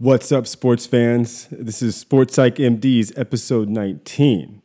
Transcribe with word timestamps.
What's 0.00 0.32
up, 0.32 0.46
sports 0.46 0.86
fans? 0.86 1.46
This 1.50 1.82
is 1.82 1.94
Sports 1.94 2.34
Psych 2.34 2.54
MD's 2.54 3.12
episode 3.18 3.68
19, 3.68 4.62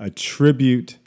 a 0.00 0.10
tribute 0.10 0.98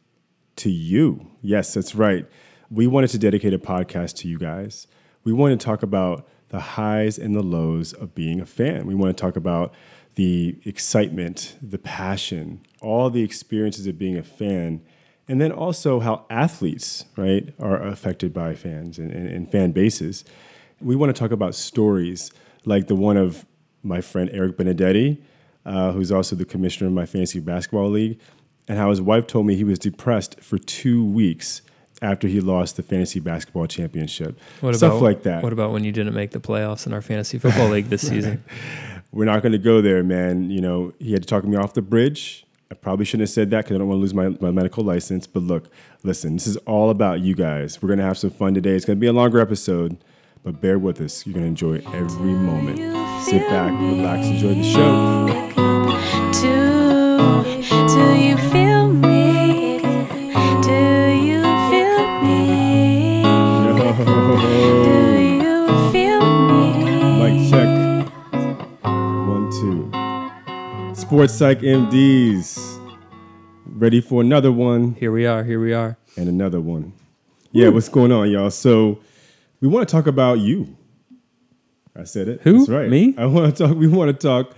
to 0.55 0.70
you. 0.70 1.28
Yes, 1.42 1.74
that's 1.74 1.93
right. 1.93 2.25
We 2.72 2.88
wanted 2.88 3.09
to 3.09 3.17
dedicate 3.17 3.53
a 3.53 3.59
podcast 3.59 4.16
to 4.19 4.30
you 4.30 4.40
guys. 4.40 4.88
We 5.25 5.33
want 5.33 5.59
to 5.59 5.66
talk 5.66 5.83
about 5.83 6.25
the 6.48 6.61
highs 6.61 7.17
and 7.17 7.35
the 7.35 7.43
lows 7.43 7.92
of 7.92 8.16
being 8.16 8.39
a 8.39 8.46
fan. 8.46 8.88
We 8.88 8.96
want 8.96 9.18
to 9.18 9.21
talk 9.21 9.35
about 9.35 9.73
the 10.13 10.57
excitement, 10.63 11.57
the 11.61 11.77
passion, 11.77 12.65
all 12.79 13.09
the 13.09 13.23
experiences 13.23 13.87
of 13.87 13.99
being 13.99 14.15
a 14.15 14.23
fan, 14.23 14.85
and 15.27 15.41
then 15.41 15.51
also 15.51 15.99
how 15.99 16.25
athletes, 16.29 17.03
right, 17.17 17.53
are 17.59 17.85
affected 17.85 18.33
by 18.33 18.55
fans 18.55 18.97
and, 18.97 19.11
and, 19.11 19.27
and 19.27 19.51
fan 19.51 19.73
bases. 19.73 20.23
We 20.79 20.95
want 20.95 21.13
to 21.13 21.19
talk 21.19 21.31
about 21.31 21.55
stories 21.55 22.31
like 22.63 22.87
the 22.87 22.95
one 22.95 23.17
of 23.17 23.45
my 23.86 24.02
friend 24.02 24.29
Eric 24.33 24.57
Benedetti, 24.57 25.21
uh, 25.66 25.91
who's 25.91 26.12
also 26.12 26.35
the 26.35 26.45
commissioner 26.45 26.88
of 26.88 26.94
my 26.94 27.05
fantasy 27.05 27.39
basketball 27.39 27.89
league, 27.89 28.20
and 28.67 28.77
how 28.77 28.89
his 28.89 29.02
wife 29.02 29.27
told 29.27 29.45
me 29.45 29.55
he 29.55 29.63
was 29.63 29.80
depressed 29.80 30.41
for 30.41 30.58
two 30.58 31.05
weeks 31.05 31.61
after 32.02 32.27
he 32.27 32.41
lost 32.41 32.75
the 32.75 32.84
fantasy 32.84 33.20
basketball 33.20 33.67
championship. 33.67 34.38
What 34.61 34.75
Stuff 34.75 34.94
about, 34.94 35.03
like 35.03 35.23
that. 35.23 35.44
What 35.44 35.53
about 35.53 35.71
when 35.71 35.84
you 35.84 35.91
didn't 35.91 36.13
make 36.13 36.31
the 36.31 36.39
playoffs 36.39 36.85
in 36.85 36.94
our 36.94 37.02
fantasy 37.02 37.38
football 37.38 37.70
league 37.70 37.85
this 37.85 38.02
season? 38.08 38.44
We're 39.11 39.25
not 39.25 39.41
going 39.41 39.53
to 39.53 39.58
go 39.58 39.81
there, 39.81 40.03
man. 40.03 40.49
You 40.49 40.61
know, 40.61 40.94
he 40.99 41.13
had 41.13 41.22
to 41.23 41.27
talk 41.27 41.45
me 41.45 41.55
off 41.55 41.73
the 41.73 41.81
bridge. 41.81 42.45
I 42.72 42.75
probably 42.75 43.05
shouldn't 43.05 43.22
have 43.22 43.33
said 43.33 43.52
that 43.52 43.63
because 43.63 43.75
I 43.75 43.77
don't 43.77 43.88
want 43.88 43.99
to 43.99 44.02
lose 44.02 44.13
my, 44.13 44.30
my 44.41 44.52
medical 44.52 44.83
license. 44.83 45.27
But 45.27 45.44
look, 45.44 45.70
listen, 46.03 46.33
this 46.33 46.47
is 46.47 46.58
all 46.58 46.89
about 46.89 47.22
you 47.22 47.36
guys. 47.36 47.81
We're 47.81 47.88
going 47.88 47.99
to 47.99 48.05
have 48.05 48.17
some 48.17 48.31
fun 48.31 48.53
today. 48.53 48.72
It's 48.72 48.86
going 48.86 48.97
to 48.97 49.02
be 49.02 49.08
a 49.08 49.13
longer 49.13 49.39
episode, 49.39 49.97
but 50.45 50.62
bear 50.62 50.77
with 50.77 51.02
us. 51.02 51.26
You're 51.26 51.34
going 51.34 51.44
to 51.44 51.48
enjoy 51.48 51.81
every 51.98 52.31
moment. 52.31 52.77
Sit 53.26 53.41
back, 53.49 53.72
relax, 53.81 54.27
enjoy 54.27 54.53
the 54.53 54.63
show. 54.63 55.26
Do, 56.31 57.44
do 57.88 58.14
you 58.16 58.38
feel 58.52 58.88
me? 58.94 59.80
Do 60.61 60.72
you 61.25 61.42
feel 61.72 62.22
me? 62.22 63.23
Do 64.84 65.19
you 65.19 65.92
feel 65.92 66.22
me? 66.47 66.62
Mic 67.19 67.50
check. 67.50 67.72
One, 68.84 69.50
two. 69.50 70.95
Sports 70.95 71.34
Psych 71.34 71.59
MDs. 71.62 72.59
Ready 73.66 74.00
for 74.00 74.22
another 74.22 74.52
one 74.53 74.94
Here 74.94 75.12
we 75.12 75.25
are. 75.25 75.44
Here 75.44 75.59
we 75.59 75.73
are. 75.73 75.97
and 76.16 76.30
another 76.30 76.62
one. 76.62 76.94
Yeah, 77.52 77.69
what's 77.69 77.89
going 77.89 78.12
on, 78.12 78.30
y'all? 78.30 78.52
So, 78.52 79.00
we 79.61 79.67
want 79.67 79.88
to 79.88 79.92
talk 79.92 80.08
about 80.08 80.39
you. 80.39 80.75
I 81.95 82.03
said 82.03 82.28
it. 82.28 82.42
Who? 82.42 82.59
That's 82.59 82.70
right. 82.70 82.89
Me? 82.89 83.16
I 83.17 83.25
want 83.25 83.56
to 83.56 83.67
talk. 83.67 83.78
We 83.78 83.88
want 83.88 84.09
to 84.09 84.28
talk. 84.28 84.53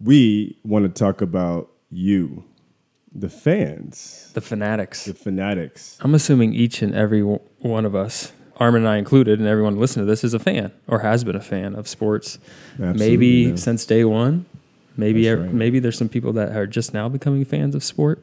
We 0.00 0.58
want 0.64 0.84
to 0.84 0.88
talk 0.98 1.20
about 1.20 1.70
you, 1.90 2.44
the 3.14 3.28
fans, 3.28 4.30
The 4.34 4.40
fanatics. 4.40 5.04
the 5.04 5.14
fanatics. 5.14 5.96
I'm 6.00 6.14
assuming 6.14 6.54
each 6.54 6.82
and 6.82 6.94
every 6.94 7.20
one 7.22 7.84
of 7.84 7.94
us, 7.94 8.32
Armin 8.56 8.82
and 8.82 8.88
I 8.88 8.96
included, 8.96 9.38
and 9.38 9.46
everyone 9.46 9.78
listening 9.78 10.06
to 10.06 10.10
this 10.10 10.24
is 10.24 10.34
a 10.34 10.38
fan 10.40 10.72
or 10.88 11.00
has 11.00 11.22
been 11.22 11.36
a 11.36 11.40
fan 11.40 11.74
of 11.76 11.86
sports. 11.86 12.38
Absolutely, 12.74 12.98
maybe 13.10 13.56
since 13.56 13.84
day 13.86 14.04
one. 14.04 14.46
Maybe 14.96 15.28
right. 15.30 15.52
maybe 15.52 15.78
there's 15.78 15.96
some 15.96 16.08
people 16.08 16.32
that 16.34 16.56
are 16.56 16.66
just 16.66 16.92
now 16.92 17.08
becoming 17.08 17.44
fans 17.44 17.74
of 17.74 17.84
sport 17.84 18.22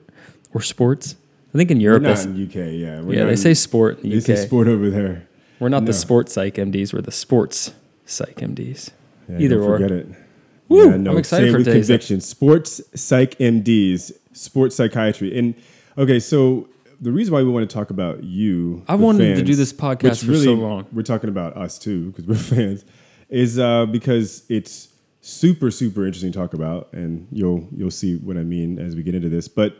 or 0.53 0.61
sports. 0.61 1.15
I 1.53 1.57
think 1.57 1.71
in 1.71 1.77
We're 1.77 1.83
Europe, 1.83 2.03
not 2.03 2.17
they, 2.17 2.23
in 2.25 2.43
UK. 2.47 2.55
Yeah, 2.55 3.01
we're 3.01 3.13
yeah, 3.15 3.25
they 3.25 3.31
in- 3.31 3.37
say 3.37 3.53
sport 3.53 3.99
in 4.03 4.09
the 4.09 4.19
They 4.19 4.33
UK. 4.33 4.37
say 4.37 4.45
sport 4.47 4.67
over 4.67 4.89
there. 4.89 5.27
We're 5.59 5.69
not 5.69 5.83
No. 5.83 5.87
the 5.87 5.93
sports 5.93 6.33
psych 6.33 6.55
MDs. 6.55 6.93
We're 6.93 7.01
the 7.01 7.11
sports 7.11 7.73
psych 8.05 8.35
MDs. 8.41 8.91
Yeah, 9.29 9.39
Either 9.39 9.61
or. 9.61 9.77
Forget 9.77 9.91
it. 9.91 10.07
Woo, 10.69 10.89
yeah, 10.91 10.97
no, 10.97 11.11
I'm 11.11 11.17
excited 11.17 11.47
say 11.47 11.51
for 11.51 11.57
with 11.57 11.65
today's 11.67 11.87
conviction. 11.87 12.21
Sports 12.21 12.81
psych 12.95 13.37
MDs, 13.39 14.11
sports 14.33 14.75
psychiatry, 14.75 15.37
and 15.37 15.55
okay. 15.97 16.19
So 16.19 16.69
the 17.01 17.11
reason 17.11 17.33
why 17.33 17.41
we 17.41 17.49
want 17.49 17.67
to 17.67 17.73
talk 17.73 17.89
about 17.89 18.23
you, 18.23 18.83
I 18.87 18.95
wanted 18.95 19.35
to 19.35 19.43
do 19.43 19.55
this 19.55 19.73
podcast 19.73 20.23
for 20.23 20.31
really, 20.31 20.45
so 20.45 20.53
long. 20.53 20.85
We're 20.93 21.01
talking 21.01 21.29
about 21.29 21.57
us 21.57 21.79
too 21.79 22.11
because 22.11 22.25
we're 22.27 22.35
fans. 22.55 22.85
Is 23.29 23.57
uh, 23.57 23.87
because 23.87 24.43
it's 24.49 24.89
super 25.21 25.71
super 25.71 26.05
interesting 26.05 26.31
to 26.31 26.37
talk 26.37 26.53
about, 26.53 26.89
and 26.93 27.27
you'll 27.31 27.67
you'll 27.75 27.91
see 27.91 28.17
what 28.17 28.37
I 28.37 28.43
mean 28.43 28.77
as 28.79 28.95
we 28.95 29.01
get 29.03 29.15
into 29.15 29.29
this. 29.29 29.47
But 29.47 29.75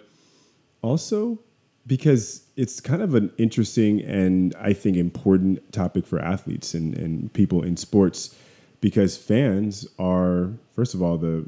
also 0.82 1.40
because 1.86 2.46
it's 2.60 2.82
kind 2.82 3.02
of 3.02 3.16
an 3.16 3.32
interesting 3.38 4.02
and 4.02 4.54
I 4.60 4.74
think 4.74 4.98
important 4.98 5.72
topic 5.72 6.06
for 6.06 6.20
athletes 6.20 6.74
and, 6.74 6.94
and 6.98 7.32
people 7.32 7.64
in 7.64 7.78
sports 7.78 8.36
because 8.82 9.16
fans 9.16 9.88
are 9.98 10.52
first 10.76 10.94
of 10.94 11.02
all 11.02 11.18
the 11.18 11.48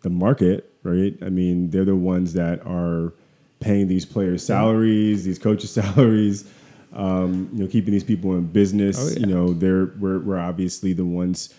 the 0.00 0.08
market, 0.08 0.72
right? 0.84 1.14
I 1.20 1.28
mean, 1.28 1.68
they're 1.68 1.84
the 1.84 1.96
ones 1.96 2.32
that 2.32 2.64
are 2.64 3.12
paying 3.60 3.88
these 3.88 4.06
players 4.06 4.42
salaries, 4.42 5.24
these 5.24 5.38
coaches 5.38 5.70
salaries, 5.80 6.50
um, 6.94 7.50
you 7.52 7.64
know, 7.64 7.68
keeping 7.68 7.92
these 7.92 8.04
people 8.04 8.34
in 8.34 8.46
business. 8.46 8.98
Oh, 8.98 9.08
yeah. 9.10 9.18
You 9.18 9.26
know, 9.26 9.52
they're 9.52 9.92
we're, 9.98 10.20
we're 10.20 10.38
obviously 10.38 10.94
the 10.94 11.04
ones 11.04 11.52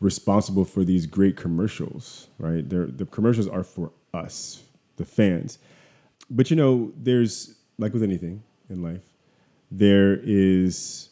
responsible 0.00 0.64
for 0.64 0.82
these 0.82 1.06
great 1.06 1.36
commercials, 1.36 2.26
right? 2.40 2.68
They're, 2.68 2.86
the 2.86 3.06
commercials 3.06 3.46
are 3.46 3.62
for 3.62 3.92
us, 4.12 4.64
the 4.96 5.04
fans. 5.04 5.60
But 6.28 6.50
you 6.50 6.56
know, 6.56 6.92
there's 6.96 7.54
like 7.78 7.92
with 7.92 8.02
anything 8.02 8.42
in 8.68 8.82
life, 8.82 9.02
there 9.70 10.20
is 10.22 11.08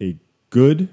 a 0.00 0.16
good 0.50 0.88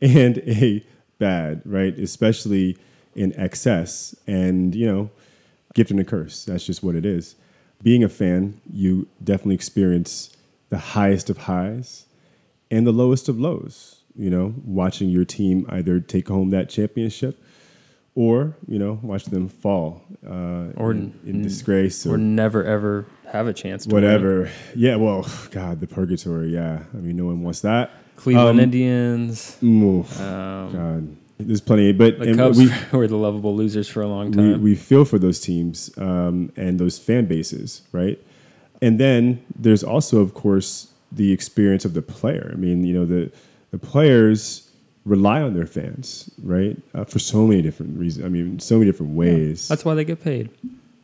and 0.00 0.38
a 0.38 0.84
bad, 1.18 1.62
right? 1.64 1.96
Especially 1.98 2.76
in 3.14 3.32
excess. 3.38 4.14
And, 4.26 4.74
you 4.74 4.86
know, 4.86 5.10
gift 5.74 5.90
and 5.90 6.00
a 6.00 6.04
curse. 6.04 6.44
That's 6.44 6.64
just 6.64 6.82
what 6.82 6.94
it 6.94 7.06
is. 7.06 7.36
Being 7.82 8.04
a 8.04 8.08
fan, 8.08 8.60
you 8.72 9.08
definitely 9.22 9.54
experience 9.54 10.30
the 10.70 10.78
highest 10.78 11.30
of 11.30 11.36
highs 11.36 12.06
and 12.70 12.86
the 12.86 12.92
lowest 12.92 13.28
of 13.28 13.38
lows. 13.38 14.02
You 14.16 14.30
know, 14.30 14.54
watching 14.64 15.08
your 15.08 15.24
team 15.24 15.66
either 15.70 15.98
take 15.98 16.28
home 16.28 16.50
that 16.50 16.68
championship 16.68 17.42
or, 18.14 18.56
you 18.68 18.78
know, 18.78 18.98
watch 19.02 19.24
them 19.24 19.48
fall 19.48 20.02
uh, 20.26 20.72
Or 20.76 20.90
in, 20.92 21.18
in 21.24 21.36
n- 21.36 21.42
disgrace 21.42 22.04
Or 22.06 22.16
never 22.18 22.62
ever 22.64 23.06
have 23.30 23.46
a 23.46 23.52
chance 23.52 23.84
to 23.86 23.94
win. 23.94 24.02
whatever. 24.04 24.50
Yeah, 24.76 24.96
well, 24.96 25.26
God, 25.50 25.80
the 25.80 25.86
purgatory. 25.86 26.52
Yeah, 26.52 26.82
I 26.92 26.96
mean, 26.98 27.16
no 27.16 27.26
one 27.26 27.42
wants 27.42 27.60
that. 27.62 27.90
Cleveland 28.16 28.58
Um, 28.58 28.60
Indians. 28.60 29.56
Oof, 29.62 30.20
Um, 30.20 30.72
God, 30.72 31.16
there's 31.38 31.60
plenty, 31.62 31.92
but 31.92 32.18
the 32.18 32.34
Cubs 32.34 32.58
we, 32.58 32.70
were 32.96 33.08
the 33.08 33.16
lovable 33.16 33.56
losers 33.56 33.88
for 33.88 34.02
a 34.02 34.06
long 34.06 34.30
we 34.30 34.36
time. 34.36 34.62
we 34.62 34.74
feel 34.76 35.04
for 35.04 35.18
those 35.18 35.40
teams 35.40 35.90
um, 35.98 36.52
and 36.56 36.78
those 36.78 36.98
fan 36.98 37.24
bases, 37.24 37.82
right? 37.92 38.22
And 38.80 39.00
then 39.00 39.42
there's 39.58 39.82
also, 39.82 40.20
of 40.20 40.34
course, 40.34 40.88
the 41.10 41.32
experience 41.32 41.84
of 41.84 41.94
the 41.94 42.02
player. 42.02 42.50
I 42.52 42.56
mean, 42.56 42.84
you 42.84 42.94
know, 42.94 43.06
the 43.06 43.32
the 43.70 43.78
players 43.78 44.68
rely 45.04 45.42
on 45.42 45.54
their 45.54 45.66
fans, 45.66 46.30
right, 46.42 46.76
uh, 46.94 47.04
for 47.04 47.18
so 47.18 47.46
many 47.46 47.62
different 47.62 47.98
reasons. 47.98 48.24
I 48.24 48.28
mean, 48.28 48.58
so 48.58 48.78
many 48.78 48.90
different 48.90 49.14
ways. 49.14 49.68
That's 49.68 49.84
why 49.84 49.94
they 49.94 50.04
get 50.04 50.22
paid. 50.22 50.50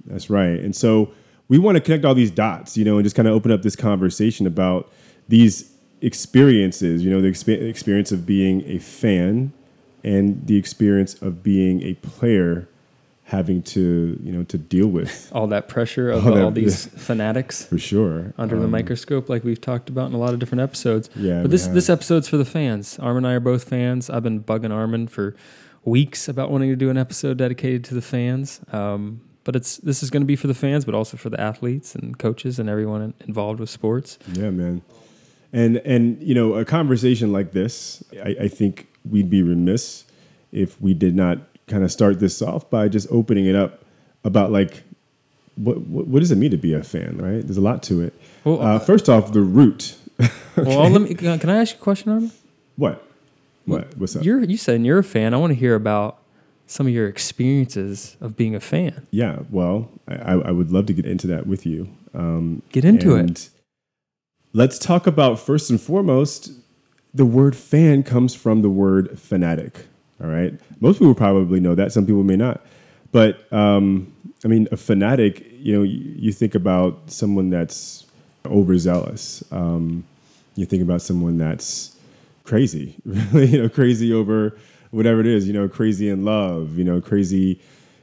That's 0.06 0.30
right. 0.30 0.58
And 0.60 0.74
so 0.74 1.10
we 1.48 1.58
want 1.58 1.76
to 1.76 1.80
connect 1.80 2.04
all 2.04 2.14
these 2.14 2.30
dots, 2.30 2.76
you 2.76 2.84
know, 2.84 2.96
and 2.96 3.04
just 3.04 3.16
kind 3.16 3.26
of 3.26 3.34
open 3.34 3.50
up 3.50 3.62
this 3.62 3.76
conversation 3.76 4.46
about 4.46 4.90
these 5.28 5.72
experiences, 6.00 7.04
you 7.04 7.10
know, 7.10 7.20
the 7.20 7.28
expe- 7.28 7.68
experience 7.68 8.12
of 8.12 8.24
being 8.24 8.62
a 8.66 8.78
fan 8.78 9.52
and 10.04 10.46
the 10.46 10.56
experience 10.56 11.20
of 11.20 11.42
being 11.42 11.82
a 11.82 11.94
player 11.94 12.68
having 13.28 13.62
to, 13.62 14.18
you 14.22 14.32
know, 14.32 14.42
to 14.44 14.56
deal 14.56 14.86
with 14.88 15.30
All 15.34 15.46
that 15.48 15.68
pressure 15.68 16.08
of 16.10 16.26
All 16.26 16.32
all, 16.38 16.50
that- 16.50 16.54
these 16.54 16.86
fanatics 17.08 17.64
for 17.66 17.78
sure. 17.78 18.32
under 18.38 18.56
the 18.58 18.64
Um, 18.64 18.70
microscope, 18.70 19.28
like 19.28 19.44
we've 19.44 19.60
talked 19.60 19.90
about 19.90 20.08
in 20.08 20.14
a 20.14 20.18
lot 20.18 20.32
of 20.32 20.38
different 20.38 20.62
episodes. 20.62 21.10
Yeah, 21.14 21.42
but 21.42 21.50
this 21.50 21.66
have. 21.66 21.74
this 21.74 21.90
episode's 21.90 22.26
for 22.28 22.38
the 22.38 22.46
fans. 22.46 22.98
Armin 22.98 23.24
and 23.24 23.32
I 23.32 23.34
are 23.34 23.40
both 23.40 23.64
fans. 23.64 24.08
I've 24.08 24.22
been 24.22 24.42
bugging 24.42 24.72
Armin 24.72 25.08
for 25.08 25.36
weeks 25.84 26.26
about 26.28 26.50
wanting 26.50 26.70
to 26.70 26.76
do 26.76 26.88
an 26.90 26.96
episode 26.98 27.36
dedicated 27.38 27.84
to 27.84 27.94
the 27.94 28.02
fans. 28.02 28.60
Um, 28.72 29.20
but 29.44 29.54
it's 29.56 29.76
this 29.78 30.02
is 30.02 30.10
going 30.10 30.22
to 30.22 30.26
be 30.26 30.36
for 30.36 30.46
the 30.46 30.54
fans, 30.54 30.84
but 30.84 30.94
also 30.94 31.16
for 31.16 31.30
the 31.30 31.40
athletes 31.40 31.94
and 31.94 32.18
coaches 32.18 32.58
and 32.58 32.68
everyone 32.68 33.14
involved 33.26 33.60
with 33.60 33.70
sports. 33.70 34.18
Yeah, 34.32 34.50
man. 34.50 34.82
And 35.52 35.78
and 35.78 36.22
you 36.22 36.34
know, 36.34 36.54
a 36.54 36.64
conversation 36.64 37.32
like 37.32 37.52
this, 37.52 38.02
I, 38.24 38.36
I 38.42 38.48
think 38.48 38.88
we'd 39.08 39.30
be 39.30 39.42
remiss 39.42 40.04
if 40.52 40.80
we 40.80 40.92
did 40.94 41.14
not 41.14 41.38
kind 41.68 41.84
of 41.84 41.92
start 41.92 42.20
this 42.20 42.40
off 42.42 42.68
by 42.70 42.88
just 42.88 43.06
opening 43.10 43.46
it 43.46 43.54
up 43.54 43.82
about 44.24 44.50
like 44.50 44.82
what 45.56 45.78
what, 45.80 46.06
what 46.06 46.20
does 46.20 46.30
it 46.30 46.36
mean 46.38 46.50
to 46.50 46.56
be 46.56 46.72
a 46.74 46.82
fan, 46.82 47.16
right? 47.18 47.42
There's 47.42 47.56
a 47.56 47.60
lot 47.62 47.82
to 47.84 48.00
it. 48.02 48.14
Well, 48.44 48.60
uh, 48.62 48.78
first 48.78 49.08
off, 49.08 49.32
the 49.32 49.40
root. 49.40 49.96
Well, 50.56 50.88
let 50.90 51.02
me. 51.02 51.14
Can 51.14 51.48
I 51.50 51.58
ask 51.58 51.74
you 51.74 51.80
a 51.80 51.82
question, 51.82 52.10
Armin? 52.10 52.32
What? 52.74 53.06
What? 53.66 53.96
What's 53.96 54.16
up? 54.16 54.24
You're 54.24 54.42
you 54.42 54.56
said 54.56 54.84
you're 54.84 54.98
a 54.98 55.04
fan. 55.04 55.32
I 55.34 55.36
want 55.36 55.52
to 55.52 55.54
hear 55.54 55.76
about 55.76 56.18
some 56.66 56.88
of 56.88 56.92
your 56.92 57.06
experiences 57.06 58.16
of 58.20 58.36
being 58.36 58.56
a 58.56 58.60
fan. 58.60 59.06
yeah. 59.12 59.38
Well, 59.50 59.88
I, 60.08 60.14
I 60.16 60.32
I 60.48 60.50
would 60.50 60.72
love 60.72 60.86
to 60.86 60.92
get 60.92 61.06
into 61.06 61.28
that 61.28 61.46
with 61.46 61.64
you. 61.64 61.88
Um, 62.12 62.62
Get 62.72 62.84
into 62.84 63.14
it. 63.14 63.50
Let's 64.52 64.78
talk 64.80 65.06
about 65.06 65.38
first 65.38 65.70
and 65.70 65.80
foremost. 65.80 66.50
The 67.14 67.24
word 67.24 67.54
fan 67.54 68.02
comes 68.02 68.34
from 68.34 68.62
the 68.62 68.68
word 68.70 69.18
fanatic, 69.20 69.86
All 70.20 70.28
right, 70.28 70.52
most 70.80 70.98
people 70.98 71.14
probably 71.14 71.60
know 71.60 71.74
that. 71.74 71.92
Some 71.92 72.06
people 72.06 72.24
may 72.24 72.36
not. 72.36 72.64
But 73.12 73.50
um, 73.52 74.12
I 74.44 74.48
mean, 74.48 74.68
a 74.72 74.76
fanatic. 74.76 75.46
You 75.52 75.76
know, 75.76 75.82
you, 75.82 76.14
you 76.16 76.32
think 76.32 76.54
about 76.54 77.10
someone 77.10 77.50
that's 77.50 78.06
overzealous. 78.46 79.44
Um, 79.50 80.04
you 80.56 80.66
think 80.66 80.82
about 80.82 81.02
someone 81.02 81.38
that's 81.38 81.96
crazy, 82.44 82.96
really, 83.04 83.46
you 83.46 83.62
know, 83.62 83.68
crazy 83.68 84.12
over 84.12 84.56
whatever 84.90 85.20
it 85.20 85.26
is. 85.26 85.46
You 85.46 85.52
know, 85.52 85.68
crazy 85.68 86.08
in 86.08 86.24
love. 86.24 86.76
You 86.76 86.84
know, 86.84 87.00
crazy 87.00 87.60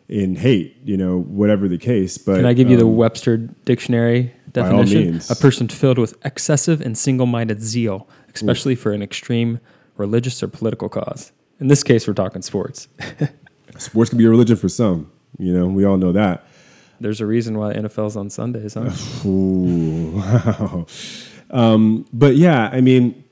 in 0.07 0.35
hate. 0.35 0.77
You 0.85 0.97
know, 0.97 1.19
whatever 1.19 1.67
the 1.67 1.77
case. 1.77 2.17
But 2.17 2.37
Can 2.37 2.45
I 2.45 2.53
give 2.53 2.69
you 2.69 2.77
the 2.77 2.85
um, 2.85 2.95
Webster 2.95 3.37
Dictionary 3.37 4.33
By 4.53 4.61
all 4.61 4.83
definition? 4.83 5.11
means. 5.11 5.29
A 5.29 5.35
person 5.35 5.67
filled 5.67 5.97
with 5.97 6.17
excessive 6.25 6.81
and 6.81 6.97
single 6.97 7.25
minded 7.25 7.61
zeal, 7.61 8.07
especially 8.33 8.75
for 8.75 8.91
an 8.91 9.01
extreme 9.01 9.59
religious 9.97 10.41
or 10.41 10.47
political 10.47 10.89
cause. 10.89 11.31
In 11.59 11.67
this 11.67 11.83
case, 11.83 12.07
we're 12.07 12.13
talking 12.13 12.41
sports. 12.41 12.87
sports 13.77 14.09
can 14.09 14.17
be 14.17 14.25
a 14.25 14.29
religion 14.29 14.57
for 14.57 14.69
some? 14.69 15.11
You 15.37 15.53
know, 15.53 15.67
we 15.67 15.85
all 15.85 15.97
know 15.97 16.11
that. 16.11 16.45
There's 16.99 17.21
a 17.21 17.25
reason 17.25 17.57
why 17.57 17.73
NFL's 17.73 18.15
on 18.15 18.29
Sundays, 18.29 18.73
huh? 18.73 18.91
Ooh, 19.27 20.11
wow. 20.15 20.85
Um, 21.51 22.05
but 22.13 22.35
yeah, 22.35 22.69
I 22.71 22.81
mean, 22.81 23.23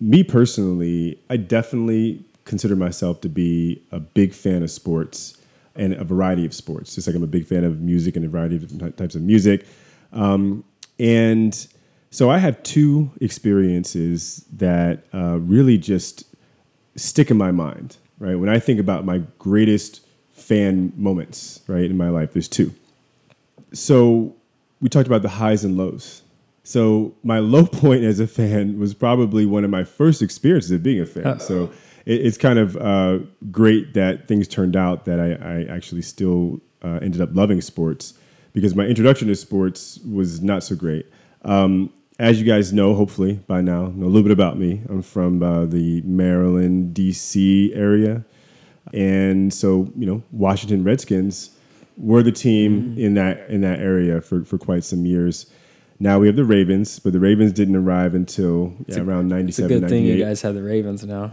me 0.00 0.22
personally, 0.22 1.20
I 1.28 1.36
definitely 1.36 2.24
consider 2.44 2.74
myself 2.74 3.20
to 3.20 3.28
be 3.28 3.82
a 3.92 4.00
big 4.00 4.32
fan 4.32 4.62
of 4.62 4.70
sports 4.70 5.36
and 5.76 5.92
a 5.94 6.04
variety 6.04 6.46
of 6.46 6.54
sports. 6.54 6.94
Just 6.94 7.06
like 7.06 7.14
I'm 7.14 7.22
a 7.22 7.28
big 7.28 7.46
fan 7.46 7.64
of 7.64 7.80
music 7.80 8.16
and 8.16 8.24
a 8.24 8.28
variety 8.28 8.56
of 8.56 8.68
different 8.68 8.96
types 8.96 9.14
of 9.14 9.22
music. 9.22 9.66
Um, 10.12 10.64
and 10.98 11.66
so 12.10 12.30
I 12.30 12.38
have 12.38 12.62
two 12.62 13.10
experiences 13.20 14.44
that 14.54 15.04
uh, 15.14 15.38
really 15.38 15.78
just 15.78 16.24
stick 16.96 17.30
in 17.30 17.36
my 17.36 17.50
mind, 17.50 17.96
right? 18.18 18.34
When 18.36 18.48
I 18.48 18.58
think 18.58 18.80
about 18.80 19.04
my 19.04 19.22
greatest 19.38 20.00
fan 20.32 20.92
moments, 20.96 21.60
right, 21.66 21.84
in 21.84 21.96
my 21.96 22.08
life, 22.08 22.32
there's 22.32 22.48
two. 22.48 22.72
So 23.72 24.34
we 24.80 24.88
talked 24.88 25.06
about 25.06 25.22
the 25.22 25.28
highs 25.28 25.64
and 25.64 25.76
lows. 25.76 26.22
So 26.62 27.14
my 27.22 27.38
low 27.54 27.66
point 27.66 28.04
as 28.04 28.20
a 28.20 28.26
fan 28.26 28.78
was 28.78 28.94
probably 28.94 29.46
one 29.46 29.64
of 29.64 29.70
my 29.70 29.84
first 29.84 30.22
experiences 30.22 30.70
of 30.70 30.82
being 30.82 31.00
a 31.00 31.06
fan. 31.06 31.24
So 31.40 31.70
it, 32.06 32.26
it's 32.26 32.38
kind 32.38 32.58
of 32.58 32.76
uh, 32.76 33.18
great 33.50 33.94
that 33.94 34.28
things 34.28 34.48
turned 34.48 34.76
out 34.76 35.04
that 35.04 35.20
I, 35.20 35.32
I 35.32 35.74
actually 35.74 36.02
still 36.02 36.60
uh, 36.82 36.98
ended 37.02 37.20
up 37.20 37.30
loving 37.32 37.60
sports 37.60 38.14
because 38.52 38.74
my 38.74 38.84
introduction 38.84 39.28
to 39.28 39.34
sports 39.34 39.98
was 40.10 40.40
not 40.42 40.62
so 40.64 40.74
great. 40.74 41.06
Um, 41.44 41.92
as 42.20 42.38
you 42.38 42.46
guys 42.46 42.70
know, 42.70 42.94
hopefully 42.94 43.40
by 43.46 43.62
now, 43.62 43.86
know 43.86 44.04
a 44.04 44.08
little 44.08 44.22
bit 44.22 44.30
about 44.30 44.58
me. 44.58 44.82
I'm 44.90 45.00
from 45.00 45.42
uh, 45.42 45.64
the 45.64 46.02
Maryland, 46.02 46.92
D.C. 46.92 47.72
area, 47.74 48.22
and 48.92 49.52
so 49.52 49.90
you 49.96 50.04
know, 50.04 50.22
Washington 50.30 50.84
Redskins 50.84 51.56
were 51.96 52.22
the 52.22 52.30
team 52.30 52.94
in 52.98 53.14
that 53.14 53.48
in 53.48 53.62
that 53.62 53.80
area 53.80 54.20
for, 54.20 54.44
for 54.44 54.58
quite 54.58 54.84
some 54.84 55.06
years. 55.06 55.50
Now 55.98 56.18
we 56.18 56.26
have 56.26 56.36
the 56.36 56.44
Ravens, 56.44 56.98
but 56.98 57.14
the 57.14 57.20
Ravens 57.20 57.52
didn't 57.52 57.76
arrive 57.76 58.14
until 58.14 58.74
yeah, 58.86 58.98
a- 58.98 59.04
around 59.04 59.32
It's 59.32 59.58
a 59.58 59.62
97, 59.62 59.80
good 59.80 59.88
thing 59.88 60.04
you 60.04 60.22
guys 60.22 60.42
have 60.42 60.54
the 60.54 60.62
Ravens 60.62 61.04
now. 61.04 61.30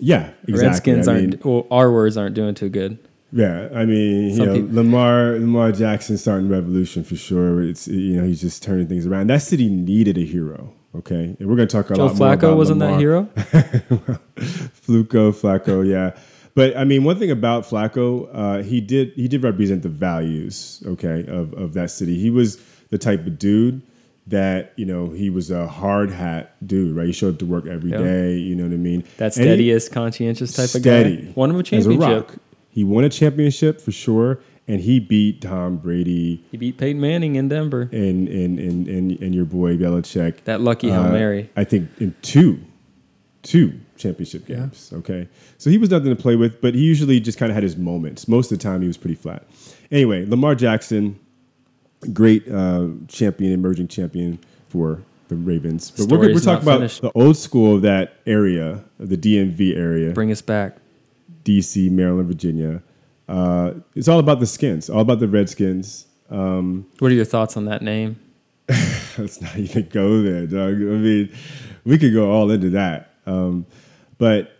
Yeah, 0.00 0.30
exactly. 0.46 0.54
Redskins 0.54 1.08
I 1.08 1.14
aren't, 1.14 1.44
well, 1.44 1.66
our 1.70 1.92
words 1.92 2.16
aren't 2.16 2.34
doing 2.34 2.54
too 2.54 2.68
good. 2.68 2.98
Yeah, 3.32 3.68
I 3.74 3.84
mean, 3.84 4.30
you 4.30 4.44
know, 4.46 4.54
people- 4.54 4.74
Lamar 4.76 5.32
Lamar 5.38 5.72
Jackson 5.72 6.16
starting 6.18 6.48
revolution 6.48 7.04
for 7.04 7.16
sure. 7.16 7.62
It's 7.62 7.86
you 7.88 8.16
know 8.20 8.24
he's 8.26 8.40
just 8.40 8.62
turning 8.62 8.86
things 8.86 9.06
around. 9.06 9.28
That 9.28 9.42
city 9.42 9.68
needed 9.68 10.16
a 10.18 10.24
hero. 10.24 10.72
Okay, 10.94 11.36
and 11.38 11.48
we're 11.48 11.54
going 11.56 11.68
to 11.68 11.72
talk 11.72 11.90
a 11.90 11.94
Joe 11.94 12.06
lot 12.06 12.16
more 12.16 12.28
Flacco 12.28 12.38
about 12.38 12.56
wasn't 12.56 12.78
Lamar. 12.80 12.94
that 12.94 13.00
hero? 13.00 13.28
Fluco, 14.36 15.32
Flacco, 15.32 15.86
yeah. 15.86 16.18
But 16.54 16.76
I 16.76 16.84
mean, 16.84 17.04
one 17.04 17.18
thing 17.18 17.30
about 17.30 17.64
Flacco, 17.64 18.28
uh, 18.32 18.62
he 18.62 18.80
did 18.80 19.12
he 19.12 19.28
did 19.28 19.42
represent 19.44 19.82
the 19.82 19.88
values, 19.90 20.82
okay, 20.86 21.24
of 21.28 21.52
of 21.54 21.74
that 21.74 21.90
city. 21.90 22.18
He 22.18 22.30
was 22.30 22.58
the 22.90 22.98
type 22.98 23.26
of 23.26 23.38
dude 23.38 23.82
that 24.26 24.72
you 24.76 24.84
know 24.86 25.10
he 25.10 25.30
was 25.30 25.50
a 25.50 25.68
hard 25.68 26.10
hat 26.10 26.56
dude, 26.66 26.96
right? 26.96 27.06
He 27.06 27.12
showed 27.12 27.34
up 27.34 27.38
to 27.40 27.46
work 27.46 27.66
every 27.66 27.90
day. 27.90 28.30
Yeah. 28.32 28.36
You 28.36 28.54
know 28.56 28.64
what 28.64 28.72
I 28.72 28.76
mean? 28.76 29.04
That 29.18 29.34
steadiest, 29.34 29.92
conscientious 29.92 30.52
type 30.54 30.64
of 30.74 30.80
steady, 30.80 31.16
guy. 31.26 31.32
Won 31.36 31.50
him 31.50 31.56
a 31.60 31.62
championship. 31.62 32.30
Rock. 32.68 32.74
He 32.74 32.84
won 32.84 33.04
a 33.04 33.08
championship 33.08 33.80
for 33.80 33.92
sure, 33.92 34.38
and 34.66 34.80
he 34.80 35.00
beat 35.00 35.40
Tom 35.40 35.76
Brady 35.76 36.44
He 36.50 36.56
beat 36.56 36.78
Peyton 36.78 37.00
Manning 37.00 37.36
in 37.36 37.48
Denver. 37.48 37.88
and 37.92 38.28
and 38.28 38.58
and 38.58 38.88
and, 38.88 39.20
and 39.20 39.34
your 39.34 39.44
boy 39.44 39.76
Belichick. 39.76 40.44
That 40.44 40.60
lucky 40.60 40.88
Hail 40.90 41.02
uh, 41.04 41.10
Mary. 41.12 41.50
I 41.56 41.64
think 41.64 41.88
in 41.98 42.14
two, 42.22 42.60
two 43.42 43.72
championship 43.96 44.46
games. 44.46 44.90
Okay, 44.92 45.28
so 45.58 45.70
he 45.70 45.78
was 45.78 45.90
nothing 45.90 46.14
to 46.14 46.20
play 46.20 46.36
with, 46.36 46.60
but 46.60 46.74
he 46.74 46.82
usually 46.82 47.20
just 47.20 47.38
kind 47.38 47.50
of 47.50 47.54
had 47.54 47.62
his 47.62 47.76
moments. 47.76 48.28
Most 48.28 48.52
of 48.52 48.58
the 48.58 48.62
time, 48.62 48.80
he 48.82 48.86
was 48.86 48.96
pretty 48.96 49.16
flat. 49.16 49.44
Anyway, 49.90 50.26
Lamar 50.26 50.54
Jackson, 50.54 51.18
great 52.12 52.46
uh, 52.50 52.88
champion, 53.08 53.52
emerging 53.52 53.88
champion 53.88 54.38
for 54.68 55.02
the 55.28 55.36
Ravens. 55.36 55.90
But 55.90 56.08
we're, 56.08 56.18
we're 56.18 56.34
talking 56.34 56.44
not 56.44 56.62
about 56.62 56.76
finished. 56.78 57.02
the 57.02 57.12
old 57.14 57.36
school 57.36 57.76
of 57.76 57.82
that 57.82 58.14
area, 58.26 58.84
of 58.98 59.08
the 59.08 59.16
DMV 59.16 59.76
area. 59.76 60.12
Bring 60.12 60.30
us 60.30 60.42
back. 60.42 60.76
DC, 61.48 61.90
Maryland, 61.90 62.28
Virginia. 62.28 62.82
Uh, 63.28 63.72
it's 63.94 64.08
all 64.08 64.18
about 64.18 64.40
the 64.40 64.46
skins, 64.46 64.90
all 64.90 65.00
about 65.00 65.20
the 65.20 65.28
Redskins. 65.28 66.06
Um, 66.30 66.86
What 66.98 67.10
are 67.10 67.14
your 67.14 67.24
thoughts 67.24 67.56
on 67.56 67.64
that 67.66 67.82
name? 67.82 68.18
let's 69.18 69.40
not 69.40 69.56
even 69.56 69.88
go 69.88 70.22
there, 70.22 70.46
dog. 70.46 70.74
I 70.74 70.96
mean, 70.96 71.32
we 71.84 71.98
could 71.98 72.12
go 72.12 72.30
all 72.30 72.50
into 72.50 72.70
that. 72.70 73.14
Um, 73.26 73.66
but 74.18 74.56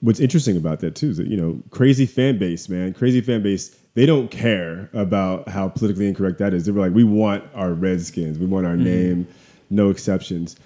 what's 0.00 0.20
interesting 0.20 0.56
about 0.56 0.80
that 0.80 0.94
too 0.94 1.10
is 1.10 1.16
that 1.16 1.28
you 1.28 1.36
know, 1.36 1.62
crazy 1.70 2.06
fan 2.06 2.38
base, 2.38 2.68
man, 2.68 2.92
crazy 2.92 3.20
fan 3.20 3.42
base. 3.42 3.74
They 3.94 4.04
don't 4.04 4.30
care 4.30 4.90
about 4.92 5.48
how 5.48 5.68
politically 5.68 6.06
incorrect 6.06 6.38
that 6.38 6.52
is. 6.52 6.66
They 6.66 6.72
were 6.72 6.82
like, 6.82 6.92
we 6.92 7.04
want 7.04 7.44
our 7.54 7.72
Redskins, 7.72 8.38
we 8.38 8.44
want 8.44 8.66
our 8.66 8.76
name, 8.76 9.26
no 9.70 9.88
exceptions. 9.88 10.56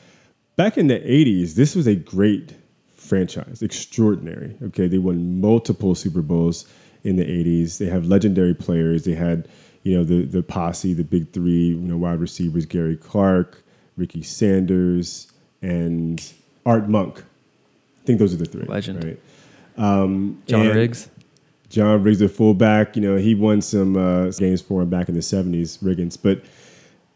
Back 0.56 0.76
in 0.76 0.88
the 0.88 0.98
'80s, 0.98 1.54
this 1.54 1.76
was 1.76 1.86
a 1.86 1.94
great 1.94 2.54
franchise, 3.10 3.60
extraordinary. 3.60 4.56
Okay, 4.62 4.86
they 4.86 4.98
won 4.98 5.40
multiple 5.40 5.94
Super 5.94 6.22
Bowls 6.22 6.64
in 7.04 7.16
the 7.16 7.24
'80s. 7.24 7.78
They 7.78 7.86
have 7.86 8.06
legendary 8.06 8.54
players. 8.54 9.04
They 9.04 9.14
had, 9.14 9.48
you 9.82 9.96
know, 9.98 10.04
the 10.04 10.24
the 10.24 10.42
posse, 10.42 10.94
the 10.94 11.04
big 11.04 11.32
three, 11.32 11.68
you 11.70 11.76
know, 11.76 11.98
wide 11.98 12.20
receivers: 12.20 12.64
Gary 12.64 12.96
Clark, 12.96 13.62
Ricky 13.96 14.22
Sanders, 14.22 15.30
and 15.60 16.32
Art 16.64 16.88
Monk. 16.88 17.18
I 18.02 18.06
think 18.06 18.20
those 18.20 18.32
are 18.32 18.38
the 18.38 18.46
three. 18.46 18.62
Legend. 18.62 19.04
right? 19.04 19.20
Um, 19.76 20.40
John 20.46 20.68
Riggs. 20.68 21.08
John 21.68 22.02
Riggs, 22.02 22.20
the 22.20 22.28
fullback. 22.28 22.96
You 22.96 23.02
know, 23.02 23.16
he 23.16 23.34
won 23.34 23.60
some 23.60 23.96
uh, 23.96 24.30
games 24.30 24.62
for 24.62 24.82
him 24.82 24.88
back 24.88 25.08
in 25.08 25.16
the 25.16 25.20
'70s, 25.20 25.78
Riggins. 25.82 26.16
But 26.20 26.42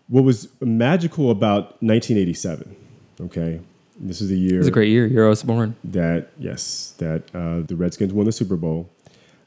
what 0.08 0.24
was 0.24 0.48
magical 0.60 1.30
about 1.30 1.82
1987? 1.82 2.76
Okay, 3.20 3.60
this 4.00 4.20
is 4.20 4.28
the 4.28 4.38
year 4.38 4.56
It 4.56 4.58
was 4.58 4.68
a 4.68 4.72
great 4.72 4.88
year. 4.90 5.06
Year 5.06 5.26
I 5.26 5.28
was 5.28 5.42
born. 5.42 5.76
that 5.84 6.30
yes, 6.38 6.94
that 6.98 7.22
uh, 7.34 7.60
the 7.60 7.76
Redskins 7.76 8.12
won 8.12 8.26
the 8.26 8.32
Super 8.32 8.56
Bowl. 8.56 8.88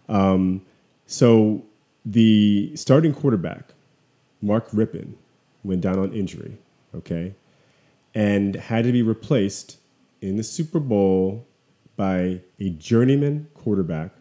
Um, 0.09 0.61
so 1.05 1.63
the 2.05 2.71
starting 2.75 3.13
quarterback, 3.13 3.73
Mark 4.41 4.69
Rypien, 4.71 5.13
went 5.63 5.81
down 5.81 5.99
on 5.99 6.13
injury. 6.13 6.57
Okay, 6.95 7.33
and 8.15 8.55
had 8.55 8.85
to 8.85 8.91
be 8.91 9.01
replaced 9.01 9.77
in 10.21 10.37
the 10.37 10.43
Super 10.43 10.79
Bowl 10.79 11.45
by 11.95 12.41
a 12.59 12.69
journeyman 12.71 13.47
quarterback 13.53 14.11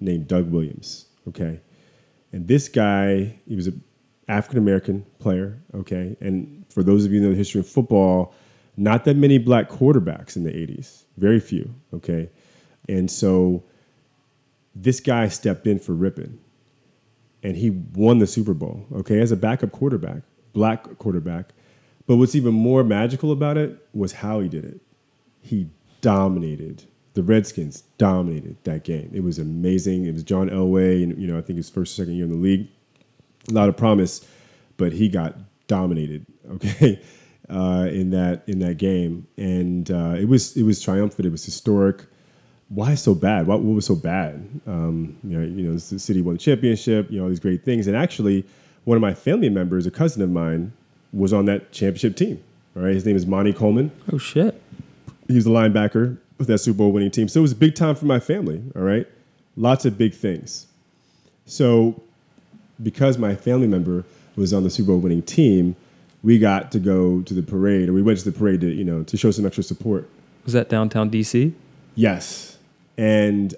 named 0.00 0.28
Doug 0.28 0.50
Williams. 0.50 1.06
Okay, 1.28 1.60
and 2.32 2.46
this 2.46 2.68
guy, 2.68 3.38
he 3.46 3.56
was 3.56 3.66
an 3.66 3.82
African 4.28 4.58
American 4.58 5.04
player. 5.18 5.58
Okay, 5.74 6.16
and 6.20 6.64
for 6.70 6.82
those 6.82 7.04
of 7.04 7.12
you 7.12 7.20
who 7.20 7.26
know 7.26 7.32
the 7.32 7.38
history 7.38 7.60
of 7.60 7.68
football, 7.68 8.34
not 8.76 9.04
that 9.04 9.16
many 9.16 9.38
black 9.38 9.68
quarterbacks 9.68 10.36
in 10.36 10.44
the 10.44 10.52
'80s, 10.52 11.04
very 11.16 11.40
few. 11.40 11.74
Okay, 11.94 12.30
and 12.88 13.10
so 13.10 13.62
this 14.74 15.00
guy 15.00 15.28
stepped 15.28 15.66
in 15.66 15.78
for 15.78 15.94
Rypien, 15.94 16.38
and 17.42 17.56
he 17.56 17.70
won 17.70 18.18
the 18.18 18.26
Super 18.26 18.54
Bowl. 18.54 18.86
Okay, 18.94 19.20
as 19.20 19.32
a 19.32 19.36
backup 19.36 19.72
quarterback, 19.72 20.22
black 20.52 20.98
quarterback. 20.98 21.52
But 22.06 22.16
what's 22.16 22.34
even 22.34 22.52
more 22.52 22.82
magical 22.82 23.30
about 23.30 23.56
it 23.56 23.78
was 23.94 24.12
how 24.12 24.40
he 24.40 24.48
did 24.48 24.64
it. 24.64 24.80
He 25.40 25.68
dominated. 26.00 26.84
The 27.14 27.22
Redskins 27.22 27.82
dominated 27.98 28.56
that 28.64 28.84
game. 28.84 29.10
It 29.14 29.22
was 29.22 29.38
amazing. 29.38 30.06
It 30.06 30.14
was 30.14 30.22
John 30.22 30.48
Elway, 30.50 31.02
and 31.02 31.16
you 31.20 31.26
know 31.26 31.38
I 31.38 31.42
think 31.42 31.58
his 31.58 31.70
first 31.70 31.92
or 31.92 32.02
second 32.02 32.14
year 32.14 32.24
in 32.24 32.30
the 32.32 32.38
league. 32.38 32.68
A 33.48 33.52
lot 33.52 33.68
of 33.68 33.76
promise, 33.76 34.26
but 34.76 34.92
he 34.92 35.08
got 35.08 35.36
dominated. 35.66 36.26
Okay, 36.50 37.00
uh, 37.50 37.88
in 37.90 38.10
that 38.10 38.42
in 38.46 38.58
that 38.60 38.78
game, 38.78 39.26
and 39.36 39.90
uh, 39.90 40.14
it 40.18 40.26
was 40.28 40.56
it 40.56 40.62
was 40.62 40.80
triumphant. 40.80 41.26
It 41.26 41.32
was 41.32 41.44
historic. 41.44 42.04
Why 42.68 42.94
so 42.94 43.14
bad? 43.14 43.46
What, 43.46 43.60
what 43.60 43.74
was 43.74 43.84
so 43.84 43.94
bad? 43.94 44.48
Um, 44.66 45.18
you 45.22 45.38
know, 45.38 45.44
you 45.44 45.68
know, 45.68 45.74
the 45.76 45.98
city 45.98 46.22
won 46.22 46.34
the 46.36 46.38
championship. 46.38 47.10
You 47.10 47.18
know, 47.18 47.24
all 47.24 47.28
these 47.28 47.40
great 47.40 47.64
things, 47.64 47.86
and 47.86 47.94
actually, 47.96 48.46
one 48.84 48.96
of 48.96 49.02
my 49.02 49.12
family 49.12 49.50
members, 49.50 49.86
a 49.86 49.90
cousin 49.90 50.22
of 50.22 50.30
mine, 50.30 50.72
was 51.12 51.32
on 51.34 51.44
that 51.46 51.72
championship 51.72 52.16
team. 52.16 52.42
All 52.74 52.82
right, 52.82 52.94
his 52.94 53.04
name 53.04 53.16
is 53.16 53.26
Monte 53.26 53.52
Coleman 53.52 53.90
Oh 54.10 54.16
shit. 54.16 54.58
he 55.28 55.34
was 55.34 55.44
a 55.46 55.50
linebacker 55.50 56.16
with 56.38 56.46
that 56.48 56.56
Super 56.58 56.78
Bowl 56.78 56.92
winning 56.92 57.10
team. 57.10 57.28
So 57.28 57.40
it 57.40 57.42
was 57.42 57.52
a 57.52 57.56
big 57.56 57.74
time 57.74 57.94
for 57.94 58.06
my 58.06 58.18
family. 58.18 58.62
All 58.74 58.80
right, 58.82 59.06
lots 59.54 59.84
of 59.84 59.98
big 59.98 60.14
things. 60.14 60.66
So 61.44 62.00
because 62.82 63.18
my 63.18 63.34
family 63.34 63.66
member 63.66 64.04
was 64.36 64.54
on 64.54 64.64
the 64.64 64.70
Super 64.70 64.88
Bowl 64.92 64.98
winning 65.00 65.20
team, 65.22 65.76
we 66.22 66.38
got 66.38 66.72
to 66.72 66.78
go 66.78 67.22
to 67.22 67.34
the 67.34 67.42
parade, 67.42 67.88
or 67.88 67.92
we 67.92 68.02
went 68.02 68.18
to 68.18 68.30
the 68.30 68.36
parade 68.36 68.60
to 68.60 68.68
you 68.68 68.84
know 68.84 69.02
to 69.04 69.16
show 69.16 69.30
some 69.30 69.46
extra 69.46 69.64
support. 69.64 70.08
Was 70.44 70.54
that 70.54 70.68
downtown 70.68 71.10
DC? 71.10 71.52
Yes. 71.94 72.56
And 72.96 73.54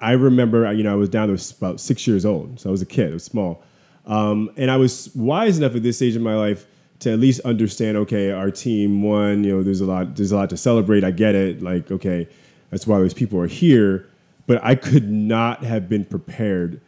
I 0.00 0.12
remember, 0.12 0.70
you 0.72 0.82
know, 0.82 0.92
I 0.92 0.96
was 0.96 1.08
down, 1.08 1.28
there 1.28 1.32
was 1.32 1.50
about 1.50 1.80
six 1.80 2.06
years 2.06 2.26
old. 2.26 2.60
So 2.60 2.70
I 2.70 2.72
was 2.72 2.82
a 2.82 2.86
kid, 2.86 3.10
I 3.10 3.14
was 3.14 3.24
small. 3.24 3.62
Um, 4.06 4.50
and 4.56 4.70
I 4.70 4.76
was 4.76 5.10
wise 5.14 5.58
enough 5.58 5.74
at 5.74 5.82
this 5.82 5.96
stage 5.96 6.14
in 6.16 6.22
my 6.22 6.36
life 6.36 6.66
to 7.00 7.12
at 7.12 7.18
least 7.18 7.40
understand, 7.40 7.96
okay, 7.98 8.30
our 8.30 8.50
team 8.50 9.02
won, 9.02 9.44
you 9.44 9.56
know, 9.56 9.62
there's 9.62 9.80
a 9.80 9.86
lot, 9.86 10.16
there's 10.16 10.32
a 10.32 10.36
lot 10.36 10.50
to 10.50 10.56
celebrate. 10.56 11.04
I 11.04 11.10
get 11.10 11.34
it. 11.34 11.62
Like, 11.62 11.90
okay, 11.90 12.28
that's 12.70 12.86
why 12.86 12.98
those 12.98 13.14
people 13.14 13.40
are 13.40 13.46
here. 13.46 14.08
But 14.46 14.62
I 14.62 14.74
could 14.74 15.10
not 15.10 15.64
have 15.64 15.88
been 15.88 16.04
prepared 16.04 16.80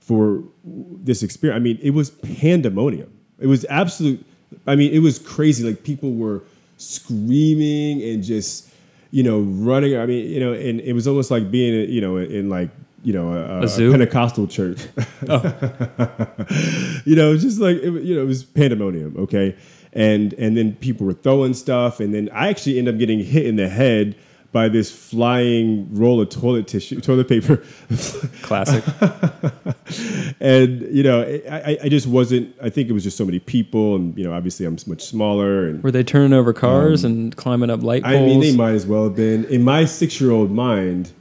for 0.00 0.44
this 0.64 1.22
experience. 1.22 1.56
I 1.56 1.60
mean, 1.60 1.78
it 1.82 1.90
was 1.90 2.10
pandemonium. 2.10 3.12
It 3.38 3.46
was 3.46 3.64
absolute, 3.70 4.24
I 4.66 4.76
mean, 4.76 4.92
it 4.92 5.00
was 5.00 5.18
crazy. 5.18 5.64
Like 5.64 5.82
people 5.82 6.12
were 6.12 6.42
screaming 6.76 8.02
and 8.02 8.22
just, 8.22 8.70
you 9.10 9.22
know, 9.22 9.40
running. 9.40 9.96
I 9.96 10.06
mean, 10.06 10.26
you 10.26 10.40
know, 10.40 10.52
and 10.52 10.80
it 10.80 10.92
was 10.92 11.06
almost 11.08 11.30
like 11.30 11.50
being, 11.50 11.90
you 11.90 12.00
know, 12.00 12.16
in 12.16 12.48
like, 12.48 12.70
you 13.02 13.12
know, 13.12 13.32
a, 13.32 13.62
A 13.62 13.68
zoo? 13.68 13.90
Pentecostal 13.90 14.46
church. 14.46 14.86
Oh. 15.28 15.42
you 17.04 17.16
know, 17.16 17.36
just 17.36 17.58
like 17.58 17.76
it, 17.78 18.02
you 18.02 18.14
know, 18.14 18.22
it 18.22 18.26
was 18.26 18.44
pandemonium. 18.44 19.16
Okay, 19.16 19.56
and 19.92 20.34
and 20.34 20.56
then 20.56 20.74
people 20.74 21.06
were 21.06 21.14
throwing 21.14 21.54
stuff, 21.54 21.98
and 22.00 22.14
then 22.14 22.28
I 22.32 22.48
actually 22.48 22.78
ended 22.78 22.94
up 22.94 22.98
getting 22.98 23.18
hit 23.18 23.46
in 23.46 23.56
the 23.56 23.68
head 23.68 24.14
by 24.56 24.70
this 24.70 24.90
flying 24.90 25.86
roll 25.94 26.18
of 26.18 26.30
toilet 26.30 26.66
tissue, 26.66 26.98
toilet 26.98 27.28
paper, 27.28 27.62
Classic. 28.40 28.82
and 30.40 30.80
you 30.96 31.02
know, 31.02 31.20
I, 31.20 31.42
I- 31.72 31.78
I 31.84 31.88
just 31.90 32.06
wasn't. 32.06 32.54
I 32.62 32.70
think 32.70 32.88
it 32.88 32.92
was 32.92 33.04
just 33.04 33.18
so 33.18 33.26
many 33.26 33.38
people, 33.38 33.96
and 33.96 34.16
you 34.16 34.24
know, 34.24 34.32
obviously 34.32 34.64
I'm 34.64 34.78
much 34.86 35.02
smaller, 35.04 35.66
and 35.68 35.82
Were 35.82 35.90
they 35.90 36.02
turning 36.02 36.32
over 36.32 36.54
cars 36.54 37.04
and 37.04 37.36
climbing 37.36 37.68
up 37.68 37.82
light 37.82 38.02
poles? 38.02 38.16
Um, 38.16 38.22
I 38.22 38.26
mean, 38.26 38.40
they 38.40 38.56
might 38.56 38.72
as 38.72 38.86
well 38.86 39.04
have 39.04 39.14
been. 39.14 39.44
In 39.44 39.62
my 39.62 39.84
six-year-old 39.84 40.50
mind, 40.50 41.12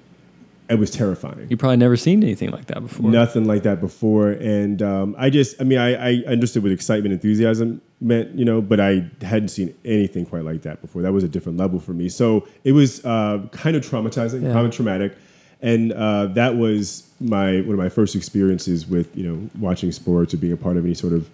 it 0.70 0.80
was 0.80 0.90
terrifying. 0.92 1.48
you 1.50 1.58
probably 1.58 1.78
never 1.78 1.96
seen 1.98 2.24
anything 2.24 2.50
like 2.52 2.66
that 2.66 2.82
before. 2.82 3.10
Nothing 3.10 3.46
like 3.46 3.64
that 3.64 3.80
before, 3.82 4.32
and 4.32 4.82
um, 4.82 5.16
I 5.18 5.30
just, 5.30 5.60
I 5.62 5.64
mean, 5.64 5.78
I, 5.80 5.94
I 6.12 6.24
understood 6.28 6.64
what 6.64 6.72
excitement, 6.72 7.14
enthusiasm 7.14 7.82
meant, 8.02 8.34
you 8.36 8.44
know, 8.46 8.62
but 8.62 8.80
I 8.80 9.10
hadn't 9.22 9.50
seen 9.50 9.74
anything 9.86 10.26
quite 10.26 10.44
like 10.44 10.64
that 10.64 10.82
before. 10.82 11.02
That 11.04 11.14
was 11.14 11.24
a 11.24 11.28
different 11.30 11.58
level 11.58 11.80
for 11.80 11.94
me. 11.94 12.10
So 12.10 12.48
it 12.64 12.72
was 12.74 13.04
uh, 13.06 13.48
kind 13.52 13.76
of 13.76 13.84
traumatizing, 13.88 14.42
Yeah. 14.44 14.54
kind 14.54 14.66
of 14.68 14.74
traumatic, 14.74 15.16
and 15.62 15.92
uh, 15.94 16.28
that 16.28 16.56
was 16.56 17.10
my 17.20 17.62
one 17.62 17.72
of 17.74 17.78
my 17.78 17.90
first 17.90 18.16
experiences 18.16 18.86
with 18.88 19.16
you 19.16 19.24
know 19.28 19.50
watching 19.60 19.92
sports 19.92 20.34
or 20.34 20.38
being 20.38 20.54
a 20.54 20.58
part 20.58 20.78
of 20.78 20.86
any 20.86 20.94
sort 20.94 21.14
of 21.14 21.30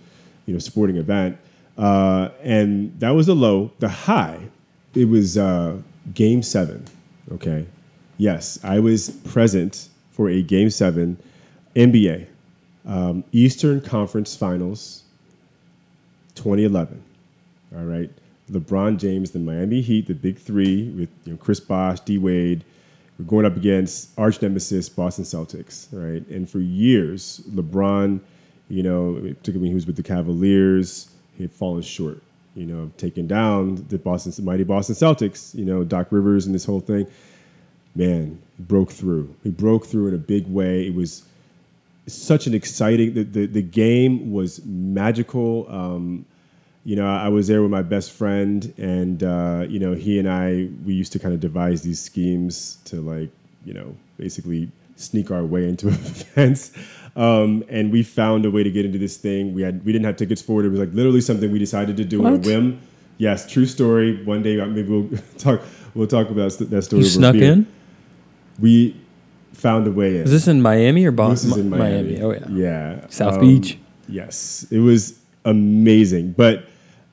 you 0.45 0.53
know 0.53 0.59
sporting 0.59 0.97
event. 0.97 1.37
Uh, 1.77 2.29
and 2.43 2.99
that 2.99 3.11
was 3.11 3.27
the 3.27 3.35
low. 3.35 3.71
The 3.79 3.89
high, 3.89 4.39
it 4.93 5.05
was 5.05 5.37
uh, 5.37 5.77
Game 6.13 6.43
Seven. 6.43 6.85
Okay, 7.31 7.65
yes, 8.21 8.59
I 8.63 8.79
was 8.79 9.09
present 9.09 9.89
for 10.11 10.29
a 10.29 10.43
Game 10.43 10.69
Seven, 10.69 11.17
NBA, 11.75 12.27
um, 12.85 13.23
Eastern 13.31 13.81
Conference 13.81 14.35
Finals, 14.35 15.03
2011. 16.35 17.03
All 17.75 17.83
right, 17.83 18.11
LeBron 18.51 18.99
James, 18.99 19.31
the 19.31 19.39
Miami 19.39 19.81
Heat, 19.81 20.05
the 20.05 20.13
Big 20.13 20.37
Three 20.37 20.89
with 20.89 21.09
you 21.25 21.33
know, 21.33 21.37
Chris 21.37 21.59
Bosh, 21.59 21.99
D 22.01 22.19
Wade. 22.19 22.63
We're 23.17 23.25
going 23.25 23.45
up 23.45 23.57
against 23.57 24.11
arch 24.19 24.39
nemesis 24.41 24.87
Boston 24.87 25.25
Celtics, 25.25 25.87
right? 25.91 26.25
And 26.27 26.47
for 26.47 26.59
years, 26.59 27.41
LeBron, 27.49 28.19
you 28.69 28.83
know, 28.83 29.15
particularly 29.15 29.61
when 29.61 29.67
he 29.69 29.75
was 29.75 29.87
with 29.87 29.95
the 29.95 30.03
Cavaliers, 30.03 31.09
he 31.37 31.43
had 31.43 31.51
fallen 31.51 31.81
short. 31.81 32.21
You 32.55 32.65
know, 32.65 32.91
taken 32.97 33.25
down 33.25 33.83
the 33.89 33.97
Boston 33.97 34.45
mighty 34.45 34.63
Boston 34.63 34.93
Celtics. 34.95 35.55
You 35.55 35.65
know, 35.65 35.83
Doc 35.83 36.07
Rivers 36.11 36.45
and 36.45 36.53
this 36.53 36.65
whole 36.65 36.81
thing. 36.81 37.07
Man, 37.95 38.41
he 38.57 38.63
broke 38.63 38.91
through. 38.91 39.35
He 39.43 39.49
broke 39.49 39.85
through 39.85 40.07
in 40.07 40.13
a 40.13 40.17
big 40.19 40.47
way. 40.47 40.87
It 40.87 40.95
was 40.95 41.23
such 42.07 42.47
an 42.47 42.53
exciting. 42.53 43.13
The 43.13 43.23
the, 43.23 43.45
the 43.45 43.61
game 43.61 44.31
was 44.31 44.63
magical. 44.65 45.67
Um, 45.69 46.25
you 46.83 46.95
know, 46.95 47.07
I 47.07 47.27
was 47.27 47.47
there 47.47 47.61
with 47.61 47.69
my 47.69 47.83
best 47.83 48.11
friend, 48.11 48.73
and 48.77 49.23
uh, 49.23 49.65
you 49.69 49.79
know, 49.79 49.93
he 49.93 50.17
and 50.19 50.29
I 50.29 50.69
we 50.85 50.93
used 50.93 51.11
to 51.13 51.19
kind 51.19 51.33
of 51.33 51.39
devise 51.39 51.81
these 51.83 51.99
schemes 51.99 52.77
to 52.85 53.01
like, 53.01 53.29
you 53.65 53.73
know, 53.73 53.95
basically 54.17 54.71
sneak 54.95 55.31
our 55.31 55.43
way 55.43 55.67
into 55.67 55.87
events. 55.89 56.71
Um, 57.15 57.63
and 57.69 57.91
we 57.91 58.03
found 58.03 58.45
a 58.45 58.51
way 58.51 58.63
to 58.63 58.71
get 58.71 58.85
into 58.85 58.97
this 58.97 59.17
thing. 59.17 59.53
We 59.53 59.61
had 59.61 59.83
we 59.85 59.91
didn't 59.91 60.05
have 60.05 60.15
tickets 60.15 60.41
for 60.41 60.61
it. 60.61 60.65
It 60.65 60.69
was 60.69 60.79
like 60.79 60.93
literally 60.93 61.21
something 61.21 61.51
we 61.51 61.59
decided 61.59 61.97
to 61.97 62.05
do 62.05 62.25
on 62.25 62.35
a 62.35 62.37
whim. 62.37 62.81
Yes, 63.17 63.49
true 63.51 63.65
story. 63.65 64.23
One 64.23 64.41
day 64.41 64.59
uh, 64.59 64.65
maybe 64.65 64.89
we'll 64.89 65.19
talk. 65.37 65.61
We'll 65.93 66.07
talk 66.07 66.29
about 66.29 66.51
that 66.53 66.83
story. 66.83 67.01
you 67.01 67.05
over 67.05 67.13
snuck 67.13 67.33
beer. 67.33 67.51
in? 67.51 67.67
We 68.61 68.95
found 69.53 69.85
a 69.87 69.91
way 69.91 70.17
in. 70.17 70.23
Is 70.23 70.31
this 70.31 70.47
in 70.47 70.61
Miami 70.61 71.05
or 71.05 71.11
Boston? 71.11 71.49
This 71.49 71.57
is 71.57 71.63
in 71.65 71.69
Miami. 71.69 72.21
Oh 72.21 72.31
yeah. 72.31 72.47
Yeah. 72.49 73.07
South 73.09 73.35
Um, 73.35 73.41
Beach. 73.41 73.77
Yes, 74.07 74.65
it 74.71 74.79
was 74.79 75.19
amazing. 75.45 76.33
But 76.33 76.65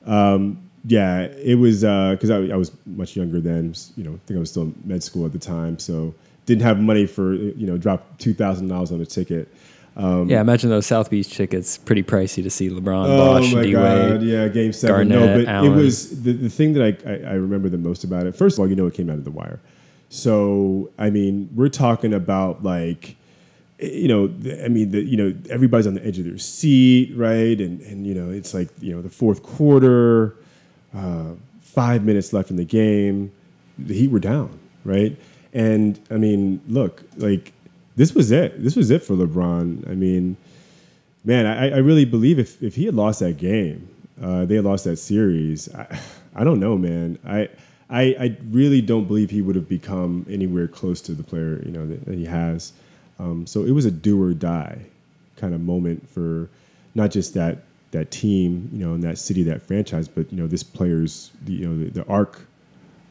um, 0.05 0.57
yeah, 0.85 1.21
it 1.23 1.55
was 1.55 1.81
because 1.81 2.29
I, 2.29 2.37
I 2.53 2.55
was 2.55 2.71
much 2.85 3.15
younger 3.15 3.39
then. 3.41 3.73
You 3.95 4.03
know, 4.03 4.13
I 4.13 4.19
think 4.25 4.37
I 4.37 4.39
was 4.39 4.49
still 4.51 4.63
in 4.63 4.75
med 4.85 5.03
school 5.03 5.25
at 5.25 5.31
the 5.33 5.39
time, 5.39 5.77
so 5.79 6.13
didn't 6.45 6.63
have 6.63 6.79
money 6.79 7.05
for 7.05 7.33
you 7.33 7.67
know 7.67 7.77
drop 7.77 8.17
two 8.17 8.33
thousand 8.33 8.67
dollars 8.67 8.91
on 8.91 9.01
a 9.01 9.05
ticket. 9.05 9.47
Um, 9.97 10.29
yeah, 10.29 10.39
imagine 10.39 10.69
those 10.69 10.85
South 10.85 11.09
Beach 11.09 11.29
tickets. 11.35 11.77
Pretty 11.77 12.03
pricey 12.03 12.41
to 12.43 12.49
see 12.49 12.69
LeBron, 12.69 13.05
Oh 13.07 13.39
Bosh, 13.39 13.53
my 13.53 13.69
god! 13.69 14.21
Yeah, 14.21 14.47
Game 14.47 14.71
Seven. 14.71 15.09
no, 15.09 15.19
Garnett, 15.25 15.45
but 15.45 15.51
Allen. 15.53 15.71
it 15.73 15.75
was 15.75 16.21
the, 16.23 16.31
the 16.31 16.49
thing 16.49 16.73
that 16.73 16.83
I, 17.05 17.11
I 17.11 17.31
I 17.31 17.33
remember 17.33 17.67
the 17.69 17.77
most 17.77 18.03
about 18.03 18.25
it. 18.25 18.35
First 18.35 18.55
of 18.57 18.61
all, 18.61 18.69
you 18.69 18.75
know 18.75 18.87
it 18.87 18.93
came 18.93 19.09
out 19.09 19.17
of 19.17 19.25
the 19.25 19.31
wire. 19.31 19.59
So 20.09 20.91
I 20.97 21.09
mean, 21.09 21.49
we're 21.55 21.69
talking 21.69 22.13
about 22.13 22.63
like, 22.63 23.15
you 23.79 24.07
know, 24.07 24.25
I 24.63 24.67
mean, 24.67 24.91
the, 24.91 25.01
you 25.01 25.17
know, 25.17 25.33
everybody's 25.49 25.87
on 25.87 25.93
the 25.93 26.05
edge 26.05 26.19
of 26.19 26.25
their 26.25 26.37
seat, 26.37 27.13
right? 27.15 27.59
And 27.59 27.81
and 27.81 28.05
you 28.05 28.13
know, 28.13 28.29
it's 28.29 28.53
like 28.53 28.69
you 28.81 28.93
know 28.93 29.01
the 29.01 29.09
fourth 29.09 29.43
quarter, 29.43 30.35
uh, 30.95 31.31
five 31.61 32.03
minutes 32.03 32.33
left 32.33 32.49
in 32.49 32.57
the 32.57 32.65
game, 32.65 33.31
the 33.77 33.93
Heat 33.93 34.11
were 34.11 34.19
down, 34.19 34.59
right? 34.83 35.15
And 35.53 35.99
I 36.11 36.15
mean, 36.15 36.61
look, 36.67 37.03
like 37.17 37.53
this 37.95 38.13
was 38.13 38.31
it. 38.31 38.63
This 38.63 38.75
was 38.75 38.91
it 38.91 39.03
for 39.03 39.15
LeBron. 39.15 39.89
I 39.89 39.93
mean, 39.93 40.37
man, 41.23 41.45
I, 41.45 41.71
I 41.71 41.77
really 41.77 42.05
believe 42.05 42.39
if, 42.39 42.61
if 42.61 42.75
he 42.75 42.85
had 42.85 42.95
lost 42.95 43.19
that 43.19 43.37
game, 43.37 43.87
uh, 44.21 44.45
they 44.45 44.55
had 44.55 44.65
lost 44.65 44.85
that 44.85 44.97
series. 44.97 45.73
I, 45.73 45.99
I 46.35 46.43
don't 46.43 46.59
know, 46.59 46.77
man. 46.77 47.19
I, 47.25 47.49
I 47.89 48.01
I 48.19 48.37
really 48.49 48.81
don't 48.81 49.05
believe 49.05 49.29
he 49.29 49.41
would 49.41 49.55
have 49.55 49.69
become 49.69 50.25
anywhere 50.29 50.67
close 50.67 51.01
to 51.01 51.13
the 51.13 51.23
player 51.23 51.61
you 51.65 51.71
know 51.71 51.87
that, 51.87 52.05
that 52.05 52.15
he 52.15 52.25
has. 52.25 52.73
Um, 53.19 53.45
so 53.45 53.63
it 53.63 53.71
was 53.71 53.85
a 53.85 53.91
do 53.91 54.21
or 54.21 54.33
die 54.33 54.79
kind 55.35 55.53
of 55.53 55.61
moment 55.61 56.07
for 56.09 56.49
not 56.95 57.11
just 57.11 57.33
that 57.33 57.59
that 57.91 58.11
team, 58.11 58.69
you 58.71 58.85
know, 58.85 58.93
in 58.93 59.01
that 59.01 59.17
city, 59.17 59.41
that 59.43 59.61
franchise, 59.61 60.07
but 60.07 60.31
you 60.31 60.37
know 60.37 60.47
this 60.47 60.63
player's 60.63 61.31
you 61.47 61.67
know 61.67 61.77
the, 61.77 61.89
the 61.89 62.05
arc 62.07 62.41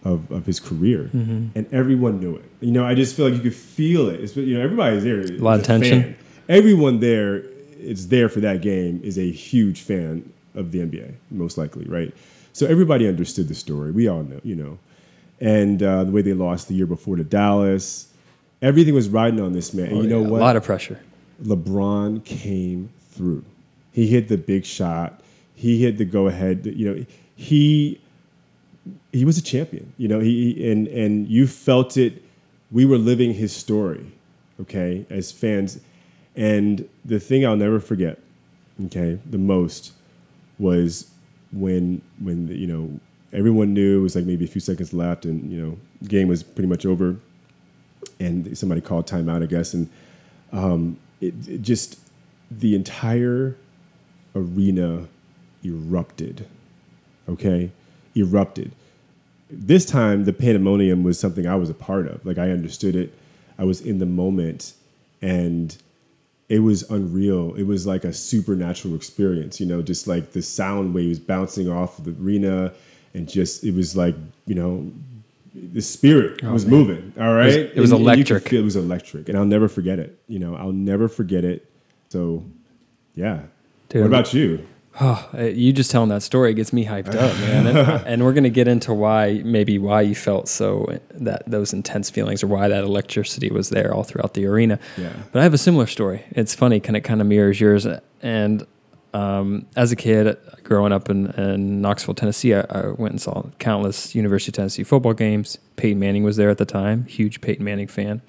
of, 0.04 0.30
of 0.30 0.46
his 0.46 0.60
career, 0.60 1.10
and 1.56 1.66
everyone 1.72 2.20
knew 2.20 2.36
it. 2.36 2.44
You 2.60 2.70
know, 2.70 2.84
I 2.84 2.94
just 2.94 3.16
feel 3.16 3.26
like 3.26 3.34
you 3.34 3.40
could 3.40 3.54
feel 3.54 4.08
it. 4.08 4.20
It's, 4.20 4.36
you 4.36 4.56
know, 4.56 4.62
everybody's 4.62 5.04
there. 5.04 5.20
A 5.20 5.26
lot 5.38 5.58
of 5.60 5.66
tension. 5.66 6.02
Fan. 6.02 6.16
Everyone 6.48 7.00
there 7.00 7.42
is 7.78 8.08
there 8.08 8.28
for 8.28 8.40
that 8.40 8.62
game 8.62 9.00
is 9.02 9.18
a 9.18 9.30
huge 9.30 9.82
fan 9.82 10.32
of 10.54 10.72
the 10.72 10.80
NBA, 10.80 11.14
most 11.30 11.58
likely, 11.58 11.84
right? 11.84 12.14
So 12.58 12.66
everybody 12.66 13.06
understood 13.06 13.46
the 13.46 13.54
story. 13.54 13.92
We 13.92 14.08
all 14.08 14.24
know, 14.24 14.40
you 14.42 14.56
know, 14.56 14.78
and 15.40 15.80
uh, 15.80 16.02
the 16.02 16.10
way 16.10 16.22
they 16.22 16.32
lost 16.32 16.66
the 16.66 16.74
year 16.74 16.86
before 16.86 17.14
to 17.14 17.22
Dallas, 17.22 18.08
everything 18.60 18.94
was 18.94 19.08
riding 19.08 19.40
on 19.40 19.52
this 19.52 19.72
man. 19.72 19.86
And 19.86 20.02
you 20.02 20.08
know 20.08 20.18
Oh, 20.18 20.22
Yeah, 20.22 20.28
what? 20.28 20.40
A 20.40 20.44
lot 20.44 20.56
of 20.56 20.64
pressure. 20.64 20.98
LeBron 21.44 22.24
came 22.24 22.90
through. 23.12 23.44
He 23.92 24.08
hit 24.08 24.26
the 24.26 24.36
big 24.36 24.64
shot. 24.64 25.20
He 25.54 25.80
hit 25.80 25.98
the 25.98 26.04
go 26.04 26.26
ahead. 26.26 26.66
You 26.66 26.94
know, 26.94 27.06
he 27.36 28.00
he 29.12 29.24
was 29.24 29.38
a 29.38 29.42
champion. 29.42 29.92
You 29.96 30.08
know, 30.08 30.18
he 30.18 30.68
and 30.68 30.88
and 30.88 31.28
you 31.28 31.46
felt 31.46 31.96
it. 31.96 32.24
We 32.72 32.84
were 32.84 32.98
living 32.98 33.34
his 33.34 33.54
story, 33.54 34.04
okay, 34.62 35.06
as 35.10 35.30
fans. 35.30 35.78
And 36.34 36.88
the 37.04 37.20
thing 37.20 37.46
I'll 37.46 37.56
never 37.56 37.78
forget, 37.78 38.18
okay, 38.86 39.20
the 39.30 39.38
most 39.38 39.92
was 40.58 41.08
when 41.52 42.02
when 42.20 42.48
you 42.48 42.66
know 42.66 43.00
everyone 43.32 43.74
knew 43.74 43.98
it 43.98 44.02
was 44.02 44.16
like 44.16 44.24
maybe 44.24 44.44
a 44.44 44.48
few 44.48 44.60
seconds 44.60 44.92
left, 44.92 45.24
and 45.24 45.50
you 45.50 45.60
know, 45.60 45.78
game 46.08 46.28
was 46.28 46.42
pretty 46.42 46.68
much 46.68 46.86
over, 46.86 47.16
and 48.20 48.56
somebody 48.56 48.80
called 48.80 49.06
timeout, 49.06 49.42
I 49.42 49.46
guess, 49.46 49.74
and 49.74 49.88
um, 50.52 50.98
it, 51.20 51.34
it 51.48 51.62
just 51.62 51.98
the 52.50 52.74
entire 52.74 53.56
arena 54.34 55.06
erupted. 55.64 56.46
Okay, 57.28 57.70
erupted. 58.16 58.72
This 59.50 59.84
time, 59.84 60.24
the 60.24 60.32
pandemonium 60.32 61.04
was 61.04 61.18
something 61.18 61.46
I 61.46 61.56
was 61.56 61.70
a 61.70 61.74
part 61.74 62.06
of. 62.06 62.24
Like 62.24 62.38
I 62.38 62.50
understood 62.50 62.96
it. 62.96 63.14
I 63.58 63.64
was 63.64 63.80
in 63.80 63.98
the 63.98 64.06
moment, 64.06 64.74
and 65.20 65.76
it 66.48 66.60
was 66.60 66.88
unreal. 66.90 67.54
It 67.54 67.64
was 67.64 67.86
like 67.86 68.04
a 68.04 68.12
supernatural 68.12 68.94
experience. 68.94 69.60
You 69.60 69.66
know, 69.66 69.82
just 69.82 70.06
like 70.06 70.32
the 70.32 70.42
sound 70.42 70.94
waves 70.94 71.18
bouncing 71.18 71.68
off 71.70 71.98
of 71.98 72.04
the 72.04 72.12
arena, 72.22 72.72
and 73.14 73.28
just 73.28 73.64
it 73.64 73.74
was 73.74 73.96
like 73.96 74.16
you 74.46 74.54
know. 74.54 74.90
The 75.72 75.80
spirit 75.82 76.40
oh, 76.44 76.52
was 76.52 76.66
moving. 76.66 77.12
All 77.18 77.34
right, 77.34 77.52
Oh, 77.52 77.72
it 77.74 77.80
was 77.80 77.90
And- 77.90 77.98
and 78.00 78.08
electric. 78.08 78.48
feel- 78.48 78.60
it 78.60 78.64
was 78.64 78.76
electric, 78.76 79.28
and 79.28 79.36
I'll 79.36 79.44
never 79.46 79.66
forget 79.66 79.98
it. 79.98 80.16
You 80.28 80.38
know, 80.38 80.54
I'll 80.54 80.70
never 80.72 81.08
forget 81.08 81.44
it. 81.44 81.66
So, 82.10 82.44
yeah. 83.16 83.40
Dude, 83.88 84.02
what 84.02 84.06
about 84.06 84.32
you? 84.34 84.60
Oh, 85.00 85.28
uh, 85.36 85.42
you 85.42 85.72
just 85.72 85.90
telling 85.90 86.08
that 86.08 86.22
story 86.22 86.54
gets 86.54 86.72
me 86.72 86.84
hyped 86.84 87.14
up, 87.14 87.36
man. 87.38 87.66
And, 87.66 87.78
and 88.06 88.24
we're 88.24 88.32
gonna 88.32 88.48
get 88.50 88.68
into 88.68 88.92
why, 88.92 89.42
maybe 89.44 89.78
why 89.78 90.02
you 90.02 90.14
felt 90.14 90.48
so 90.48 90.98
that 91.12 91.44
those 91.46 91.72
intense 91.72 92.10
feelings, 92.10 92.42
or 92.42 92.48
why 92.48 92.68
that 92.68 92.84
electricity 92.84 93.50
was 93.50 93.68
there 93.68 93.94
all 93.94 94.02
throughout 94.02 94.34
the 94.34 94.46
arena. 94.46 94.78
Yeah. 94.96 95.12
But 95.32 95.40
I 95.40 95.42
have 95.44 95.54
a 95.54 95.58
similar 95.58 95.86
story. 95.86 96.24
It's 96.30 96.54
funny, 96.54 96.80
kind 96.80 96.96
of 96.96 97.02
kind 97.02 97.20
of 97.20 97.26
mirrors 97.26 97.60
yours. 97.60 97.86
And 98.22 98.66
um, 99.14 99.66
as 99.76 99.92
a 99.92 99.96
kid, 99.96 100.36
growing 100.64 100.92
up 100.92 101.08
in, 101.08 101.28
in 101.32 101.80
Knoxville, 101.80 102.14
Tennessee, 102.14 102.54
I, 102.54 102.60
I 102.68 102.86
went 102.88 103.12
and 103.12 103.20
saw 103.20 103.42
countless 103.58 104.14
University 104.14 104.50
of 104.50 104.54
Tennessee 104.54 104.84
football 104.84 105.14
games. 105.14 105.58
Peyton 105.76 105.98
Manning 105.98 106.24
was 106.24 106.36
there 106.36 106.50
at 106.50 106.58
the 106.58 106.66
time, 106.66 107.04
huge 107.06 107.40
Peyton 107.40 107.64
Manning 107.64 107.86
fan. 107.86 108.20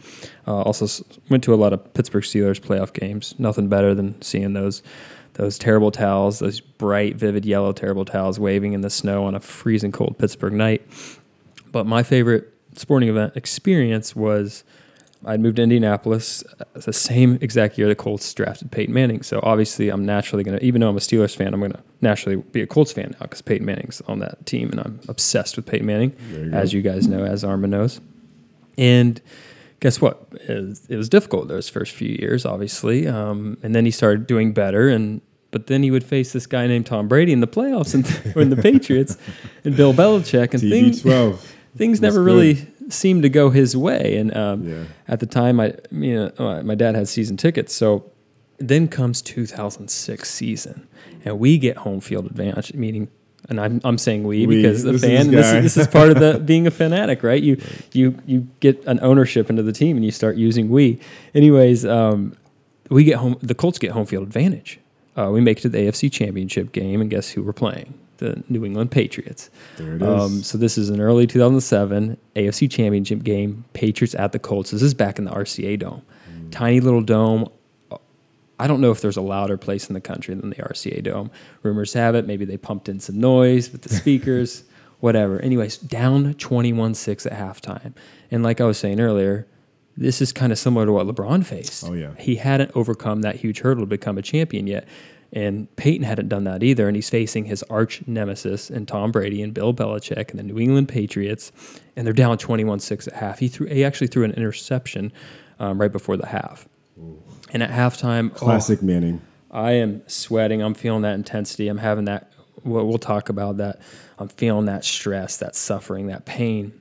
Uh, 0.47 0.61
also 0.61 1.03
went 1.29 1.43
to 1.43 1.53
a 1.53 1.55
lot 1.55 1.73
of 1.73 1.93
Pittsburgh 1.93 2.23
Steelers 2.23 2.59
playoff 2.59 2.93
games. 2.93 3.35
Nothing 3.37 3.67
better 3.67 3.93
than 3.93 4.21
seeing 4.21 4.53
those 4.53 4.81
those 5.39 5.57
terrible 5.57 5.89
towels, 5.89 6.39
those 6.39 6.59
bright, 6.59 7.15
vivid 7.15 7.45
yellow 7.45 7.71
terrible 7.71 8.03
towels 8.03 8.37
waving 8.39 8.73
in 8.73 8.81
the 8.81 8.89
snow 8.89 9.23
on 9.23 9.35
a 9.35 9.39
freezing 9.39 9.91
cold 9.91 10.17
Pittsburgh 10.17 10.51
night. 10.51 10.85
But 11.71 11.85
my 11.85 12.03
favorite 12.03 12.53
sporting 12.75 13.07
event 13.07 13.37
experience 13.37 14.13
was 14.13 14.65
I'd 15.25 15.39
moved 15.39 15.55
to 15.55 15.63
Indianapolis 15.63 16.43
uh, 16.59 16.65
the 16.73 16.91
same 16.91 17.37
exact 17.39 17.77
year 17.77 17.87
the 17.87 17.95
Colts 17.95 18.33
drafted 18.33 18.69
Peyton 18.69 18.93
Manning. 18.93 19.21
So 19.21 19.39
obviously, 19.41 19.87
I'm 19.87 20.05
naturally 20.05 20.43
going 20.43 20.59
to, 20.59 20.65
even 20.65 20.81
though 20.81 20.89
I'm 20.89 20.97
a 20.97 20.99
Steelers 20.99 21.33
fan, 21.33 21.53
I'm 21.53 21.61
going 21.61 21.71
to 21.71 21.83
naturally 22.01 22.35
be 22.35 22.61
a 22.61 22.67
Colts 22.67 22.91
fan 22.91 23.11
now 23.11 23.21
because 23.21 23.41
Peyton 23.41 23.65
Manning's 23.65 24.01
on 24.09 24.19
that 24.19 24.45
team 24.45 24.71
and 24.71 24.81
I'm 24.81 24.99
obsessed 25.07 25.55
with 25.55 25.65
Peyton 25.65 25.87
Manning, 25.87 26.13
you 26.31 26.51
as 26.51 26.73
you 26.73 26.81
guys 26.81 27.07
know, 27.07 27.23
as 27.23 27.45
Armin 27.45 27.69
knows. 27.69 28.01
And 28.77 29.21
guess 29.79 30.01
what? 30.01 30.27
It 30.49 30.49
was, 30.49 30.85
it 30.89 30.97
was 30.97 31.07
difficult 31.07 31.47
those 31.47 31.69
first 31.69 31.93
few 31.93 32.09
years, 32.09 32.45
obviously. 32.45 33.07
Um, 33.07 33.57
and 33.63 33.73
then 33.73 33.85
he 33.85 33.91
started 33.91 34.27
doing 34.27 34.51
better. 34.51 34.89
And 34.89 35.21
but 35.51 35.67
then 35.67 35.83
he 35.83 35.91
would 35.91 36.03
face 36.03 36.31
this 36.33 36.45
guy 36.45 36.67
named 36.67 36.85
Tom 36.85 37.07
Brady 37.07 37.31
in 37.33 37.39
the 37.39 37.47
playoffs 37.47 37.93
and 37.93 38.05
or 38.35 38.41
in 38.41 38.49
the 38.49 38.57
Patriots 38.61 39.17
and 39.63 39.75
Bill 39.75 39.93
Belichick 39.93 40.53
and 40.53 40.61
things 40.73 41.01
TB12. 41.03 41.39
things 41.75 42.01
never 42.01 42.19
good. 42.19 42.25
really 42.25 42.67
seemed 42.89 43.23
to 43.23 43.29
go 43.29 43.49
his 43.49 43.75
way. 43.77 44.17
And 44.17 44.35
um, 44.35 44.67
Yeah. 44.67 44.83
at 45.07 45.19
the 45.19 45.25
time, 45.25 45.59
I 45.59 45.73
you 45.91 46.15
know 46.15 46.31
uh, 46.37 46.63
my 46.63 46.75
dad 46.75 46.95
had 46.95 47.07
season 47.07 47.37
tickets, 47.37 47.73
so 47.73 48.11
then 48.57 48.87
comes 48.87 49.21
2006 49.21 50.29
season, 50.29 50.87
and 51.25 51.39
we 51.39 51.57
get 51.57 51.77
home 51.77 51.99
field 52.01 52.25
advantage, 52.25 52.73
meaning. 52.73 53.07
And 53.47 53.59
I'm, 53.59 53.81
I'm 53.83 53.97
saying 53.97 54.25
we, 54.25 54.45
We. 54.45 54.57
because 54.61 54.83
the 54.83 54.99
fan. 54.99 55.31
This 55.31 55.47
is, 55.47 55.63
this 55.63 55.77
is 55.77 55.87
part 55.87 56.09
of 56.11 56.19
the 56.19 56.37
being 56.45 56.67
a 56.67 56.71
fanatic, 56.71 57.23
right? 57.23 57.41
You 57.41 57.57
you 57.93 58.15
you 58.27 58.47
get 58.59 58.83
an 58.85 58.99
ownership 59.01 59.49
into 59.49 59.63
the 59.63 59.71
team, 59.71 59.95
and 59.95 60.05
you 60.05 60.11
start 60.11 60.35
using 60.35 60.69
we. 60.69 60.99
Anyways, 61.33 61.83
um, 61.85 62.35
we 62.89 63.03
get 63.05 63.15
home. 63.15 63.37
The 63.41 63.55
Colts 63.55 63.79
get 63.79 63.91
home 63.91 64.05
field 64.05 64.23
advantage. 64.23 64.79
Uh, 65.17 65.29
we 65.31 65.41
make 65.41 65.59
it 65.59 65.61
to 65.61 65.69
the 65.69 65.79
AFC 65.79 66.11
Championship 66.11 66.71
game, 66.71 67.01
and 67.01 67.09
guess 67.09 67.29
who 67.29 67.43
we're 67.43 67.53
playing? 67.53 67.93
The 68.17 68.43
New 68.49 68.65
England 68.65 68.91
Patriots. 68.91 69.49
There 69.77 69.95
it 69.95 70.01
is. 70.01 70.07
Um, 70.07 70.43
so 70.43 70.57
this 70.57 70.77
is 70.77 70.89
an 70.89 70.99
early 70.99 71.25
2007 71.25 72.17
AFC 72.35 72.69
Championship 72.69 73.23
game. 73.23 73.63
Patriots 73.73 74.13
at 74.15 74.31
the 74.33 74.39
Colts. 74.39 74.71
This 74.71 74.81
is 74.81 74.93
back 74.93 75.17
in 75.19 75.25
the 75.25 75.31
RCA 75.31 75.79
Dome, 75.79 76.01
tiny 76.51 76.79
little 76.79 77.01
dome. 77.01 77.49
I 78.61 78.67
don't 78.67 78.81
know 78.81 78.91
if 78.91 78.99
there's 78.99 79.15
a 79.15 79.21
louder 79.21 79.55
place 79.57 79.87
in 79.87 79.93
the 79.93 80.01
country 80.01 80.35
than 80.35 80.49
the 80.49 80.57
RCA 80.57 81.01
Dome. 81.01 81.31
Rumors 81.63 81.93
have 81.93 82.13
it 82.15 82.27
maybe 82.27 82.43
they 82.43 82.57
pumped 82.57 82.89
in 82.89 82.99
some 82.99 83.17
noise 83.19 83.71
with 83.71 83.83
the 83.83 83.89
speakers, 83.89 84.63
whatever. 84.99 85.39
Anyways, 85.39 85.77
down 85.77 86.33
21-6 86.33 87.25
at 87.25 87.31
halftime, 87.31 87.93
and 88.31 88.43
like 88.43 88.59
I 88.59 88.65
was 88.65 88.77
saying 88.77 88.99
earlier, 88.99 89.47
this 89.99 90.21
is 90.21 90.31
kind 90.31 90.51
of 90.51 90.57
similar 90.57 90.85
to 90.85 90.91
what 90.93 91.05
LeBron 91.05 91.45
faced. 91.45 91.83
Oh, 91.85 91.93
yeah. 91.93 92.13
he 92.17 92.37
hadn't 92.37 92.71
overcome 92.73 93.21
that 93.21 93.35
huge 93.35 93.59
hurdle 93.59 93.83
to 93.83 93.87
become 93.87 94.17
a 94.17 94.21
champion 94.21 94.65
yet. 94.65 94.87
And 95.31 95.73
Peyton 95.75 96.03
hadn't 96.03 96.29
done 96.29 96.45
that 96.45 96.63
either, 96.63 96.87
and 96.87 96.95
he's 96.95 97.09
facing 97.09 97.45
his 97.45 97.61
arch 97.69 98.01
nemesis 98.07 98.71
and 98.71 98.87
Tom 98.87 99.11
Brady 99.11 99.43
and 99.43 99.53
Bill 99.53 99.75
Belichick 99.75 100.31
and 100.31 100.39
the 100.39 100.43
New 100.43 100.57
England 100.57 100.89
Patriots, 100.89 101.51
and 101.95 102.03
they're 102.03 102.13
down 102.15 102.39
twenty-one-six 102.39 103.07
at 103.07 103.13
half. 103.13 103.37
He 103.37 103.47
threw, 103.47 103.67
he 103.67 103.85
actually 103.85 104.07
threw 104.07 104.23
an 104.23 104.31
interception 104.31 105.13
um, 105.59 105.79
right 105.79 105.91
before 105.91 106.17
the 106.17 106.25
half, 106.25 106.67
and 107.53 107.61
at 107.61 107.69
halftime, 107.69 108.31
oh, 108.31 108.39
Classic 108.39 108.81
Manning. 108.81 109.21
I 109.51 109.73
am 109.73 110.01
sweating. 110.07 110.63
I'm 110.63 110.73
feeling 110.73 111.03
that 111.03 111.13
intensity. 111.13 111.67
I'm 111.67 111.77
having 111.77 112.05
that. 112.05 112.33
We'll, 112.63 112.87
we'll 112.87 112.97
talk 112.97 113.29
about 113.29 113.57
that. 113.57 113.81
I'm 114.17 114.29
feeling 114.29 114.65
that 114.65 114.83
stress, 114.83 115.37
that 115.37 115.55
suffering, 115.55 116.07
that 116.07 116.25
pain. 116.25 116.73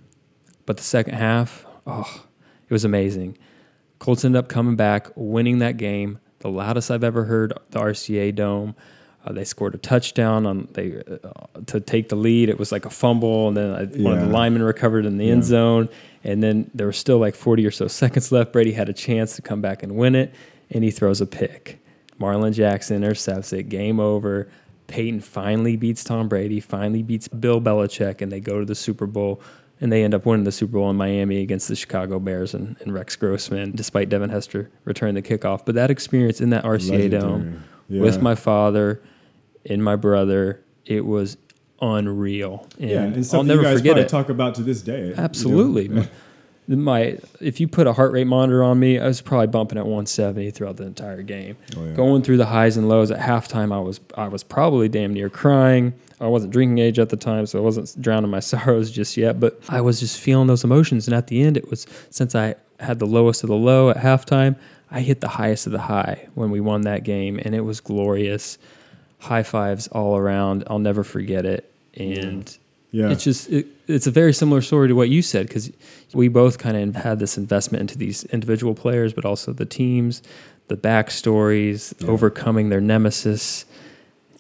But 0.64 0.78
the 0.78 0.85
second 0.85 1.16
half, 1.16 1.66
oh, 1.87 2.24
it 2.68 2.72
was 2.72 2.85
amazing. 2.85 3.38
Colts 3.98 4.24
ended 4.24 4.38
up 4.38 4.48
coming 4.48 4.76
back, 4.76 5.09
winning 5.16 5.59
that 5.59 5.76
game. 5.76 6.18
The 6.40 6.48
loudest 6.48 6.90
I've 6.90 7.04
ever 7.04 7.24
heard 7.24 7.52
the 7.70 7.81
RCA 7.81 8.35
Dome. 8.35 8.76
Uh, 9.24 9.33
they 9.33 9.44
scored 9.44 9.74
a 9.74 9.78
touchdown 9.78 10.46
on 10.46 10.68
they 10.72 11.02
uh, 11.02 11.61
to 11.66 11.81
take 11.81 12.09
the 12.09 12.16
lead. 12.16 12.48
It 12.48 12.59
was 12.59 12.70
like 12.70 12.85
a 12.85 12.90
fumble, 12.90 13.48
and 13.48 13.57
then 13.57 13.70
uh, 13.70 13.87
one 13.96 14.14
of 14.14 14.20
the 14.20 14.33
linemen 14.33 14.62
recovered 14.62 15.04
in 15.04 15.18
the 15.18 15.31
end 15.31 15.44
zone. 15.44 15.88
And 16.22 16.42
then 16.42 16.70
there 16.74 16.87
were 16.87 16.92
still 16.92 17.18
like 17.18 17.35
40 17.35 17.66
or 17.66 17.70
so 17.70 17.88
seconds 17.88 18.31
left. 18.31 18.52
Brady 18.52 18.72
had 18.72 18.88
a 18.88 18.92
chance 18.92 19.35
to 19.37 19.42
come 19.42 19.61
back 19.61 19.83
and 19.83 19.96
win 19.96 20.14
it, 20.14 20.35
and 20.70 20.85
he 20.85 20.90
throws 20.90 21.20
a 21.20 21.26
pick. 21.26 21.81
Marlin 22.18 22.52
Jackson 22.52 22.96
intercepts 22.96 23.52
it. 23.52 23.64
Game 23.64 23.98
over. 24.00 24.48
Peyton 24.87 25.20
finally 25.20 25.76
beats 25.76 26.02
Tom 26.02 26.28
Brady, 26.28 26.61
finally 26.61 27.02
beats 27.02 27.28
Bill 27.28 27.61
Belichick, 27.61 28.22
and 28.22 28.33
they 28.33 28.40
go 28.40 28.59
to 28.61 28.64
the 28.64 28.74
Super 28.74 29.07
Bowl. 29.07 29.40
And 29.80 29.92
they 29.92 30.02
end 30.02 30.12
up 30.14 30.26
winning 30.26 30.44
the 30.44 30.50
Super 30.52 30.72
Bowl 30.72 30.90
in 30.90 30.96
Miami 30.96 31.40
against 31.40 31.68
the 31.68 31.76
Chicago 31.76 32.18
Bears 32.18 32.52
and, 32.54 32.76
and 32.80 32.92
Rex 32.92 33.14
Grossman, 33.16 33.72
despite 33.76 34.08
Devin 34.08 34.30
Hester 34.30 34.70
returning 34.84 35.14
the 35.14 35.22
kickoff. 35.22 35.64
But 35.64 35.76
that 35.76 35.90
experience 35.90 36.40
in 36.40 36.50
that 36.50 36.64
RCA 36.64 37.10
Dome 37.10 37.62
Yeah. 37.88 38.02
with 38.02 38.20
my 38.20 38.34
father 38.34 39.00
and 39.64 39.82
my 39.84 39.94
brother, 39.96 40.60
it 40.84 41.04
was 41.06 41.36
unreal. 41.80 42.66
And, 42.80 42.90
yeah, 42.90 43.02
and 43.04 43.16
I'll 43.16 43.22
something 43.24 43.48
never 43.48 43.60
you 43.62 43.68
guys 43.68 43.78
forget 43.78 43.90
probably 43.92 44.02
it. 44.02 44.08
talk 44.08 44.28
about 44.30 44.54
to 44.56 44.62
this 44.62 44.82
day. 44.82 45.08
you 45.08 45.88
know? 45.88 46.04
My 46.68 47.18
if 47.40 47.61
you 47.61 47.66
put 47.68 47.87
a 47.87 47.94
heart 47.94 48.12
rate 48.12 48.26
monitor 48.26 48.62
on 48.62 48.78
me, 48.78 48.98
I 48.98 49.07
was 49.07 49.22
probably 49.22 49.46
bumping 49.46 49.78
at 49.78 49.85
170 49.85 50.50
throughout 50.50 50.76
the 50.76 50.85
entire 50.85 51.22
game. 51.22 51.57
Oh, 51.76 51.85
yeah. 51.85 51.92
Going 51.92 52.22
through 52.22 52.37
the 52.37 52.46
highs 52.46 52.76
and 52.76 52.88
lows 52.88 53.11
at 53.11 53.18
halftime, 53.18 53.72
I 53.74 53.81
was 53.81 54.00
I 54.16 54.28
was 54.28 54.44
probably 54.44 54.88
damn 54.88 55.14
near 55.14 55.31
crying. 55.31 55.94
I 56.20 56.26
wasn't 56.26 56.52
drinking 56.52 56.78
age 56.78 56.98
at 56.98 57.09
the 57.11 57.16
time, 57.16 57.46
so 57.46 57.59
I 57.59 57.62
wasn't 57.62 57.94
drowning 58.02 58.31
my 58.31 58.40
sorrows 58.52 58.90
just 58.90 59.16
yet. 59.16 59.40
But 59.40 59.59
I 59.68 59.81
was 59.81 59.98
just 59.98 60.20
feeling 60.20 60.46
those 60.46 60.62
emotions, 60.64 61.09
and 61.09 61.14
at 61.14 61.28
the 61.28 61.42
end, 61.42 61.57
it 61.57 61.70
was 61.70 61.87
since 62.11 62.35
I 62.35 62.54
had 62.81 62.98
the 62.98 63.07
lowest 63.07 63.42
of 63.42 63.48
the 63.48 63.57
low 63.57 63.88
at 63.90 63.96
halftime, 63.96 64.54
I 64.90 65.00
hit 65.00 65.20
the 65.20 65.28
highest 65.28 65.66
of 65.66 65.72
the 65.72 65.81
high 65.81 66.28
when 66.35 66.50
we 66.50 66.61
won 66.61 66.83
that 66.83 67.02
game, 67.02 67.40
and 67.42 67.54
it 67.54 67.62
was 67.62 67.81
glorious. 67.81 68.59
High 69.20 69.42
fives 69.42 69.88
all 69.88 70.16
around. 70.16 70.64
I'll 70.68 70.78
never 70.78 71.02
forget 71.02 71.44
it. 71.44 71.72
And 71.94 72.48
Yeah. 72.48 72.57
It's 72.92 73.24
just 73.24 73.51
it, 73.51 73.66
it's 73.87 74.07
a 74.07 74.11
very 74.11 74.33
similar 74.33 74.61
story 74.61 74.88
to 74.88 74.94
what 74.94 75.09
you 75.09 75.22
said 75.22 75.46
because 75.46 75.70
we 76.14 76.29
both 76.29 76.59
kind 76.59 76.77
of 76.77 77.03
had 77.03 77.18
this 77.18 77.37
investment 77.37 77.81
into 77.83 77.98
these 77.98 78.24
individual 78.24 78.74
players, 78.74 79.12
but 79.12 79.24
also 79.24 79.53
the 79.53 79.66
teams, 79.66 80.22
the 80.68 80.77
backstories, 80.77 81.92
overcoming 82.09 82.68
their 82.70 82.81
nemesis. 82.81 83.64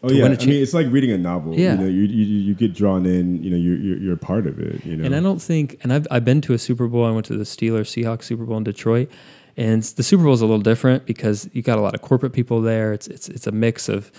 Oh 0.02 0.10
yeah, 0.10 0.26
I 0.26 0.36
cha- 0.36 0.46
mean 0.46 0.62
it's 0.62 0.74
like 0.74 0.86
reading 0.90 1.10
a 1.10 1.18
novel. 1.18 1.58
Yeah. 1.58 1.72
you 1.72 1.78
know, 1.78 1.86
you, 1.86 2.02
you 2.02 2.24
you 2.24 2.54
get 2.54 2.72
drawn 2.72 3.04
in. 3.04 3.42
You 3.42 3.50
know, 3.50 3.56
you're 3.56 3.76
you're, 3.76 3.98
you're 3.98 4.14
a 4.14 4.18
part 4.18 4.46
of 4.46 4.58
it. 4.60 4.84
You 4.84 4.96
know, 4.96 5.04
And 5.04 5.14
I 5.14 5.20
don't 5.20 5.42
think, 5.42 5.78
and 5.82 5.92
I've 5.92 6.06
I've 6.10 6.24
been 6.24 6.40
to 6.42 6.54
a 6.54 6.58
Super 6.58 6.86
Bowl. 6.86 7.04
I 7.04 7.10
went 7.10 7.26
to 7.26 7.36
the 7.36 7.44
Steelers 7.44 7.88
Seahawks 7.90 8.24
Super 8.24 8.44
Bowl 8.44 8.56
in 8.58 8.64
Detroit, 8.64 9.10
and 9.56 9.82
the 9.82 10.04
Super 10.04 10.22
Bowl 10.22 10.34
is 10.34 10.40
a 10.40 10.46
little 10.46 10.62
different 10.62 11.04
because 11.04 11.50
you 11.52 11.62
got 11.62 11.78
a 11.78 11.80
lot 11.80 11.94
of 11.94 12.00
corporate 12.00 12.32
people 12.32 12.62
there. 12.62 12.92
It's 12.92 13.08
it's 13.08 13.28
it's 13.28 13.46
a 13.48 13.52
mix 13.52 13.88
of 13.88 14.12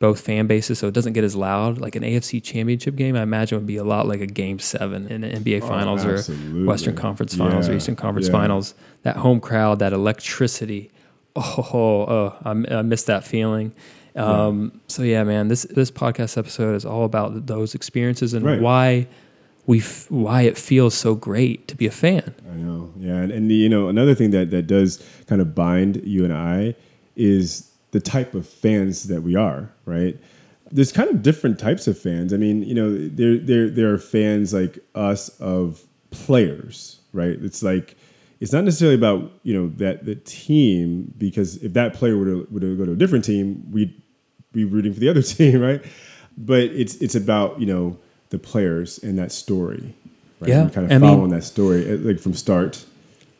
both 0.00 0.20
fan 0.20 0.46
bases, 0.46 0.78
so 0.78 0.88
it 0.88 0.94
doesn't 0.94 1.12
get 1.14 1.24
as 1.24 1.34
loud. 1.36 1.78
Like 1.78 1.96
an 1.96 2.02
AFC 2.02 2.42
Championship 2.42 2.96
game, 2.96 3.16
I 3.16 3.22
imagine 3.22 3.56
would 3.58 3.66
be 3.66 3.76
a 3.76 3.84
lot 3.84 4.06
like 4.06 4.20
a 4.20 4.26
Game 4.26 4.58
Seven 4.58 5.06
in 5.08 5.20
the 5.22 5.28
NBA 5.28 5.62
Oh, 5.62 5.66
Finals 5.68 6.04
or. 6.04 6.16
Western 6.64 6.96
Conference 6.96 7.34
Finals 7.34 7.68
or 7.68 7.74
Eastern 7.74 7.96
Conference 7.96 8.26
yeah. 8.26 8.32
Finals. 8.32 8.74
That 9.02 9.16
home 9.16 9.40
crowd, 9.40 9.78
that 9.78 9.92
electricity. 9.92 10.90
Oh, 11.36 11.64
oh, 11.68 12.36
I, 12.44 12.50
I 12.78 12.82
miss 12.82 13.04
that 13.04 13.24
feeling. 13.24 13.72
Um, 14.16 14.80
So 14.86 15.02
yeah, 15.02 15.24
man, 15.24 15.48
this 15.48 15.62
this 15.64 15.90
podcast 15.90 16.38
episode 16.38 16.74
is 16.76 16.84
all 16.84 17.04
about 17.04 17.46
those 17.46 17.74
experiences 17.74 18.34
and 18.34 18.44
Right. 18.44 18.60
why 18.60 19.08
we 19.66 19.80
f- 19.80 20.08
why 20.10 20.42
it 20.42 20.56
feels 20.58 20.94
so 20.94 21.14
great 21.16 21.66
to 21.68 21.76
be 21.76 21.86
a 21.86 21.90
fan. 21.90 22.34
I 22.52 22.54
know. 22.56 22.92
Yeah, 22.98 23.16
and, 23.16 23.32
and 23.32 23.50
you 23.50 23.68
know 23.68 23.88
another 23.88 24.14
thing 24.14 24.30
that 24.30 24.50
that 24.50 24.66
does 24.68 25.02
kind 25.26 25.40
of 25.40 25.54
bind 25.56 26.02
you 26.04 26.22
and 26.24 26.32
I 26.32 26.76
is 27.16 27.70
the 27.90 27.98
type 28.00 28.34
of 28.34 28.46
fans 28.48 29.04
that 29.04 29.22
we 29.22 29.34
are. 29.34 29.70
Right. 29.86 30.18
there's 30.72 30.92
kind 30.92 31.10
of 31.10 31.22
different 31.22 31.58
types 31.58 31.86
of 31.86 31.98
fans. 31.98 32.32
I 32.32 32.36
mean, 32.38 32.62
you 32.62 32.74
know, 32.74 32.90
there 33.08 33.36
there 33.38 33.68
there 33.70 33.92
are 33.92 33.98
fans 33.98 34.52
like 34.54 34.78
us 34.94 35.28
of 35.40 35.84
players, 36.10 37.00
right? 37.12 37.36
It's 37.42 37.62
like 37.62 37.96
it's 38.40 38.52
not 38.52 38.64
necessarily 38.64 38.96
about 38.96 39.30
you 39.42 39.54
know 39.54 39.68
that 39.76 40.04
the 40.06 40.14
team 40.16 41.12
because 41.18 41.56
if 41.62 41.72
that 41.74 41.94
player 41.94 42.16
were 42.16 42.24
to, 42.24 42.48
were 42.50 42.60
to 42.60 42.76
go 42.76 42.84
to 42.86 42.92
a 42.92 42.96
different 42.96 43.24
team, 43.24 43.70
we'd 43.70 44.00
be 44.52 44.64
rooting 44.64 44.92
for 44.94 45.00
the 45.00 45.08
other 45.08 45.22
team, 45.34 45.60
right? 45.60 45.84
But 46.38 46.62
it's 46.64 46.96
it's 46.96 47.14
about 47.14 47.60
you 47.60 47.66
know 47.66 47.98
the 48.30 48.38
players 48.38 48.98
and 48.98 49.18
that 49.18 49.30
story, 49.32 49.94
right? 50.40 50.48
Yeah, 50.48 50.62
and 50.62 50.72
kind 50.72 50.90
I 50.90 50.96
of 50.96 51.02
mean- 51.02 51.10
following 51.10 51.30
that 51.30 51.44
story 51.44 51.90
uh, 51.92 51.98
like 51.98 52.18
from 52.20 52.32
start 52.34 52.84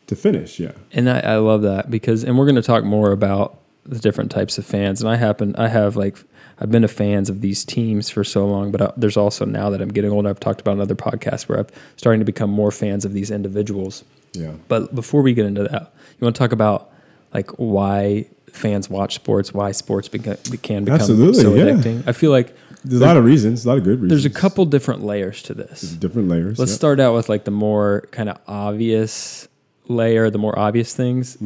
to 0.07 0.15
finish. 0.15 0.59
Yeah, 0.59 0.73
And 0.93 1.09
I, 1.09 1.19
I 1.21 1.35
love 1.37 1.63
that 1.63 1.89
because, 1.89 2.23
and 2.23 2.37
we're 2.37 2.45
going 2.45 2.55
to 2.57 2.61
talk 2.61 2.83
more 2.83 3.11
about 3.11 3.59
the 3.87 3.97
different 3.97 4.29
types 4.29 4.59
of 4.59 4.65
fans. 4.65 5.01
And 5.01 5.09
I 5.09 5.15
happen, 5.15 5.55
I 5.57 5.67
have 5.67 5.95
like, 5.95 6.19
I've 6.59 6.71
been 6.71 6.83
a 6.83 6.87
fans 6.87 7.29
of 7.29 7.41
these 7.41 7.65
teams 7.65 8.09
for 8.09 8.23
so 8.23 8.45
long, 8.47 8.71
but 8.71 8.81
I, 8.81 8.91
there's 8.97 9.17
also 9.17 9.45
now 9.45 9.69
that 9.71 9.81
I'm 9.81 9.89
getting 9.89 10.11
older, 10.11 10.29
I've 10.29 10.39
talked 10.39 10.61
about 10.61 10.73
another 10.73 10.95
podcast 10.95 11.49
where 11.49 11.59
I'm 11.59 11.67
starting 11.97 12.19
to 12.19 12.25
become 12.25 12.49
more 12.49 12.71
fans 12.71 13.03
of 13.05 13.13
these 13.13 13.29
individuals. 13.31 14.03
yeah. 14.33 14.53
But 14.67 14.95
before 14.95 15.21
we 15.21 15.33
get 15.33 15.45
into 15.45 15.63
that, 15.63 15.81
you 16.19 16.25
want 16.25 16.35
to 16.35 16.39
talk 16.39 16.51
about 16.53 16.91
like 17.33 17.51
why 17.57 18.27
fans 18.51 18.89
watch 18.89 19.15
sports, 19.15 19.53
why 19.53 19.73
sports 19.73 20.07
beca- 20.07 20.41
can 20.61 20.85
become 20.85 20.99
Absolutely, 21.01 21.41
so 21.43 21.53
yeah. 21.55 21.63
addicting. 21.65 22.07
I 22.07 22.13
feel 22.13 22.31
like 22.31 22.55
There's 22.85 23.01
a 23.01 23.05
lot 23.05 23.17
of 23.17 23.25
reasons, 23.25 23.65
a 23.65 23.67
lot 23.67 23.77
of 23.79 23.83
good 23.83 23.99
reasons. 24.01 24.09
there's 24.11 24.25
a 24.25 24.29
couple 24.29 24.63
different 24.65 25.03
layers 25.03 25.41
to 25.43 25.53
this. 25.53 25.81
different 25.81 26.29
layers. 26.29 26.57
Let's 26.57 26.71
yeah. 26.71 26.75
start 26.77 27.01
out 27.01 27.13
with 27.15 27.27
like 27.27 27.43
the 27.43 27.51
more 27.51 28.07
kind 28.11 28.29
of 28.29 28.37
obvious 28.47 29.49
layer, 29.89 30.29
the 30.29 30.37
more 30.37 30.57
obvious 30.57 30.95
things. 30.95 31.37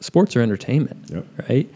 Sports 0.00 0.36
are 0.36 0.42
entertainment, 0.42 1.06
Yep. 1.10 1.26
right? 1.48 1.70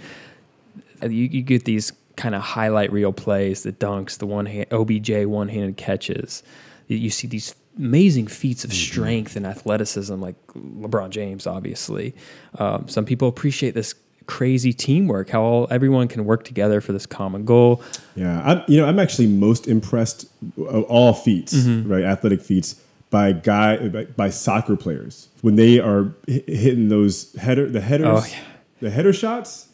Uh, 1.03 1.07
You, 1.09 1.25
you 1.25 1.41
get 1.43 1.65
these 1.65 1.93
kind 2.23 2.35
of 2.35 2.43
highlight 2.43 2.93
reel 2.93 3.13
plays, 3.13 3.63
the 3.65 3.73
dunks, 3.73 4.19
the 4.19 4.27
one 4.27 4.47
hand, 4.47 4.67
OBJ 4.71 5.27
one 5.27 5.49
handed 5.49 5.77
catches. 5.77 6.43
You- 6.87 7.11
see 7.11 7.27
these 7.27 7.55
amazing 7.79 8.27
feats 8.29 8.65
of 8.65 8.73
strength 8.73 9.35
and 9.35 9.47
athleticism, 9.47 10.15
like 10.21 10.37
LeBron 10.55 11.11
James, 11.11 11.47
obviously. 11.47 12.15
Um, 12.59 12.87
some 12.87 13.05
people 13.05 13.29
appreciate 13.29 13.75
this 13.75 13.95
crazy 14.27 14.73
teamwork, 14.73 15.31
how 15.31 15.43
all, 15.43 15.67
everyone 15.71 16.07
can 16.07 16.25
work 16.25 16.45
together 16.45 16.81
for 16.81 16.93
this 16.93 17.07
common 17.07 17.45
goal. 17.45 17.83
Yeah, 18.15 18.41
I'm, 18.45 18.63
you 18.69 18.77
know, 18.79 18.87
I'm 18.87 18.99
actually 19.01 19.27
most 19.27 19.67
impressed 19.67 20.27
of 20.59 20.85
all 20.85 21.13
feats, 21.15 21.55
Mm-hmm. 21.55 21.91
right? 21.91 22.05
Athletic 22.05 22.41
feats 22.43 22.77
by 23.11 23.33
guy 23.33 23.89
by, 23.89 24.05
by 24.05 24.31
soccer 24.31 24.77
players 24.77 25.29
when 25.41 25.57
they 25.57 25.79
are 25.81 26.05
hi- 26.29 26.45
hitting 26.47 26.89
those 26.89 27.35
header 27.35 27.69
the 27.69 27.81
headers, 27.81 28.07
Oh, 28.09 28.27
yeah. 28.31 28.39
the 28.81 28.91
header 28.91 29.13
shots. 29.13 29.69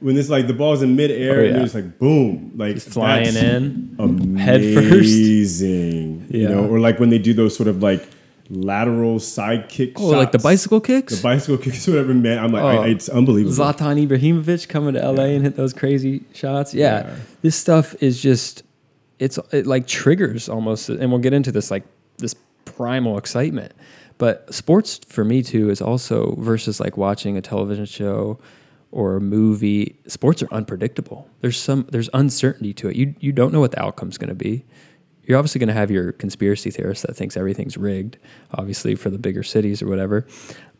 When 0.00 0.16
it's 0.16 0.28
like 0.28 0.46
the 0.46 0.52
ball's 0.52 0.82
in 0.82 0.94
midair 0.96 1.40
Oh, 1.40 1.44
and 1.46 1.56
it's 1.64 1.74
like 1.74 1.98
boom, 1.98 2.52
like 2.56 2.74
Just 2.74 2.90
flying 2.90 3.34
in. 3.34 4.36
head 4.36 4.62
first. 4.74 4.92
amazing. 4.92 6.26
You 6.30 6.48
know, 6.48 6.66
or 6.68 6.78
like 6.80 7.00
when 7.00 7.10
they 7.10 7.18
do 7.18 7.34
those 7.34 7.56
sort 7.56 7.68
of 7.68 7.82
like 7.82 8.06
lateral 8.50 9.18
side 9.18 9.68
kick. 9.68 9.92
Oh, 9.96 10.06
like 10.08 10.32
the 10.32 10.38
bicycle 10.38 10.80
kicks? 10.80 11.16
the 11.16 11.22
bicycle 11.22 11.58
kicks, 11.58 11.86
whatever. 11.86 12.14
Man, 12.14 12.38
I'm 12.38 12.52
like, 12.52 12.62
Oh. 12.62 12.82
I, 12.82 12.86
it's 12.88 13.08
unbelievable. 13.08 13.56
Zlatan 13.56 14.06
Ibrahimovic 14.06 14.68
coming 14.68 14.94
to 14.94 15.00
LA 15.10 15.24
and 15.24 15.42
hit 15.44 15.56
those 15.56 15.72
crazy 15.72 16.22
shots. 16.32 16.72
Yeah, 16.74 17.00
Yeah. 17.08 17.16
this 17.42 17.56
stuff 17.56 17.94
is 18.02 18.22
just 18.22 18.62
it's 19.18 19.38
it 19.52 19.66
like 19.66 19.86
triggers 19.86 20.48
almost, 20.48 20.88
and 20.88 21.10
we'll 21.10 21.20
get 21.20 21.32
into 21.32 21.50
this 21.52 21.70
like 21.70 21.84
this 22.18 22.34
primal 22.64 23.18
excitement. 23.18 23.72
But 24.18 24.52
sports 24.54 25.00
for 25.08 25.24
me 25.24 25.42
too 25.42 25.70
is 25.70 25.80
also 25.82 26.34
versus 26.38 26.80
like 26.80 26.96
watching 26.96 27.36
a 27.36 27.40
television 27.42 27.84
show 27.84 28.38
or 28.90 29.16
a 29.16 29.20
movie. 29.20 29.98
Sports 30.06 30.42
are 30.42 30.48
unpredictable. 30.52 31.28
There's 31.40 31.58
some 31.58 31.86
there's 31.90 32.08
uncertainty 32.14 32.72
to 32.74 32.88
it. 32.88 32.96
You 32.96 33.14
you 33.20 33.32
don't 33.32 33.52
know 33.52 33.60
what 33.60 33.72
the 33.72 33.82
outcome's 33.82 34.18
going 34.18 34.28
to 34.28 34.34
be. 34.34 34.64
You're 35.24 35.36
obviously 35.36 35.58
going 35.58 35.68
to 35.68 35.74
have 35.74 35.90
your 35.90 36.12
conspiracy 36.12 36.70
theorist 36.70 37.06
that 37.06 37.14
thinks 37.14 37.36
everything's 37.36 37.76
rigged, 37.76 38.16
obviously 38.54 38.94
for 38.94 39.10
the 39.10 39.18
bigger 39.18 39.42
cities 39.42 39.82
or 39.82 39.86
whatever. 39.86 40.26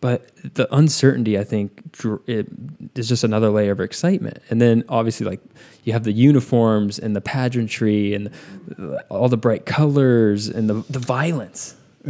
But 0.01 0.31
the 0.55 0.73
uncertainty, 0.75 1.39
I 1.39 1.45
think, 1.45 1.83
it 2.27 2.47
is 2.95 3.09
just 3.09 3.25
another 3.25 3.51
layer 3.51 3.73
of 3.73 3.81
excitement. 3.81 4.39
And 4.49 4.59
then 4.59 4.85
obviously, 4.89 5.27
like 5.27 5.43
you 5.85 5.93
have 5.93 6.05
the 6.05 6.13
uniforms 6.13 6.99
and 6.99 7.15
the 7.15 7.21
pageantry 7.21 8.15
and 8.15 8.31
all 9.11 9.29
the 9.29 9.37
bright 9.37 9.67
colors 9.67 10.49
and 10.49 10.71
the 10.71 10.85
the 10.89 10.99
violence. 10.99 11.77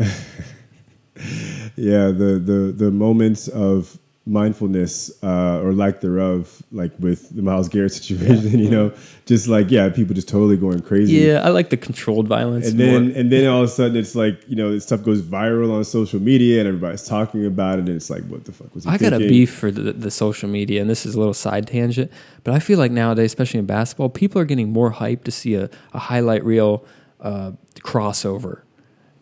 yeah 1.74 2.12
the 2.12 2.40
the 2.44 2.72
the 2.76 2.90
moments 2.92 3.48
of 3.48 3.98
mindfulness 4.28 5.10
uh, 5.22 5.60
or 5.62 5.72
lack 5.72 6.00
thereof, 6.00 6.62
like 6.70 6.92
with 6.98 7.34
the 7.34 7.42
Myles 7.42 7.68
Garrett 7.68 7.92
situation, 7.94 8.58
you 8.58 8.70
know, 8.70 8.92
just 9.26 9.48
like 9.48 9.70
yeah, 9.70 9.88
people 9.88 10.14
just 10.14 10.28
totally 10.28 10.56
going 10.56 10.80
crazy. 10.80 11.14
Yeah, 11.14 11.40
I 11.44 11.48
like 11.48 11.70
the 11.70 11.76
controlled 11.76 12.28
violence. 12.28 12.68
And 12.68 12.78
then 12.78 13.12
and 13.12 13.32
then 13.32 13.48
all 13.48 13.62
of 13.62 13.68
a 13.68 13.72
sudden 13.72 13.96
it's 13.96 14.14
like 14.14 14.48
you 14.48 14.56
know 14.56 14.70
this 14.72 14.84
stuff 14.84 15.02
goes 15.02 15.22
viral 15.22 15.72
on 15.72 15.84
social 15.84 16.20
media 16.20 16.60
and 16.60 16.68
everybody's 16.68 17.06
talking 17.06 17.46
about 17.46 17.78
it 17.78 17.86
and 17.86 17.96
it's 17.96 18.10
like 18.10 18.24
what 18.24 18.44
the 18.44 18.52
fuck 18.52 18.74
was 18.74 18.84
he 18.84 18.90
I 18.90 18.98
got 18.98 19.12
a 19.12 19.18
beef 19.18 19.52
for 19.52 19.70
the, 19.70 19.92
the 19.92 20.10
social 20.10 20.48
media, 20.48 20.80
and 20.80 20.90
this 20.90 21.06
is 21.06 21.14
a 21.14 21.18
little 21.18 21.34
side 21.34 21.66
tangent, 21.66 22.12
but 22.44 22.54
I 22.54 22.58
feel 22.58 22.78
like 22.78 22.92
nowadays, 22.92 23.26
especially 23.26 23.60
in 23.60 23.66
basketball, 23.66 24.10
people 24.10 24.40
are 24.40 24.44
getting 24.44 24.70
more 24.72 24.90
hype 24.90 25.24
to 25.24 25.30
see 25.30 25.54
a, 25.54 25.70
a 25.92 25.98
highlight 25.98 26.44
reel 26.44 26.84
uh, 27.20 27.52
crossover 27.80 28.62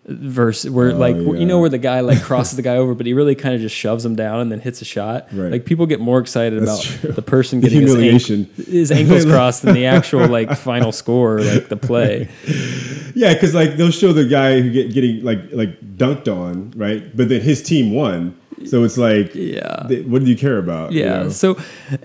versus 0.09 0.71
where 0.71 0.91
Oh, 0.93 0.97
like 0.97 1.17
where- 1.17 1.37
you 1.37 1.47
know 1.47 1.59
where 1.59 1.69
the 1.69 1.79
guy 1.79 2.01
like 2.01 2.23
crosses 2.23 2.57
the 2.57 2.63
guy 2.71 2.77
over, 2.77 2.95
but 2.95 3.07
he 3.07 3.13
really 3.13 3.35
kind 3.35 3.55
of 3.55 3.61
just 3.61 3.75
shoves 3.75 4.05
him 4.05 4.15
down 4.15 4.41
and 4.41 4.53
then 4.53 4.61
hits 4.61 4.81
a 4.81 4.85
shot. 4.85 5.27
Right. 5.33 5.51
Like 5.53 5.65
people 5.65 5.87
get 5.87 6.01
more 6.01 6.19
excited 6.21 6.63
That's 6.63 6.85
about 6.89 7.01
true. 7.01 7.13
the 7.13 7.23
person 7.23 7.61
The 7.61 7.69
getting 7.69 7.83
his, 7.83 7.93
humiliation. 7.93 8.49
ankle, 8.59 8.73
his 8.73 8.93
ankles 8.93 9.25
crossed 9.33 9.63
than 9.63 9.75
the 9.75 9.87
actual 9.87 10.29
like 10.29 10.57
final 10.57 10.93
score, 10.93 11.41
like 11.41 11.69
the 11.69 11.77
play. 11.77 12.29
Yeah, 13.19 13.33
because 13.33 13.55
like 13.55 13.77
they'll 13.79 13.91
show 13.91 14.13
the 14.13 14.27
guy 14.27 14.61
who 14.61 14.71
get 14.71 14.93
getting 14.93 15.25
like 15.25 15.39
like 15.53 15.81
dunked 15.97 16.29
on, 16.29 16.73
right? 16.77 17.17
But 17.17 17.31
then 17.31 17.41
his 17.41 17.63
team 17.63 17.93
won, 17.95 18.37
so 18.67 18.85
it's 18.85 18.99
like, 18.99 19.35
Yeah. 19.35 19.87
what 20.03 20.23
do 20.23 20.27
you 20.31 20.37
care 20.37 20.59
about? 20.59 20.93
you 20.93 21.01
Yeah. 21.01 21.23
know? 21.23 21.29
So, 21.31 21.57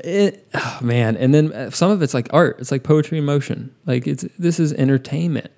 it, 0.06 0.48
oh, 0.54 0.80
man, 0.82 1.18
and 1.18 1.34
then 1.36 1.52
uh, 1.52 1.70
some 1.70 1.92
of 1.92 2.02
it's 2.02 2.14
like 2.14 2.30
art. 2.32 2.60
It's 2.60 2.72
like 2.72 2.84
poetry 2.84 3.18
in 3.18 3.26
motion. 3.26 3.76
Like 3.86 4.08
it's 4.08 4.24
this 4.40 4.58
is 4.58 4.72
entertainment, 4.72 5.52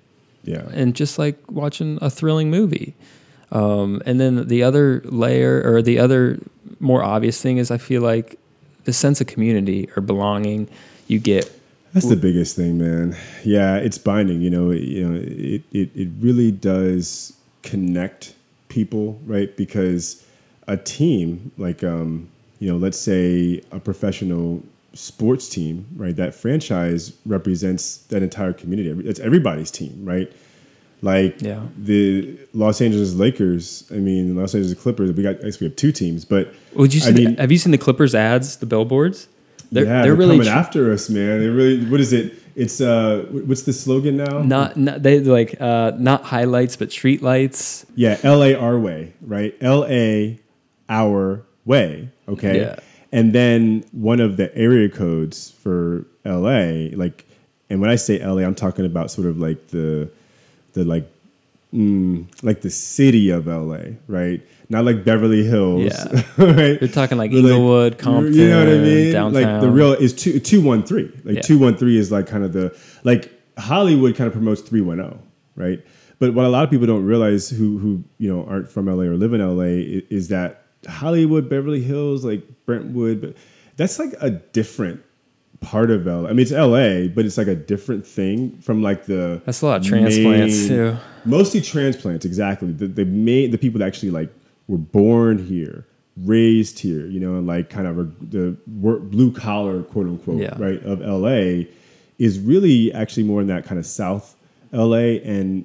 yeah, 0.44 0.64
and 0.72 0.94
just 0.94 1.18
like 1.18 1.36
watching 1.50 1.98
a 2.00 2.08
thrilling 2.10 2.50
movie. 2.50 2.94
Um, 3.52 4.02
and 4.04 4.20
then 4.20 4.48
the 4.48 4.62
other 4.62 5.00
layer, 5.04 5.62
or 5.64 5.82
the 5.82 5.98
other 5.98 6.38
more 6.80 7.02
obvious 7.02 7.40
thing, 7.40 7.58
is 7.58 7.70
I 7.70 7.78
feel 7.78 8.02
like 8.02 8.38
the 8.84 8.92
sense 8.92 9.20
of 9.20 9.26
community 9.26 9.88
or 9.96 10.02
belonging 10.02 10.68
you 11.06 11.18
get. 11.18 11.50
That's 11.92 12.08
the 12.08 12.16
biggest 12.16 12.56
thing, 12.56 12.78
man. 12.78 13.16
Yeah, 13.44 13.76
it's 13.76 13.98
binding. 13.98 14.40
You 14.40 14.50
know, 14.50 14.70
you 14.72 15.08
know, 15.08 15.20
it, 15.22 15.62
it, 15.72 15.90
it 15.94 16.08
really 16.18 16.50
does 16.50 17.32
connect 17.62 18.34
people, 18.68 19.20
right? 19.24 19.56
Because 19.56 20.24
a 20.66 20.76
team, 20.76 21.52
like, 21.56 21.84
um, 21.84 22.28
you 22.58 22.68
know, 22.68 22.76
let's 22.76 22.98
say 22.98 23.62
a 23.70 23.78
professional 23.78 24.64
sports 24.94 25.48
team, 25.48 25.86
right? 25.96 26.14
That 26.16 26.34
franchise 26.34 27.12
represents 27.26 27.98
that 28.08 28.22
entire 28.22 28.52
community. 28.52 29.08
It's 29.08 29.20
everybody's 29.20 29.70
team, 29.70 30.00
right? 30.04 30.32
Like 31.02 31.42
Yeah. 31.42 31.60
the 31.76 32.38
Los 32.54 32.80
Angeles 32.80 33.14
Lakers. 33.14 33.84
I 33.90 33.96
mean, 33.96 34.36
Los 34.36 34.54
Angeles 34.54 34.80
Clippers. 34.80 35.12
We 35.12 35.22
got 35.22 35.36
actually 35.44 35.58
we 35.60 35.66
have 35.66 35.76
two 35.76 35.92
teams, 35.92 36.24
but 36.24 36.54
Would 36.74 36.94
you 36.94 37.00
see? 37.00 37.08
I 37.08 37.12
the- 37.12 37.34
have 37.40 37.52
you 37.52 37.58
seen 37.58 37.72
the 37.72 37.78
Clippers 37.78 38.14
ads, 38.14 38.56
the 38.56 38.66
billboards? 38.66 39.28
They're, 39.70 39.84
yeah, 39.84 40.02
they're, 40.02 40.14
really 40.14 40.36
coming 40.36 40.52
tr- 40.52 40.58
after 40.58 40.92
us, 40.92 41.10
man. 41.10 41.40
They 41.40 41.48
really. 41.48 41.84
What 41.86 42.00
is 42.00 42.12
it? 42.12 42.34
It's 42.54 42.80
uh, 42.80 43.26
what's 43.30 43.62
the 43.62 43.72
slogan 43.72 44.16
now? 44.16 44.42
not, 44.42 44.76
not 44.76 45.02
they 45.02 45.18
like 45.18 45.60
uh, 45.60 45.92
not 45.98 46.22
highlights 46.22 46.76
but 46.76 46.92
street 46.92 47.22
lights. 47.22 47.84
Yeah, 47.96 48.16
L.A. 48.22 48.54
our 48.54 48.78
way, 48.78 49.12
right? 49.20 49.54
L.A. 49.60 50.38
our 50.88 51.44
way. 51.64 52.10
Okay. 52.28 52.60
Yeah. 52.60 52.76
And 53.14 53.32
then 53.32 53.84
one 53.92 54.20
of 54.20 54.36
the 54.36 54.48
area 54.56 54.88
codes 54.88 55.50
for 55.62 56.04
L.A. 56.24 56.90
like, 56.90 57.24
and 57.70 57.80
when 57.80 57.88
I 57.88 57.96
say 57.96 58.20
L.A., 58.20 58.44
I'm 58.44 58.54
talking 58.56 58.84
about 58.84 59.10
sort 59.10 59.26
of 59.26 59.38
like 59.38 59.68
the, 59.68 60.10
the 60.72 60.84
like, 60.84 61.06
mm, 61.72 62.26
like 62.42 62.60
the 62.62 62.70
city 62.70 63.30
of 63.30 63.46
L.A. 63.48 63.96
Right? 64.08 64.42
Not 64.68 64.84
like 64.84 65.04
Beverly 65.04 65.44
Hills. 65.44 65.92
Yeah. 65.92 66.22
right. 66.38 66.80
You're 66.80 66.88
talking 66.88 67.18
like 67.18 67.30
Inglewood, 67.32 67.98
Compton, 67.98 68.32
You 68.34 68.48
know 68.48 68.58
what 68.64 68.68
I 68.74 68.78
mean? 68.78 69.32
Like 69.32 69.60
the 69.60 69.70
real 69.70 69.92
is 69.92 70.12
two 70.12 70.40
two 70.40 70.60
one 70.62 70.82
three. 70.82 71.12
Like 71.24 71.36
Yeah. 71.36 71.40
two 71.42 71.58
one 71.58 71.76
three 71.76 71.96
is 71.98 72.10
like 72.10 72.26
kind 72.26 72.44
of 72.44 72.52
the 72.52 72.76
like 73.04 73.30
Hollywood 73.58 74.16
kind 74.16 74.26
of 74.26 74.32
promotes 74.32 74.60
three 74.62 74.80
one 74.80 74.96
zero, 74.96 75.18
right? 75.54 75.80
But 76.18 76.32
what 76.34 76.44
a 76.46 76.48
lot 76.48 76.64
of 76.64 76.70
people 76.70 76.86
don't 76.86 77.04
realize 77.04 77.50
who 77.50 77.78
who 77.78 78.02
you 78.18 78.32
know 78.34 78.44
aren't 78.46 78.70
from 78.70 78.86
LA 78.86 79.04
or 79.04 79.16
live 79.16 79.32
in 79.34 79.40
LA 79.40 79.64
i- 79.64 80.02
is 80.10 80.28
that 80.28 80.63
Hollywood, 80.86 81.48
Beverly 81.48 81.82
Hills, 81.82 82.24
like 82.24 82.42
Brentwood, 82.66 83.20
but 83.20 83.36
that's 83.76 83.98
like 83.98 84.14
a 84.20 84.30
different 84.30 85.02
part 85.60 85.90
of 85.90 86.06
LA. 86.06 86.26
I 86.28 86.32
mean, 86.32 86.40
it's 86.40 86.52
LA, 86.52 87.08
but 87.14 87.24
it's 87.24 87.38
like 87.38 87.46
a 87.46 87.54
different 87.54 88.06
thing 88.06 88.58
from 88.60 88.82
like 88.82 89.06
the 89.06 89.40
That's 89.46 89.62
a 89.62 89.66
lot 89.66 89.80
of 89.80 89.86
transplants, 89.86 90.58
main- 90.60 90.68
too. 90.68 90.96
Mostly 91.24 91.60
transplants, 91.60 92.24
exactly. 92.26 92.72
The 92.72 92.86
the 92.86 93.04
main 93.04 93.50
the 93.50 93.58
people 93.58 93.78
that 93.80 93.86
actually 93.86 94.10
like 94.10 94.30
were 94.68 94.78
born 94.78 95.38
here, 95.38 95.86
raised 96.18 96.78
here, 96.80 97.06
you 97.06 97.18
know, 97.20 97.36
and 97.36 97.46
like 97.46 97.70
kind 97.70 97.86
of 97.86 97.98
are 97.98 98.10
the 98.20 98.56
work, 98.80 99.02
blue 99.02 99.32
collar 99.32 99.82
quote 99.82 100.06
unquote, 100.06 100.40
Yeah. 100.40 100.54
right 100.58 100.82
of 100.84 101.00
LA 101.00 101.66
is 102.18 102.38
really 102.38 102.92
actually 102.92 103.24
more 103.24 103.40
in 103.40 103.46
that 103.48 103.64
kind 103.64 103.78
of 103.78 103.86
South 103.86 104.36
LA, 104.72 105.18
and 105.24 105.64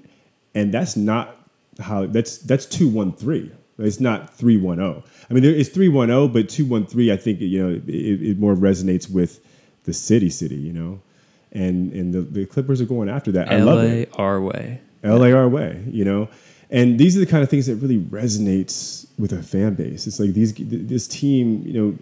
and 0.56 0.74
that's 0.74 0.96
not 0.96 1.36
how 1.80 2.06
that's 2.06 2.38
that's 2.40 2.66
two 2.66 2.88
one 2.88 3.12
three. 3.12 3.52
It's 3.80 4.00
not 4.00 4.34
three 4.34 4.58
one 4.58 4.78
zero. 4.78 5.04
I 5.30 5.34
mean, 5.34 5.44
there 5.44 5.54
is 5.54 5.70
three 5.70 5.90
one 5.90 6.10
zero, 6.10 6.28
but 6.28 6.50
two 6.50 6.66
one 6.66 6.86
three. 6.86 7.12
I 7.12 7.18
think 7.18 7.40
you 7.40 7.64
know 7.64 7.76
it, 7.88 7.88
it 7.88 8.40
more 8.40 8.56
resonates 8.56 9.10
with 9.10 9.40
the 9.86 9.94
city, 9.94 10.30
city. 10.30 10.56
You 10.56 10.74
know, 10.74 11.02
and 11.52 11.92
and 11.94 12.14
the, 12.14 12.22
the 12.22 12.46
Clippers 12.46 12.82
are 12.82 12.86
going 12.86 13.10
after 13.10 13.32
that. 13.34 13.52
I 13.52 13.58
love 13.58 13.84
it. 13.84 14.12
LA 14.12 14.24
our 14.24 14.42
way. 14.42 14.82
LA 15.04 15.32
our 15.32 15.48
way, 15.48 15.84
you 15.88 16.04
know. 16.04 16.30
And 16.72 17.00
these 17.00 17.18
are 17.18 17.20
the 17.20 17.26
kind 17.26 17.42
of 17.42 17.50
things 17.50 17.66
that 17.66 17.76
really 17.76 17.98
resonates 17.98 19.08
with 19.18 19.34
a 19.34 19.42
fan 19.42 19.74
base. 19.74 20.06
It's 20.06 20.20
like 20.20 20.34
these 20.34 20.54
this 20.54 21.08
team, 21.08 21.64
you 21.66 21.74
know, 21.74 21.98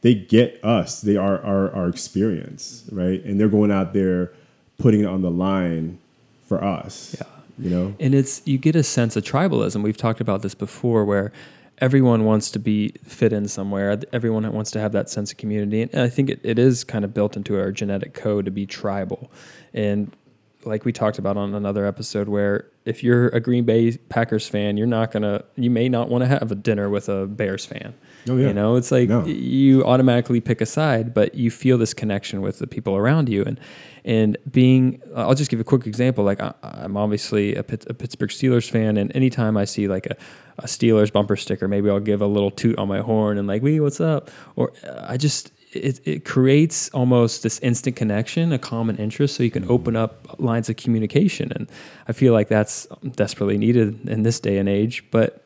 they 0.00 0.14
get 0.14 0.62
us. 0.64 1.00
They 1.00 1.16
are 1.16 1.40
our 1.42 1.72
our 1.72 1.88
experience, 1.88 2.84
right? 2.90 3.22
And 3.24 3.38
they're 3.38 3.48
going 3.48 3.70
out 3.70 3.92
there 3.92 4.32
putting 4.78 5.00
it 5.00 5.06
on 5.06 5.22
the 5.22 5.30
line 5.30 5.98
for 6.46 6.62
us. 6.62 7.16
Yeah. 7.18 7.26
You 7.58 7.70
know? 7.70 7.94
And 8.00 8.14
it's 8.14 8.42
you 8.46 8.58
get 8.58 8.76
a 8.76 8.82
sense 8.82 9.16
of 9.16 9.24
tribalism. 9.24 9.82
We've 9.82 9.96
talked 9.96 10.20
about 10.20 10.42
this 10.42 10.54
before, 10.54 11.04
where 11.04 11.32
everyone 11.78 12.24
wants 12.24 12.50
to 12.52 12.58
be 12.58 12.94
fit 13.04 13.32
in 13.32 13.48
somewhere. 13.48 14.00
Everyone 14.12 14.50
wants 14.52 14.70
to 14.72 14.80
have 14.80 14.92
that 14.92 15.10
sense 15.10 15.32
of 15.32 15.38
community, 15.38 15.82
and 15.82 16.02
I 16.02 16.08
think 16.08 16.30
it, 16.30 16.40
it 16.42 16.58
is 16.58 16.84
kind 16.84 17.04
of 17.04 17.12
built 17.12 17.36
into 17.36 17.58
our 17.58 17.72
genetic 17.72 18.14
code 18.14 18.44
to 18.44 18.50
be 18.50 18.66
tribal. 18.66 19.30
And 19.74 20.14
like 20.64 20.84
we 20.84 20.92
talked 20.92 21.18
about 21.18 21.36
on 21.36 21.54
another 21.54 21.86
episode, 21.86 22.28
where 22.28 22.66
if 22.84 23.02
you're 23.02 23.28
a 23.28 23.40
Green 23.40 23.64
Bay 23.64 23.96
Packers 24.08 24.48
fan, 24.48 24.76
you're 24.76 24.86
not 24.86 25.10
gonna, 25.12 25.44
you 25.56 25.70
may 25.70 25.88
not 25.88 26.08
want 26.08 26.22
to 26.22 26.28
have 26.28 26.50
a 26.50 26.54
dinner 26.54 26.88
with 26.90 27.08
a 27.08 27.26
Bears 27.26 27.64
fan. 27.64 27.94
Oh, 28.28 28.36
yeah. 28.36 28.48
You 28.48 28.54
know, 28.54 28.76
it's 28.76 28.90
like 28.92 29.08
No. 29.08 29.24
you 29.26 29.84
automatically 29.84 30.40
pick 30.40 30.60
a 30.60 30.66
side, 30.66 31.12
but 31.14 31.34
you 31.34 31.50
feel 31.50 31.78
this 31.78 31.94
connection 31.94 32.40
with 32.40 32.58
the 32.58 32.66
people 32.66 32.96
around 32.96 33.28
you. 33.28 33.42
And 33.44 33.58
and 34.04 34.36
being, 34.50 35.00
I'll 35.14 35.34
just 35.36 35.48
give 35.48 35.60
a 35.60 35.64
quick 35.64 35.86
example. 35.86 36.24
Like 36.24 36.40
I, 36.40 36.52
I'm 36.64 36.96
obviously 36.96 37.54
a, 37.54 37.62
Pitt, 37.62 37.86
a 37.88 37.94
Pittsburgh 37.94 38.30
Steelers 38.30 38.68
fan, 38.68 38.96
and 38.96 39.14
anytime 39.14 39.56
I 39.56 39.64
see 39.64 39.86
like 39.86 40.06
a, 40.06 40.16
a 40.58 40.66
Steelers 40.66 41.12
bumper 41.12 41.36
sticker, 41.36 41.68
maybe 41.68 41.88
I'll 41.88 42.00
give 42.00 42.20
a 42.20 42.26
little 42.26 42.50
toot 42.50 42.76
on 42.78 42.88
my 42.88 42.98
horn 42.98 43.38
and 43.38 43.46
like, 43.46 43.62
"Wee, 43.62 43.78
what's 43.78 44.00
up?" 44.00 44.28
Or 44.56 44.72
uh, 44.84 45.06
I 45.08 45.16
just 45.16 45.52
it, 45.72 46.00
it 46.06 46.24
creates 46.24 46.88
almost 46.90 47.42
this 47.42 47.58
instant 47.60 47.96
connection, 47.96 48.52
a 48.52 48.58
common 48.58 48.96
interest, 48.96 49.36
so 49.36 49.42
you 49.42 49.50
Mm-hmm. 49.50 49.64
can 49.66 49.70
open 49.70 49.96
up 49.96 50.36
lines 50.38 50.68
of 50.68 50.76
communication. 50.76 51.52
And 51.54 51.68
I 52.08 52.12
feel 52.12 52.32
like 52.32 52.48
that's 52.48 52.86
desperately 53.16 53.58
needed 53.58 54.08
in 54.08 54.22
this 54.22 54.38
day 54.40 54.58
and 54.58 54.68
age. 54.68 55.04
But 55.10 55.44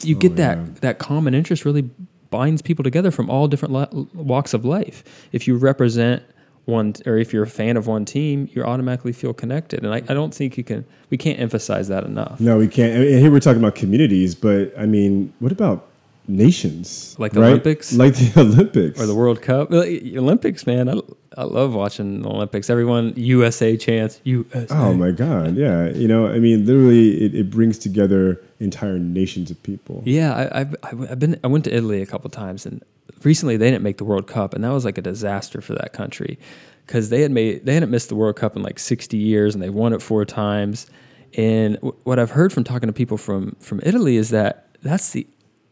you 0.00 0.14
get 0.14 0.32
Oh, 0.32 0.34
that 0.36 0.58
yeah. 0.58 0.64
that 0.80 0.98
common 0.98 1.34
interest 1.34 1.64
really 1.64 1.88
binds 2.30 2.62
people 2.62 2.82
together 2.82 3.10
from 3.10 3.30
all 3.30 3.46
different 3.48 4.14
walks 4.14 4.54
of 4.54 4.64
life. 4.64 5.04
If 5.32 5.46
you 5.46 5.56
represent 5.56 6.22
one, 6.64 6.94
or 7.06 7.16
if 7.18 7.32
you're 7.32 7.42
a 7.44 7.46
fan 7.46 7.76
of 7.76 7.86
one 7.86 8.04
team, 8.04 8.48
you 8.52 8.64
automatically 8.64 9.12
feel 9.12 9.32
connected. 9.34 9.84
And 9.84 9.92
I, 9.94 9.98
I 9.98 10.14
don't 10.14 10.34
think 10.34 10.56
you 10.56 10.64
can. 10.64 10.84
We 11.10 11.16
can't 11.18 11.38
emphasize 11.38 11.88
that 11.88 12.04
enough. 12.04 12.40
No, 12.40 12.58
we 12.58 12.66
can't. 12.68 12.92
And 12.94 13.20
here 13.20 13.30
we're 13.30 13.38
talking 13.40 13.60
about 13.62 13.74
communities, 13.74 14.34
but 14.34 14.72
I 14.78 14.86
mean, 14.86 15.32
what 15.40 15.52
about 15.52 15.86
nations? 16.26 17.16
Like 17.18 17.32
the 17.32 17.40
right? 17.40 17.48
Olympics? 17.48 17.92
Like 17.92 18.14
the 18.14 18.32
Olympics. 18.40 19.00
Or 19.00 19.06
the 19.06 19.14
World 19.14 19.42
Cup, 19.42 19.70
Olympics, 19.72 20.66
man. 20.66 20.88
I, 20.88 21.00
I 21.36 21.44
love 21.44 21.74
watching 21.74 22.22
the 22.22 22.28
Olympics. 22.28 22.70
Everyone 22.70 23.12
USA 23.16 23.76
chants 23.76 24.20
USA. 24.24 24.66
Oh 24.70 24.94
my 24.94 25.10
God! 25.10 25.56
Yeah, 25.56 25.88
you 25.90 26.08
know, 26.08 26.26
I 26.26 26.38
mean, 26.38 26.64
literally, 26.66 27.24
it, 27.24 27.34
it 27.34 27.50
brings 27.50 27.78
together 27.78 28.40
entire 28.60 28.98
nations 28.98 29.50
of 29.50 29.62
people. 29.62 30.02
Yeah, 30.06 30.34
I, 30.34 30.60
I've 30.60 30.76
I've 30.82 31.18
been 31.18 31.38
I 31.44 31.48
went 31.48 31.64
to 31.64 31.74
Italy 31.74 32.02
a 32.02 32.06
couple 32.06 32.30
times, 32.30 32.66
and 32.66 32.82
recently 33.22 33.56
they 33.56 33.70
didn't 33.70 33.82
make 33.82 33.98
the 33.98 34.04
World 34.04 34.26
Cup, 34.26 34.54
and 34.54 34.62
that 34.64 34.70
was 34.70 34.84
like 34.84 34.98
a 34.98 35.02
disaster 35.02 35.60
for 35.60 35.74
that 35.74 35.92
country 35.92 36.38
because 36.86 37.10
they 37.10 37.22
had 37.22 37.30
made 37.30 37.66
they 37.66 37.74
hadn't 37.74 37.90
missed 37.90 38.08
the 38.08 38.14
World 38.16 38.36
Cup 38.36 38.56
in 38.56 38.62
like 38.62 38.78
sixty 38.78 39.16
years, 39.18 39.54
and 39.54 39.62
they 39.62 39.70
won 39.70 39.92
it 39.92 40.02
four 40.02 40.24
times. 40.24 40.86
And 41.36 41.74
w- 41.76 41.96
what 42.04 42.20
I've 42.20 42.30
heard 42.30 42.52
from 42.52 42.62
talking 42.62 42.86
to 42.86 42.92
people 42.92 43.16
from 43.16 43.56
from 43.58 43.80
Italy 43.82 44.16
is 44.16 44.30
that 44.30 44.68
that's 44.82 45.10
the 45.10 45.26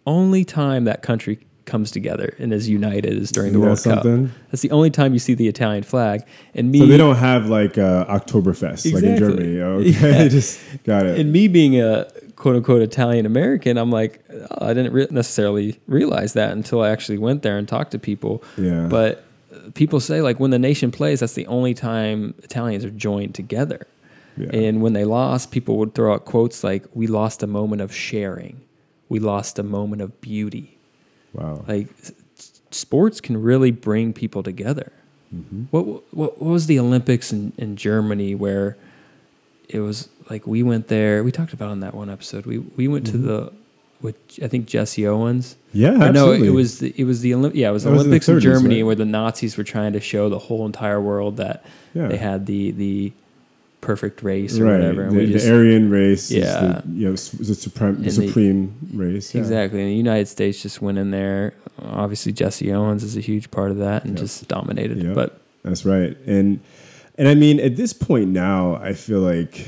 only 0.07 0.45
time 0.45 0.85
that 0.85 1.03
country 1.03 1.38
comes 1.65 1.93
together 1.93 2.35
and 2.41 2.53
is 2.53 2.69
united 2.69 3.12
is 3.15 3.31
during 3.31 3.53
the 3.53 3.61
World 3.61 3.79
something? 3.79 4.27
Cup. 4.29 4.37
That's 4.51 4.62
the 4.62 4.71
only 4.73 4.91
time 4.91 5.12
you 5.12 5.21
see 5.21 5.35
the 5.35 5.47
Italian 5.49 5.85
flag. 5.85 6.23
And 6.55 6.73
me, 6.73 6.81
So 6.81 6.87
they 6.87 6.97
don't 6.97 7.17
have 7.17 7.49
like 7.49 7.79
uh, 7.79 8.05
Oktoberfest 8.07 8.93
like 8.93 9.05
in 9.05 9.17
Germany. 9.17 9.61
Okay, 9.61 10.23
Yeah. 10.23 10.29
just 10.29 10.61
got 10.85 11.07
it. 11.07 11.21
and 11.21 11.33
me 11.33 11.47
being 11.49 11.81
a 11.81 12.11
quote 12.35 12.57
unquote 12.57 12.83
Italian 12.83 13.27
American, 13.27 13.79
I'm 13.79 13.91
like, 13.93 14.25
oh, 14.33 14.67
I 14.67 14.75
didn't 14.75 14.93
re- 14.93 15.07
necessarily 15.11 15.79
realize 15.87 16.33
that 16.33 16.51
until 16.53 16.83
I 16.83 16.91
actually 16.91 17.19
went 17.19 17.43
there 17.43 17.57
and 17.57 17.69
talked 17.69 17.93
to 17.93 17.99
people. 18.01 18.43
Yeah. 18.59 18.88
But 18.91 19.25
people 19.75 20.01
say 20.01 20.21
like 20.21 20.41
when 20.41 20.51
the 20.51 20.59
nation 20.59 20.91
plays, 20.91 21.21
that's 21.21 21.35
the 21.35 21.47
only 21.47 21.75
time 21.75 22.35
Italians 22.43 22.85
are 22.85 22.91
joined 22.91 23.37
together. 23.37 23.87
Yeah. 24.37 24.49
And 24.53 24.83
when 24.83 24.95
they 24.95 25.05
lost, 25.05 25.53
people 25.53 25.77
would 25.77 25.95
throw 25.95 26.15
out 26.15 26.25
quotes 26.25 26.65
like, 26.65 26.87
"We 26.95 27.07
lost 27.07 27.43
a 27.43 27.47
moment 27.47 27.83
of 27.83 27.95
sharing, 27.95 28.62
we 29.12 29.18
lost 29.20 29.59
a 29.59 29.62
moment 29.62 30.01
of 30.03 30.11
beauty." 30.20 30.66
wow. 31.38 31.64
Like 31.68 31.88
sports 32.70 33.20
can 33.20 33.40
really 33.51 33.70
bring 33.70 34.12
people 34.12 34.42
together. 34.42 34.92
Mm-hmm. 35.35 35.62
What, 35.70 35.85
what 35.87 36.03
what 36.14 36.42
was 36.57 36.66
the 36.66 36.79
Olympics 36.79 37.33
in, 37.33 37.53
in 37.57 37.77
Germany 37.77 38.35
where 38.35 38.77
it 39.68 39.81
was 39.81 40.09
like 40.31 40.46
we 40.46 40.62
went 40.62 40.88
there? 40.88 41.25
We 41.25 41.33
talked 41.33 41.53
about 41.55 41.68
it 41.68 41.72
on 41.72 41.81
that 41.81 41.94
one 41.94 42.11
episode. 42.11 42.44
We 42.46 42.59
we 42.59 42.88
went 42.88 43.07
to 43.12 43.16
the 43.18 43.53
with 44.03 44.16
I 44.42 44.48
think 44.48 44.66
Jesse 44.66 45.07
Owens. 45.07 45.55
Mm-hmm. 45.55 45.79
Yeah, 45.79 46.09
Or 46.09 46.12
no, 46.12 46.33
it 46.33 46.51
was 46.51 46.81
the, 46.81 46.92
it 46.96 47.05
was 47.05 47.20
the 47.22 47.31
Olymp- 47.33 47.55
yeah 47.55 47.70
it 47.70 47.72
was 47.72 47.85
That 47.85 47.92
was 47.92 48.03
in 48.03 48.11
the 48.11 48.16
Olympics 48.16 48.29
in 48.29 48.40
Germany 48.40 48.77
right? 48.83 48.87
where 48.87 48.94
the 48.96 49.07
Nazis 49.07 49.57
were 49.57 49.64
trying 49.64 49.92
to 49.94 50.01
show 50.01 50.29
the 50.29 50.38
whole 50.38 50.66
entire 50.66 51.01
world 51.01 51.37
that 51.38 51.64
Yeah. 51.94 52.09
they 52.09 52.18
had 52.18 52.44
the 52.46 52.72
the 52.72 53.12
perfect 53.83 54.23
race 54.23 54.59
or 54.59 54.64
right. 54.64 54.73
whatever. 54.79 55.03
And 55.03 55.12
the, 55.12 55.27
we 55.27 55.33
the 55.35 55.53
Aryan 55.55 55.90
race 55.90 56.31
Yeah. 56.31 56.81
the, 56.85 56.90
you 56.92 57.05
know, 57.07 57.12
the 57.12 57.55
supreme, 57.55 58.03
the 58.03 58.11
supreme 58.11 58.75
race. 58.95 59.35
Yeah. 59.35 59.42
Exactly. 59.42 59.81
And 59.81 59.90
the 59.90 59.95
United 59.95 60.29
States 60.29 60.62
just 60.62 60.81
went 60.81 60.97
in 60.97 61.11
there. 61.11 61.53
Obviously, 61.83 62.33
Jesse 62.33 62.73
Owens 62.73 63.03
is 63.03 63.16
a 63.16 63.21
huge 63.21 63.51
part 63.51 63.71
of 63.71 63.79
that 63.79 64.05
and 64.05 64.12
Yep. 64.16 64.21
just 64.21 64.49
dominated. 64.49 65.03
Yep. 65.03 65.14
But 65.14 65.40
That's 65.62 65.85
right. 65.85 66.16
And 66.27 66.61
and 67.18 67.29
I 67.29 67.35
mean, 67.35 67.61
at 67.61 67.77
this 67.77 67.92
point 67.92 68.31
now, 68.31 68.77
I 68.77 68.95
feel 68.95 69.21
like, 69.21 69.66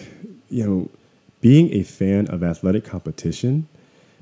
you 0.49 0.65
know, 0.65 0.91
being 1.43 1.71
a 1.75 1.83
fan 1.83 2.27
of 2.29 2.43
athletic 2.43 2.85
competition, 2.85 3.69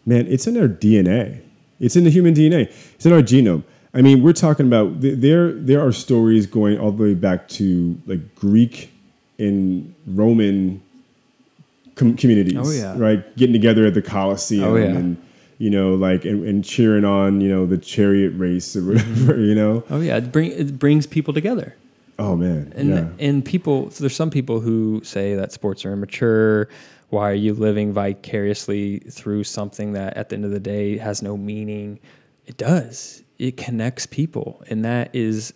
man, 0.04 0.26
it's 0.26 0.46
in 0.48 0.56
our 0.56 0.66
DNA. 0.68 1.40
It's 1.78 1.94
in 1.96 2.04
the 2.04 2.10
human 2.10 2.34
DNA. 2.34 2.72
It's 2.94 3.06
in 3.06 3.12
our 3.12 3.22
genome. 3.22 3.62
I 3.94 4.00
mean, 4.02 4.22
we're 4.22 4.32
talking 4.32 4.66
about 4.66 5.02
th- 5.02 5.18
there. 5.18 5.52
There 5.52 5.80
are 5.86 5.92
stories 5.92 6.46
going 6.46 6.78
all 6.78 6.90
the 6.92 7.02
way 7.02 7.14
back 7.14 7.46
to 7.50 8.00
like 8.06 8.34
Greek 8.34 8.91
and 9.42 9.94
Roman 10.06 10.80
com- 11.94 12.16
communities. 12.16 12.56
Oh, 12.58 12.70
yeah. 12.70 12.94
right, 12.96 13.36
getting 13.36 13.52
together 13.52 13.86
at 13.86 13.94
the 13.94 14.02
Colosseum 14.02 14.64
Oh, 14.64 14.76
yeah. 14.76 14.84
and 14.86 15.16
you 15.58 15.70
know, 15.70 15.94
like 15.94 16.24
and, 16.24 16.44
and 16.44 16.64
cheering 16.64 17.04
on 17.04 17.40
you 17.40 17.48
know 17.48 17.66
the 17.66 17.78
chariot 17.78 18.30
race 18.36 18.74
or 18.76 18.82
whatever. 18.94 19.38
You 19.40 19.54
know, 19.54 19.84
oh 19.90 20.00
yeah, 20.00 20.16
it 20.16 20.32
bring 20.32 20.50
it 20.52 20.78
brings 20.78 21.06
people 21.06 21.32
together. 21.34 21.76
oh 22.18 22.36
man, 22.36 22.72
And 22.76 22.88
yeah. 22.88 23.08
and 23.18 23.44
people 23.44 23.90
so 23.90 24.02
there's 24.04 24.16
some 24.16 24.30
people 24.30 24.60
who 24.60 25.00
say 25.04 25.34
that 25.34 25.52
sports 25.52 25.84
are 25.84 25.92
immature. 25.92 26.68
Why 27.10 27.30
are 27.30 27.34
you 27.34 27.52
living 27.52 27.92
vicariously 27.92 29.00
through 29.00 29.44
something 29.44 29.92
that 29.92 30.16
at 30.16 30.30
the 30.30 30.36
end 30.36 30.46
of 30.46 30.50
the 30.50 30.60
day 30.60 30.96
has 30.96 31.20
no 31.22 31.36
meaning? 31.36 32.00
It 32.46 32.56
does. 32.56 33.22
It 33.38 33.56
connects 33.58 34.06
people, 34.06 34.62
and 34.70 34.84
that 34.84 35.14
is 35.14 35.52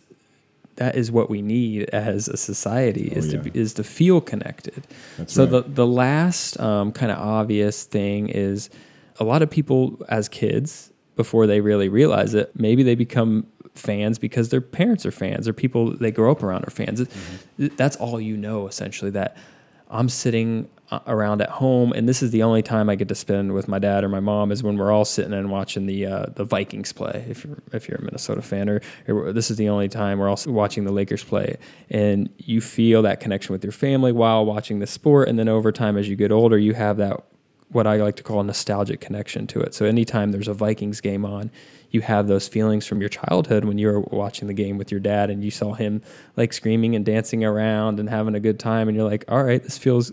that 0.76 0.94
is 0.96 1.10
what 1.10 1.28
we 1.30 1.42
need 1.42 1.88
as 1.90 2.28
a 2.28 2.36
society 2.36 3.08
is 3.08 3.28
Oh, 3.28 3.30
to 3.32 3.36
yeah. 3.36 3.42
be, 3.42 3.58
is 3.58 3.74
to 3.74 3.84
feel 3.84 4.20
connected. 4.20 4.86
That's 5.16 5.32
so 5.32 5.42
right. 5.44 5.50
the 5.52 5.62
the 5.62 5.86
last 5.86 6.58
um, 6.60 6.92
kind 6.92 7.10
of 7.10 7.18
obvious 7.18 7.84
thing 7.84 8.28
is 8.28 8.70
a 9.18 9.24
lot 9.24 9.42
of 9.42 9.50
people 9.50 9.98
as 10.08 10.28
kids 10.28 10.92
before 11.16 11.46
they 11.46 11.60
really 11.62 11.88
realize 11.88 12.34
it, 12.34 12.52
maybe 12.54 12.82
they 12.82 12.94
become 12.94 13.46
fans 13.74 14.18
because 14.18 14.50
their 14.50 14.60
parents 14.60 15.06
are 15.06 15.10
fans 15.10 15.48
or 15.48 15.52
people 15.52 15.96
they 15.96 16.10
grow 16.10 16.30
up 16.30 16.42
around 16.42 16.64
are 16.66 16.70
fans. 16.70 17.00
Mm-hmm. 17.00 17.68
That's 17.76 17.96
all 17.96 18.20
you 18.20 18.36
know 18.36 18.66
essentially. 18.68 19.10
That 19.10 19.36
I'm 19.90 20.08
sitting 20.08 20.68
around 21.06 21.42
at 21.42 21.50
home, 21.50 21.92
and 21.92 22.08
this 22.08 22.22
is 22.22 22.30
the 22.30 22.42
only 22.42 22.62
time 22.62 22.88
I 22.88 22.94
get 22.94 23.08
to 23.08 23.14
spend 23.14 23.52
with 23.52 23.66
my 23.66 23.78
dad 23.78 24.04
or 24.04 24.08
my 24.08 24.20
mom 24.20 24.52
is 24.52 24.62
when 24.62 24.76
we're 24.76 24.92
all 24.92 25.04
sitting 25.04 25.32
and 25.32 25.50
watching 25.50 25.86
the 25.86 26.06
uh, 26.06 26.26
the 26.34 26.44
Vikings 26.44 26.92
play. 26.92 27.24
If 27.28 27.44
you're 27.44 27.58
if 27.72 27.88
you're 27.88 27.98
a 27.98 28.02
Minnesota 28.02 28.42
fan, 28.42 28.68
or, 28.68 28.80
or 29.08 29.32
this 29.32 29.50
is 29.50 29.56
the 29.56 29.68
only 29.68 29.88
time 29.88 30.18
we're 30.18 30.28
also 30.28 30.50
watching 30.52 30.84
the 30.84 30.92
Lakers 30.92 31.24
play, 31.24 31.56
and 31.90 32.30
you 32.38 32.60
feel 32.60 33.02
that 33.02 33.20
connection 33.20 33.52
with 33.52 33.64
your 33.64 33.72
family 33.72 34.12
while 34.12 34.44
watching 34.44 34.78
the 34.78 34.86
sport, 34.86 35.28
and 35.28 35.38
then 35.38 35.48
over 35.48 35.72
time 35.72 35.96
as 35.96 36.08
you 36.08 36.16
get 36.16 36.30
older, 36.30 36.58
you 36.58 36.74
have 36.74 36.98
that 36.98 37.24
what 37.70 37.86
I 37.86 37.96
like 37.96 38.16
to 38.16 38.22
call 38.22 38.40
a 38.40 38.44
nostalgic 38.44 39.00
connection 39.00 39.46
to 39.48 39.60
it. 39.60 39.74
So 39.74 39.86
anytime 39.86 40.30
there's 40.30 40.48
a 40.48 40.54
Vikings 40.54 41.00
game 41.00 41.24
on, 41.24 41.50
you 41.96 42.02
have 42.02 42.28
those 42.28 42.46
feelings 42.46 42.86
from 42.86 43.00
your 43.00 43.08
childhood 43.08 43.64
when 43.64 43.78
you 43.78 43.88
were 43.88 44.00
watching 44.00 44.46
the 44.46 44.54
game 44.54 44.76
with 44.76 44.90
your 44.90 45.00
dad 45.00 45.30
and 45.30 45.42
you 45.42 45.50
saw 45.50 45.72
him 45.72 46.02
like 46.36 46.52
screaming 46.52 46.94
and 46.94 47.04
dancing 47.06 47.42
around 47.42 47.98
and 47.98 48.08
having 48.08 48.34
a 48.34 48.40
good 48.40 48.60
time 48.60 48.86
and 48.86 48.96
you're 48.96 49.08
like, 49.08 49.24
"All 49.28 49.42
right, 49.42 49.62
this 49.62 49.78
feels 49.78 50.12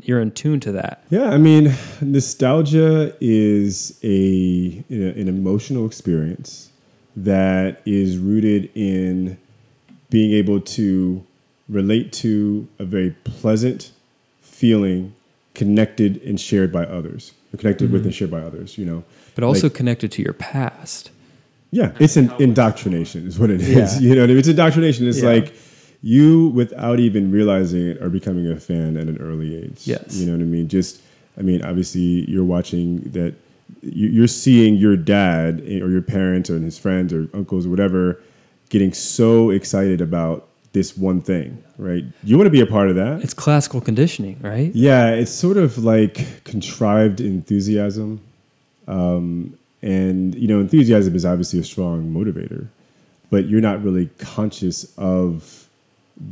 you're 0.00 0.20
in 0.20 0.32
tune 0.32 0.60
to 0.60 0.72
that." 0.72 1.04
Yeah, 1.10 1.30
I 1.30 1.36
mean, 1.36 1.74
nostalgia 2.00 3.14
is 3.20 3.98
a, 4.02 4.82
an 4.88 5.28
emotional 5.28 5.86
experience 5.86 6.70
that 7.14 7.82
is 7.84 8.16
rooted 8.16 8.70
in 8.74 9.38
being 10.08 10.32
able 10.32 10.60
to 10.60 11.24
relate 11.68 12.12
to 12.12 12.66
a 12.78 12.84
very 12.84 13.10
pleasant 13.24 13.92
feeling 14.40 15.14
connected 15.54 16.22
and 16.22 16.40
shared 16.40 16.72
by 16.72 16.84
others, 16.84 17.32
connected 17.58 17.92
with 17.92 18.00
mm-hmm. 18.00 18.08
and 18.08 18.14
shared 18.14 18.30
by 18.30 18.40
others, 18.40 18.78
you 18.78 18.86
know. 18.86 19.04
But 19.34 19.44
also 19.44 19.66
Like- 19.66 19.74
connected 19.74 20.12
to 20.12 20.22
your 20.22 20.32
past. 20.34 21.10
Yeah, 21.72 21.92
it's 22.00 22.16
an 22.16 22.32
indoctrination, 22.40 23.26
is 23.28 23.38
what 23.38 23.50
it 23.50 23.60
is. 23.60 23.68
Yeah. 24.00 24.00
You 24.08 24.14
know, 24.16 24.22
what 24.22 24.30
I 24.30 24.32
mean? 24.32 24.38
it's 24.38 24.48
indoctrination. 24.48 25.06
It's 25.08 25.22
Yeah. 25.22 25.28
like 25.30 25.52
you, 26.02 26.48
without 26.48 26.98
even 26.98 27.30
realizing 27.30 27.86
it, 27.88 28.02
are 28.02 28.08
becoming 28.08 28.50
a 28.50 28.56
fan 28.58 28.96
at 28.96 29.06
an 29.06 29.18
early 29.18 29.56
age. 29.56 29.82
Yes. 29.84 30.16
you 30.16 30.26
know 30.26 30.32
what 30.32 30.40
I 30.40 30.44
mean. 30.46 30.66
Just, 30.68 31.00
I 31.38 31.42
mean, 31.42 31.62
obviously, 31.62 32.28
you're 32.30 32.44
watching 32.44 33.00
that. 33.12 33.34
you- 33.82 34.08
You're 34.08 34.26
seeing 34.26 34.74
your 34.74 34.96
dad 34.96 35.60
or 35.60 35.88
your 35.90 36.02
parents 36.02 36.50
or 36.50 36.58
his 36.58 36.76
friends 36.76 37.12
or 37.12 37.28
uncles 37.32 37.66
or 37.66 37.70
whatever 37.70 38.18
getting 38.68 38.92
so 38.92 39.50
excited 39.50 40.00
about 40.00 40.48
this 40.72 40.96
one 40.96 41.20
thing, 41.20 41.58
right? 41.78 42.04
You 42.24 42.36
want 42.36 42.46
to 42.46 42.50
be 42.50 42.60
a 42.60 42.66
part 42.66 42.88
of 42.90 42.96
that. 42.96 43.22
It's 43.22 43.32
classical 43.34 43.80
conditioning, 43.80 44.38
right? 44.42 44.74
Yeah, 44.74 45.10
it's 45.10 45.30
sort 45.30 45.56
of 45.56 45.78
like 45.84 46.26
contrived 46.44 47.20
enthusiasm. 47.20 48.20
Um, 48.90 49.56
and, 49.82 50.34
you 50.34 50.48
know, 50.48 50.60
enthusiasm 50.60 51.14
is 51.14 51.24
obviously 51.24 51.58
a 51.60 51.64
strong 51.64 52.12
motivator, 52.12 52.66
but 53.30 53.46
you're 53.48 53.60
not 53.62 53.82
really 53.82 54.06
conscious 54.18 54.92
of 54.98 55.68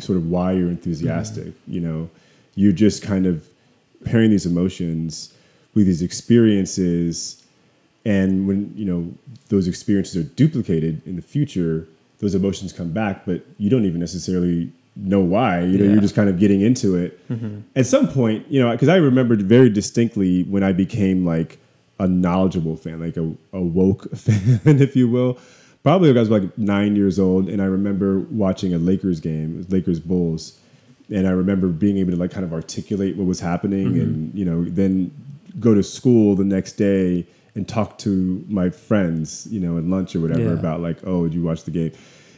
sort 0.01 0.19
of 0.19 0.29
why 0.29 0.53
you're 0.53 0.69
enthusiastic. 0.69 1.55
You 1.67 1.81
know, 1.81 2.11
you're 2.57 2.73
just 2.73 3.03
kind 3.03 3.25
of 3.27 3.47
pairing 4.05 4.31
these 4.31 4.45
emotions 4.45 5.33
with 5.75 5.87
these 5.87 6.03
experiences. 6.03 7.43
And 8.05 8.47
when, 8.47 8.73
you 8.77 8.85
know, 8.85 9.13
those 9.49 9.67
experiences 9.69 10.17
are 10.17 10.29
duplicated 10.29 11.01
in 11.07 11.17
the 11.17 11.23
future, 11.23 11.87
those 12.19 12.35
emotions 12.35 12.73
come 12.73 12.91
back, 12.91 13.25
but 13.25 13.43
you 13.59 13.71
don't 13.71 13.85
even 13.87 14.01
necessarily 14.01 14.71
know 14.97 15.21
why. 15.21 15.61
You 15.63 15.79
know, 15.79 15.85
Yeah. 15.85 15.93
you're 15.93 16.01
just 16.01 16.15
kind 16.17 16.29
of 16.29 16.39
getting 16.39 16.61
into 16.61 16.97
it. 16.97 17.19
At 17.77 17.87
some 17.87 18.09
point, 18.09 18.45
you 18.51 18.61
know, 18.61 18.73
because 18.73 18.89
I 18.89 18.97
remembered 18.97 19.43
very 19.43 19.71
distinctly 19.71 20.43
when 20.45 20.63
I 20.63 20.73
became 20.73 21.25
like 21.25 21.59
a 21.99 22.07
knowledgeable 22.07 22.77
fan, 22.77 23.01
like 23.01 23.17
a, 23.17 23.33
a 23.53 23.61
woke 23.61 24.11
fan, 24.17 24.61
if 24.81 24.95
you 24.97 25.09
will. 25.09 25.39
Probably 25.83 26.11
I 26.11 26.13
was 26.13 26.31
like 26.31 26.57
nine 26.59 26.97
years 26.97 27.19
old, 27.19 27.49
and 27.49 27.63
I 27.63 27.65
remember 27.67 28.21
watching 28.31 28.75
a 28.75 28.79
Lakers 28.79 29.21
game, 29.21 29.65
Lakers 29.69 30.01
Bulls, 30.01 30.59
and 31.11 31.27
I 31.27 31.31
remember 31.31 31.69
being 31.69 31.97
able 31.99 32.11
to 32.13 32.17
like 32.17 32.31
kind 32.31 32.45
of 32.45 32.53
articulate 32.53 33.17
what 33.17 33.27
was 33.27 33.41
happening, 33.41 33.99
and 33.99 34.35
you 34.35 34.45
know, 34.45 34.65
then 34.65 35.11
go 35.61 35.75
to 35.75 35.83
school 35.83 36.35
the 36.35 36.45
next 36.45 36.73
day 36.73 37.27
and 37.55 37.67
talk 37.67 37.99
to 37.99 38.45
my 38.49 38.71
friends, 38.71 39.47
you 39.51 39.59
know, 39.59 39.79
at 39.79 39.85
lunch 39.85 40.15
or 40.15 40.21
whatever 40.21 40.53
Yeah. 40.53 40.59
about 40.59 40.81
like, 40.81 40.99
oh, 41.05 41.25
did 41.25 41.35
you 41.35 41.43
watch 41.43 41.65
the 41.65 41.71
game? 41.73 41.93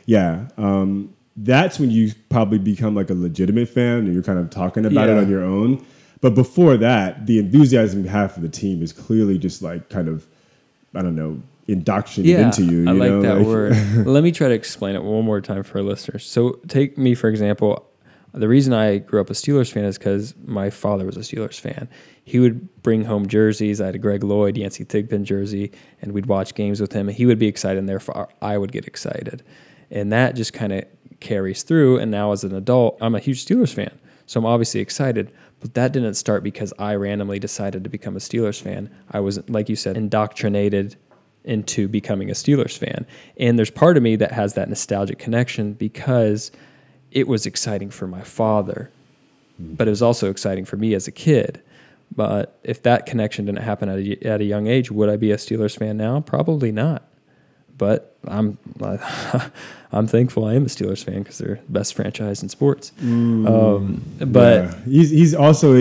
Yeah, 0.07 0.46
um, 0.57 1.12
that's 1.37 1.79
when 1.79 1.90
you 1.90 2.12
probably 2.29 2.59
become 2.59 2.94
like 2.94 3.11
a 3.11 3.14
legitimate 3.14 3.68
fan, 3.68 3.99
and 3.99 4.14
you're 4.14 4.23
kind 4.23 4.38
of 4.38 4.51
talking 4.51 4.87
about 4.87 5.09
it 5.09 5.16
on 5.16 5.29
your 5.29 5.42
own. 5.44 5.85
But 6.20 6.35
before 6.35 6.76
that, 6.76 7.26
the 7.26 7.38
enthusiasm 7.38 8.04
you 8.04 8.11
have 8.11 8.33
for 8.33 8.40
the 8.40 8.48
team 8.48 8.83
is 8.83 8.92
clearly 8.92 9.38
just 9.38 9.62
like 9.62 9.88
kind 9.88 10.09
of, 10.09 10.26
I 10.94 11.02
don't 11.02 11.16
know, 11.16 11.42
indoctrinated 11.66 12.38
Yeah, 12.38 12.46
into 12.46 12.64
you. 12.64 12.88
I 12.88 12.92
you 12.92 12.98
like 12.98 13.11
know? 13.11 13.22
that 13.22 13.46
word. 13.46 13.72
Let 14.06 14.22
me 14.22 14.33
try 14.33 14.48
to 14.48 14.54
explain 14.54 14.94
it 14.96 15.02
one 15.02 15.24
more 15.24 15.40
time 15.40 15.62
for 15.62 15.78
our 15.78 15.85
listeners. 15.85 16.26
So, 16.26 16.61
take 16.68 16.98
me 16.98 17.14
for 17.14 17.28
example. 17.28 17.87
The 18.33 18.46
reason 18.46 18.72
I 18.72 18.98
grew 18.98 19.20
up 19.20 19.28
a 19.28 19.33
Steelers 19.33 19.72
fan 19.72 19.85
is 19.85 19.98
because 19.98 20.37
my 20.44 20.70
father 20.70 21.04
was 21.04 21.16
a 21.16 21.20
Steelers 21.20 21.59
fan. 21.59 21.88
He 22.24 22.38
would 22.38 22.80
bring 22.85 23.04
home 23.04 23.26
jerseys. 23.26 23.80
I 23.80 23.87
had 23.87 23.96
a 23.96 23.98
Greg 23.98 24.22
Lloyd, 24.22 24.56
Yancey 24.56 24.85
Thigpen 24.85 25.24
jersey, 25.24 25.72
and 26.00 26.12
we'd 26.12 26.26
watch 26.26 26.54
games 26.54 26.80
with 26.80 26.92
him. 26.92 27.09
And 27.09 27.16
he 27.16 27.26
would 27.26 27.40
be 27.40 27.48
excited, 27.48 27.80
and 27.80 27.88
therefore 27.88 28.28
I 28.40 28.56
would 28.56 28.70
get 28.70 28.87
excited. 28.87 29.42
And 29.90 30.12
that 30.12 30.37
just 30.37 30.52
kind 30.52 30.72
of 30.72 30.85
carries 31.18 31.64
through. 31.64 31.98
And 31.98 32.12
now, 32.12 32.30
as 32.30 32.44
an 32.44 32.54
adult, 32.54 32.98
I'm 33.00 33.16
a 33.16 33.18
huge 33.18 33.44
Steelers 33.44 33.74
fan. 33.74 33.98
So 34.26 34.38
I'm 34.38 34.46
obviously 34.46 34.78
excited. 34.78 35.33
But 35.61 35.75
that 35.75 35.92
didn't 35.92 36.14
start 36.14 36.42
because 36.42 36.73
I 36.79 36.94
randomly 36.94 37.38
decided 37.38 37.85
to 37.85 37.90
become 37.90 38.16
a 38.16 38.20
Steelers 38.20 38.61
fan. 38.61 38.90
I 39.11 39.20
was, 39.20 39.46
like 39.49 39.68
you 39.68 39.77
said, 39.77 39.96
indoctrinated 39.96 40.96
into 41.44 41.88
becoming 41.88 42.31
a 42.31 42.35
Steelers 42.35 42.77
fan. 42.77 43.07
And 43.38 43.59
there's 43.59 43.70
part 43.70 43.96
of 43.96 44.03
me 44.03 44.16
that 44.16 44.33
has 44.33 44.55
that 44.55 44.68
nostalgic 44.68 45.18
connection 45.18 45.75
because 45.75 46.51
it 47.11 47.29
was 47.29 47.46
exciting 47.46 47.90
for 47.90 48.07
my 48.07 48.23
father, 48.23 48.90
hmm. 49.57 49.75
but 49.75 49.87
it 49.87 49.90
was 49.90 50.03
also 50.03 50.31
exciting 50.31 50.64
for 50.64 50.77
me 50.77 50.94
as 50.94 51.07
a 51.07 51.12
kid. 51.12 51.62
But 52.14 52.59
if 52.64 52.83
that 52.83 53.07
connection 53.07 53.44
didn't 53.46 53.62
happen 53.62 53.88
at 53.88 53.99
a, 53.99 54.27
at 54.27 54.40
a 54.40 54.44
young 54.44 54.66
age, 54.66 54.90
would 54.90 55.09
I 55.09 55.16
be 55.16 55.31
a 55.31 55.37
Steelers 55.37 55.79
fan 55.79 55.96
now? 55.96 56.20
Probably 56.20 56.73
not. 56.73 57.05
But 57.80 58.14
I'm 58.28 58.58
I'm 59.92 60.06
thankful 60.06 60.44
I 60.44 60.54
am 60.54 60.64
a 60.64 60.68
Steelers 60.68 61.02
fan 61.02 61.22
because 61.22 61.38
they're 61.38 61.60
the 61.66 61.72
best 61.72 61.94
franchise 61.94 62.42
in 62.42 62.48
sports. 62.48 62.92
Um, 63.00 64.02
but 64.20 64.56
Yeah. 64.64 64.74
he's 64.84 65.10
he's 65.10 65.34
also 65.34 65.74
a, 65.74 65.80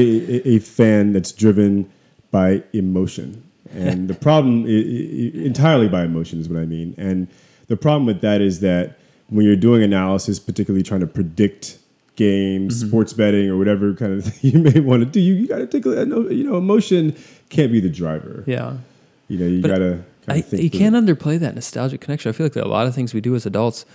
a 0.55 0.59
fan 0.59 1.13
that's 1.13 1.31
driven 1.33 1.89
by 2.31 2.63
emotion, 2.73 3.43
and 3.73 4.07
the 4.07 4.13
problem 4.13 4.63
i- 4.65 4.69
i- 4.69 5.45
entirely 5.45 5.87
by 5.89 6.03
emotion 6.05 6.39
is 6.39 6.47
what 6.49 6.59
I 6.59 6.65
mean. 6.65 6.95
And 6.97 7.27
the 7.67 7.77
problem 7.77 8.05
with 8.05 8.21
that 8.21 8.39
is 8.41 8.61
that 8.61 8.97
when 9.27 9.45
you're 9.45 9.55
doing 9.69 9.83
analysis, 9.83 10.39
particularly 10.39 10.83
trying 10.83 11.01
to 11.01 11.07
predict 11.07 11.77
games, 12.15 12.79
Mm-hmm. 12.79 12.87
sports 12.89 13.13
betting, 13.13 13.49
or 13.49 13.57
whatever 13.57 13.93
kind 13.93 14.13
of 14.13 14.23
thing 14.33 14.51
you 14.53 14.59
may 14.59 14.79
want 14.79 15.03
to 15.03 15.09
do, 15.09 15.19
you, 15.19 15.33
you 15.35 15.47
got 15.47 15.57
to 15.59 15.67
take 15.67 15.85
a 15.85 16.05
you 16.33 16.43
know 16.43 16.55
emotion 16.57 17.13
can't 17.49 17.71
be 17.71 17.79
the 17.81 17.89
driver. 18.01 18.43
yeah. 18.47 18.77
You 19.27 19.37
know, 19.37 19.45
you 19.45 19.61
got 19.61 19.77
to. 19.79 20.03
I, 20.29 20.43
you 20.51 20.69
can't 20.69 20.95
underplay 20.95 21.39
that 21.39 21.55
nostalgic 21.55 22.01
connection. 22.01 22.29
I 22.29 22.33
feel 22.33 22.45
like 22.45 22.53
there 22.53 22.63
are 22.63 22.67
a 22.67 22.69
lot 22.69 22.87
of 22.87 22.95
things 22.95 23.13
we 23.13 23.21
do 23.21 23.35
as 23.35 23.45
adults, 23.45 23.85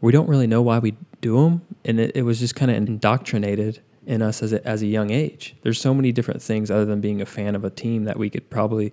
we 0.00 0.12
don't 0.12 0.28
really 0.28 0.46
know 0.46 0.62
why 0.62 0.78
we 0.78 0.96
do 1.20 1.42
them, 1.42 1.62
and 1.84 2.00
it, 2.00 2.16
it 2.16 2.22
was 2.22 2.38
just 2.38 2.54
kind 2.54 2.70
of 2.70 2.76
indoctrinated 2.76 3.80
in 4.06 4.22
us 4.22 4.42
as 4.42 4.52
a, 4.52 4.66
as 4.66 4.82
a 4.82 4.86
young 4.86 5.10
age. 5.10 5.54
There's 5.62 5.80
so 5.80 5.92
many 5.92 6.12
different 6.12 6.42
things 6.42 6.70
other 6.70 6.84
than 6.84 7.00
being 7.00 7.20
a 7.20 7.26
fan 7.26 7.54
of 7.54 7.64
a 7.64 7.70
team 7.70 8.04
that 8.04 8.18
we 8.18 8.30
could 8.30 8.48
probably 8.50 8.92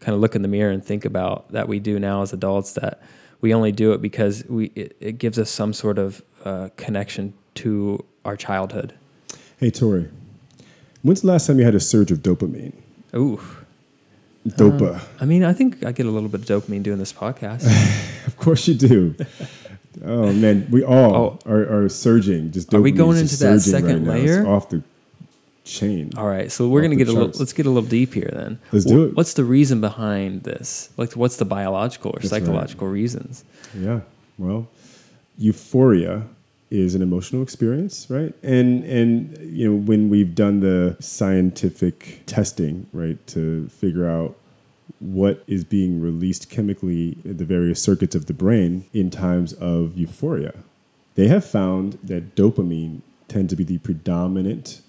kind 0.00 0.14
of 0.14 0.20
look 0.20 0.34
in 0.34 0.42
the 0.42 0.48
mirror 0.48 0.70
and 0.70 0.84
think 0.84 1.04
about 1.04 1.50
that 1.52 1.68
we 1.68 1.78
do 1.78 1.98
now 1.98 2.22
as 2.22 2.32
adults 2.32 2.72
that 2.74 3.00
we 3.40 3.54
only 3.54 3.72
do 3.72 3.92
it 3.92 4.02
because 4.02 4.44
we 4.48 4.66
it, 4.74 4.96
it 5.00 5.18
gives 5.18 5.38
us 5.38 5.50
some 5.50 5.72
sort 5.72 5.98
of 5.98 6.22
uh, 6.44 6.68
connection 6.76 7.34
to 7.54 8.04
our 8.24 8.36
childhood. 8.36 8.94
Hey, 9.58 9.70
Tori, 9.70 10.08
when's 11.02 11.22
the 11.22 11.28
last 11.28 11.46
time 11.46 11.58
you 11.58 11.64
had 11.64 11.74
a 11.74 11.80
surge 11.80 12.10
of 12.10 12.18
dopamine? 12.18 12.74
Ooh. 13.14 13.40
Dopa. 14.48 14.96
Um, 14.96 15.00
I 15.20 15.24
mean, 15.24 15.44
I 15.44 15.52
think 15.52 15.84
I 15.84 15.92
get 15.92 16.06
a 16.06 16.10
little 16.10 16.28
bit 16.28 16.40
of 16.40 16.46
dopamine 16.62 16.82
doing 16.82 16.98
this 16.98 17.12
podcast. 17.12 17.64
Of 18.26 18.36
course 18.36 18.68
you 18.68 18.74
do. 18.74 19.14
oh 20.04 20.32
man, 20.32 20.66
we 20.70 20.84
all 20.84 21.14
Oh. 21.14 21.38
are, 21.44 21.84
are 21.84 21.88
surging. 21.88 22.52
Just 22.52 22.72
Are 22.72 22.80
we 22.80 22.92
going 22.92 23.18
into 23.18 23.36
that 23.38 23.60
second 23.60 24.06
right 24.06 24.22
layer? 24.22 24.46
off 24.46 24.68
the 24.68 24.82
chain. 25.64 26.12
All 26.16 26.26
right, 26.28 26.50
so 26.50 26.68
we're 26.68 26.82
gonna 26.82 26.94
get 26.96 27.08
a 27.08 27.12
little. 27.12 27.32
Let's 27.38 27.52
get 27.52 27.66
a 27.66 27.70
little 27.70 27.88
deep 27.88 28.14
here 28.14 28.30
then. 28.32 28.58
Let's 28.70 28.84
do 28.84 29.04
it. 29.06 29.16
What's 29.16 29.34
the 29.34 29.44
reason 29.44 29.80
behind 29.80 30.44
this? 30.44 30.90
Like, 30.96 31.12
what's 31.14 31.36
the 31.36 31.44
biological 31.44 32.12
or 32.12 32.20
That's 32.20 32.30
right. 32.32 32.42
psychological 32.42 32.86
reasons? 32.88 33.44
Yeah. 33.76 34.00
Well, 34.38 34.68
euphoria 35.36 36.22
is 36.72 36.94
an 36.94 37.02
emotional 37.02 37.42
experience, 37.42 38.08
right? 38.08 38.34
And 38.42 38.82
and 38.84 39.36
you 39.54 39.70
know 39.70 39.76
when 39.76 40.08
we've 40.08 40.34
done 40.34 40.60
the 40.60 40.96
scientific 41.00 42.22
testing, 42.24 42.86
right, 42.92 43.24
to 43.28 43.68
figure 43.68 44.08
out 44.08 44.36
what 44.98 45.44
is 45.46 45.64
being 45.64 46.00
released 46.00 46.48
chemically 46.48 47.18
in 47.24 47.36
the 47.36 47.44
various 47.44 47.82
circuits 47.82 48.14
of 48.14 48.24
the 48.26 48.32
brain 48.32 48.86
in 48.94 49.10
times 49.10 49.52
of 49.54 49.98
euphoria, 49.98 50.54
they 51.14 51.28
have 51.28 51.44
found 51.44 51.98
that 52.02 52.34
dopamine 52.34 53.02
tends 53.28 53.50
to 53.50 53.56
be 53.56 53.64
the 53.64 53.78
predominant 53.78 54.80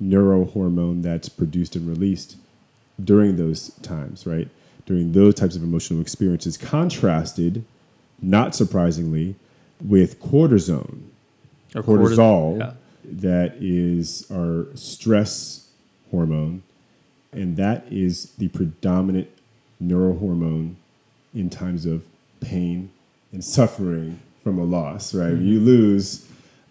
neurohormone 0.00 1.02
that's 1.02 1.28
produced 1.28 1.74
and 1.74 1.88
released 1.88 2.36
during 3.02 3.36
those 3.36 3.70
times, 3.82 4.24
right? 4.24 4.48
During 4.86 5.12
those 5.12 5.34
types 5.34 5.56
of 5.56 5.64
emotional 5.64 6.00
experiences, 6.00 6.56
contrasted, 6.56 7.64
not 8.22 8.54
surprisingly, 8.54 9.34
with 9.80 10.20
cortisone, 10.20 11.08
Or 11.74 11.82
cortis- 11.82 12.16
cortisol, 12.16 12.58
yeah. 12.58 12.72
that 13.04 13.56
is 13.60 14.26
our 14.30 14.66
stress 14.74 15.68
hormone, 16.10 16.62
and 17.32 17.56
that 17.56 17.84
is 17.90 18.30
the 18.38 18.48
predominant 18.48 19.28
neurohormone 19.82 20.74
in 21.34 21.50
times 21.50 21.84
of 21.86 22.04
pain 22.40 22.90
and 23.32 23.42
suffering 23.44 24.20
from 24.42 24.58
a 24.58 24.64
loss. 24.64 25.12
Right, 25.14 25.32
Mm-hmm. 25.32 25.46
you 25.48 25.60
lose, 25.60 26.26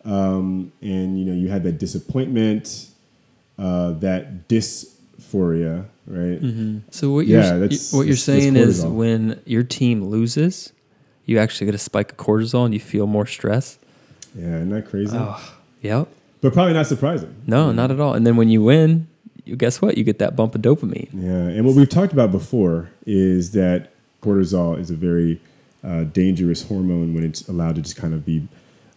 um, 0.05 0.71
and 0.82 1.19
you 1.19 1.25
know 1.25 1.34
you 1.34 1.49
had 1.49 1.63
that 1.63 1.77
disappointment, 1.80 2.88
uh, 3.59 3.91
that 3.93 4.47
dysphoria, 4.47 5.86
right? 6.07 6.39
So 6.91 7.11
what 7.11 7.27
Yeah, 7.27 7.55
you're 7.57 7.69
what 7.91 8.07
you're 8.07 8.15
saying 8.15 8.55
is 8.55 8.86
when 8.86 9.41
your 9.45 9.63
team 9.63 10.05
loses, 10.05 10.71
you 11.25 11.39
actually 11.39 11.65
get 11.65 11.75
a 11.75 11.80
spike 11.80 12.11
of 12.11 12.17
cortisol 12.17 12.65
and 12.65 12.73
you 12.73 12.80
feel 12.80 13.07
more 13.07 13.25
stress. 13.25 13.80
Yeah, 14.36 14.55
isn't 14.57 14.69
that 14.69 14.88
crazy? 14.88 15.17
Yep. 15.81 16.07
But 16.41 16.53
probably 16.53 16.73
not 16.73 16.88
surprising. 16.88 17.34
No, 17.47 17.71
not 17.71 17.91
at 17.91 17.99
all. 17.99 18.13
And 18.13 18.27
then 18.27 18.36
when 18.36 18.49
you 18.49 18.61
win, 18.63 19.07
you 19.45 19.55
guess 19.55 19.81
what? 19.81 19.97
You 19.97 20.03
get 20.03 20.19
that 20.19 20.36
bump 20.36 20.55
of 20.55 20.61
dopamine. 20.61 21.09
Yeah, 21.13 21.29
and 21.29 21.65
what 21.65 21.75
we've 21.75 21.89
talked 21.89 22.13
about 22.13 22.31
before 22.31 22.89
is 23.05 23.51
that 23.51 23.89
cortisol 24.21 24.77
is 24.79 24.89
a 24.89 24.95
very 24.95 25.39
uh, 25.84 26.05
dangerous 26.05 26.63
hormone 26.67 27.13
when 27.13 27.23
it's 27.23 27.47
allowed 27.47 27.75
to 27.75 27.81
just 27.81 27.95
kind 27.95 28.13
of 28.13 28.25
be 28.25 28.47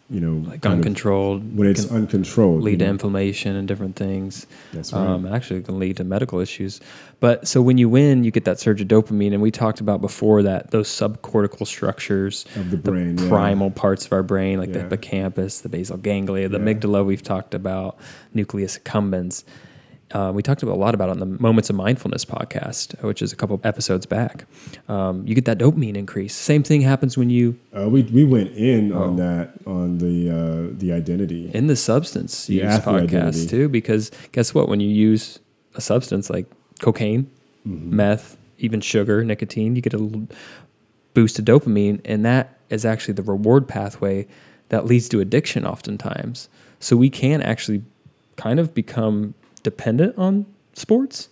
you 0.08 0.20
know, 0.20 0.48
like 0.48 0.64
uncontrolled, 0.64 1.56
when 1.56 1.68
it's 1.68 1.86
can 1.86 1.96
uncontrolled, 1.96 2.62
lead 2.62 2.72
you 2.72 2.78
to 2.78 2.86
inflammation 2.86 3.56
and 3.56 3.66
different 3.66 3.96
things. 3.96 4.46
That's 4.72 4.92
right. 4.92 5.04
Um, 5.04 5.26
actually, 5.26 5.60
it 5.60 5.64
can 5.64 5.78
lead 5.80 5.96
to 5.96 6.04
medical 6.04 6.38
issues. 6.38 6.80
But 7.18 7.48
so 7.48 7.60
when 7.60 7.76
you 7.76 7.88
win, 7.88 8.22
you 8.22 8.30
get 8.30 8.44
that 8.44 8.60
surge 8.60 8.80
of 8.80 8.86
dopamine, 8.88 9.32
and 9.32 9.42
we 9.42 9.50
talked 9.50 9.80
about 9.80 10.00
before 10.00 10.42
that 10.44 10.70
those 10.70 10.88
subcortical 10.88 11.66
structures 11.66 12.44
Of 12.54 12.70
the 12.70 12.76
brain, 12.76 13.18
yeah. 13.18 13.28
primal 13.28 13.70
parts 13.70 14.06
of 14.06 14.12
our 14.12 14.22
brain, 14.22 14.58
like 14.58 14.68
Yeah. 14.68 14.74
the 14.74 14.80
hippocampus, 14.82 15.60
the 15.62 15.68
basal 15.68 15.96
ganglia, 15.96 16.48
the 16.48 16.58
Yeah. 16.58 16.64
amygdala. 16.64 17.04
We've 17.04 17.22
talked 17.22 17.54
about 17.54 17.96
nucleus 18.32 18.78
accumbens. 18.78 19.42
Uh, 20.12 20.30
we 20.32 20.40
talked 20.42 20.62
about 20.62 20.74
a 20.74 20.78
lot 20.78 20.94
about 20.94 21.08
it 21.08 21.12
on 21.12 21.18
the 21.18 21.26
Moments 21.26 21.68
of 21.68 21.74
Mindfulness 21.76 22.24
podcast, 22.24 23.00
which 23.02 23.20
is 23.22 23.32
a 23.32 23.36
couple 23.36 23.60
episodes 23.64 24.06
back. 24.06 24.46
Um, 24.88 25.26
you 25.26 25.34
get 25.34 25.46
that 25.46 25.58
dopamine 25.58 25.96
increase. 25.96 26.32
Same 26.34 26.62
thing 26.62 26.80
happens 26.82 27.18
when 27.18 27.28
you 27.28 27.58
Uh, 27.76 27.88
we 27.88 28.02
we 28.04 28.24
went 28.24 28.52
in 28.56 28.92
Oh. 28.92 29.02
on 29.02 29.16
that 29.16 29.50
on 29.66 29.98
the 29.98 30.30
uh, 30.30 30.74
the 30.78 30.92
identity. 30.92 31.50
in 31.52 31.66
the 31.66 31.74
substance 31.76 32.46
The 32.46 32.54
use 32.54 32.78
podcast 32.78 33.12
identity. 33.14 33.46
too 33.48 33.68
because 33.68 34.12
guess 34.32 34.54
what 34.54 34.68
when 34.68 34.78
you 34.78 34.88
use 34.88 35.40
a 35.74 35.80
substance 35.80 36.30
like 36.30 36.46
cocaine 36.80 37.28
Mm-hmm. 37.66 37.96
meth 37.96 38.36
even 38.58 38.80
sugar 38.80 39.24
nicotine 39.24 39.74
you 39.74 39.82
get 39.82 39.92
a 39.92 39.98
little 39.98 40.28
boost 41.14 41.36
of 41.40 41.44
dopamine 41.44 42.00
and 42.04 42.24
that 42.24 42.56
is 42.70 42.84
actually 42.84 43.14
the 43.14 43.24
reward 43.24 43.66
pathway 43.66 44.24
that 44.68 44.86
leads 44.86 45.08
to 45.08 45.18
addiction 45.18 45.66
oftentimes 45.66 46.48
so 46.78 46.96
we 46.96 47.10
can 47.10 47.42
actually 47.42 47.82
kind 48.36 48.60
of 48.60 48.72
become 48.72 49.34
dependent 49.70 50.16
on 50.16 50.46
sports 50.74 51.28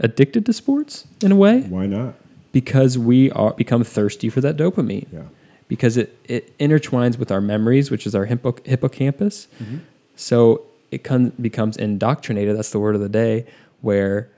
addicted 0.00 0.44
to 0.46 0.52
sports 0.52 1.06
in 1.22 1.30
a 1.32 1.36
way 1.36 1.60
Why 1.62 1.86
not? 1.86 2.14
because 2.52 2.98
we 2.98 3.30
are 3.32 3.52
become 3.54 3.84
thirsty 3.84 4.28
for 4.34 4.40
that 4.40 4.56
dopamine 4.56 5.06
Yeah. 5.12 5.22
because 5.68 5.96
it, 5.96 6.08
it 6.34 6.42
intertwines 6.58 7.18
with 7.20 7.30
our 7.30 7.40
memories, 7.40 7.90
which 7.92 8.04
is 8.08 8.14
our 8.18 8.24
hippo, 8.26 8.56
hippocampus. 8.64 9.46
Mm-hmm. 9.62 9.78
So 10.16 10.62
it 10.90 11.02
becomes 11.48 11.76
indoctrinated. 11.76 12.56
That's 12.56 12.70
the 12.70 12.80
word 12.80 12.94
of 12.94 13.00
the 13.00 13.08
day, 13.24 13.46
where 13.82 14.28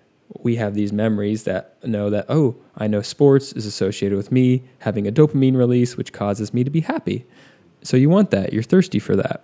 we 0.47 0.57
have 0.57 0.75
these 0.75 0.93
memories 0.93 1.45
that 1.45 1.63
know 1.87 2.11
that, 2.11 2.27
oh, 2.29 2.57
I 2.77 2.87
know 2.93 3.03
sports 3.03 3.53
is 3.53 3.65
associated 3.67 4.17
with 4.17 4.31
me 4.39 4.63
having 4.81 5.07
a 5.07 5.13
dopamine 5.13 5.57
release, 5.57 5.97
which 5.97 6.13
causes 6.13 6.53
me 6.53 6.65
to 6.65 6.71
be 6.71 6.81
happy. 6.95 7.25
So 7.83 7.97
you 7.97 8.11
want 8.11 8.31
that. 8.33 8.53
You're 8.53 8.63
thirsty 8.75 8.99
for 8.99 9.15
that. 9.17 9.39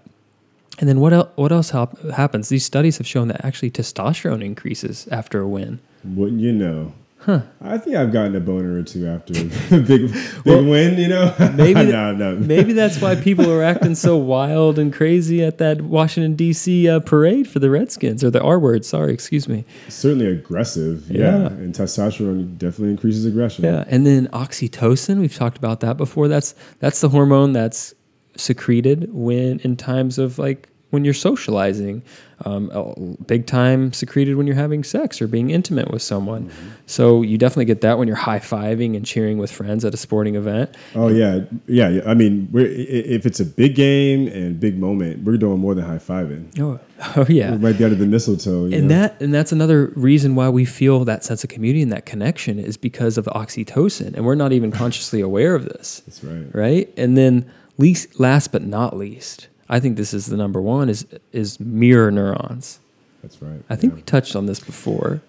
And 0.78 0.88
then 0.88 1.00
what, 1.00 1.12
el- 1.12 1.32
what 1.36 1.52
else 1.52 1.70
hap- 1.70 1.98
happens? 2.10 2.48
These 2.48 2.64
studies 2.64 2.98
have 2.98 3.06
shown 3.06 3.28
that 3.28 3.44
actually 3.44 3.70
testosterone 3.70 4.44
increases 4.44 5.08
after 5.10 5.40
a 5.40 5.48
win. 5.48 5.80
Wouldn't 6.04 6.40
you 6.40 6.52
know? 6.52 6.92
Huh. 7.20 7.40
I 7.60 7.76
think 7.78 7.96
I've 7.96 8.12
gotten 8.12 8.36
a 8.36 8.40
boner 8.40 8.78
or 8.78 8.82
two 8.84 9.08
after 9.08 9.32
a 9.32 9.44
big 9.80 9.86
big 9.88 10.16
Well, 10.44 10.62
win. 10.64 10.96
You 10.96 11.08
know, 11.08 11.34
maybe 11.56 11.82
no, 11.90 12.12
no. 12.12 12.36
Maybe 12.36 12.72
that's 12.72 13.00
why 13.00 13.16
people 13.16 13.50
are 13.50 13.64
acting 13.64 13.96
so 13.96 14.16
wild 14.16 14.78
and 14.78 14.92
crazy 14.92 15.42
at 15.42 15.58
that 15.58 15.80
Washington 15.82 16.36
D.C. 16.36 16.88
Uh, 16.88 17.00
parade 17.00 17.48
for 17.48 17.58
the 17.58 17.68
Redskins 17.68 18.22
or 18.22 18.30
the 18.30 18.40
R 18.42 18.60
word. 18.60 18.84
Sorry, 18.84 19.12
excuse 19.12 19.48
me. 19.48 19.64
certainly 19.88 20.26
aggressive. 20.26 21.10
Yeah. 21.10 21.20
Yeah. 21.40 21.46
and 21.48 21.74
testosterone 21.74 22.58
definitely 22.58 22.90
increases 22.90 23.24
aggression. 23.26 23.64
Yeah, 23.64 23.82
and 23.88 24.06
then 24.06 24.28
oxytocin. 24.28 25.18
We've 25.18 25.34
talked 25.34 25.56
about 25.58 25.80
that 25.80 25.96
before. 25.96 26.28
That's 26.28 26.54
that's 26.78 27.00
the 27.00 27.08
hormone 27.08 27.52
that's 27.52 27.92
secreted 28.36 29.12
when 29.12 29.60
in 29.60 29.76
times 29.76 30.18
of 30.18 30.38
like 30.38 30.68
when 30.90 31.04
you're 31.04 31.14
socializing, 31.14 32.02
um, 32.44 33.16
big 33.26 33.46
time 33.46 33.92
secreted 33.92 34.36
when 34.36 34.46
you're 34.46 34.56
having 34.56 34.84
sex 34.84 35.20
or 35.20 35.26
being 35.26 35.50
intimate 35.50 35.90
with 35.90 36.02
someone. 36.02 36.50
So 36.86 37.22
you 37.22 37.38
definitely 37.38 37.64
get 37.64 37.80
that 37.80 37.98
when 37.98 38.06
you're 38.06 38.16
high 38.16 38.38
fiving 38.38 38.94
and 38.94 39.04
cheering 39.04 39.38
with 39.38 39.50
friends 39.50 39.84
at 39.84 39.92
a 39.94 39.96
sporting 39.96 40.36
event. 40.36 40.74
Oh 40.94 41.08
yeah, 41.08 41.40
yeah. 41.66 41.88
yeah. 41.88 42.02
I 42.06 42.14
mean, 42.14 42.48
we're, 42.52 42.66
if 42.66 43.26
it's 43.26 43.40
a 43.40 43.44
big 43.44 43.74
game 43.74 44.28
and 44.28 44.60
big 44.60 44.78
moment, 44.78 45.24
we're 45.24 45.38
doing 45.38 45.58
more 45.58 45.74
than 45.74 45.84
high 45.84 45.98
fiving. 45.98 46.58
Oh, 46.60 46.78
oh 47.16 47.26
yeah. 47.28 47.52
We 47.52 47.58
might 47.58 47.78
be 47.78 47.84
under 47.84 47.96
the 47.96 48.06
mistletoe. 48.06 48.64
and 48.64 48.82
know? 48.82 48.88
that 48.88 49.20
and 49.20 49.34
that's 49.34 49.52
another 49.52 49.92
reason 49.96 50.34
why 50.34 50.48
we 50.48 50.64
feel 50.64 51.04
that 51.04 51.24
sense 51.24 51.42
of 51.42 51.50
community 51.50 51.82
and 51.82 51.92
that 51.92 52.06
connection 52.06 52.58
is 52.58 52.76
because 52.76 53.18
of 53.18 53.24
oxytocin 53.26 54.14
and 54.14 54.24
we're 54.24 54.34
not 54.34 54.52
even 54.52 54.70
consciously 54.70 55.20
aware 55.20 55.54
of 55.54 55.64
this 55.64 56.02
That's 56.06 56.22
right. 56.22 56.54
right 56.54 56.94
and 56.96 57.16
then 57.18 57.50
least 57.78 58.18
last 58.18 58.52
but 58.52 58.62
not 58.62 58.96
least 58.96 59.48
i 59.68 59.80
think 59.80 59.96
this 59.96 60.14
is 60.14 60.26
the 60.26 60.36
number 60.36 60.60
one 60.60 60.88
is 60.88 61.06
is 61.32 61.60
mirror 61.60 62.10
neurons 62.10 62.80
That's 63.22 63.40
right. 63.40 63.62
i 63.70 63.76
think 63.76 63.92
yeah. 63.92 63.96
we 63.96 64.02
touched 64.02 64.36
on 64.36 64.46
this 64.46 64.60
before 64.60 65.20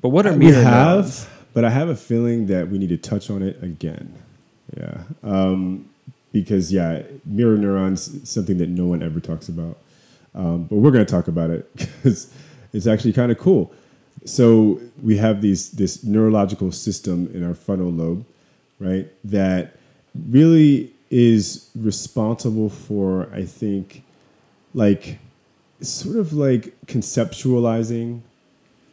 but 0.00 0.10
what 0.10 0.26
are 0.26 0.32
we 0.32 0.46
mirror 0.46 0.62
have, 0.62 0.96
neurons 0.96 1.26
but 1.52 1.64
I 1.64 1.70
have 1.70 1.88
a 1.88 1.96
feeling 1.96 2.46
that 2.46 2.68
we 2.68 2.78
need 2.78 2.90
to 2.90 2.96
touch 2.96 3.30
on 3.30 3.42
it 3.42 3.62
again. 3.62 4.14
Yeah, 4.76 5.02
um, 5.22 5.88
because 6.32 6.72
yeah, 6.72 7.02
mirror 7.24 7.56
neurons 7.56 8.08
is 8.08 8.30
something 8.30 8.58
that 8.58 8.68
no 8.68 8.86
one 8.86 9.02
ever 9.02 9.18
talks 9.18 9.48
about, 9.48 9.78
um, 10.34 10.64
but 10.64 10.76
we're 10.76 10.92
going 10.92 11.04
to 11.04 11.10
talk 11.10 11.26
about 11.26 11.50
it 11.50 11.68
because 11.76 12.32
it's 12.72 12.86
actually 12.86 13.12
kind 13.12 13.32
of 13.32 13.38
cool. 13.38 13.72
So 14.24 14.80
we 15.02 15.16
have 15.16 15.40
these 15.40 15.70
this 15.72 16.04
neurological 16.04 16.70
system 16.70 17.28
in 17.34 17.44
our 17.44 17.54
frontal 17.54 17.90
lobe, 17.90 18.24
right? 18.78 19.08
That 19.24 19.76
really 20.28 20.92
is 21.10 21.68
responsible 21.74 22.68
for, 22.68 23.28
I 23.32 23.44
think, 23.44 24.04
like 24.74 25.18
sort 25.80 26.16
of 26.16 26.32
like 26.32 26.74
conceptualizing 26.86 28.20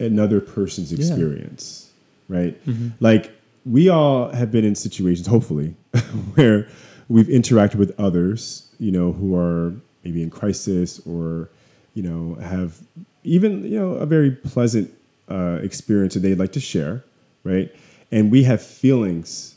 another 0.00 0.40
person's 0.40 0.92
Yeah. 0.92 0.98
experience, 0.98 1.90
right? 2.28 2.58
Like 3.00 3.32
we 3.64 3.88
all 3.88 4.30
have 4.30 4.50
been 4.50 4.64
in 4.64 4.74
situations, 4.74 5.26
hopefully, 5.26 5.74
where 6.34 6.66
we've 7.08 7.26
interacted 7.26 7.76
with 7.76 7.94
others, 7.98 8.68
you 8.78 8.90
know, 8.92 9.12
who 9.12 9.36
are 9.36 9.74
maybe 10.04 10.22
in 10.22 10.30
crisis 10.30 11.00
or, 11.06 11.50
you 11.94 12.02
know, 12.02 12.34
have 12.40 12.78
even, 13.24 13.62
you 13.64 13.78
know, 13.78 13.92
a 13.94 14.06
very 14.06 14.30
pleasant 14.30 14.92
uh, 15.28 15.58
experience 15.62 16.14
that 16.14 16.20
they'd 16.20 16.38
like 16.38 16.52
to 16.52 16.60
share, 16.60 17.04
right? 17.44 17.70
And 18.10 18.30
we 18.30 18.42
have 18.44 18.62
feelings, 18.62 19.56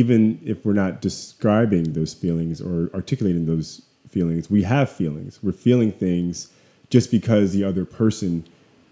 even 0.00 0.38
if 0.44 0.56
we're 0.64 0.80
not 0.84 1.00
describing 1.00 1.84
those 1.98 2.12
feelings 2.22 2.60
or 2.60 2.90
articulating 3.00 3.44
those 3.46 3.68
feelings, 4.14 4.50
we 4.50 4.62
have 4.62 4.88
feelings. 4.90 5.32
We're 5.42 5.52
feeling 5.68 5.90
things 5.92 6.48
just 6.90 7.10
because 7.10 7.46
the 7.52 7.64
other 7.64 7.84
person 7.84 8.44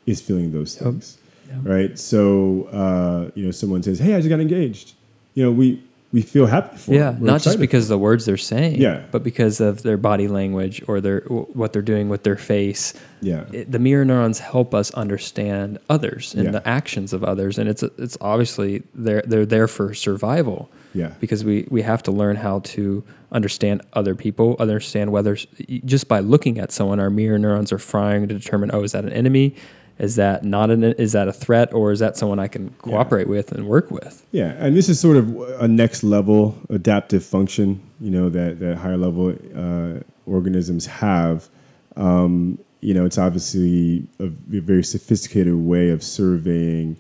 is 0.07 0.20
feeling 0.20 0.52
those 0.52 0.72
things, 0.76 1.18
right? 1.62 1.98
So 1.98 2.64
uh, 2.82 3.30
you 3.34 3.44
know, 3.44 3.50
someone 3.50 3.82
says, 3.82 3.98
"Hey, 3.98 4.14
I 4.14 4.18
just 4.18 4.28
got 4.34 4.40
engaged." 4.40 4.94
You 5.34 5.44
know, 5.44 5.52
we 5.52 5.66
we 6.12 6.22
feel 6.22 6.46
happy 6.46 6.76
for. 6.78 6.92
yeah 6.94 7.11
them. 7.11 7.24
Not 7.24 7.40
just 7.42 7.59
because 7.59 7.84
of 7.86 7.88
the 7.96 7.98
words 7.98 8.24
they're 8.24 8.36
saying 8.55 8.76
Yeah. 8.80 9.02
but 9.11 9.22
because 9.24 9.57
of 9.61 9.82
their 9.82 9.96
body 9.96 10.28
language 10.28 10.76
or 10.86 11.00
their 11.00 11.20
what 11.61 11.72
they're 11.72 11.82
doing 11.94 12.09
with 12.09 12.22
their 12.22 12.36
face. 12.36 12.94
Yeah, 13.20 13.44
it, 13.52 13.70
the 13.74 13.80
mirror 13.80 14.05
neurons 14.05 14.38
help 14.38 14.74
us 14.80 14.88
understand 15.05 15.78
others 15.90 16.24
and 16.34 16.44
Yeah. 16.44 16.50
the 16.59 16.64
actions 16.78 17.12
of 17.12 17.20
others, 17.24 17.59
and 17.59 17.68
it's 17.68 17.82
it's 18.05 18.16
obviously 18.20 18.70
they're 18.94 19.24
they're 19.30 19.46
there 19.57 19.68
for 19.76 19.92
survival. 19.94 20.61
Yeah. 20.95 21.09
because 21.20 21.45
we 21.45 21.66
we 21.70 21.82
have 21.82 22.03
to 22.05 22.12
learn 22.12 22.36
how 22.36 22.61
to 22.61 23.05
understand 23.32 23.82
other 23.92 24.14
people, 24.14 24.57
understand 24.59 25.12
whether 25.12 25.36
just 25.84 26.09
by 26.09 26.20
looking 26.20 26.59
at 26.59 26.72
someone, 26.72 27.01
our 27.01 27.11
mirror 27.11 27.38
neurons 27.38 27.72
are 27.72 27.78
firing 27.78 28.28
to 28.28 28.34
determine, 28.34 28.70
oh, 28.72 28.82
is 28.82 28.92
that 28.92 29.05
an 29.05 29.12
enemy? 29.12 29.55
Is 29.99 30.16
that 30.16 30.45
not 30.45 30.70
an 30.70 30.82
is 30.82 31.12
that 31.12 31.28
a 31.28 31.32
threat, 31.32 31.72
or 31.72 31.92
is 31.92 32.01
that 32.01 32.16
someone 32.16 32.40
I 32.40 32.49
can 32.49 32.70
cooperate 32.78 33.28
with 33.28 33.53
and 33.53 33.66
work 33.66 33.90
with? 33.90 34.26
Yeah, 34.32 34.55
and 34.59 34.76
this 34.76 34.88
is 34.88 34.99
sort 34.99 35.16
of 35.16 35.38
a 35.61 35.68
next 35.68 36.03
level 36.03 36.59
adaptive 36.68 37.24
function, 37.24 37.80
you 38.01 38.11
know, 38.11 38.28
that, 38.30 38.59
that 38.59 38.76
higher 38.76 38.97
level 38.97 39.36
uh, 39.55 40.01
organisms 40.26 40.86
have. 40.86 41.49
Um, 41.97 42.59
you 42.80 42.92
know, 42.92 43.05
it's 43.05 43.18
obviously 43.18 44.07
a 44.18 44.26
very 44.26 44.82
sophisticated 44.82 45.55
way 45.55 45.90
of 45.90 46.03
surveying 46.03 46.97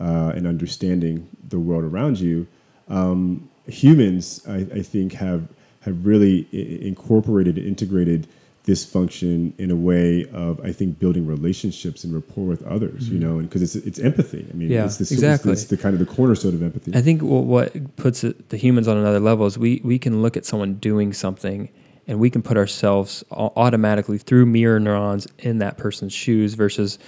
uh, 0.00 0.32
and 0.34 0.46
understanding 0.46 1.28
the 1.48 1.60
world 1.60 1.84
around 1.84 2.18
you. 2.18 2.46
Um, 2.88 3.48
humans, 3.66 4.42
I, 4.48 4.66
I 4.74 4.82
think, 4.82 5.14
have 5.14 5.48
have 5.80 6.06
really 6.06 6.46
I- 6.52 6.84
incorporated, 6.86 7.58
integrated 7.58 8.26
this 8.64 8.84
function 8.84 9.52
in 9.58 9.72
a 9.72 9.76
way 9.76 10.24
of, 10.32 10.60
I 10.60 10.70
think, 10.70 11.00
building 11.00 11.26
relationships 11.26 12.04
and 12.04 12.14
rapport 12.14 12.44
with 12.46 12.62
others. 12.64 13.08
You 13.08 13.18
know, 13.18 13.38
and 13.38 13.48
because 13.48 13.62
it's 13.62 13.74
it's 13.74 13.98
empathy. 13.98 14.46
I 14.48 14.54
mean, 14.54 14.70
Yeah, 14.70 14.84
it's 14.84 14.98
the, 14.98 15.12
exactly. 15.14 15.52
It's 15.52 15.64
the 15.64 15.76
kind 15.76 15.94
of 15.94 15.98
the 15.98 16.06
cornerstone 16.06 16.54
of 16.54 16.62
empathy. 16.62 16.92
I 16.94 17.02
think 17.02 17.22
what, 17.22 17.44
what 17.44 17.96
puts 17.96 18.22
it, 18.24 18.50
the 18.50 18.56
humans 18.56 18.86
on 18.86 18.96
another 18.96 19.20
level 19.20 19.46
is 19.46 19.58
we, 19.58 19.80
we 19.82 19.98
can 19.98 20.22
look 20.22 20.36
at 20.36 20.44
someone 20.46 20.74
doing 20.74 21.12
something 21.12 21.68
and 22.06 22.18
we 22.20 22.30
can 22.30 22.42
put 22.42 22.56
ourselves 22.56 23.24
automatically 23.30 24.18
through 24.18 24.46
mirror 24.46 24.78
neurons 24.80 25.26
in 25.38 25.58
that 25.58 25.76
person's 25.78 26.12
shoes 26.12 26.54
versus 26.54 26.98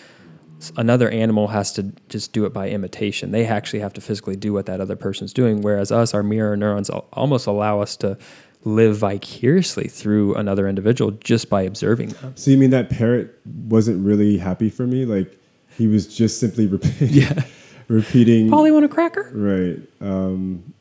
another 0.77 1.09
animal 1.11 1.49
has 1.49 1.73
to 1.75 1.93
just 2.09 2.33
do 2.33 2.45
it 2.47 2.53
by 2.53 2.69
imitation. 2.71 3.31
They 3.33 3.47
actually 3.47 3.81
have 3.81 3.93
to 3.95 4.01
physically 4.01 4.37
do 4.37 4.53
what 4.53 4.67
that 4.67 4.81
other 4.81 4.97
person's 4.97 5.33
doing. 5.33 5.61
Whereas 5.63 5.91
us, 5.93 6.15
our 6.15 6.23
mirror 6.23 6.57
neurons 6.57 6.91
almost 6.91 7.47
allow 7.47 7.81
us 7.81 7.97
to 7.99 8.17
live 8.65 8.97
vicariously 8.97 9.89
through 9.89 10.35
another 10.37 10.67
individual 10.69 11.11
just 11.11 11.51
by 11.51 11.63
observing 11.63 12.09
them. 12.11 12.33
So 12.37 12.51
you 12.51 12.57
mean 12.57 12.71
that 12.71 12.89
parrot 12.89 13.39
wasn't 13.45 14.05
really 14.05 14.39
happy 14.39 14.71
for 14.71 14.87
me? 14.87 15.05
Like 15.05 15.39
he 15.77 15.87
was 15.87 16.07
just 16.07 16.41
simply 16.41 16.67
repeating, 16.77 17.09
Yeah. 17.09 17.43
repeating, 17.89 18.49
Polly 18.51 18.71
want 18.71 18.85
a 18.87 18.89
cracker? 18.89 19.31
right? 19.35 19.79
Um, 20.01 20.73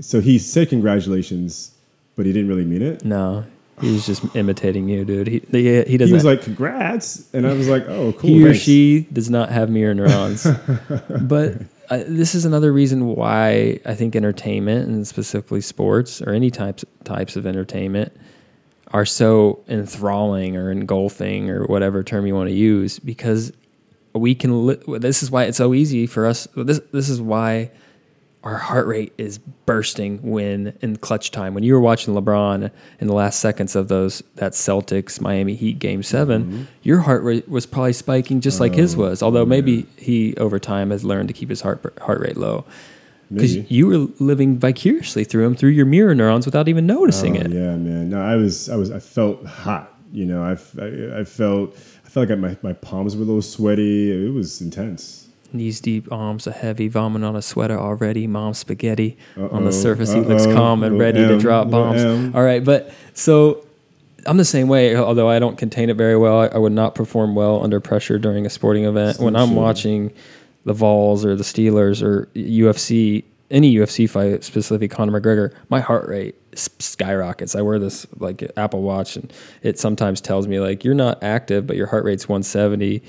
so 0.00 0.20
he 0.20 0.38
said 0.38 0.68
congratulations, 0.68 1.72
but 2.16 2.26
he 2.26 2.32
didn't 2.32 2.48
really 2.48 2.64
mean 2.64 2.82
it. 2.82 3.04
No. 3.04 3.44
He 3.80 3.92
was 3.92 4.06
just 4.06 4.24
imitating 4.34 4.88
you, 4.88 5.04
dude. 5.04 5.26
He 5.26 5.42
he, 5.50 5.82
he 5.82 5.96
doesn't. 5.96 6.08
He 6.08 6.12
was 6.12 6.24
like, 6.24 6.42
"Congrats," 6.42 7.28
and 7.32 7.46
I 7.46 7.52
was 7.52 7.68
like, 7.68 7.84
"Oh, 7.88 8.12
cool." 8.12 8.30
he 8.30 8.42
or 8.42 8.48
thanks." 8.48 8.60
she 8.60 9.06
does 9.12 9.30
not 9.30 9.50
have 9.50 9.70
mirror 9.70 9.94
neurons. 9.94 10.46
but 11.20 11.54
uh, 11.90 12.02
this 12.06 12.34
is 12.34 12.44
another 12.44 12.72
reason 12.72 13.06
why 13.06 13.80
I 13.86 13.94
think 13.94 14.14
entertainment 14.14 14.88
and 14.88 15.06
specifically 15.06 15.60
sports 15.60 16.20
or 16.20 16.32
any 16.32 16.50
types 16.50 16.84
types 17.04 17.36
of 17.36 17.46
entertainment 17.46 18.12
are 18.92 19.06
so 19.06 19.62
enthralling 19.68 20.56
or 20.56 20.70
engulfing 20.70 21.50
or 21.50 21.64
whatever 21.64 22.02
term 22.02 22.26
you 22.26 22.34
want 22.34 22.48
to 22.48 22.54
use 22.54 22.98
because 22.98 23.52
we 24.14 24.34
can 24.34 24.66
li- 24.66 24.98
this 24.98 25.22
is 25.22 25.30
why 25.30 25.44
it's 25.44 25.58
so 25.58 25.74
easy 25.74 26.06
for 26.06 26.26
us 26.26 26.48
this 26.56 26.80
this 26.92 27.08
is 27.08 27.20
why 27.20 27.70
our 28.44 28.56
heart 28.56 28.86
rate 28.86 29.12
is 29.18 29.38
bursting 29.38 30.18
when 30.22 30.72
in 30.80 30.96
clutch 30.96 31.30
time 31.32 31.54
when 31.54 31.64
you 31.64 31.74
were 31.74 31.80
watching 31.80 32.14
LeBron 32.14 32.70
in 33.00 33.06
the 33.08 33.12
last 33.12 33.40
seconds 33.40 33.74
of 33.74 33.88
those 33.88 34.22
that 34.36 34.52
Celtics 34.52 35.20
Miami 35.20 35.54
Heat 35.54 35.78
game 35.80 36.02
7 36.02 36.44
Mm-hmm. 36.44 36.62
your 36.82 37.00
heart 37.00 37.22
rate 37.24 37.48
was 37.48 37.66
probably 37.66 37.92
spiking 37.92 38.40
just 38.40 38.60
like 38.60 38.72
Oh, 38.72 38.76
his 38.76 38.96
was 38.96 39.22
although 39.22 39.44
maybe 39.44 39.86
he 39.96 40.34
over 40.36 40.58
time 40.60 40.90
has 40.90 41.04
learned 41.04 41.28
to 41.28 41.34
keep 41.34 41.48
his 41.50 41.60
heart 41.60 41.80
heart 42.00 42.20
rate 42.20 42.36
low 42.36 42.64
because 43.30 43.56
you 43.70 43.86
were 43.88 44.08
living 44.24 44.56
vicariously 44.58 45.24
through 45.24 45.44
him 45.44 45.54
through 45.54 45.70
your 45.70 45.84
mirror 45.84 46.14
neurons 46.14 46.46
without 46.46 46.68
even 46.68 46.86
noticing 46.86 47.36
Oh, 47.36 47.40
it 47.40 47.50
Yeah, 47.52 47.76
man. 47.76 48.08
No, 48.08 48.22
I 48.22 48.36
was, 48.36 48.70
I 48.70 48.76
was, 48.76 48.90
I 48.90 49.00
felt 49.00 49.44
hot. 49.44 49.94
You 50.12 50.24
know, 50.24 50.42
I 50.42 50.52
I 51.20 51.24
felt, 51.24 51.76
I 52.06 52.08
felt 52.08 52.30
like 52.30 52.38
my, 52.38 52.56
my 52.62 52.72
palms 52.72 53.14
were 53.14 53.22
a 53.24 53.26
little 53.26 53.42
sweaty. 53.42 54.10
It 54.26 54.32
was 54.32 54.62
intense. 54.62 55.27
Knees 55.52 55.80
deep, 55.80 56.10
arms 56.12 56.46
are 56.46 56.52
heavy, 56.52 56.88
vomit 56.88 57.22
on 57.24 57.36
a 57.36 57.42
sweater 57.42 57.78
already, 57.78 58.26
mom 58.26 58.54
spaghetti. 58.54 59.16
On 59.36 59.44
Uh-oh, 59.44 59.64
the 59.64 59.72
surface, 59.72 60.12
he 60.12 60.20
looks 60.20 60.46
calm 60.46 60.82
and 60.82 60.98
ready 60.98 61.26
to 61.26 61.38
drop 61.38 61.70
bombs. 61.70 62.02
M. 62.02 62.32
All 62.36 62.42
right, 62.42 62.62
but 62.64 62.92
so 63.14 63.64
I'm 64.26 64.36
the 64.36 64.44
same 64.44 64.68
way, 64.68 64.94
although 64.96 65.28
I 65.28 65.38
don't 65.38 65.56
contain 65.56 65.88
it 65.90 65.96
very 65.96 66.16
well. 66.16 66.40
I, 66.40 66.46
I 66.48 66.58
would 66.58 66.72
not 66.72 66.94
perform 66.94 67.34
well 67.34 67.62
under 67.62 67.80
pressure 67.80 68.18
during 68.18 68.44
a 68.46 68.50
sporting 68.50 68.84
event. 68.84 69.18
when 69.20 69.34
I'm 69.36 69.48
Sure. 69.48 69.56
watching 69.56 70.12
the 70.64 70.74
Vols 70.74 71.24
or 71.24 71.34
the 71.34 71.44
Steelers 71.44 72.02
or 72.02 72.28
UFC, 72.34 73.24
any 73.50 73.74
UFC 73.74 74.08
fight, 74.10 74.44
specifically 74.44 74.88
Conor 74.88 75.18
McGregor, 75.18 75.54
my 75.70 75.80
heart 75.80 76.06
rate 76.08 76.34
skyrockets. 76.54 77.54
I 77.54 77.62
wear 77.62 77.78
this 77.78 78.06
like 78.18 78.50
Apple 78.56 78.82
Watch, 78.82 79.16
and 79.16 79.32
it 79.62 79.78
sometimes 79.78 80.20
tells 80.20 80.46
me 80.46 80.60
like 80.60 80.84
you're 80.84 80.94
not 80.94 81.22
active, 81.22 81.66
but 81.66 81.76
your 81.76 81.86
heart 81.86 82.04
rate's 82.04 82.28
170. 82.28 83.02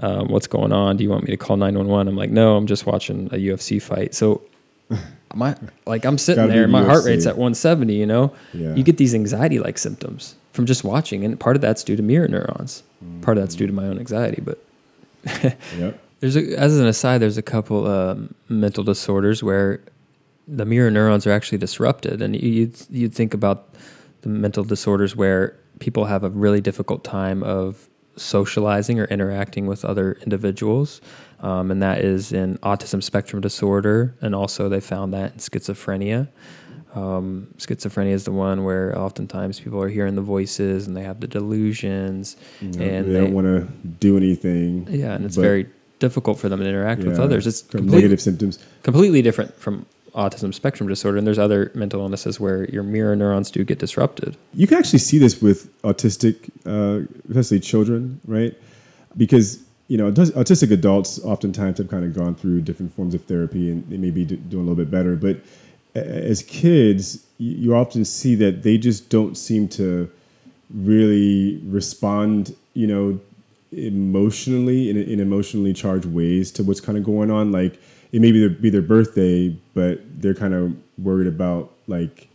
Um, 0.00 0.28
what's 0.28 0.46
going 0.48 0.72
on? 0.72 0.96
Do 0.96 1.04
you 1.04 1.10
want 1.10 1.22
me 1.24 1.30
to 1.30 1.36
call 1.36 1.56
911? 1.56 2.08
I'm 2.08 2.16
like, 2.16 2.30
no, 2.30 2.56
I'm 2.56 2.66
just 2.66 2.84
watching 2.86 3.26
a 3.28 3.36
UFC 3.36 3.80
fight. 3.80 4.14
So 4.14 4.42
my 5.34 5.56
like 5.86 6.04
I'm 6.04 6.18
sitting 6.18 6.48
there, 6.48 6.64
and 6.64 6.72
my 6.72 6.84
heart 6.84 7.04
rate's 7.04 7.26
at 7.26 7.36
170. 7.36 7.94
You 7.94 8.06
know, 8.06 8.34
Yeah. 8.52 8.74
you 8.74 8.82
get 8.82 8.96
these 8.96 9.14
anxiety 9.14 9.58
like 9.60 9.78
symptoms 9.78 10.34
from 10.52 10.66
just 10.66 10.84
watching, 10.84 11.24
and 11.24 11.38
part 11.38 11.56
of 11.56 11.62
that's 11.62 11.82
due 11.84 11.96
to 11.96 12.02
mirror 12.02 12.28
neurons. 12.28 12.82
Part 13.22 13.38
of 13.38 13.42
that's 13.44 13.54
due 13.54 13.66
to 13.66 13.72
my 13.72 13.86
own 13.86 13.98
anxiety, 13.98 14.40
but 14.44 14.58
Yep. 15.78 16.00
there's 16.20 16.36
a, 16.36 16.58
as 16.58 16.78
an 16.78 16.86
aside, 16.86 17.18
there's 17.18 17.38
a 17.38 17.42
couple 17.42 17.86
um, 17.86 18.34
mental 18.48 18.82
disorders 18.84 19.42
where 19.42 19.80
the 20.48 20.64
mirror 20.64 20.90
neurons 20.90 21.26
are 21.26 21.32
actually 21.32 21.58
disrupted, 21.58 22.20
and 22.20 22.34
you'd 22.40 22.74
you'd 22.90 23.14
think 23.14 23.32
about 23.34 23.68
the 24.22 24.28
mental 24.28 24.64
disorders 24.64 25.14
where 25.16 25.54
people 25.80 26.04
have 26.06 26.24
a 26.24 26.30
really 26.30 26.60
difficult 26.60 27.04
time 27.04 27.42
of 27.42 27.88
socializing 28.16 29.00
or 29.00 29.04
interacting 29.06 29.66
with 29.66 29.84
other 29.84 30.14
individuals, 30.22 31.00
um, 31.40 31.70
and 31.70 31.82
that 31.82 31.98
is 31.98 32.32
in 32.32 32.58
autism 32.58 33.02
spectrum 33.02 33.40
disorder, 33.40 34.14
and 34.20 34.34
also 34.34 34.68
they 34.68 34.80
found 34.80 35.12
that 35.14 35.32
in 35.32 35.38
schizophrenia. 35.38 36.28
Um, 36.94 37.48
schizophrenia 37.56 38.12
is 38.12 38.24
the 38.24 38.30
one 38.30 38.62
where 38.62 38.96
oftentimes 38.96 39.58
people 39.58 39.82
are 39.82 39.88
hearing 39.88 40.14
the 40.14 40.22
voices 40.22 40.86
and 40.86 40.96
they 40.96 41.02
have 41.02 41.18
the 41.18 41.26
delusions, 41.26 42.36
You 42.60 42.68
know, 42.68 42.84
and 42.84 43.06
they, 43.06 43.12
they, 43.12 43.20
don't 43.20 43.32
want 43.32 43.46
to 43.46 43.68
do 43.98 44.16
anything. 44.16 44.86
yeah, 44.88 45.14
and 45.14 45.24
it's 45.24 45.36
very 45.36 45.66
difficult 45.98 46.38
for 46.38 46.48
them 46.48 46.60
to 46.60 46.68
interact 46.68 47.02
with 47.02 47.18
others. 47.18 47.46
It's 47.46 47.72
negative 47.74 48.20
symptoms. 48.20 48.58
completely 48.82 49.22
different 49.22 49.54
from 49.56 49.86
autism 50.14 50.54
spectrum 50.54 50.88
disorder, 50.88 51.18
and 51.18 51.26
there's 51.26 51.38
other 51.38 51.70
mental 51.74 52.00
illnesses 52.00 52.38
where 52.38 52.64
your 52.70 52.82
mirror 52.82 53.16
neurons 53.16 53.50
do 53.50 53.64
get 53.64 53.78
disrupted. 53.78 54.36
You 54.54 54.66
can 54.66 54.78
actually 54.78 55.00
see 55.00 55.18
this 55.18 55.42
with 55.42 55.70
autistic, 55.82 56.50
uh, 56.66 57.06
especially 57.28 57.60
children, 57.60 58.20
right? 58.26 58.54
Because 59.16 59.64
you 59.88 59.98
know, 59.98 60.10
autistic 60.10 60.70
adults 60.72 61.18
oftentimes 61.24 61.78
have 61.78 61.88
kind 61.88 62.04
of 62.04 62.14
gone 62.14 62.34
through 62.34 62.62
different 62.62 62.94
forms 62.94 63.14
of 63.14 63.24
therapy 63.24 63.70
and 63.70 63.88
they 63.90 63.98
may 63.98 64.10
be 64.10 64.24
do- 64.24 64.36
doing 64.36 64.66
a 64.66 64.70
little 64.70 64.82
bit 64.82 64.90
better. 64.90 65.14
But 65.14 65.40
as 65.94 66.42
kids, 66.42 67.24
you, 67.38 67.50
you 67.56 67.76
often 67.76 68.04
see 68.04 68.34
that 68.36 68.62
they 68.62 68.78
just 68.78 69.10
don't 69.10 69.36
seem 69.36 69.68
to 69.68 70.10
really 70.72 71.60
respond, 71.64 72.56
you 72.72 72.86
know, 72.86 73.20
emotionally 73.72 74.88
in, 74.88 74.96
in 74.96 75.20
emotionally 75.20 75.72
charged 75.72 76.06
ways 76.06 76.50
to 76.52 76.62
what's 76.62 76.80
kind 76.80 76.96
of 76.96 77.04
going 77.04 77.30
on. 77.30 77.52
Like 77.52 77.78
it 78.14 78.20
may 78.20 78.30
be 78.32 78.38
their, 78.40 78.48
be 78.50 78.70
their 78.70 78.80
birthday, 78.82 79.48
but 79.74 80.00
they're 80.20 80.34
kind 80.34 80.54
of 80.54 80.72
worried 80.98 81.26
about 81.26 81.72
like 81.88 82.28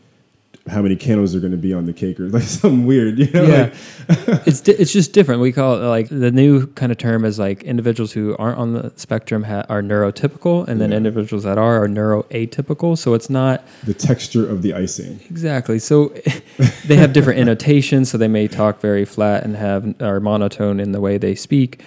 how 0.67 0.81
many 0.81 0.95
candles 0.95 1.33
are 1.33 1.39
going 1.39 1.53
to 1.53 1.57
be 1.57 1.73
on 1.73 1.85
the 1.85 1.93
cake 1.93 2.19
or 2.19 2.27
like 2.37 2.43
something 2.43 2.85
weird, 2.85 3.17
you 3.17 3.31
know? 3.31 3.43
Yeah, 3.43 3.73
Like, 4.09 4.41
it's 4.47 4.59
di- 4.59 4.73
it's 4.73 4.91
just 4.91 5.13
different. 5.13 5.39
We 5.41 5.51
call 5.53 5.75
it 5.81 5.87
like 5.87 6.09
the 6.09 6.31
new 6.31 6.67
kind 6.73 6.91
of 6.91 6.97
term 6.97 7.23
is 7.23 7.39
like 7.39 7.63
individuals 7.63 8.11
who 8.11 8.35
aren't 8.37 8.57
on 8.59 8.73
the 8.73 8.91
spectrum 8.97 9.43
ha- 9.43 9.65
are 9.69 9.81
neurotypical, 9.81 10.67
and 10.67 10.81
then 10.81 10.91
Yeah. 10.91 10.97
individuals 10.97 11.43
that 11.45 11.57
are 11.57 11.81
are 11.83 11.87
neuroatypical. 11.87 12.97
So 12.97 13.13
it's 13.13 13.29
not 13.29 13.63
the 13.85 13.93
texture 13.93 14.47
of 14.47 14.61
the 14.61 14.73
icing. 14.73 15.21
Exactly. 15.29 15.79
So 15.79 16.09
they 16.87 16.97
have 16.97 17.13
different 17.13 17.39
annotations. 17.39 18.11
So 18.11 18.17
they 18.17 18.27
may 18.27 18.47
talk 18.49 18.81
very 18.81 19.05
flat 19.05 19.43
and 19.45 19.55
have 19.55 19.99
are 20.01 20.19
monotone 20.19 20.79
in 20.81 20.91
the 20.91 20.99
way 21.01 21.17
they 21.17 21.35
speak. 21.35 21.81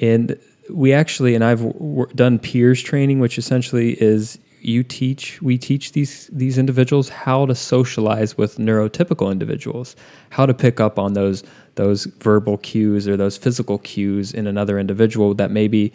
And 0.00 0.38
we 0.70 0.92
actually, 0.92 1.34
and 1.34 1.44
I've 1.44 1.62
w- 1.62 2.06
done 2.14 2.38
peers 2.38 2.82
training, 2.82 3.20
which 3.20 3.38
essentially 3.38 4.00
is 4.02 4.38
you 4.60 4.82
teach, 4.82 5.40
we 5.40 5.56
teach 5.56 5.92
these 5.92 6.28
these 6.32 6.58
individuals 6.58 7.08
how 7.08 7.46
to 7.46 7.54
socialize 7.54 8.36
with 8.36 8.58
neurotypical 8.58 9.30
individuals, 9.30 9.96
how 10.30 10.46
to 10.46 10.54
pick 10.54 10.80
up 10.80 10.98
on 10.98 11.14
those 11.14 11.44
those 11.76 12.04
verbal 12.20 12.58
cues 12.58 13.06
or 13.06 13.16
those 13.16 13.36
physical 13.36 13.78
cues 13.78 14.34
in 14.34 14.46
another 14.46 14.78
individual 14.78 15.32
that 15.34 15.50
maybe 15.50 15.92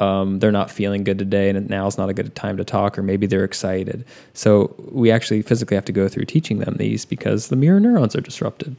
um, 0.00 0.38
they're 0.38 0.52
not 0.52 0.70
feeling 0.70 1.02
good 1.02 1.18
today 1.18 1.48
and 1.48 1.68
now's 1.68 1.98
not 1.98 2.08
a 2.08 2.14
good 2.14 2.34
time 2.36 2.56
to 2.56 2.64
talk 2.64 2.96
or 2.98 3.02
maybe 3.02 3.26
they're 3.26 3.42
excited 3.42 4.04
so 4.34 4.74
we 4.92 5.10
actually 5.10 5.42
physically 5.42 5.74
have 5.74 5.84
to 5.86 5.92
go 5.92 6.08
through 6.08 6.24
teaching 6.24 6.58
them 6.58 6.76
these 6.78 7.04
because 7.04 7.48
the 7.48 7.56
mirror 7.56 7.80
neurons 7.80 8.14
are 8.14 8.20
disrupted 8.20 8.76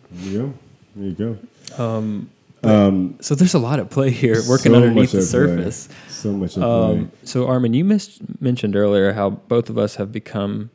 There 0.96 1.08
you 1.08 1.14
go. 1.14 1.38
There 1.78 2.20
go. 2.62 3.14
so 3.22 3.36
there's 3.36 3.53
a 3.53 3.60
lot 3.60 3.80
at 3.80 3.89
play 3.89 4.10
here 4.12 4.36
working 4.47 4.72
So 4.72 4.76
underneath 4.76 5.12
the 5.12 5.18
at 5.20 5.22
play. 5.22 5.28
surface 5.28 5.89
So 6.10 6.32
much 6.34 6.57
at 6.57 6.64
um, 6.64 7.07
play. 7.07 7.18
so 7.24 7.47
armin 7.47 7.74
you 7.74 7.86
mis- 7.86 8.20
mentioned 8.39 8.76
earlier 8.76 9.14
how 9.14 9.30
both 9.30 9.70
of 9.70 9.78
us 9.78 9.95
have 9.95 10.12
become 10.12 10.70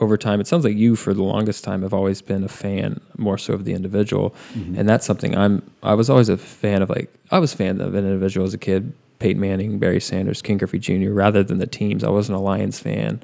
over 0.00 0.16
time 0.16 0.40
it 0.40 0.46
sounds 0.46 0.64
like 0.64 0.76
you 0.76 0.94
for 0.94 1.12
the 1.12 1.22
longest 1.24 1.64
time 1.64 1.82
have 1.82 1.92
always 1.92 2.22
been 2.22 2.44
a 2.44 2.48
fan 2.48 3.00
more 3.16 3.36
so 3.36 3.52
of 3.52 3.64
the 3.64 3.72
individual 3.72 4.32
Mm-hmm. 4.54 4.78
and 4.78 4.88
that's 4.88 5.04
something 5.04 5.36
i'm 5.36 5.62
i 5.82 5.94
was 5.94 6.08
always 6.08 6.28
a 6.28 6.36
fan 6.36 6.82
of 6.82 6.88
like 6.90 7.12
i 7.32 7.38
was 7.40 7.52
a 7.52 7.56
fan 7.56 7.80
of 7.80 7.94
an 7.94 8.04
individual 8.04 8.46
as 8.46 8.54
a 8.54 8.58
kid 8.58 8.92
peyton 9.18 9.40
manning 9.40 9.80
barry 9.80 10.00
sanders 10.00 10.40
ken 10.40 10.56
griffey 10.56 10.78
jr 10.78 11.10
rather 11.10 11.42
than 11.42 11.58
the 11.58 11.66
teams 11.66 12.04
i 12.04 12.08
wasn't 12.08 12.36
a 12.36 12.40
lions 12.40 12.78
fan 12.78 13.20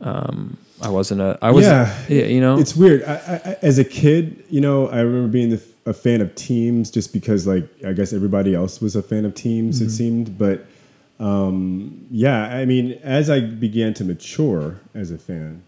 um, 0.00 0.56
i 0.82 0.88
wasn't 0.88 1.20
a 1.20 1.36
i 1.42 1.50
was 1.50 1.64
Yeah. 1.66 1.92
yeah, 2.08 2.24
you 2.26 2.40
know 2.40 2.58
It's 2.60 2.76
weird. 2.76 3.02
I, 3.04 3.14
I- 3.44 3.56
as 3.62 3.78
a 3.78 3.84
kid, 3.84 4.44
you 4.50 4.60
know, 4.60 4.86
I 4.88 5.00
remember 5.00 5.28
being 5.28 5.50
the, 5.50 5.62
a 5.86 5.92
fan 5.92 6.20
of 6.20 6.34
teams 6.34 6.90
just 6.90 7.12
because, 7.12 7.46
like, 7.46 7.68
I 7.86 7.92
guess 7.92 8.12
everybody 8.12 8.54
else 8.54 8.80
was 8.80 8.96
a 8.96 9.02
fan 9.02 9.24
of 9.24 9.34
teams. 9.34 9.76
Mm-hmm. 9.80 9.86
It 9.86 9.90
seemed, 9.90 10.38
but 10.38 10.64
um, 11.20 12.06
yeah, 12.10 12.44
I 12.56 12.64
mean, 12.64 12.92
as 13.02 13.30
I 13.30 13.40
began 13.40 13.94
to 13.94 14.04
mature 14.04 14.80
as 14.94 15.10
a 15.10 15.18
fan, 15.18 15.62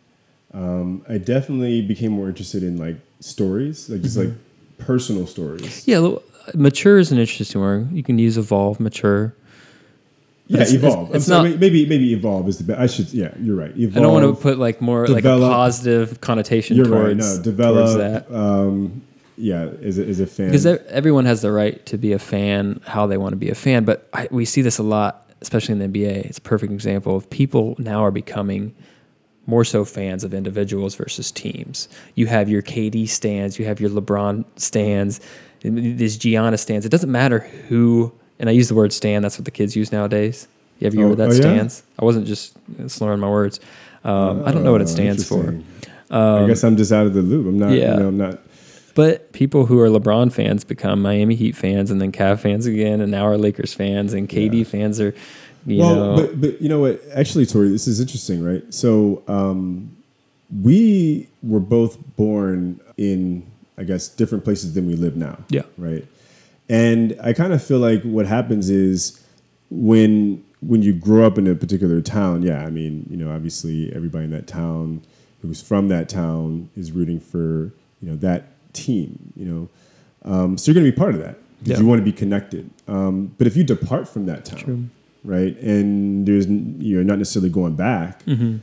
um, 0.54 1.04
I 1.08 1.18
definitely 1.18 1.82
became 1.82 2.12
more 2.12 2.28
interested 2.28 2.62
in 2.62 2.76
like 2.78 2.96
stories, 3.20 3.88
like 3.90 4.02
just 4.02 4.16
like 4.16 4.30
personal 4.78 5.26
stories. 5.26 5.86
yeah 5.88 6.14
mature 6.54 6.98
is 6.98 7.10
an 7.10 7.18
interesting 7.18 7.60
word 7.60 7.90
you 7.90 8.02
can 8.04 8.18
use 8.20 8.36
evolve 8.38 8.78
mature 8.78 9.34
Yeah, 10.48 10.60
it's- 10.60 10.72
it's- 10.74 10.84
evolve. 10.92 11.08
it's 11.14 11.24
I'm 11.28 11.34
sorry, 11.36 11.50
not- 11.50 11.60
maybe 11.60 11.86
maybe 11.86 12.12
evolve 12.12 12.46
is 12.48 12.58
the 12.58 12.64
best. 12.64 12.80
I 12.80 12.86
should. 12.86 13.12
Yeah, 13.12 13.32
you're 13.40 13.56
right. 13.56 13.76
Evolve. 13.76 13.96
I 13.96 14.00
don't 14.00 14.12
want 14.12 14.36
to 14.36 14.40
put 14.40 14.58
like 14.58 14.80
more 14.80 15.06
like 15.08 15.24
a 15.24 15.38
positive 15.38 16.20
connotation 16.20 16.76
You're 16.76 16.86
towards, 16.86 17.26
right. 17.26 17.36
No, 17.38 17.42
develop. 17.42 17.98
that. 17.98 18.30
Um, 18.34 19.02
yeah, 19.36 19.64
is 19.80 19.98
a, 19.98 20.04
as 20.06 20.20
a 20.20 20.26
fan. 20.26 20.46
because 20.48 20.66
everyone 20.66 21.24
has 21.26 21.42
the 21.42 21.52
right 21.52 21.84
to 21.86 21.98
be 21.98 22.12
a 22.12 22.18
fan 22.18 22.80
how 22.86 23.06
they 23.06 23.16
want 23.18 23.32
to 23.32 23.36
be 23.36 23.50
a 23.50 23.54
fan 23.54 23.84
but 23.84 24.08
I, 24.12 24.28
we 24.30 24.44
see 24.44 24.62
this 24.62 24.78
a 24.78 24.82
lot 24.82 25.30
especially 25.42 25.72
in 25.74 25.78
the 25.92 25.98
nba 26.00 26.24
it's 26.24 26.38
a 26.38 26.42
perfect 26.42 26.72
example 26.72 27.16
of 27.16 27.28
people 27.28 27.74
now 27.78 28.02
are 28.04 28.10
becoming 28.10 28.74
more 29.46 29.64
so 29.64 29.84
fans 29.84 30.24
of 30.24 30.32
individuals 30.34 30.94
versus 30.94 31.30
teams 31.30 31.88
you 32.14 32.26
have 32.26 32.48
your 32.48 32.62
kd 32.62 33.08
stands 33.08 33.58
you 33.58 33.64
have 33.66 33.78
your 33.80 33.90
lebron 33.90 34.44
stands 34.56 35.20
this 35.60 36.16
giannis 36.16 36.60
stands 36.60 36.86
it 36.86 36.88
doesn't 36.90 37.12
matter 37.12 37.40
who 37.68 38.10
and 38.38 38.48
i 38.48 38.52
use 38.52 38.68
the 38.68 38.74
word 38.74 38.92
stand 38.92 39.22
that's 39.24 39.38
what 39.38 39.44
the 39.44 39.50
kids 39.50 39.76
use 39.76 39.92
nowadays 39.92 40.48
you 40.78 40.86
ever 40.86 40.96
hear 40.96 41.06
Oh, 41.08 41.14
that 41.14 41.28
oh, 41.28 41.32
yeah? 41.32 41.40
stands 41.40 41.82
i 41.98 42.04
wasn't 42.04 42.26
just 42.26 42.56
slurring 42.88 43.20
my 43.20 43.28
words 43.30 43.60
um, 44.04 44.42
i 44.46 44.52
don't 44.52 44.64
know 44.64 44.72
what 44.72 44.80
it 44.80 44.84
Oh, 44.88 44.94
stands 44.94 45.28
for 45.28 45.40
interesting. 45.40 45.72
I 46.10 46.46
guess 46.46 46.62
I'm 46.64 46.76
just 46.76 46.92
out 46.92 47.06
of 47.06 47.14
the 47.14 47.20
loop. 47.22 47.46
I'm 47.48 47.58
not. 47.58 47.72
yeah. 47.72 47.94
You 47.94 48.00
know, 48.00 48.08
I'm 48.08 48.16
not. 48.16 48.38
But 48.96 49.30
people 49.32 49.66
who 49.66 49.78
are 49.78 49.88
LeBron 49.90 50.32
fans 50.32 50.64
become 50.64 51.02
Miami 51.02 51.34
Heat 51.34 51.54
fans, 51.54 51.90
and 51.90 52.00
then 52.00 52.12
Cavs 52.12 52.40
fans 52.40 52.64
again, 52.64 53.02
and 53.02 53.12
now 53.12 53.26
are 53.26 53.36
Lakers 53.36 53.74
fans, 53.74 54.14
and 54.14 54.26
KD 54.26 54.58
Yeah. 54.60 54.64
fans 54.64 54.98
are, 55.00 55.14
you 55.66 55.80
well, 55.80 55.94
know, 55.94 56.16
but 56.16 56.40
but 56.40 56.62
you 56.62 56.70
know 56.70 56.80
what? 56.80 57.02
Actually, 57.14 57.44
Tori, 57.44 57.68
this 57.68 57.86
is 57.86 58.00
interesting, 58.00 58.42
right? 58.42 58.64
So 58.72 59.22
um, 59.28 59.94
we 60.62 61.28
were 61.42 61.60
both 61.60 61.98
born 62.16 62.80
in, 62.96 63.44
I 63.76 63.82
guess, 63.84 64.08
different 64.08 64.44
places 64.44 64.72
than 64.72 64.86
we 64.86 64.94
live 64.96 65.14
now. 65.14 65.36
Yeah. 65.50 65.62
Right. 65.76 66.06
And 66.70 67.16
I 67.22 67.34
kind 67.34 67.52
of 67.52 67.62
feel 67.62 67.78
like 67.78 68.02
what 68.02 68.24
happens 68.26 68.70
is 68.70 69.22
when 69.70 70.42
when 70.62 70.80
you 70.80 70.94
grow 70.94 71.26
up 71.26 71.36
in 71.36 71.46
a 71.46 71.54
particular 71.54 72.00
town, 72.00 72.42
yeah, 72.42 72.64
I 72.64 72.70
mean, 72.70 73.06
you 73.10 73.18
know, 73.18 73.30
obviously 73.30 73.94
everybody 73.94 74.24
in 74.24 74.30
that 74.30 74.46
town 74.46 75.02
who's 75.42 75.60
from 75.60 75.88
that 75.88 76.08
town 76.08 76.70
is 76.74 76.92
rooting 76.92 77.20
for 77.20 77.72
you 78.00 78.10
know 78.10 78.16
that 78.16 78.55
team, 78.76 79.32
you 79.36 79.44
know, 79.46 79.68
um, 80.30 80.58
so 80.58 80.70
you're 80.70 80.74
going 80.74 80.86
to 80.86 80.92
be 80.92 80.96
part 80.96 81.14
of 81.14 81.20
that 81.20 81.36
because 81.60 81.78
Yeah. 81.78 81.82
you 81.82 81.86
want 81.88 82.00
to 82.00 82.04
be 82.04 82.12
connected. 82.12 82.68
Um, 82.86 83.32
but 83.38 83.46
if 83.46 83.56
you 83.56 83.64
depart 83.64 84.08
from 84.08 84.26
that 84.26 84.44
town, 84.44 84.58
True. 84.60 84.84
right, 85.24 85.56
and 85.60 86.26
there's 86.26 86.46
you're 86.46 87.04
not 87.04 87.18
necessarily 87.18 87.50
going 87.50 87.74
back. 87.76 88.24
Mm-hmm. 88.26 88.56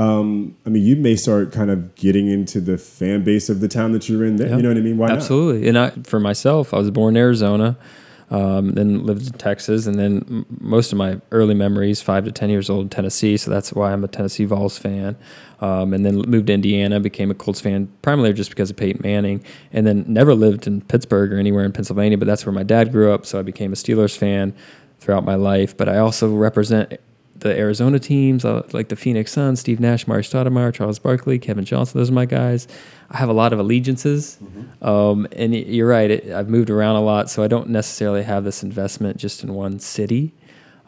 Um, 0.00 0.54
I 0.64 0.68
mean, 0.70 0.84
you 0.84 0.94
may 0.96 1.16
start 1.16 1.50
kind 1.50 1.70
of 1.70 1.94
getting 1.96 2.28
into 2.28 2.60
the 2.60 2.78
fan 2.78 3.24
base 3.24 3.48
of 3.48 3.58
the 3.60 3.66
town 3.68 3.92
that 3.92 4.08
you're 4.08 4.24
in. 4.24 4.36
There, 4.36 4.48
Yeah. 4.48 4.56
you 4.56 4.62
know 4.62 4.68
what 4.68 4.78
I 4.78 4.80
mean? 4.80 4.96
Why 4.96 5.10
Absolutely. 5.10 5.66
And 5.68 5.76
I, 5.78 5.90
for 6.04 6.20
myself, 6.20 6.72
I 6.72 6.78
was 6.78 6.90
born 6.90 7.16
in 7.16 7.20
Arizona, 7.22 7.76
um, 8.30 8.72
then 8.72 9.06
lived 9.06 9.26
in 9.26 9.32
Texas, 9.34 9.86
and 9.86 9.98
then 9.98 10.44
most 10.60 10.92
of 10.92 10.98
my 10.98 11.20
early 11.30 11.54
memories, 11.54 12.02
five 12.02 12.24
to 12.24 12.32
ten 12.32 12.50
years 12.50 12.68
old, 12.68 12.82
in 12.82 12.88
Tennessee. 12.88 13.36
So 13.36 13.50
that's 13.50 13.72
why 13.72 13.92
I'm 13.92 14.04
a 14.04 14.08
Tennessee 14.08 14.44
Vols 14.44 14.78
fan. 14.78 15.16
Um, 15.60 15.92
and 15.92 16.06
then 16.06 16.16
moved 16.16 16.46
to 16.46 16.52
Indiana, 16.52 17.00
became 17.00 17.30
a 17.30 17.34
Colts 17.34 17.60
fan 17.60 17.90
primarily 18.02 18.32
just 18.32 18.50
because 18.50 18.70
of 18.70 18.76
Peyton 18.76 19.00
Manning, 19.02 19.42
and 19.72 19.86
then 19.86 20.04
never 20.06 20.34
lived 20.34 20.66
in 20.66 20.82
Pittsburgh 20.82 21.32
or 21.32 21.38
anywhere 21.38 21.64
in 21.64 21.72
Pennsylvania, 21.72 22.16
but 22.16 22.26
that's 22.26 22.46
where 22.46 22.52
my 22.52 22.62
dad 22.62 22.92
grew 22.92 23.12
up. 23.12 23.26
So 23.26 23.38
I 23.38 23.42
became 23.42 23.72
a 23.72 23.76
Steelers 23.76 24.16
fan 24.16 24.54
throughout 25.00 25.24
my 25.24 25.34
life. 25.34 25.76
But 25.76 25.88
I 25.88 25.98
also 25.98 26.32
represent 26.34 27.00
the 27.40 27.56
Arizona 27.56 27.98
teams, 27.98 28.44
uh, 28.44 28.66
like 28.72 28.88
the 28.88 28.96
Phoenix 28.96 29.32
Suns, 29.32 29.60
Steve 29.60 29.78
Nash, 29.80 30.06
Amar'e 30.06 30.20
Stoudemire, 30.20 30.72
Charles 30.72 30.98
Barkley, 30.98 31.38
Kevin 31.38 31.64
Johnson. 31.64 31.98
Those 31.98 32.10
are 32.10 32.14
my 32.14 32.24
guys. 32.26 32.66
I 33.10 33.16
have 33.16 33.28
a 33.28 33.32
lot 33.32 33.52
of 33.52 33.58
allegiances, 33.58 34.38
um, 34.82 35.26
and 35.32 35.54
you're 35.54 35.88
right. 35.88 36.10
It, 36.10 36.30
I've 36.32 36.48
moved 36.48 36.68
around 36.70 36.96
a 36.96 37.00
lot, 37.02 37.30
so 37.30 37.42
I 37.42 37.48
don't 37.48 37.68
necessarily 37.70 38.22
have 38.22 38.44
this 38.44 38.62
investment 38.62 39.16
just 39.16 39.42
in 39.44 39.54
one 39.54 39.78
city. 39.78 40.32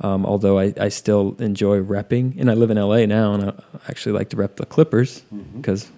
Um, 0.03 0.25
although 0.25 0.59
I, 0.59 0.73
I 0.81 0.89
still 0.89 1.37
enjoy 1.39 1.81
repping, 1.81 2.39
and 2.41 2.51
I 2.51 2.55
live 2.55 2.71
in 2.71 2.79
LA 2.79 3.05
now, 3.07 3.35
and 3.35 3.45
I 3.51 3.53
actually 3.89 4.13
like 4.13 4.31
to 4.31 4.37
rep 4.37 4.57
the 4.57 4.65
Clippers 4.67 5.23
because, 5.57 5.91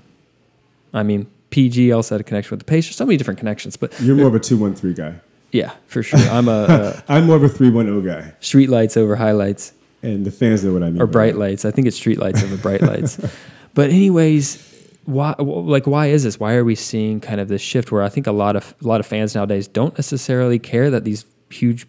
I 0.92 1.03
mean, 1.05 1.28
PG 1.50 1.92
also 1.92 2.14
had 2.16 2.20
a 2.20 2.24
connection 2.24 2.50
with 2.50 2.61
the 2.61 2.64
Pacers. 2.70 2.96
So 2.96 3.07
many 3.07 3.16
different 3.16 3.38
connections, 3.38 3.76
but 3.76 3.98
You're 4.00 4.16
more 4.16 4.26
of 4.26 4.34
a 4.34 4.40
two 4.40 4.57
one 4.59 4.74
three 4.74 4.92
guy. 4.94 5.20
yeah, 5.53 5.72
for 5.86 6.03
sure. 6.03 6.18
I'm 6.18 6.48
a, 6.48 6.66
a 6.68 7.05
I'm 7.12 7.26
more 7.26 7.36
of 7.36 7.44
a 7.44 7.48
three 7.48 7.70
one 7.70 7.86
zero 7.86 8.00
guy, 8.00 8.32
street 8.40 8.68
lights 8.70 8.96
over 8.96 9.16
highlights. 9.16 9.72
And 10.03 10.24
the 10.26 10.30
fans 10.30 10.64
know 10.64 10.72
what 10.72 10.82
I 10.82 10.90
mean. 10.90 11.00
or 11.00 11.07
bright 11.07 11.36
lights. 11.36 11.64
I 11.64 11.70
think 11.70 11.86
it's 11.86 11.96
street 11.96 12.18
lights 12.18 12.42
over 12.42 12.57
bright 12.57 12.82
lights. 12.82 13.18
But 13.74 13.88
anyways, 13.88 14.59
why 15.07 15.34
like 15.38 15.86
why 15.86 16.09
is 16.09 16.24
this? 16.24 16.38
Why 16.38 16.55
are 16.57 16.64
we 16.64 16.74
seeing 16.74 17.20
kind 17.20 17.40
of 17.40 17.48
this 17.48 17.62
shift 17.62 17.90
where 17.90 18.03
I 18.03 18.11
think 18.11 18.26
a 18.26 18.32
lot 18.32 18.55
of 18.55 18.74
a 18.84 18.86
lot 18.86 19.00
of 19.00 19.07
fans 19.07 19.34
nowadays 19.34 19.66
don't 19.66 19.96
necessarily 19.96 20.59
care 20.59 20.90
that 20.90 21.05
these 21.05 21.24
huge 21.48 21.86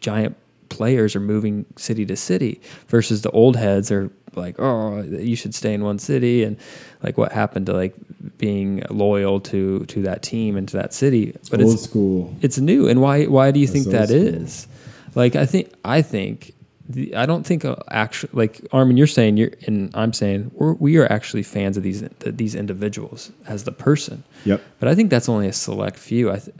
giant 0.00 0.34
players 0.70 1.14
are 1.14 1.20
moving 1.20 1.66
city 1.76 2.06
to 2.06 2.16
city 2.16 2.58
versus 2.88 3.20
the 3.20 3.30
old 3.32 3.56
heads 3.56 3.90
are 3.92 4.10
like, 4.34 4.56
oh, 4.58 5.02
you 5.02 5.36
should 5.36 5.54
stay 5.54 5.74
in 5.74 5.84
one 5.84 5.98
city 5.98 6.42
and 6.44 6.56
like 7.02 7.18
what 7.18 7.32
happened 7.32 7.66
to 7.66 7.74
like 7.74 7.94
being 8.38 8.82
loyal 8.88 9.40
to 9.40 9.80
to 9.86 10.00
that 10.02 10.22
team 10.22 10.56
and 10.56 10.68
to 10.68 10.76
that 10.78 10.94
city. 10.94 11.36
But 11.50 11.60
old 11.60 11.74
it's 11.74 11.82
school. 11.82 12.34
it's 12.40 12.56
new 12.56 12.88
and 12.88 13.02
why 13.02 13.24
why 13.26 13.50
do 13.50 13.60
you 13.60 13.66
think 13.66 13.88
That's 13.88 14.10
that 14.10 14.16
school. 14.16 14.42
is 14.42 14.68
like 15.14 15.36
i 15.36 15.44
think 15.44 15.70
i 15.84 16.00
think 16.00 16.54
the, 16.92 17.14
i 17.16 17.26
don't 17.26 17.46
think 17.46 17.64
actually 17.88 18.30
like 18.32 18.60
armin 18.72 18.96
you're 18.96 19.06
saying 19.06 19.36
you're 19.36 19.52
and 19.66 19.90
i'm 19.94 20.12
saying 20.12 20.50
we're, 20.54 20.74
we 20.74 20.96
are 20.96 21.10
actually 21.10 21.42
fans 21.42 21.76
of 21.76 21.82
these 21.82 22.02
these 22.20 22.54
individuals 22.54 23.30
as 23.46 23.64
the 23.64 23.72
person 23.72 24.22
Yep. 24.44 24.60
but 24.78 24.88
i 24.88 24.94
think 24.94 25.10
that's 25.10 25.28
only 25.28 25.48
a 25.48 25.52
select 25.52 25.98
few 25.98 26.30
i 26.30 26.38
th- 26.38 26.56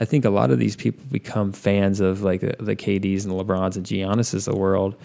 I 0.00 0.04
think 0.04 0.24
a 0.24 0.30
lot 0.30 0.50
of 0.50 0.58
these 0.58 0.74
people 0.74 1.04
become 1.10 1.52
fans 1.52 2.00
of 2.00 2.22
like 2.22 2.40
the, 2.40 2.56
the 2.58 2.74
KDs 2.74 3.22
and 3.24 3.30
the 3.30 3.44
LeBrons 3.44 3.76
and 3.76 3.86
Giannis's 3.86 4.48
of 4.48 4.54
the 4.54 4.60
world 4.60 4.96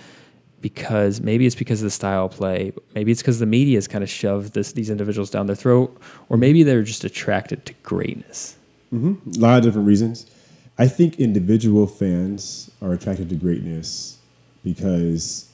because 0.61 1.21
maybe 1.21 1.45
it's 1.45 1.55
because 1.55 1.81
of 1.81 1.85
the 1.85 1.91
style 1.91 2.25
of 2.25 2.31
play, 2.31 2.73
maybe 2.95 3.11
it's 3.11 3.21
because 3.21 3.39
the 3.39 3.45
media 3.45 3.77
has 3.77 3.87
kind 3.87 4.03
of 4.03 4.09
shoved 4.09 4.53
this, 4.53 4.73
these 4.73 4.89
individuals 4.89 5.29
down 5.29 5.45
their 5.47 5.55
throat, 5.55 5.95
or 6.27 6.37
maybe 6.37 6.63
they're 6.63 6.83
just 6.83 7.03
attracted 7.03 7.65
to 7.65 7.73
greatness. 7.83 8.57
Mm-hmm. 8.93 9.31
A 9.37 9.39
lot 9.39 9.57
of 9.59 9.63
different 9.63 9.87
reasons. 9.87 10.25
I 10.77 10.87
think 10.87 11.19
individual 11.19 11.87
fans 11.87 12.69
are 12.81 12.93
attracted 12.93 13.29
to 13.29 13.35
greatness 13.35 14.17
because 14.63 15.49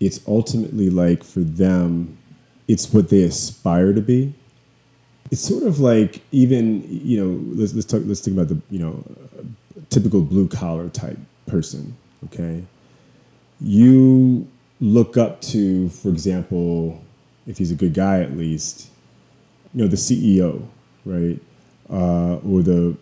it's 0.00 0.20
ultimately 0.26 0.90
like 0.90 1.22
for 1.22 1.40
them, 1.40 2.16
it's 2.68 2.92
what 2.92 3.08
they 3.08 3.22
aspire 3.22 3.92
to 3.92 4.00
be. 4.00 4.34
It's 5.30 5.40
sort 5.40 5.62
of 5.62 5.78
like 5.78 6.22
even 6.32 6.84
you 6.88 7.22
know 7.22 7.60
let's 7.60 7.74
let's 7.74 7.86
talk 7.86 8.02
let's 8.04 8.20
think 8.20 8.36
about 8.36 8.48
the 8.48 8.60
you 8.70 8.80
know 8.80 9.04
typical 9.90 10.22
blue 10.22 10.48
collar 10.48 10.88
type 10.88 11.18
person. 11.46 11.96
Okay, 12.26 12.64
you 13.60 14.48
look 14.80 15.16
up 15.16 15.40
to, 15.42 15.88
for 15.90 16.08
example, 16.08 17.02
if 17.46 17.58
he's 17.58 17.70
a 17.70 17.74
good 17.74 17.94
guy 17.94 18.20
at 18.20 18.36
least, 18.36 18.88
you 19.74 19.82
know 19.82 19.88
the 19.88 19.96
CEO, 19.96 20.66
right, 21.04 21.38
uh, 21.90 22.36
or 22.36 22.62
the 22.62 22.96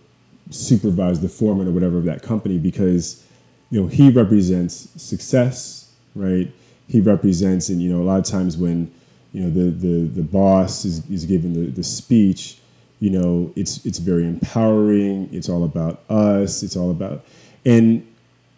supervisor, 0.51 1.21
the 1.21 1.29
foreman, 1.29 1.69
or 1.69 1.71
whatever 1.71 1.99
of 1.99 2.05
that 2.05 2.23
company, 2.23 2.59
because 2.59 3.25
you 3.71 3.83
know 3.83 3.89
he 3.89 4.11
represents 4.11 4.89
success, 4.97 5.93
right? 6.15 6.51
He 6.87 7.01
represents, 7.01 7.69
and 7.69 7.83
you 7.83 7.91
know 7.91 8.03
a 8.03 8.05
lot 8.05 8.19
of 8.19 8.25
times 8.25 8.57
when 8.57 8.93
you 9.33 9.43
know 9.43 9.51
the 9.51 9.71
the 9.71 10.07
the 10.07 10.23
boss 10.23 10.85
is 10.85 11.09
is 11.11 11.25
giving 11.25 11.53
the 11.53 11.71
the 11.71 11.85
speech, 11.85 12.59
you 13.01 13.11
know 13.11 13.53
it's 13.57 13.85
it's 13.85 13.99
very 13.99 14.27
empowering. 14.27 15.29
It's 15.33 15.49
all 15.49 15.65
about 15.65 16.03
us. 16.09 16.63
It's 16.63 16.77
all 16.77 16.91
about, 16.91 17.25
and 17.65 18.07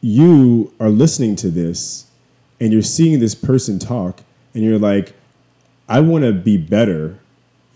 you 0.00 0.72
are 0.80 0.88
listening 0.88 1.36
to 1.36 1.50
this, 1.50 2.06
and 2.60 2.72
you're 2.72 2.82
seeing 2.82 3.20
this 3.20 3.34
person 3.34 3.78
talk, 3.78 4.22
and 4.54 4.62
you're 4.62 4.78
like, 4.78 5.14
I 5.88 6.00
want 6.00 6.24
to 6.24 6.32
be 6.32 6.56
better 6.56 7.18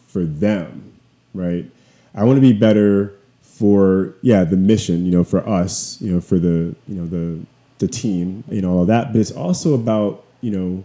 for 0.06 0.24
them, 0.24 0.92
right? 1.34 1.68
I 2.14 2.22
want 2.22 2.36
to 2.36 2.40
be 2.40 2.52
better 2.52 3.12
for 3.54 4.14
yeah 4.22 4.44
the 4.44 4.56
mission, 4.56 5.04
you 5.06 5.12
know, 5.12 5.24
for 5.24 5.46
us, 5.48 6.00
you 6.00 6.12
know, 6.12 6.20
for 6.20 6.38
the 6.38 6.74
you 6.88 6.94
know 6.94 7.06
the 7.06 7.40
the 7.78 7.88
team, 7.88 8.44
you 8.50 8.62
know, 8.62 8.70
all 8.70 8.80
of 8.82 8.88
that. 8.88 9.12
But 9.12 9.20
it's 9.20 9.32
also 9.32 9.74
about 9.74 10.24
you 10.40 10.50
know 10.50 10.84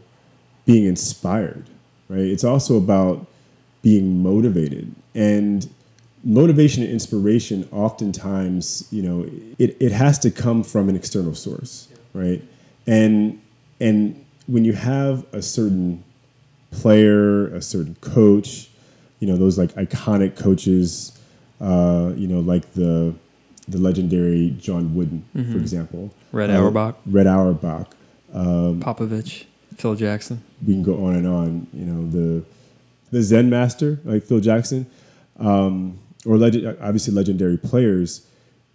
being 0.65 0.85
inspired, 0.85 1.65
right? 2.07 2.19
It's 2.19 2.43
also 2.43 2.77
about 2.77 3.25
being 3.81 4.21
motivated 4.21 4.93
and 5.15 5.69
motivation 6.23 6.83
and 6.83 6.91
inspiration 6.91 7.67
oftentimes 7.71 8.85
you 8.91 9.01
know 9.01 9.25
it, 9.57 9.77
it 9.79 9.91
has 9.91 10.19
to 10.19 10.29
come 10.29 10.63
from 10.63 10.89
an 10.89 10.95
external 10.95 11.33
source 11.33 11.87
right 12.13 12.43
and 12.87 13.41
and 13.79 14.25
when 14.47 14.65
you 14.65 14.73
have 14.73 15.25
a 15.33 15.41
certain 15.41 16.03
player 16.71 17.47
a 17.55 17.61
certain 17.61 17.95
coach 18.01 18.69
you 19.19 19.27
know 19.27 19.37
those 19.37 19.57
like 19.57 19.71
iconic 19.75 20.35
coaches 20.37 21.17
uh, 21.61 22.11
you 22.15 22.27
know 22.27 22.39
like 22.39 22.73
the 22.73 23.13
the 23.67 23.77
legendary 23.77 24.55
john 24.59 24.95
wooden 24.95 25.23
for 25.51 25.57
example 25.57 26.11
Red 26.31 26.49
Uh, 26.49 26.59
Auerbach. 26.61 26.95
red 27.05 27.27
auerbach 27.27 27.87
Popovich, 28.33 29.45
Phil 29.77 29.95
Jackson. 29.95 30.41
we 30.65 30.73
can 30.73 30.83
go 30.83 31.05
on 31.05 31.15
and 31.15 31.27
on. 31.27 31.67
You 31.73 31.85
know 31.85 32.07
the 32.07 32.43
the 33.11 33.21
Zen 33.23 33.49
master 33.49 33.99
like 34.05 34.23
Phil 34.23 34.39
Jackson, 34.39 34.85
um, 35.39 35.97
or 36.25 36.37
legend, 36.37 36.77
obviously 36.81 37.13
legendary 37.13 37.57
players. 37.57 38.25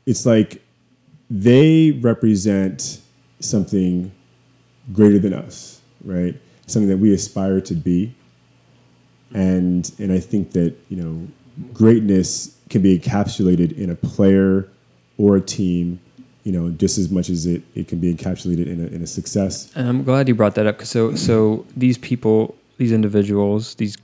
It's 0.06 0.26
like 0.26 0.60
they 1.30 1.92
represent 1.92 3.00
something 3.40 4.10
greater 4.92 5.18
than 5.20 5.32
us, 5.32 5.80
right? 6.04 6.34
Something 6.66 6.88
that 6.88 6.98
we 6.98 7.14
aspire 7.14 7.60
to 7.60 7.74
be, 7.74 8.12
and 9.32 9.90
and 9.98 10.12
I 10.12 10.18
think 10.18 10.52
that 10.52 10.74
you 10.88 10.96
know 10.96 11.28
greatness 11.72 12.56
can 12.70 12.82
be 12.82 12.98
encapsulated 12.98 13.76
in 13.78 13.90
a 13.90 13.94
player 13.94 14.68
or 15.18 15.36
a 15.36 15.40
team. 15.40 16.00
You 16.44 16.52
know, 16.52 16.68
just 16.70 16.98
as 16.98 17.10
much 17.10 17.30
as 17.30 17.46
it, 17.46 17.62
it 17.74 17.88
can 17.88 18.00
be 18.00 18.12
encapsulated 18.12 18.66
in 18.66 18.84
a, 18.84 18.86
in 18.88 19.02
a 19.02 19.06
success. 19.06 19.72
And 19.74 19.88
I'm 19.88 20.04
glad 20.04 20.28
you 20.28 20.34
brought 20.34 20.54
that 20.56 20.66
up 20.66 20.76
because 20.76 20.90
so 20.90 21.14
so 21.14 21.64
these 21.74 21.96
people, 21.96 22.54
these 22.76 22.92
individuals, 22.92 23.76
these 23.76 23.96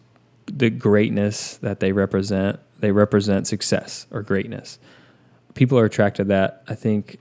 the 0.47 0.71
greatness 0.71 1.59
that 1.59 1.81
they 1.81 1.93
represent, 1.93 2.59
they 2.81 2.93
represent 2.93 3.47
success 3.47 4.07
or 4.11 4.23
greatness. 4.23 4.79
People 5.55 5.79
are 5.79 5.85
attracted 5.85 6.25
to 6.25 6.29
that, 6.29 6.63
I 6.69 6.75
think, 6.75 7.19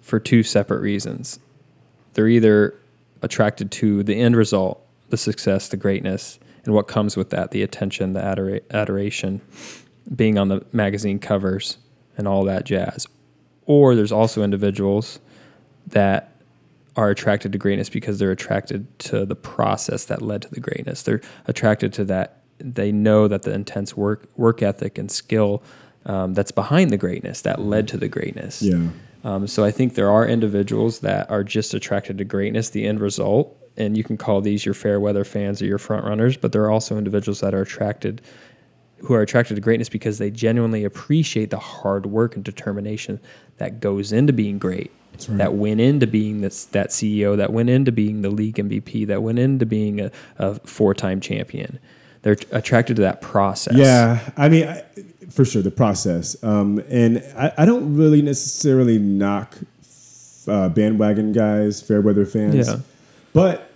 for 0.00 0.18
two 0.18 0.42
separate 0.42 0.80
reasons. 0.80 1.38
They're 2.14 2.28
either 2.28 2.74
attracted 3.22 3.70
to 3.72 4.02
the 4.02 4.14
end 4.14 4.36
result, 4.36 4.80
the 5.10 5.16
success, 5.16 5.68
the 5.68 5.76
greatness, 5.76 6.38
and 6.64 6.74
what 6.74 6.88
comes 6.88 7.16
with 7.16 7.30
that, 7.30 7.50
the 7.50 7.62
attention, 7.62 8.12
the 8.14 8.20
adora- 8.20 8.62
adoration, 8.70 9.40
being 10.14 10.38
on 10.38 10.48
the 10.48 10.64
magazine 10.72 11.18
covers 11.18 11.78
and 12.16 12.28
all 12.28 12.44
that 12.44 12.64
jazz. 12.64 13.06
Or 13.66 13.94
there's 13.94 14.12
also 14.12 14.42
individuals 14.42 15.18
that 15.88 16.32
are 16.96 17.10
attracted 17.10 17.52
to 17.52 17.58
greatness 17.58 17.88
because 17.88 18.18
they're 18.18 18.30
attracted 18.30 18.98
to 18.98 19.26
the 19.26 19.34
process 19.34 20.06
that 20.06 20.22
led 20.22 20.42
to 20.42 20.50
the 20.50 20.60
greatness. 20.60 21.02
They're 21.02 21.20
attracted 21.46 21.92
to 21.94 22.04
that. 22.06 22.42
They 22.58 22.90
know 22.90 23.28
that 23.28 23.42
the 23.42 23.52
intense 23.52 23.96
work 23.96 24.28
work 24.36 24.62
ethic 24.62 24.96
and 24.96 25.10
skill 25.10 25.62
um, 26.06 26.32
that's 26.34 26.52
behind 26.52 26.90
the 26.90 26.96
greatness 26.96 27.42
that 27.42 27.60
led 27.60 27.88
to 27.88 27.98
the 27.98 28.08
greatness. 28.08 28.62
Yeah. 28.62 28.88
Um, 29.24 29.46
so 29.46 29.64
I 29.64 29.72
think 29.72 29.94
there 29.94 30.10
are 30.10 30.26
individuals 30.26 31.00
that 31.00 31.28
are 31.30 31.42
just 31.42 31.74
attracted 31.74 32.18
to 32.18 32.24
greatness, 32.24 32.70
the 32.70 32.86
end 32.86 33.00
result, 33.00 33.54
and 33.76 33.96
you 33.96 34.04
can 34.04 34.16
call 34.16 34.40
these 34.40 34.64
your 34.64 34.74
fair 34.74 35.00
weather 35.00 35.24
fans 35.24 35.60
or 35.60 35.66
your 35.66 35.78
front 35.78 36.04
runners. 36.04 36.36
But 36.36 36.52
there 36.52 36.62
are 36.62 36.70
also 36.70 36.96
individuals 36.96 37.40
that 37.40 37.52
are 37.52 37.62
attracted, 37.62 38.22
who 38.98 39.14
are 39.14 39.22
attracted 39.22 39.54
to 39.54 39.60
greatness 39.60 39.88
because 39.88 40.18
they 40.18 40.30
genuinely 40.30 40.84
appreciate 40.84 41.50
the 41.50 41.58
hard 41.58 42.06
work 42.06 42.34
and 42.34 42.44
determination 42.44 43.20
that 43.58 43.80
goes 43.80 44.12
into 44.12 44.32
being 44.32 44.58
great. 44.58 44.90
right. 45.28 45.38
That 45.38 45.54
went 45.54 45.80
into 45.80 46.06
being 46.06 46.40
this, 46.40 46.64
that 46.66 46.90
CEO, 46.90 47.36
that 47.36 47.52
went 47.52 47.70
into 47.70 47.92
being 47.92 48.22
the 48.22 48.30
league 48.30 48.56
MVP, 48.56 49.06
that 49.06 49.22
went 49.22 49.38
into 49.38 49.66
being 49.66 50.00
a, 50.00 50.10
a 50.38 50.54
four-time 50.60 51.20
champion. 51.20 51.78
They're 52.22 52.36
attracted 52.50 52.96
to 52.96 53.02
that 53.02 53.20
process. 53.20 53.76
Yeah, 53.76 54.18
I 54.36 54.48
mean, 54.48 54.66
I, 54.66 54.82
for 55.30 55.44
sure, 55.44 55.62
the 55.62 55.70
process. 55.70 56.42
Um, 56.42 56.82
and 56.88 57.22
I, 57.36 57.52
I 57.58 57.64
don't 57.64 57.96
really 57.96 58.22
necessarily 58.22 58.98
knock 58.98 59.56
uh, 60.48 60.68
bandwagon 60.70 61.32
guys, 61.32 61.80
fair 61.82 62.00
weather 62.00 62.26
fans. 62.26 62.66
Yeah. 62.68 62.78
But 63.32 63.70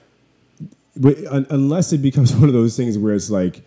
wi- 0.98 1.28
un- 1.30 1.46
unless 1.50 1.92
it 1.92 1.98
becomes 1.98 2.34
one 2.36 2.44
of 2.44 2.52
those 2.54 2.76
things 2.76 2.98
where 2.98 3.14
it's 3.14 3.30
like 3.30 3.62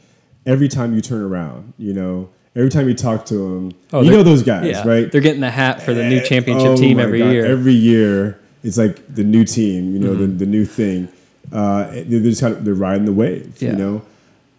every 0.45 0.67
time 0.67 0.93
you 0.95 1.01
turn 1.01 1.21
around, 1.21 1.73
you 1.77 1.93
know, 1.93 2.29
every 2.55 2.69
time 2.69 2.87
you 2.87 2.93
talk 2.95 3.25
to 3.27 3.33
them, 3.35 3.65
you 3.71 3.75
Oh, 3.93 4.03
they're- 4.03 4.11
know 4.13 4.23
those 4.23 4.43
guys, 4.43 4.67
Yeah, 4.67 4.87
right? 4.87 5.11
They're 5.11 5.21
getting 5.21 5.41
the 5.41 5.49
hat 5.51 5.81
for 5.81 5.93
the 5.93 6.03
new 6.07 6.17
Eh, 6.17 6.23
championship 6.23 6.67
oh 6.71 6.75
team 6.77 6.99
every 6.99 7.19
God, 7.19 7.31
year. 7.31 7.45
Every 7.45 7.73
year, 7.73 8.39
it's 8.63 8.77
like 8.77 9.13
the 9.13 9.23
new 9.23 9.43
team, 9.45 9.93
you 9.93 9.99
know, 9.99 10.11
Mm-hmm. 10.11 10.37
the, 10.37 10.45
the 10.45 10.45
new 10.45 10.65
thing. 10.65 11.07
Uh, 11.51 11.87
they're 11.91 12.19
just 12.21 12.41
kind 12.41 12.53
of 12.55 12.63
they're 12.65 12.73
riding 12.73 13.05
the 13.05 13.13
wave, 13.13 13.55
Yeah. 13.61 13.71
you 13.71 13.77
know. 13.77 14.01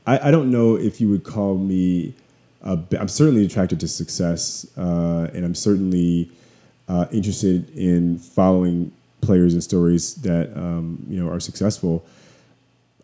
I, 0.06 0.28
I 0.28 0.30
don't 0.30 0.50
know 0.50 0.76
if 0.76 1.00
you 1.00 1.08
would 1.10 1.24
call 1.24 1.56
me. 1.56 2.14
I'm 2.62 3.08
certainly 3.08 3.44
attracted 3.44 3.78
to 3.80 3.88
success, 3.88 4.66
uh, 4.78 5.28
and 5.34 5.44
I'm 5.44 5.54
certainly 5.54 6.30
uh, 6.88 7.06
interested 7.12 7.68
in 7.76 8.18
following 8.18 8.90
players 9.20 9.52
and 9.54 9.62
stories 9.62 10.14
that 10.16 10.54
um, 10.56 11.04
you 11.08 11.22
know 11.22 11.30
are 11.30 11.40
successful. 11.40 12.04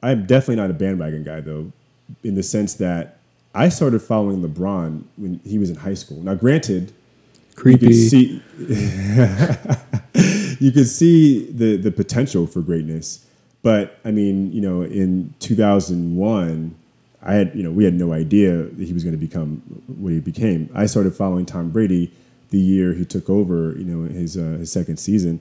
I'm 0.02 0.24
definitely 0.26 0.56
not 0.56 0.70
a 0.70 0.74
bandwagon 0.74 1.24
guy 1.24 1.40
though, 1.40 1.72
in 2.22 2.34
the 2.34 2.42
sense 2.42 2.74
that 2.74 3.18
I 3.54 3.68
started 3.68 4.00
following 4.00 4.42
LeBron 4.42 5.04
when 5.16 5.40
he 5.44 5.58
was 5.58 5.70
in 5.70 5.76
high 5.76 5.94
school. 5.94 6.18
Now, 6.18 6.34
granted, 6.34 6.92
you 7.64 7.78
could 7.78 7.94
see 7.94 8.42
you 10.60 10.72
could 10.72 10.88
see 10.88 11.50
the 11.50 11.76
the 11.76 11.90
potential 11.90 12.46
for 12.46 12.60
greatness, 12.60 13.26
but 13.62 13.98
I 14.04 14.12
mean, 14.12 14.52
you 14.52 14.60
know, 14.60 14.82
in 14.82 15.34
2001, 15.40 16.74
I 17.22 17.34
had 17.34 17.52
you 17.54 17.62
know 17.62 17.70
we 17.70 17.84
had 17.84 17.94
no 17.94 18.12
idea 18.12 18.56
that 18.56 18.86
he 18.86 18.92
was 18.92 19.04
going 19.04 19.18
to 19.18 19.20
become 19.20 19.62
what 19.86 20.12
he 20.12 20.20
became. 20.20 20.70
I 20.74 20.86
started 20.86 21.14
following 21.14 21.44
Tom 21.44 21.70
Brady 21.70 22.12
the 22.50 22.58
year 22.58 22.92
he 22.92 23.04
took 23.04 23.30
over, 23.30 23.74
you 23.78 23.84
know, 23.84 24.08
his 24.08 24.36
uh, 24.36 24.58
his 24.58 24.70
second 24.72 24.98
season 24.98 25.40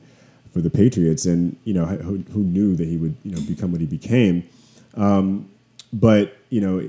for 0.51 0.61
the 0.61 0.69
Patriots, 0.69 1.25
and 1.25 1.55
you 1.63 1.73
know, 1.73 1.85
who, 1.85 2.17
who 2.31 2.39
knew 2.39 2.75
that 2.75 2.87
he 2.87 2.97
would 2.97 3.15
you 3.23 3.31
know 3.31 3.41
become 3.41 3.71
what 3.71 3.81
he 3.81 3.87
became. 3.87 4.47
Um, 4.95 5.49
but 5.93 6.37
you 6.49 6.61
know, 6.61 6.79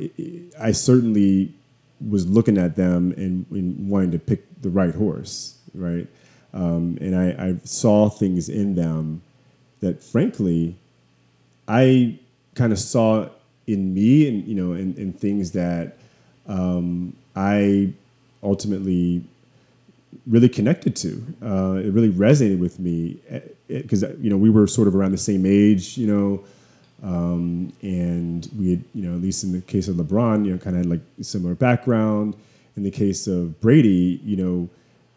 I- 0.61 0.73
certainly 0.73 1.53
was 2.09 2.27
looking 2.27 2.57
at 2.57 2.77
them 2.77 3.13
and, 3.17 3.45
and 3.51 3.89
wanting 3.89 4.11
to 4.13 4.19
pick 4.19 4.43
the 4.63 4.71
right 4.71 4.95
horse, 4.95 5.59
right? 5.75 6.07
Um, 6.55 6.97
and 7.01 7.15
I, 7.15 7.49
I 7.49 7.57
saw 7.65 8.09
things 8.09 8.49
in 8.49 8.75
them 8.75 9.21
that, 9.81 10.03
frankly, 10.03 10.77
I 11.69 12.19
kind 12.55 12.73
of 12.73 12.79
saw 12.79 13.29
in 13.67 13.95
me, 13.95 14.29
and 14.29 14.47
you 14.47 14.55
know, 14.55 14.73
in, 14.73 14.95
in 14.97 15.13
things 15.13 15.53
that 15.53 15.99
um, 16.47 17.15
I 17.37 17.93
ultimately 18.43 19.23
really 20.27 20.49
connected 20.49 20.97
to. 20.97 21.23
Uh, 21.43 21.75
it 21.85 21.93
really 21.93 22.11
resonated 22.11 22.59
with 22.59 22.81
me 22.81 23.19
because 23.69 24.03
you 24.21 24.31
know 24.31 24.37
we 24.37 24.51
were 24.51 24.67
sort 24.67 24.89
of 24.89 24.97
around 24.97 25.13
the 25.13 25.19
same 25.19 25.47
age, 25.47 25.97
you 25.97 26.07
know, 26.07 26.43
um, 27.03 27.73
and 27.83 28.49
we 28.59 28.71
had, 28.71 28.85
you 28.95 29.03
know, 29.03 29.15
at 29.15 29.23
least 29.23 29.45
in 29.45 29.53
the 29.53 29.61
case 29.61 29.89
of 29.89 29.97
LeBron, 29.97 30.45
you 30.45 30.53
know, 30.53 30.59
kind 30.59 30.77
of 30.77 30.83
had 30.83 30.91
like 30.91 31.01
a 31.19 31.25
similar 31.25 31.55
background. 31.55 32.35
In 32.77 32.83
the 32.83 32.91
case 32.91 33.27
of 33.27 33.61
Brady, 33.61 34.21
you 34.25 34.37
know, 34.37 34.69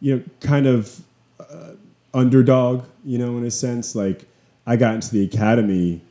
you 0.02 0.16
know, 0.16 0.24
kind 0.40 0.66
of 0.66 1.02
uh, 1.40 1.72
underdog, 2.14 2.86
you 3.06 3.18
know, 3.18 3.38
in 3.38 3.46
a 3.46 3.52
sense. 3.52 3.96
Like 3.96 4.26
I 4.66 4.76
got 4.76 4.96
into 4.96 5.12
the 5.12 5.24
academy 5.24 6.02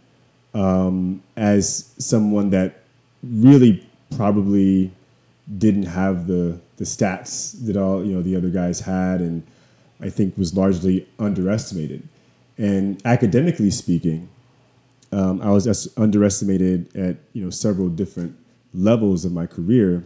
um, 0.55 1.23
as 1.37 1.93
someone 1.99 2.51
that 2.51 2.81
really 3.23 3.87
probably 4.17 4.91
didn't 5.59 5.85
have 5.85 6.27
the 6.27 6.59
the 6.77 6.85
stats 6.85 7.65
that 7.67 7.77
all 7.77 8.05
you 8.05 8.15
know 8.15 8.23
the 8.23 8.37
other 8.37 8.51
guys 8.51 8.81
had, 8.81 9.21
and 9.21 9.43
I 10.01 10.11
think 10.11 10.37
was 10.37 10.57
largely 10.57 11.07
underestimated. 11.19 12.07
And 12.59 13.01
academically 13.05 13.71
speaking, 13.71 14.29
um, 15.13 15.41
I 15.43 15.51
was 15.51 15.89
underestimated 15.97 16.95
at 16.97 17.17
you 17.33 17.45
know 17.45 17.51
several 17.51 17.89
different 17.89 18.37
levels 18.75 19.25
of 19.25 19.33
my 19.33 19.47
career, 19.47 20.05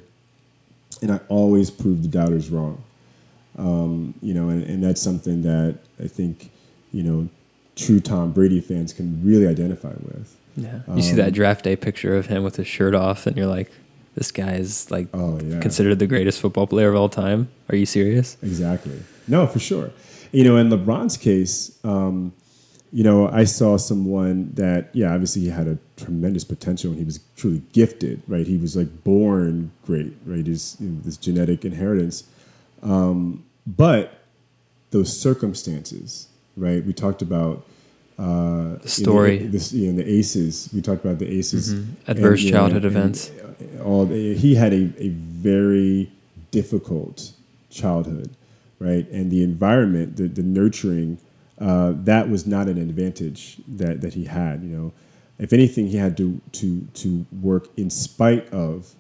and 1.02 1.11
I 1.12 1.20
always 1.28 1.70
proved 1.70 2.02
the 2.04 2.09
doubters 2.09 2.50
wrong. 2.50 2.82
Um, 3.59 4.14
you 4.20 4.34
know, 4.34 4.48
and, 4.48 4.62
and 4.64 4.82
that's 4.84 5.00
something 5.00 5.42
that 5.42 5.78
I 6.02 6.09
think 6.09 6.50
you 6.92 7.02
know 7.02 7.28
true 7.76 8.00
Tom 8.00 8.32
Brady 8.32 8.61
fans 8.61 8.92
can 8.92 9.20
really 9.24 9.46
identify 9.46 9.92
with. 10.02 10.36
Yeah. 10.57 10.80
You 10.94 11.02
see 11.02 11.11
Um, 11.12 11.16
that 11.18 11.32
draft 11.34 11.64
day 11.64 11.76
picture 11.76 12.16
of 12.16 12.26
him 12.26 12.42
with 12.42 12.57
his 12.57 12.66
shirt 12.66 12.94
off, 12.94 13.26
and 13.26 13.36
you're 13.36 13.46
like, 13.46 13.70
this 14.14 14.32
guy 14.32 14.54
is 14.54 14.90
like 14.90 15.09
Oh 15.14 15.38
yeah, 15.40 15.61
considered 15.61 15.98
the 15.98 16.07
greatest 16.07 16.40
football 16.40 16.66
player 16.66 16.88
of 16.88 16.96
all 16.96 17.09
time. 17.11 17.48
Are 17.68 17.76
you 17.76 17.86
serious? 17.86 18.36
Exactly. 18.42 18.98
No, 19.28 19.46
for 19.46 19.59
sure. 19.59 19.90
You 20.32 20.44
know, 20.44 20.57
in 20.57 20.68
LeBron's 20.70 21.16
case, 21.16 21.78
um, 21.84 22.32
you 22.93 23.03
know, 23.05 23.28
I 23.28 23.45
saw 23.45 23.76
someone 23.76 24.53
that, 24.55 24.91
yeah, 24.95 25.12
obviously 25.12 25.43
he 25.43 25.49
had 25.49 25.66
a 25.66 25.78
tremendous 25.97 26.45
potential 26.45 26.91
and 26.91 26.99
he 26.99 27.05
was 27.05 27.20
truly 27.37 27.62
gifted, 27.72 28.22
right? 28.28 28.47
He 28.47 28.57
was 28.57 28.76
like 28.76 29.03
born 29.05 29.70
great, 29.84 30.14
right? 30.24 30.47
His 30.47 30.76
you 30.80 30.89
know, 30.91 31.01
this 31.05 31.16
genetic 31.16 31.64
inheritance. 31.64 32.24
Um, 32.82 33.45
but 33.66 34.20
those 34.93 35.14
circumstances, 35.18 36.28
right? 36.57 36.84
We 36.84 36.93
talked 36.93 37.22
about 37.22 37.66
uh, 38.18 38.76
The 38.82 38.89
story. 38.89 39.39
you 39.39 39.45
know, 39.45 39.51
this, 39.51 39.72
you 39.72 39.93
know, 39.93 40.03
the 40.03 40.11
aces. 40.11 40.70
We 40.72 40.80
talked 40.80 41.05
about 41.05 41.18
the 41.18 41.28
aces. 41.28 41.74
Mhm. 41.74 41.87
Adverse 42.07 42.43
you 42.43 42.51
childhood 42.53 42.84
and- 42.84 42.97
events. 42.97 43.30
all 43.84 44.07
he 44.07 44.55
had 44.55 44.72
a, 44.72 44.91
a 44.99 45.09
very 45.09 46.11
difficult 46.51 47.32
childhood, 47.70 48.30
right? 48.78 49.07
And 49.11 49.30
the 49.30 49.43
environment, 49.43 50.16
the, 50.16 50.28
the 50.28 50.43
nurturing, 50.43 51.18
uh, 51.59 51.92
that 52.04 52.28
was 52.28 52.46
not 52.46 52.68
an 52.68 52.78
advantage 52.78 53.59
that, 53.68 54.00
that 54.02 54.14
he 54.14 54.24
had. 54.24 54.62
You 54.62 54.68
know, 54.76 54.92
if 55.38 55.52
anything, 55.52 55.86
he 55.88 55.96
had 55.96 56.16
to 56.18 56.40
to 56.52 56.80
to 56.94 57.26
work 57.42 57.68
in 57.76 57.90
spite 57.90 58.48
of 58.52 58.94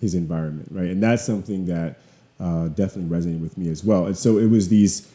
his 0.00 0.14
environment, 0.14 0.68
right? 0.72 0.90
And 0.90 1.02
that's 1.02 1.24
something 1.24 1.66
that 1.66 1.98
uh, 2.40 2.68
definitely 2.68 3.14
resonated 3.16 3.40
with 3.40 3.58
me 3.58 3.68
as 3.68 3.84
well. 3.84 4.06
And 4.06 4.16
so 4.16 4.38
it 4.38 4.48
was 4.50 4.68
these 4.68 5.06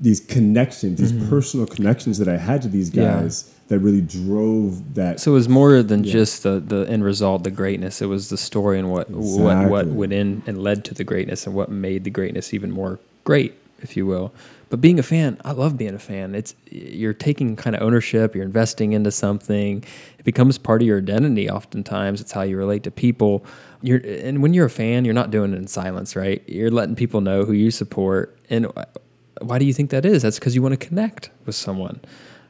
these 0.00 0.20
connections, 0.20 0.98
these 0.98 1.28
personal 1.28 1.64
connections 1.66 2.18
that 2.18 2.28
I 2.28 2.36
had 2.36 2.62
to 2.62 2.68
these 2.68 2.90
Mm-hmm. 2.90 3.00
Yeah. 3.00 3.22
guys 3.22 3.54
that 3.68 3.78
really 3.78 4.00
drove 4.00 4.94
that. 4.94 5.20
So 5.20 5.30
it 5.30 5.34
was 5.34 5.48
more 5.48 5.80
than 5.82 6.02
Yeah. 6.04 6.12
just 6.12 6.42
the, 6.42 6.58
the 6.60 6.84
end 6.88 7.04
result, 7.04 7.44
the 7.44 7.50
greatness. 7.50 8.02
It 8.02 8.06
was 8.06 8.28
the 8.28 8.36
story 8.36 8.78
and 8.78 8.90
what 8.90 9.08
what 9.10 9.68
what 9.68 9.80
Exactly. 9.82 9.92
went 9.92 10.12
in 10.12 10.42
and 10.46 10.62
led 10.62 10.84
to 10.86 10.94
the 10.94 11.04
greatness 11.04 11.46
and 11.46 11.54
what 11.54 11.70
made 11.70 12.04
the 12.04 12.10
greatness 12.10 12.52
even 12.52 12.70
more 12.70 12.98
great, 13.24 13.54
if 13.82 13.96
you 13.96 14.06
will. 14.06 14.32
But 14.70 14.80
being 14.80 14.98
a 14.98 15.02
fan, 15.02 15.38
I 15.44 15.52
love 15.52 15.76
being 15.76 15.94
a 15.94 15.98
fan. 15.98 16.34
It's 16.34 16.54
you're 16.70 17.12
taking 17.12 17.56
kind 17.56 17.76
of 17.76 17.82
ownership, 17.82 18.34
you're 18.34 18.44
investing 18.44 18.92
into 18.94 19.10
something. 19.10 19.84
It 20.18 20.24
becomes 20.24 20.56
part 20.56 20.80
of 20.82 20.88
your 20.88 20.98
identity 20.98 21.50
oftentimes. 21.50 22.20
It's 22.20 22.32
how 22.32 22.42
you 22.42 22.56
relate 22.56 22.82
to 22.84 22.90
people. 22.90 23.44
You're 23.82 24.00
and 24.04 24.42
when 24.42 24.54
you're 24.54 24.66
a 24.66 24.70
fan, 24.70 25.04
you're 25.04 25.14
not 25.14 25.30
doing 25.30 25.52
it 25.52 25.56
in 25.56 25.66
silence, 25.66 26.16
right? 26.16 26.42
You're 26.48 26.70
letting 26.70 26.96
people 26.96 27.20
know 27.20 27.44
who 27.44 27.52
you 27.52 27.70
support. 27.70 28.38
And 28.48 28.66
why 29.40 29.58
do 29.58 29.64
you 29.64 29.74
think 29.74 29.90
that 29.90 30.06
is? 30.06 30.22
That's 30.22 30.38
because 30.38 30.54
you 30.54 30.62
want 30.62 30.78
to 30.78 30.86
connect 30.86 31.30
with 31.44 31.54
someone. 31.54 32.00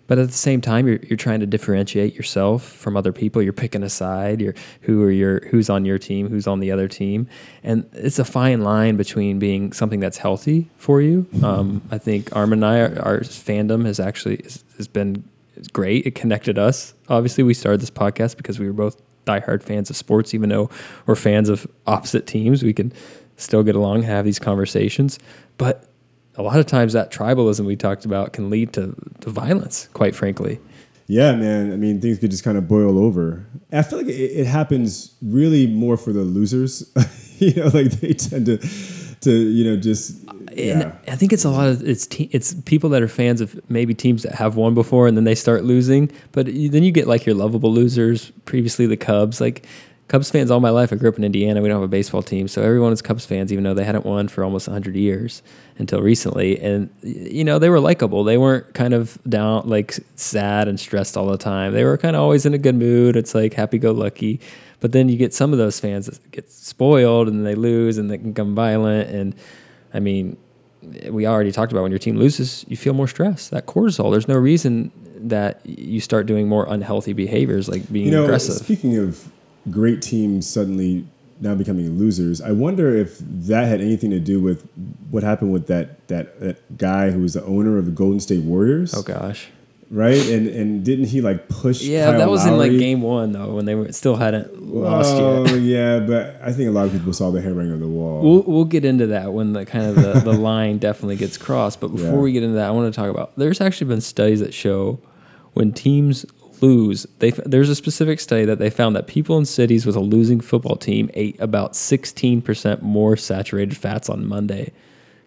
But 0.07 0.19
at 0.19 0.29
the 0.29 0.35
same 0.35 0.61
time, 0.61 0.87
you're, 0.87 0.99
you're 0.99 1.17
trying 1.17 1.41
to 1.41 1.47
differentiate 1.47 2.15
yourself 2.15 2.65
from 2.65 2.97
other 2.97 3.13
people. 3.13 3.41
You're 3.41 3.53
picking 3.53 3.83
a 3.83 3.89
side. 3.89 4.41
You're 4.41 4.55
who 4.83 5.03
are 5.05 5.11
your 5.11 5.47
who's 5.49 5.71
on 5.71 5.85
your 5.85 5.99
team, 5.99 6.29
who's 6.29 6.47
on 6.47 6.61
the 6.61 6.71
other 6.71 6.89
team, 6.89 7.29
and 7.63 7.89
it's 7.93 8.19
a 8.19 8.25
fine 8.25 8.63
line 8.63 8.97
between 8.97 9.39
being 9.39 9.73
something 9.73 10.01
that's 10.01 10.19
healthy 10.19 10.69
for 10.77 11.01
you. 11.01 11.27
Um, 11.43 11.83
I 11.91 11.99
think 11.99 12.35
Arm 12.35 12.53
and 12.53 12.65
I, 12.65 12.81
our, 12.81 12.99
our 13.01 13.21
fandom 13.21 13.87
has 13.87 14.01
actually 14.01 14.41
has, 14.43 14.89
been 14.89 15.25
great. 15.73 16.07
It 16.07 16.15
connected 16.15 16.59
us. 16.59 16.95
Obviously, 17.09 17.45
we 17.45 17.55
started 17.55 17.81
this 17.81 17.91
podcast 17.91 18.37
because 18.37 18.59
we 18.59 18.67
were 18.67 18.73
both 18.73 19.01
diehard 19.27 19.63
fans 19.63 19.91
of 19.91 19.97
sports, 19.97 20.35
even 20.35 20.49
though 20.49 20.69
we're 21.07 21.15
fans 21.15 21.49
of 21.49 21.67
opposite 21.87 22.27
teams. 22.27 22.63
We 22.63 22.73
can 22.73 22.93
still 23.37 23.63
get 23.63 23.77
along, 23.77 24.03
have 24.03 24.25
these 24.25 24.39
conversations. 24.39 25.19
But 25.59 25.85
a 26.37 26.43
lot 26.43 26.59
of 26.59 26.67
times 26.67 26.93
that 26.93 27.13
tribalism 27.13 27.65
we 27.65 27.77
talked 27.77 28.05
about 28.05 28.33
can 28.33 28.51
lead 28.51 28.73
to, 28.75 28.95
to 29.21 29.31
violence, 29.31 29.89
quite 29.93 30.15
frankly. 30.15 30.59
Yeah, 31.07 31.35
man. 31.35 31.73
I 31.73 31.77
mean, 31.77 32.01
things 32.01 32.19
could 32.19 32.31
just 32.31 32.45
kind 32.45 32.57
of 32.57 32.69
boil 32.69 32.99
over. 32.99 33.45
I 33.73 33.83
feel 33.83 33.99
like 33.99 34.09
it, 34.09 34.13
it 34.13 34.47
happens 34.47 35.15
really 35.21 35.67
more 35.67 35.97
for 35.97 36.13
the 36.13 36.23
losers. 36.23 36.91
you 37.39 37.55
know, 37.55 37.65
like 37.67 37.91
they 38.01 38.15
tend 38.15 38.47
to, 38.47 38.59
to 39.21 39.31
you 39.31 39.65
know, 39.65 39.77
just 39.77 40.17
yeah. 40.55 40.81
And 40.81 40.93
I 41.09 41.17
think 41.17 41.33
it's 41.33 41.45
a 41.45 41.51
lot 41.51 41.69
of 41.69 41.87
it's 41.87 42.07
te- 42.07 42.31
it's 42.33 42.55
people 42.63 42.91
that 42.91 43.03
are 43.03 43.09
fans 43.09 43.41
of 43.41 43.61
maybe 43.71 43.95
teams 43.95 44.23
that 44.23 44.35
have 44.35 44.57
won 44.57 44.75
before 44.75 45.07
and 45.07 45.17
then 45.17 45.25
they 45.25 45.35
start 45.35 45.65
losing. 45.65 46.11
But 46.33 46.47
then 46.47 46.83
you 46.83 46.93
get 46.93 47.07
like 47.07 47.27
your 47.27 47.35
lovable 47.35 47.73
losers. 47.73 48.31
Previously, 48.45 48.87
the 48.87 48.97
Cubs. 48.97 49.41
Like 49.41 49.67
Cubs 50.13 50.31
fans 50.31 50.51
all 50.51 50.61
my 50.61 50.69
life. 50.69 50.93
I 50.93 50.97
grew 50.97 51.09
up 51.09 51.17
in 51.17 51.25
Indiana. 51.25 51.63
We 51.63 51.71
don't 51.71 51.77
have 51.77 51.83
a 51.83 51.89
baseball 51.89 52.23
team, 52.23 52.47
so 52.47 52.61
everyone 52.61 52.93
is 52.93 53.01
Cubs 53.01 53.25
fans, 53.25 53.51
even 53.51 53.65
though 53.65 53.73
they 53.73 53.83
hadn't 53.83 54.05
won 54.05 54.29
for 54.29 54.45
almost 54.45 54.69
100 54.69 54.95
years 54.95 55.43
until 55.79 56.03
recently. 56.03 56.61
And 56.61 56.91
you 57.01 57.45
know 57.45 57.59
they 57.59 57.71
were 57.71 57.81
likable. 57.81 58.23
They 58.23 58.37
weren't 58.37 58.75
kind 58.75 58.93
of 58.93 59.17
down, 59.27 59.67
like 59.67 59.95
sad 60.17 60.69
and 60.69 60.79
stressed 60.79 61.17
all 61.17 61.29
the 61.29 61.39
time. 61.39 61.73
They 61.73 61.85
were 61.85 61.97
kind 61.97 62.15
of 62.15 62.21
always 62.21 62.45
in 62.45 62.53
a 62.53 62.59
good 62.59 62.75
mood. 62.75 63.17
It's 63.17 63.35
like 63.35 63.55
happy 63.55 63.79
go 63.79 63.93
lucky. 63.93 64.39
But 64.81 64.93
then 64.93 65.09
you 65.09 65.17
get 65.17 65.33
some 65.33 65.51
of 65.55 65.59
those 65.59 65.81
fans 65.81 66.05
that 66.05 66.31
get 66.31 66.53
spoiled 66.53 67.29
and 67.29 67.47
they 67.47 67.55
lose 67.55 67.97
and 67.97 68.11
they 68.11 68.19
can 68.19 68.33
become 68.33 68.55
violent. 68.55 69.09
And 69.09 69.35
I 69.95 70.01
mean, 70.01 70.37
we 71.09 71.27
already 71.27 71.53
talked 71.53 71.73
about 71.73 71.85
when 71.85 71.91
your 71.91 71.99
team 71.99 72.19
loses, 72.19 72.67
you 72.69 72.77
feel 72.77 72.93
more 72.93 73.09
stress. 73.09 73.49
That 73.49 73.65
cortisol. 73.65 74.11
There's 74.11 74.29
no 74.29 74.37
reason 74.37 74.93
that 75.29 75.65
you 75.65 76.01
start 76.01 76.27
doing 76.27 76.51
more 76.51 76.67
unhealthy 76.69 77.15
behaviors 77.15 77.67
like 77.67 77.91
being 77.91 78.09
you 78.09 78.13
know, 78.13 78.25
aggressive. 78.25 78.57
Speaking 78.57 78.99
of 78.99 79.32
great 79.71 80.03
teams 80.03 80.49
suddenly 80.49 81.07
now 81.41 81.55
becoming 81.55 81.99
losers, 81.99 82.41
I 82.41 82.53
wonder 82.53 82.95
if 82.95 83.19
that 83.21 83.67
had 83.67 83.81
anything 83.81 84.11
to 84.11 84.21
do 84.21 84.41
with 84.41 84.67
what 85.11 85.23
happened 85.23 85.53
with 85.53 85.67
that 85.67 86.07
that, 86.09 86.39
that 86.41 86.79
guy 86.79 87.11
who 87.11 87.21
was 87.21 87.35
the 87.35 87.45
owner 87.45 87.79
of 87.79 87.85
the 87.87 87.91
Golden 87.93 88.21
State 88.21 88.45
Warriors. 88.45 88.95
Oh 88.95 89.03
gosh. 89.03 89.49
Right, 89.91 90.27
and 90.31 90.47
and 90.49 90.83
didn't 90.83 91.07
he 91.07 91.21
like 91.21 91.49
push? 91.51 91.83
Yeah, 91.83 92.07
Kyle 92.13 92.19
that 92.21 92.31
was 92.31 92.47
in 92.47 92.57
like 92.57 92.71
game 92.71 93.03
one 93.03 93.33
though, 93.33 93.55
when 93.57 93.67
they 93.67 93.75
were 93.75 93.93
still 93.93 94.17
hadn't 94.17 94.63
lost 94.63 95.13
Oh 95.13 95.45
yet. 95.57 95.61
yeah, 95.61 95.99
but 96.01 96.41
I 96.43 96.51
think 96.53 96.69
a 96.71 96.73
lot 96.73 96.87
of 96.87 96.93
people 96.93 97.13
saw 97.13 97.31
the 97.31 97.43
handwriting 97.43 97.75
on 97.75 97.81
the 97.81 97.87
wall. 97.89 98.23
We'll 98.23 98.43
we'll 98.47 98.65
get 98.65 98.87
into 98.87 99.09
that 99.09 99.35
when 99.35 99.53
the 99.53 99.67
kind 99.67 99.85
of 99.85 99.97
the, 99.97 100.21
the 100.31 100.33
line 100.33 100.79
definitely 100.79 101.17
gets 101.17 101.37
crossed. 101.37 101.79
But 101.81 101.89
before 101.89 102.09
Yeah. 102.09 102.17
we 102.21 102.33
get 102.33 102.43
into 102.43 102.55
that, 102.55 102.69
I 102.69 102.71
want 102.71 102.91
to 102.95 102.99
talk 102.99 103.11
about. 103.11 103.37
There's 103.37 103.61
actually 103.61 103.89
been 103.89 104.01
studies 104.01 104.41
that 104.41 104.55
show 104.55 104.99
when 105.53 105.73
teams 105.73 106.25
lose, 106.63 107.07
they 107.19 107.31
there's 107.31 107.69
a 107.69 107.75
specific 107.75 108.21
study 108.21 108.45
that 108.45 108.59
they 108.59 108.71
found 108.71 108.97
that 108.97 109.07
people 109.07 109.37
in 109.39 109.45
cities 109.45 109.85
with 109.85 109.97
a 109.97 110.01
losing 110.01 110.41
football 110.41 110.77
team 110.77 111.11
ate 111.15 111.39
about 111.41 111.73
16% 111.73 112.83
more 112.83 113.17
saturated 113.17 113.77
fats 113.77 114.09
on 114.09 114.27
Monday 114.27 114.73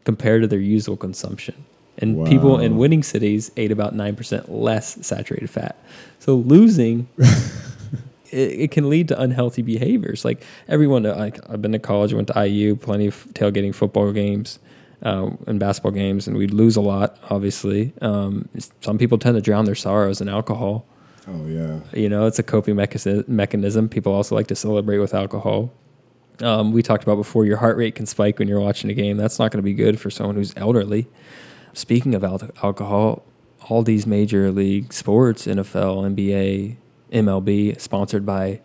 compared 0.04 0.42
to 0.42 0.48
their 0.48 0.60
usual 0.60 0.98
consumption. 0.98 1.56
And 1.98 2.28
people 2.28 2.60
in 2.60 2.78
winning 2.78 3.04
cities 3.04 3.52
ate 3.56 3.72
about 3.72 3.96
9% 3.96 4.46
less 4.50 5.06
saturated 5.06 5.50
fat. 5.50 5.78
So 6.20 6.36
losing 6.36 7.08
it, 8.32 8.60
it 8.60 8.72
can 8.72 8.90
lead 8.90 9.08
to 9.10 9.20
unhealthy 9.20 9.62
behaviors. 9.62 10.26
Like 10.26 10.44
everyone, 10.68 11.04
like 11.04 11.40
I've 11.50 11.62
been 11.62 11.72
to 11.72 11.80
college, 11.80 12.14
went 12.14 12.28
to 12.30 12.48
IU, 12.48 12.76
plenty 12.76 13.08
of 13.08 13.26
tailgating 13.34 13.74
football 13.74 14.12
games 14.12 14.60
and 15.02 15.60
basketball 15.60 15.92
games, 15.92 16.28
and 16.28 16.36
we'd 16.38 16.52
lose 16.52 16.76
a 16.76 16.82
lot. 16.82 17.18
Obviously, 17.30 17.94
um, 18.02 18.50
some 18.82 18.98
people 18.98 19.18
tend 19.18 19.36
to 19.36 19.42
drown 19.42 19.66
their 19.66 19.76
sorrows 19.76 20.22
in 20.22 20.28
alcohol. 20.28 20.86
Oh 21.28 21.46
yeah, 21.48 21.80
You 21.94 22.10
know, 22.10 22.26
it's 22.26 22.40
a 22.40 22.44
coping 22.44 22.76
mechanism. 22.76 23.90
People 23.90 24.14
also 24.14 24.36
like 24.36 24.48
to 24.48 24.56
celebrate 24.56 25.00
with 25.00 25.14
alcohol. 25.14 25.72
Um, 26.42 26.74
we 26.74 26.84
talked 26.84 27.04
about 27.04 27.16
before 27.16 27.46
your 27.46 27.58
heart 27.58 27.78
rate 27.78 27.96
can 27.96 28.06
spike 28.06 28.40
when 28.40 28.48
you're 28.48 28.60
watching 28.60 28.90
a 28.90 28.94
game. 28.94 29.18
That's 29.18 29.40
not 29.40 29.52
going 29.52 29.60
to 29.60 29.64
be 29.64 29.74
good 29.74 30.00
for 30.00 30.10
someone 30.10 30.36
who's 30.36 30.54
elderly. 30.58 31.08
Speaking 31.74 32.14
of 32.14 32.24
al- 32.24 32.50
alcohol, 32.62 33.24
all 33.70 33.84
these 33.84 34.06
major 34.06 34.52
league 34.52 34.92
sports, 34.94 35.48
NFL, 35.48 36.14
NBA, 36.16 36.76
MLB, 37.12 37.80
sponsored 37.80 38.26
by 38.26 38.60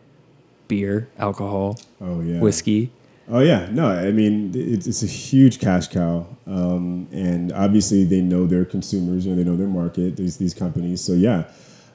beer, 0.69 1.09
alcohol, 1.19 1.79
oh 2.01 2.21
yeah, 2.21 2.41
whiskey. 2.41 2.91
Oh 3.29 3.41
yeah, 3.41 3.69
no, 3.71 3.87
I 3.87 4.11
mean 4.11 4.53
it's, 4.55 4.87
it's 4.87 5.03
a 5.03 5.07
huge 5.07 5.61
cash 5.61 5.89
cow, 5.89 6.27
um, 6.47 7.07
and 7.13 7.53
obviously 7.53 8.05
they 8.05 8.21
know 8.21 8.47
their 8.47 8.65
consumers, 8.65 9.25
you 9.25 9.33
know, 9.33 9.37
they 9.43 9.49
know 9.49 9.57
their 9.57 9.69
market. 9.69 10.17
These 10.17 10.37
these 10.39 10.55
companies, 10.55 11.01
so 11.01 11.13
yeah, 11.13 11.45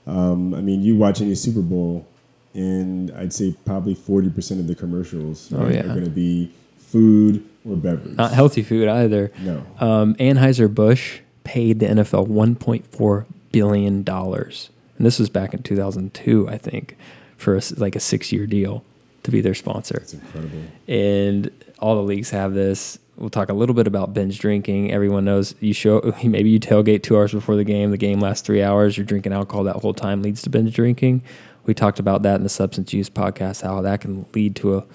um, 0.08 0.54
I 0.54 0.62
mean 0.62 0.82
you 0.82 0.96
watch 0.96 1.22
any 1.22 1.36
Super 1.36 1.62
Bowl, 1.62 2.06
and 2.54 3.12
I'd 3.12 3.34
say 3.34 3.56
probably 3.66 3.96
forty 3.96 4.30
percent 4.30 4.60
of 4.60 4.68
the 4.68 4.76
commercials 4.76 5.52
Oh, 5.54 5.64
right, 5.64 5.74
yeah. 5.76 5.82
are 5.82 5.88
going 5.88 6.04
to 6.06 6.10
be 6.10 6.52
food 6.78 7.44
or 7.68 7.76
beverage. 7.76 8.16
Not 8.16 8.32
healthy 8.32 8.62
food 8.64 8.88
either. 8.88 9.32
No, 9.42 9.64
Um, 9.80 10.16
Anheuser-Busch 10.16 11.20
paid 11.44 11.80
the 11.80 11.88
NFL 11.88 12.28
1.4 12.28 13.26
billion 13.52 14.04
dollars, 14.04 14.70
and 14.98 15.06
this 15.06 15.18
was 15.20 15.30
back 15.30 15.54
in 15.54 15.64
2002, 15.64 16.48
I 16.50 16.58
think, 16.58 16.96
for 17.38 17.56
a 17.58 17.62
like 17.78 17.96
a 17.96 18.00
six-year 18.00 18.46
deal 18.48 18.84
to 19.24 19.32
be 19.32 19.42
their 19.42 19.56
sponsor. 19.56 19.98
it's 19.98 20.14
incredible. 20.14 20.62
And 20.88 21.50
all 21.80 21.96
the 21.96 22.04
leagues 22.04 22.30
have 22.30 22.54
this. 22.54 23.00
We'll 23.18 23.30
talk 23.30 23.50
a 23.50 23.54
little 23.54 23.76
bit 23.76 23.88
about 23.88 24.14
binge 24.14 24.40
drinking. 24.40 24.92
Everyone 24.92 25.24
knows 25.24 25.56
you 25.62 25.74
show 25.74 26.14
maybe 26.24 26.50
you 26.50 26.60
tailgate 26.60 27.04
two 27.04 27.16
hours 27.16 27.32
before 27.32 27.56
the 27.56 27.64
game. 27.64 27.92
The 27.92 27.98
game 27.98 28.20
lasts 28.20 28.46
three 28.46 28.62
hours. 28.62 28.98
You're 28.98 29.06
drinking 29.06 29.32
alcohol 29.34 29.64
that 29.66 29.78
whole 29.78 29.94
time 29.94 30.22
leads 30.22 30.42
to 30.44 30.50
binge 30.50 30.74
drinking. 30.74 31.24
We 31.66 31.74
talked 31.74 32.00
about 32.00 32.24
that 32.24 32.36
in 32.36 32.44
the 32.44 32.50
substance 32.50 32.94
use 32.94 33.10
podcast. 33.10 33.62
How 33.62 33.82
that 33.82 34.02
can 34.02 34.26
lead 34.34 34.56
to 34.58 34.78
a, 34.78 34.86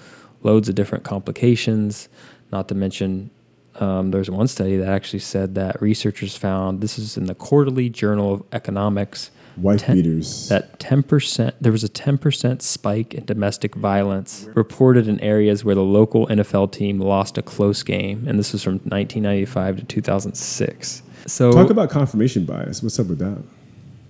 loads 0.43 0.69
of 0.69 0.75
different 0.75 1.03
complications. 1.03 2.09
Not 2.51 2.67
to 2.69 2.75
mention, 2.75 3.31
um, 3.75 4.11
there's 4.11 4.29
one 4.29 4.47
study 4.47 4.77
that 4.77 4.87
actually 4.87 5.19
said 5.19 5.55
that 5.55 5.81
researchers 5.81 6.37
found 6.37 6.81
this 6.81 6.99
is 6.99 7.17
in 7.17 7.25
the 7.25 7.35
Quarterly 7.35 7.89
Journal 7.89 8.33
of 8.33 8.43
Economics 8.51 9.31
Wife 9.57 9.81
Ten- 9.81 9.95
beaters. 9.97 10.47
that 10.49 10.79
10% 10.79 11.53
there 11.59 11.71
was 11.71 11.83
a 11.83 11.89
10% 11.89 12.61
spike 12.61 13.13
in 13.13 13.25
domestic 13.25 13.75
violence 13.75 14.47
reported 14.53 15.07
in 15.07 15.19
areas 15.19 15.63
where 15.65 15.75
the 15.75 15.83
local 15.83 16.27
NFL 16.27 16.71
team 16.71 16.99
lost 16.99 17.37
a 17.37 17.41
close 17.41 17.83
game 17.83 18.25
and 18.27 18.39
this 18.39 18.53
was 18.53 18.63
from 18.63 18.75
1995 18.75 19.77
to 19.77 19.83
2006 19.85 21.03
so 21.27 21.51
Talk 21.51 21.69
about 21.69 21.89
confirmation 21.91 22.45
bias. 22.45 22.81
What's 22.81 22.99
up 22.99 23.07
with 23.07 23.19
that? 23.19 23.43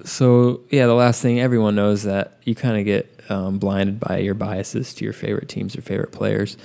so 0.08 0.62
yeah 0.72 0.88
the 0.88 0.94
last 0.94 1.22
thing 1.22 1.40
everyone 1.40 1.76
knows 1.76 2.04
that 2.04 2.38
you 2.44 2.56
kind 2.56 2.78
of 2.78 2.86
get 2.86 3.08
um, 3.30 3.60
blinded 3.60 4.00
by 4.00 4.18
your 4.18 4.34
biases 4.34 4.94
to 4.96 5.04
your 5.04 5.14
favorite 5.14 5.48
teams 5.48 5.76
or 5.76 5.82
favorite 5.82 6.12
players 6.12 6.58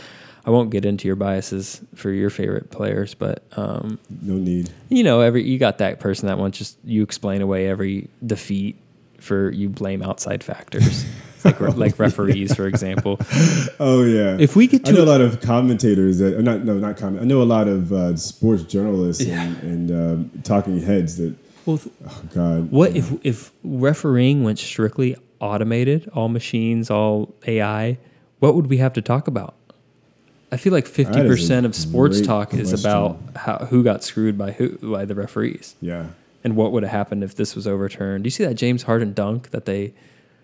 I 0.46 0.50
won't 0.50 0.70
get 0.70 0.84
into 0.84 1.08
your 1.08 1.16
biases 1.16 1.80
for 1.94 2.10
your 2.10 2.30
favorite 2.30 2.70
players 2.70 3.14
but 3.14 3.42
um, 3.56 3.98
No 4.22 4.34
need. 4.34 4.70
you 4.88 5.02
know 5.02 5.20
every 5.20 5.42
you 5.44 5.58
got 5.58 5.78
that 5.78 5.98
person 6.00 6.28
that 6.28 6.38
wants 6.38 6.58
just 6.58 6.78
you 6.84 7.02
explain 7.02 7.42
away 7.42 7.68
every 7.68 8.08
defeat 8.24 8.76
for 9.18 9.50
you 9.50 9.68
blame 9.68 10.02
outside 10.02 10.44
factors 10.44 11.04
like 11.44 11.58
like 11.60 11.98
referees 11.98 12.54
for 12.54 12.66
example 12.66 13.18
Oh 13.80 14.04
yeah. 14.04 14.36
if 14.38 14.56
we 14.56 14.66
get 14.66 14.86
I 14.88 14.92
know 14.92 15.02
a 15.02 15.04
lot 15.04 15.20
of 15.20 15.40
commentators 15.40 16.18
that, 16.18 16.38
uh, 16.38 16.42
not 16.42 16.64
no, 16.64 16.74
not 16.78 16.96
comment. 16.96 17.22
I 17.22 17.26
know 17.26 17.42
a 17.42 17.44
lot 17.44 17.66
of 17.68 17.92
uh, 17.92 18.16
sports 18.16 18.62
journalists 18.64 19.24
Yeah. 19.24 19.42
and, 19.42 19.62
and 19.62 19.90
um, 20.34 20.42
talking 20.42 20.80
heads 20.80 21.16
that. 21.18 21.34
well, 21.66 21.78
th- 21.78 21.94
Oh 22.06 22.22
God. 22.34 22.70
what 22.70 22.94
if 22.96 23.12
if 23.24 23.52
refereeing 23.64 24.44
went 24.44 24.58
strictly 24.58 25.16
automated 25.40 26.08
all 26.14 26.28
machines 26.30 26.90
all 26.90 27.34
ai 27.46 27.98
what 28.38 28.54
would 28.54 28.68
we 28.68 28.78
have 28.78 28.92
to 28.94 29.02
talk 29.02 29.28
about 29.28 29.54
i 30.52 30.56
feel 30.56 30.72
like 30.72 30.86
50% 30.86 31.64
of 31.64 31.74
sports 31.74 32.20
talk 32.20 32.54
is 32.54 32.72
about 32.72 33.18
how, 33.34 33.58
who 33.70 33.82
got 33.82 34.04
screwed 34.04 34.36
by 34.38 34.52
who 34.52 34.68
by 34.78 35.04
the 35.04 35.14
referees 35.14 35.74
Yeah. 35.80 36.06
and 36.44 36.56
what 36.56 36.72
would 36.72 36.82
have 36.84 36.92
happened 36.92 37.24
if 37.24 37.34
this 37.34 37.54
was 37.56 37.66
overturned. 37.66 38.24
Do 38.24 38.26
you 38.28 38.30
see 38.30 38.44
that 38.44 38.54
James 38.54 38.84
Harden 38.84 39.12
dunk 39.12 39.50
that 39.50 39.64
they 39.64 39.92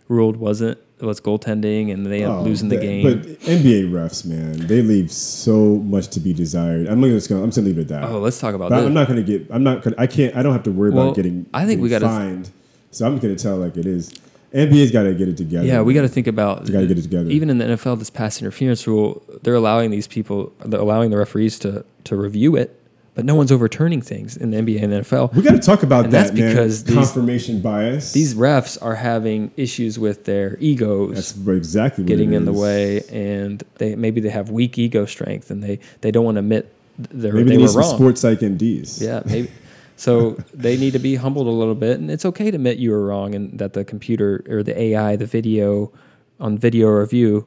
ruled 0.09 0.36
wasn't 0.36 0.78
was 1.00 1.20
goaltending 1.20 1.92
and 1.92 2.07
they 2.07 2.22
ended 2.22 2.30
up 2.30 2.40
Oh, 2.40 2.42
losing 2.44 2.68
the 2.68 2.76
that- 2.76 2.82
game? 2.82 3.03
But 3.05 3.22
NBA 3.40 3.90
refs, 3.90 4.24
man, 4.24 4.66
they 4.66 4.82
leave 4.82 5.11
so 5.11 5.76
much 5.76 6.09
to 6.09 6.20
be 6.20 6.32
desired. 6.32 6.86
I'm 6.88 7.00
gonna, 7.00 7.12
I'm 7.14 7.18
just 7.18 7.28
gonna 7.30 7.50
leave 7.62 7.78
it 7.78 7.82
at 7.82 7.88
that. 7.88 8.05
oh, 8.05 8.18
let's 8.20 8.38
talk 8.40 8.55
about 8.55 8.70
but 8.70 8.78
this. 8.80 8.86
I'm 8.86 8.94
not 8.94 9.07
gonna 9.09 9.22
get. 9.22 9.46
I'm 9.50 9.62
not 9.64 9.82
gonna. 9.82 9.96
I 9.98 10.07
can't. 10.07 10.36
I 10.36 10.42
don't 10.42 10.53
have 10.53 10.62
to 10.64 10.72
worry 10.72 10.90
Well, 10.90 11.05
about 11.05 11.16
getting. 11.16 11.46
I 11.55 11.64
think 11.66 11.80
we 11.80 11.88
gotta- 11.88 12.07
fined. 12.07 12.50
So 12.90 13.07
I'm 13.07 13.18
gonna 13.18 13.36
tell 13.36 13.57
like 13.57 13.76
it 13.76 13.86
is. 13.86 14.12
NBA's 14.55 14.90
got 14.90 15.05
to 15.05 15.14
get 15.14 15.28
it 15.28 15.36
together. 15.36 15.66
yeah, 15.66 15.80
we 15.80 15.94
got 15.94 16.03
to 16.03 16.09
think 16.09 16.26
about. 16.26 16.64
They 16.66 16.72
gotta 16.72 16.86
get 16.86 16.98
it 16.98 17.03
together. 17.03 17.30
Even 17.30 17.48
in 17.50 17.59
the 17.59 17.64
NFL, 17.64 17.98
this 17.98 18.11
pass 18.11 18.40
interference 18.40 18.86
rule, 18.86 19.22
they're 19.42 19.55
allowing 19.55 19.90
these 19.90 20.07
people, 20.07 20.53
they're 20.64 20.80
allowing 20.80 21.11
the 21.11 21.16
referees 21.16 21.59
to 21.61 21.84
to 22.05 22.16
review 22.16 22.57
it, 22.57 22.78
but 23.14 23.24
no 23.24 23.34
one's 23.34 23.50
overturning 23.53 24.03
things 24.03 24.36
in 24.36 24.50
the 24.50 24.59
NBA 24.59 24.82
and 24.82 24.92
the 24.92 24.96
NFL. 25.00 25.32
We 25.34 25.42
got 25.42 25.53
to 25.53 25.59
talk 25.59 25.82
about 25.82 26.05
And 26.05 26.12
that, 26.14 26.24
that's 26.28 26.38
man. 26.38 26.48
because 26.50 26.84
these- 26.84 26.96
confirmation 26.96 27.61
bias. 27.62 28.12
These 28.12 28.34
refs 28.34 28.76
are 28.82 28.94
having 28.96 29.50
issues 29.57 29.98
with 29.98 30.24
their 30.26 30.57
egos. 30.61 31.14
That's 31.14 31.48
exactly 31.57 32.05
what 32.05 32.09
getting 32.09 32.34
in 32.34 32.44
the 32.44 32.53
way, 32.53 33.03
and 33.11 33.62
they 33.76 33.94
maybe 33.94 34.20
they 34.20 34.30
have 34.30 34.50
weak 34.50 34.76
ego 34.78 35.07
strength, 35.07 35.50
and 35.50 35.62
they 35.62 35.78
they 36.03 36.11
don't 36.11 36.24
want 36.26 36.34
to 36.36 36.40
admit 36.40 36.70
they're, 36.98 37.32
Maybe 37.32 37.44
they 37.44 37.50
they 37.53 37.57
were 37.57 37.62
need 37.62 37.70
some 37.70 37.80
wrong. 37.80 37.94
sports 37.94 38.20
psych 38.20 38.40
MDs. 38.40 39.00
Yeah, 39.00 39.22
maybe. 39.24 39.48
So 39.97 40.32
they 40.53 40.76
need 40.76 40.93
to 40.95 40.99
be 40.99 41.14
humbled 41.16 41.47
a 41.47 41.51
little 41.51 41.74
bit, 41.74 42.01
and 42.01 42.11
it's 42.11 42.24
okay 42.24 42.51
to 42.51 42.57
admit 42.57 42.78
you 42.78 42.90
were 42.90 43.05
wrong, 43.07 43.34
and 43.34 43.59
that 43.59 43.72
the 43.74 43.84
computer 43.84 44.45
or 44.49 44.62
the 44.62 44.78
AI, 44.80 45.16
the 45.16 45.26
video 45.26 45.93
on 46.40 46.59
video 46.59 46.88
review, 46.88 47.47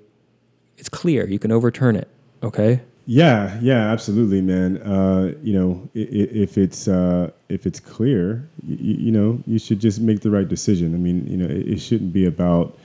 it's 0.78 0.90
clear 0.90 1.28
you 1.28 1.40
can 1.40 1.52
overturn 1.52 1.96
it. 1.96 2.08
Okay, 2.44 2.82
Yeah, 3.08 3.60
yeah, 3.62 3.92
absolutely, 3.92 4.42
man. 4.42 4.78
Uh, 4.78 5.34
you 5.44 5.54
know, 5.54 5.88
i- 5.96 6.00
i- 6.00 6.32
if 6.46 6.58
it's 6.58 6.88
uh, 6.88 7.30
if 7.50 7.68
it's 7.68 7.80
clear, 7.80 8.48
you, 8.66 8.96
you 9.06 9.12
know, 9.12 9.40
you 9.46 9.60
should 9.60 9.80
just 9.80 10.00
make 10.02 10.22
the 10.22 10.32
right 10.32 10.48
decision. 10.48 10.96
I 10.96 10.98
mean, 10.98 11.28
you 11.28 11.38
know, 11.38 11.46
it, 11.46 11.68
it 11.74 11.80
shouldn't 11.80 12.14
be 12.14 12.26
about, 12.26 12.76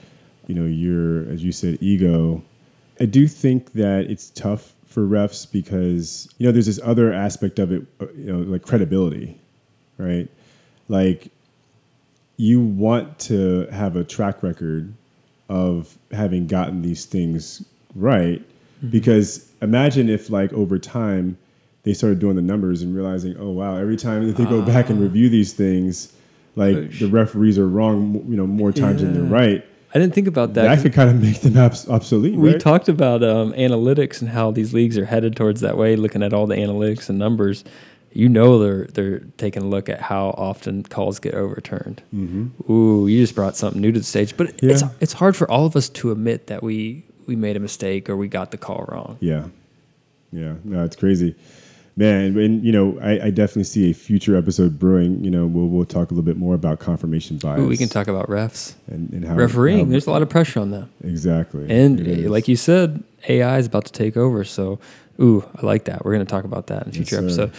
you 0.47 0.53
know, 0.53 0.65
your 0.65 1.23
as 1.33 1.43
you 1.43 1.51
said, 1.51 1.77
ego. 1.81 2.43
I 2.99 3.05
do 3.05 3.27
think 3.27 3.73
that 3.73 4.11
it's 4.11 4.29
tough 4.31 4.73
for 4.85 5.07
refs 5.07 5.51
because 5.51 6.29
you 6.37 6.45
know 6.45 6.51
there's 6.51 6.67
this 6.67 6.79
other 6.83 7.11
aspect 7.13 7.57
of 7.57 7.71
it, 7.71 7.81
uh, 7.99 8.05
you 8.15 8.31
know, 8.31 8.39
like 8.39 8.61
credibility, 8.61 9.39
right? 10.01 10.29
Like 10.89 11.31
you 12.37 12.59
want 12.59 13.19
to 13.19 13.67
have 13.67 13.95
a 13.95 14.03
track 14.03 14.41
record 14.41 14.93
of 15.47 15.97
having 16.11 16.47
gotten 16.47 16.81
these 16.81 17.05
things 17.05 17.63
right 17.93 18.41
because 18.89 19.51
imagine 19.61 20.09
if 20.09 20.29
like 20.29 20.51
over 20.53 20.79
time 20.79 21.37
they 21.83 21.93
started 21.93 22.19
doing 22.19 22.35
the 22.35 22.41
numbers 22.41 22.81
and 22.81 22.95
realizing 22.95 23.35
oh 23.37 23.49
wow 23.49 23.75
every 23.75 23.97
time 23.97 24.25
that 24.25 24.37
they 24.37 24.45
go 24.45 24.61
back 24.61 24.89
and 24.89 24.99
review 24.99 25.29
these 25.29 25.53
things 25.53 26.13
like 26.55 26.97
the 26.99 27.07
referees 27.07 27.59
are 27.59 27.67
wrong 27.67 28.13
you 28.27 28.37
know 28.37 28.47
more 28.47 28.71
times 28.71 29.01
than 29.01 29.13
they're 29.13 29.23
right 29.23 29.65
I 29.93 29.99
didn't 29.99 30.13
think 30.13 30.27
about 30.27 30.53
that. 30.53 30.73
that 30.73 30.81
could 30.81 30.93
kind 30.93 31.09
of 31.09 31.21
make 31.21 31.41
them 31.41 31.57
obs- 31.57 31.89
obsolete 31.89 32.35
we 32.35 32.53
right? 32.53 32.61
talked 32.61 32.87
about 32.87 33.23
um, 33.23 33.51
analytics 33.53 34.21
and 34.21 34.29
how 34.29 34.49
these 34.49 34.73
leagues 34.73 34.97
are 34.97 35.03
headed 35.03 35.35
towards 35.35 35.59
that 35.59 35.77
way. 35.77 35.97
Looking 35.97 36.23
at 36.23 36.31
all 36.31 36.47
the 36.47 36.55
analytics 36.55 37.09
and 37.09 37.19
numbers, 37.19 37.65
you 38.13 38.27
know 38.29 38.59
they're 38.59 38.85
they're 38.93 39.19
taking 39.37 39.63
a 39.63 39.67
look 39.67 39.87
at 39.89 40.01
how 40.01 40.29
often 40.37 40.83
calls 40.83 41.19
get 41.19 41.33
overturned. 41.33 42.01
Mm-hmm. 42.13 42.71
Ooh, 42.71 43.07
you 43.07 43.19
just 43.21 43.35
brought 43.35 43.55
something 43.57 43.81
new 43.81 43.91
to 43.91 43.99
the 43.99 44.05
stage. 44.05 44.35
But 44.37 44.61
it's 44.63 44.81
Yeah. 44.81 44.89
it's 44.99 45.13
hard 45.13 45.35
for 45.35 45.49
all 45.49 45.65
of 45.65 45.75
us 45.75 45.89
to 45.89 46.11
admit 46.11 46.47
that 46.47 46.61
we 46.63 47.03
we 47.27 47.35
made 47.35 47.55
a 47.55 47.59
mistake 47.59 48.09
or 48.09 48.17
we 48.17 48.27
got 48.27 48.51
the 48.51 48.57
call 48.57 48.85
wrong. 48.89 49.17
Yeah, 49.21 49.45
yeah, 50.31 50.55
no, 50.63 50.83
it's 50.83 50.95
crazy, 50.95 51.35
man. 51.95 52.37
And 52.37 52.63
you 52.63 52.71
know, 52.71 52.97
I, 53.01 53.27
I 53.27 53.29
definitely 53.29 53.65
see 53.65 53.89
a 53.89 53.93
future 53.93 54.35
episode 54.35 54.79
brewing. 54.79 55.23
You 55.23 55.31
know, 55.31 55.45
we'll 55.45 55.67
we'll 55.67 55.85
talk 55.85 56.11
a 56.11 56.13
little 56.13 56.25
bit 56.25 56.37
more 56.37 56.55
about 56.55 56.79
confirmation 56.79 57.37
bias. 57.37 57.59
Ooh, 57.61 57.67
we 57.67 57.77
can 57.77 57.89
talk 57.89 58.07
about 58.07 58.27
refs, 58.27 58.73
and, 58.87 59.11
and 59.13 59.25
how 59.25 59.35
refereeing. 59.35 59.85
how- 59.85 59.91
There's 59.91 60.07
a 60.07 60.11
lot 60.11 60.21
of 60.21 60.29
pressure 60.29 60.59
on 60.59 60.71
them. 60.71 60.89
exactly, 61.03 61.69
And 61.69 62.29
like 62.29 62.47
you 62.47 62.55
said, 62.55 63.03
AI 63.29 63.57
is 63.59 63.67
about 63.67 63.85
to 63.85 63.93
take 63.93 64.17
over. 64.17 64.43
So, 64.43 64.79
ooh, 65.21 65.45
I 65.55 65.65
like 65.65 65.85
that. 65.85 66.03
We're 66.03 66.13
going 66.13 66.25
to 66.25 66.29
talk 66.31 66.43
about 66.43 66.67
that 66.67 66.87
in 66.87 66.93
a 66.93 66.97
Yes, 66.97 67.09
future 67.09 67.29
sir. 67.29 67.51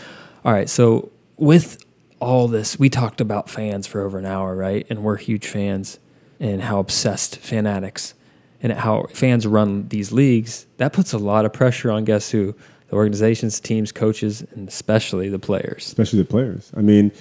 All 0.44 0.52
right. 0.52 0.68
So, 0.68 1.10
with 1.36 1.84
all 2.18 2.48
this, 2.48 2.78
we 2.78 2.88
talked 2.88 3.20
about 3.20 3.48
fans 3.48 3.86
for 3.86 4.00
over 4.00 4.18
an 4.18 4.26
hour, 4.26 4.56
right? 4.56 4.86
And 4.90 5.02
we're 5.02 5.16
huge 5.16 5.46
fans 5.46 5.98
and 6.40 6.62
how 6.62 6.78
obsessed 6.78 7.38
fanatics 7.38 8.14
and 8.62 8.72
how 8.72 9.06
fans 9.12 9.46
run 9.46 9.88
these 9.88 10.12
leagues. 10.12 10.66
That 10.76 10.92
puts 10.92 11.12
a 11.12 11.18
lot 11.18 11.44
of 11.44 11.52
pressure 11.52 11.90
on 11.90 12.04
guess 12.04 12.30
who? 12.30 12.54
The 12.88 12.96
organizations, 12.96 13.60
teams, 13.60 13.92
coaches, 13.92 14.44
and 14.52 14.68
especially 14.68 15.28
the 15.28 15.38
players. 15.38 15.86
especially 15.86 16.20
the 16.20 16.28
players. 16.28 16.72
I 16.76 16.80
mean, 16.80 17.12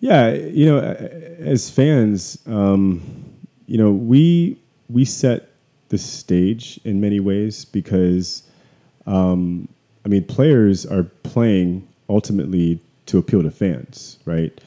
yeah, 0.00 0.32
you 0.32 0.66
know, 0.66 0.78
as 0.78 1.70
fans, 1.70 2.38
um, 2.46 3.34
you 3.66 3.78
know, 3.78 3.90
we 3.90 4.58
we 4.88 5.04
set 5.04 5.50
the 5.88 5.98
stage 5.98 6.80
in 6.84 7.00
many 7.00 7.20
ways 7.20 7.64
because, 7.64 8.44
um, 9.06 9.68
I 10.04 10.08
mean, 10.08 10.24
players 10.24 10.86
are 10.86 11.04
playing 11.04 11.86
ultimately 12.10 12.80
to 13.06 13.18
appeal 13.18 13.42
to 13.42 13.50
fans, 13.50 14.18
right? 14.24 14.60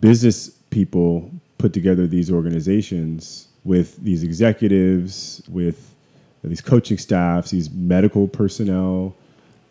Business 0.00 0.48
people 0.70 1.30
put 1.58 1.72
together 1.72 2.06
these 2.06 2.30
organizations 2.30 3.48
with 3.64 3.96
these 4.02 4.22
executives, 4.22 5.42
with 5.48 5.94
these 6.42 6.60
coaching 6.60 6.98
staffs, 6.98 7.50
these 7.50 7.70
medical 7.70 8.28
personnel, 8.28 9.14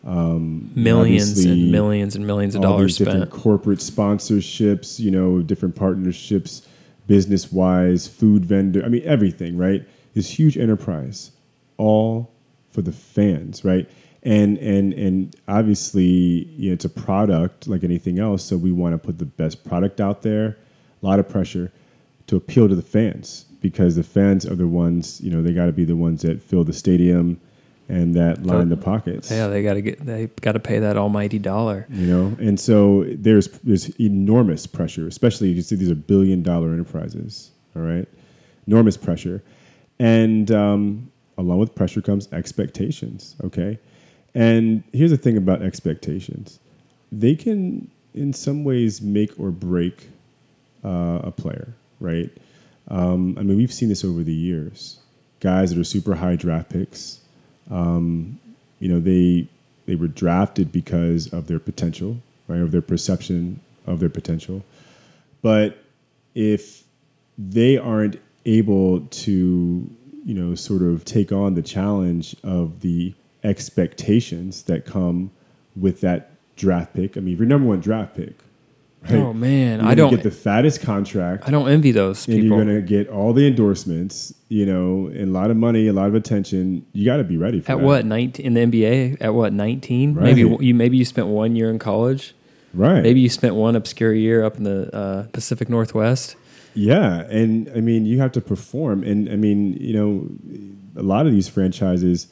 um, 0.05 0.69
Millions 0.75 1.45
and 1.45 1.71
millions 1.71 2.15
and 2.15 2.27
millions 2.27 2.55
of 2.55 2.61
dollars 2.61 2.97
spent. 2.97 3.29
corporate 3.29 3.79
sponsorships, 3.79 4.99
you 4.99 5.09
know, 5.09 5.41
different 5.41 5.75
partnerships, 5.75 6.67
business 7.07 7.51
wise, 7.51 8.07
food 8.07 8.43
vendor. 8.43 8.83
I 8.83 8.89
mean, 8.89 9.03
everything, 9.05 9.57
right? 9.57 9.87
This 10.13 10.31
huge 10.31 10.57
enterprise, 10.57 11.31
all 11.77 12.31
for 12.71 12.81
the 12.81 12.91
fans, 12.91 13.63
right? 13.63 13.89
And 14.23 14.57
and 14.57 14.93
and 14.93 15.35
obviously, 15.47 16.45
you 16.55 16.69
know, 16.69 16.73
it's 16.73 16.85
a 16.85 16.89
product 16.89 17.67
like 17.67 17.83
anything 17.83 18.19
else. 18.19 18.43
So 18.43 18.57
we 18.57 18.71
want 18.71 18.93
to 18.93 18.97
put 18.97 19.19
the 19.19 19.25
best 19.25 19.63
product 19.65 19.99
out 19.99 20.21
there. 20.21 20.57
A 21.01 21.05
lot 21.05 21.19
of 21.19 21.27
pressure 21.27 21.71
to 22.27 22.37
appeal 22.37 22.69
to 22.69 22.75
the 22.75 22.81
fans 22.81 23.45
because 23.61 23.95
the 23.97 24.03
fans 24.03 24.45
are 24.45 24.55
the 24.55 24.67
ones, 24.67 25.19
you 25.21 25.29
know, 25.29 25.41
they 25.41 25.53
got 25.53 25.65
to 25.65 25.73
be 25.73 25.83
the 25.83 25.95
ones 25.97 26.21
that 26.21 26.41
fill 26.41 26.63
the 26.63 26.71
stadium 26.73 27.39
and 27.89 28.15
that 28.15 28.45
line 28.45 28.69
the 28.69 28.77
pockets 28.77 29.29
Yeah, 29.29 29.47
they 29.47 29.61
got 29.61 29.73
to 29.73 29.81
get 29.81 30.05
they 30.05 30.27
got 30.41 30.53
to 30.53 30.59
pay 30.59 30.79
that 30.79 30.95
almighty 30.97 31.37
dollar. 31.37 31.85
you 31.89 32.07
know 32.07 32.35
and 32.39 32.57
so 32.57 33.03
there's 33.09 33.47
there's 33.59 33.89
enormous 33.99 34.65
pressure 34.65 35.05
especially 35.07 35.49
you 35.49 35.61
see 35.61 35.75
these 35.75 35.91
are 35.91 35.95
billion 35.95 36.41
dollar 36.41 36.71
enterprises 36.71 37.51
all 37.75 37.81
right 37.81 38.07
enormous 38.67 38.95
pressure 38.95 39.43
and 39.99 40.49
um, 40.51 41.11
along 41.37 41.59
with 41.59 41.75
pressure 41.75 42.01
comes 42.01 42.31
expectations 42.31 43.35
okay 43.43 43.77
and 44.35 44.83
here's 44.93 45.11
the 45.11 45.17
thing 45.17 45.37
about 45.37 45.61
expectations. 45.61 46.59
They 47.11 47.35
can 47.35 47.89
in 48.13 48.33
some 48.33 48.63
ways 48.63 49.01
make 49.01 49.39
or 49.39 49.51
break 49.51 50.09
uh, 50.83 51.21
a 51.23 51.31
player 51.31 51.73
right? 51.99 52.29
Um, 52.89 53.37
i 53.39 53.43
mean 53.43 53.57
we've 53.57 53.73
seen 53.73 53.89
this 53.89 54.03
over 54.03 54.23
the 54.23 54.33
years. 54.33 54.99
Guys 55.39 55.71
that 55.71 55.79
are 55.79 55.85
super 55.85 56.15
high 56.15 56.35
draft 56.35 56.69
picks 56.69 57.19
you 58.79 58.89
know 58.89 58.99
they 58.99 59.47
they 59.85 59.95
were 59.95 60.07
drafted 60.07 60.71
because 60.71 61.31
of 61.33 61.47
their 61.47 61.59
potential 61.59 62.17
right? 62.47 62.59
Of 62.59 62.71
their 62.71 62.81
perception 62.81 63.59
of 63.87 63.99
their 63.99 64.09
potential. 64.09 64.63
But 65.41 65.77
if 66.35 66.83
they 67.37 67.77
aren't 67.77 68.19
able 68.45 69.01
to 69.01 69.89
you 70.25 70.33
know 70.33 70.55
sort 70.55 70.81
of 70.81 71.05
take 71.05 71.31
on 71.31 71.55
the 71.55 71.61
challenge 71.61 72.35
of 72.43 72.81
the 72.81 73.13
expectations 73.43 74.63
that 74.63 74.85
come 74.85 75.31
with 75.75 76.01
that 76.01 76.31
draft 76.55 76.93
pick 76.93 77.17
i 77.17 77.19
mean 77.19 77.33
if 77.33 77.39
you're 77.39 77.47
number 77.47 77.67
one 77.67 77.79
draft 77.79 78.15
pick 78.15 78.35
right 79.01 79.15
Oh 79.15 79.33
man, 79.33 79.81
I 79.81 79.83
gonna 79.83 79.95
don't 79.95 80.11
get 80.11 80.23
the 80.23 80.31
fattest 80.31 80.81
contract 80.81 81.45
I 81.47 81.51
don't 81.51 81.67
envy 81.67 81.91
those 81.91 82.25
and 82.27 82.35
people. 82.39 82.57
you're 82.57 82.65
going 82.65 82.75
to 82.75 82.81
get 82.81 83.09
all 83.09 83.33
the 83.33 83.45
endorsements 83.47 84.33
you 84.47 84.65
know 84.65 85.07
and 85.07 85.23
a 85.29 85.31
lot 85.31 85.51
of 85.51 85.57
money 85.57 85.87
a 85.87 85.93
lot 85.93 86.07
of 86.07 86.15
attention 86.15 86.85
you 86.93 87.03
got 87.03 87.17
to 87.17 87.23
be 87.25 87.35
ready 87.35 87.59
for 87.59 87.65
that. 87.65 87.73
At 87.73 87.77
that. 87.79 87.85
what 87.85 88.05
nineteen 88.05 88.45
in 88.45 88.53
the 88.53 88.61
NBA? 88.81 89.17
At 89.19 89.33
what 89.33 89.51
nineteen? 89.51 90.15
Maybe 90.15 90.41
you 90.41 90.73
maybe 90.73 90.95
you 90.95 91.03
spent 91.03 91.27
one 91.27 91.55
year 91.57 91.69
in 91.69 91.79
college. 91.79 92.33
right 92.73 93.03
Maybe 93.03 93.19
you 93.19 93.27
spent 93.29 93.55
one 93.55 93.75
obscure 93.75 94.13
year 94.13 94.41
up 94.45 94.55
in 94.55 94.63
the 94.63 94.95
uh, 94.95 95.23
Pacific 95.33 95.67
Northwest. 95.69 96.37
Yeah, 96.73 97.21
and 97.23 97.69
I 97.75 97.81
mean 97.81 98.05
you 98.05 98.19
have 98.19 98.31
to 98.33 98.41
perform, 98.41 99.03
and 99.03 99.27
I 99.29 99.35
mean 99.35 99.73
you 99.81 99.93
know 99.93 100.29
a 100.95 101.03
lot 101.03 101.25
of 101.27 101.33
these 101.33 101.49
franchises 101.49 102.27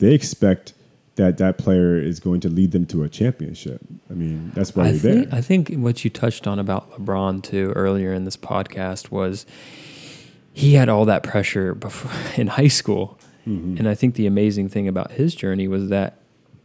they 0.00 0.12
expect 0.12 0.72
that 1.16 1.38
that 1.38 1.56
player 1.58 1.98
is 1.98 2.18
going 2.20 2.40
to 2.40 2.48
lead 2.48 2.72
them 2.72 2.86
to 2.86 3.02
a 3.04 3.08
championship. 3.08 3.80
I 4.10 4.14
mean 4.14 4.50
that's 4.54 4.74
why 4.74 4.84
I 4.84 4.90
you're 4.90 4.98
think 4.98 5.30
there. 5.30 5.38
I 5.38 5.40
think 5.42 5.70
what 5.76 6.02
you 6.04 6.10
touched 6.10 6.46
on 6.46 6.58
about 6.58 6.90
LeBron 6.92 7.42
too 7.42 7.72
earlier 7.76 8.12
in 8.12 8.24
this 8.24 8.36
podcast 8.36 9.10
was 9.10 9.46
he 10.52 10.74
had 10.74 10.88
all 10.88 11.04
that 11.04 11.22
pressure 11.22 11.74
before 11.74 12.10
in 12.40 12.48
high 12.48 12.68
school, 12.68 13.18
Mm-hmm. 13.46 13.78
and 13.78 13.88
I 13.88 13.94
think 13.94 14.16
the 14.16 14.26
amazing 14.26 14.68
thing 14.68 14.86
about 14.86 15.12
his 15.12 15.34
journey 15.34 15.66
was 15.66 15.88
that 15.88 16.18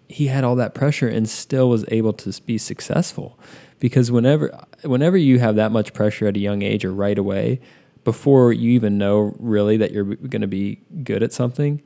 he 0.10 0.28
had 0.28 0.44
all 0.44 0.58
that 0.58 0.74
pressure 0.74 1.08
and 1.08 1.28
still 1.28 1.70
was 1.70 1.86
able 1.88 2.12
to 2.14 2.42
be 2.42 2.58
successful 2.58 3.40
because 3.80 4.12
whenever 4.12 4.52
whenever 4.84 5.16
you 5.16 5.40
have 5.40 5.56
that 5.56 5.72
much 5.72 5.94
pressure 5.94 6.28
at 6.28 6.36
a 6.36 6.40
young 6.40 6.64
age 6.64 6.84
or 6.84 6.92
right 6.94 7.18
away 7.18 7.62
before 8.04 8.52
you 8.52 8.72
even 8.72 8.98
know 8.98 9.34
really 9.40 9.78
that 9.78 9.92
you're 9.94 10.04
going 10.04 10.42
to 10.42 10.48
be 10.48 10.80
good 11.04 11.24
at 11.24 11.32
something 11.32 11.82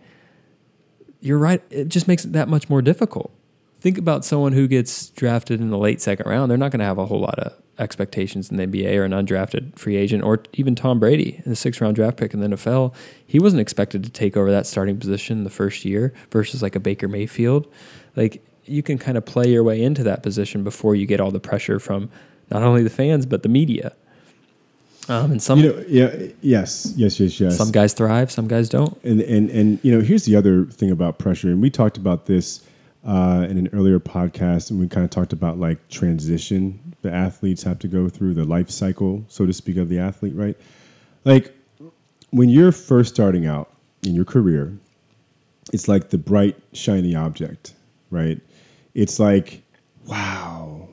you're 1.21 1.37
right 1.37 1.61
it 1.69 1.89
just 1.89 2.07
makes 2.07 2.25
it 2.25 2.33
that 2.33 2.47
much 2.47 2.69
more 2.69 2.81
difficult. 2.81 3.31
Think 3.81 3.97
about 3.97 4.25
someone 4.25 4.51
who 4.51 4.67
gets 4.67 5.09
drafted 5.11 5.61
in 5.61 5.69
the 5.69 5.77
late 5.77 6.01
second 6.01 6.29
round. 6.29 6.51
They're 6.51 6.57
not 6.57 6.71
going 6.71 6.79
to 6.79 6.85
have 6.85 6.97
a 6.97 7.05
whole 7.05 7.21
lot 7.21 7.39
of 7.39 7.53
expectations 7.79 8.51
in 8.51 8.57
the 8.57 8.67
NBA 8.67 8.97
or 8.97 9.05
an 9.05 9.11
undrafted 9.11 9.77
free 9.79 9.95
agent 9.95 10.21
or 10.21 10.43
even 10.53 10.75
Tom 10.75 10.99
Brady 10.99 11.41
in 11.45 11.49
the 11.49 11.55
sixth 11.55 11.79
round 11.79 11.95
draft 11.95 12.17
pick 12.17 12.33
in 12.33 12.41
the 12.41 12.47
NFL 12.49 12.93
he 13.25 13.39
wasn't 13.39 13.61
expected 13.61 14.03
to 14.03 14.09
take 14.09 14.35
over 14.35 14.51
that 14.51 14.67
starting 14.67 14.99
position 14.99 15.45
the 15.45 15.49
first 15.49 15.85
year 15.85 16.13
versus 16.29 16.61
like 16.61 16.75
a 16.75 16.79
Baker 16.79 17.07
Mayfield. 17.07 17.71
Like 18.17 18.43
you 18.65 18.83
can 18.83 18.97
kind 18.97 19.17
of 19.17 19.25
play 19.25 19.49
your 19.49 19.63
way 19.63 19.81
into 19.81 20.03
that 20.03 20.23
position 20.23 20.63
before 20.63 20.95
you 20.95 21.05
get 21.05 21.21
all 21.21 21.31
the 21.31 21.39
pressure 21.39 21.79
from 21.79 22.09
not 22.51 22.63
only 22.63 22.83
the 22.83 22.89
fans 22.89 23.25
but 23.25 23.43
the 23.43 23.49
media 23.49 23.95
um, 25.09 25.31
and 25.31 25.41
some 25.41 25.59
You 25.59 25.73
know, 25.73 25.83
yeah, 25.87 26.27
yes, 26.41 26.93
yes, 26.95 27.19
yes, 27.19 27.39
yes. 27.39 27.57
some 27.57 27.71
guys 27.71 27.93
thrive 27.93 28.31
some 28.31 28.47
guys 28.47 28.69
don't 28.69 28.97
and 29.03 29.21
and 29.21 29.49
and 29.49 29.79
you 29.83 29.91
know 29.91 30.01
here's 30.01 30.25
the 30.25 30.35
other 30.35 30.65
thing 30.65 30.91
about 30.91 31.19
pressure 31.19 31.49
and 31.49 31.61
we 31.61 31.69
talked 31.69 31.97
about 31.97 32.25
this 32.25 32.65
uh, 33.05 33.45
in 33.49 33.57
an 33.57 33.69
earlier 33.73 33.99
podcast 33.99 34.71
and 34.71 34.79
we 34.79 34.87
kind 34.87 35.03
of 35.03 35.09
talked 35.09 35.33
about 35.33 35.59
like 35.59 35.87
transition 35.89 36.79
the 37.01 37.11
athletes 37.11 37.63
have 37.63 37.79
to 37.79 37.87
go 37.87 38.09
through 38.09 38.33
the 38.33 38.43
life 38.43 38.69
cycle 38.69 39.23
so 39.27 39.45
to 39.45 39.53
speak 39.53 39.77
of 39.77 39.89
the 39.89 39.99
athlete 39.99 40.35
right 40.35 40.57
like 41.25 41.53
when 42.31 42.49
you're 42.49 42.71
first 42.71 43.13
starting 43.13 43.45
out 43.45 43.71
in 44.03 44.13
your 44.13 44.25
career 44.25 44.77
it's 45.71 45.87
like 45.87 46.09
the 46.09 46.17
bright 46.17 46.57
shiny 46.73 47.15
object 47.15 47.73
right 48.11 48.41
it's 48.93 49.19
like, 49.19 49.61
wow, 50.07 50.89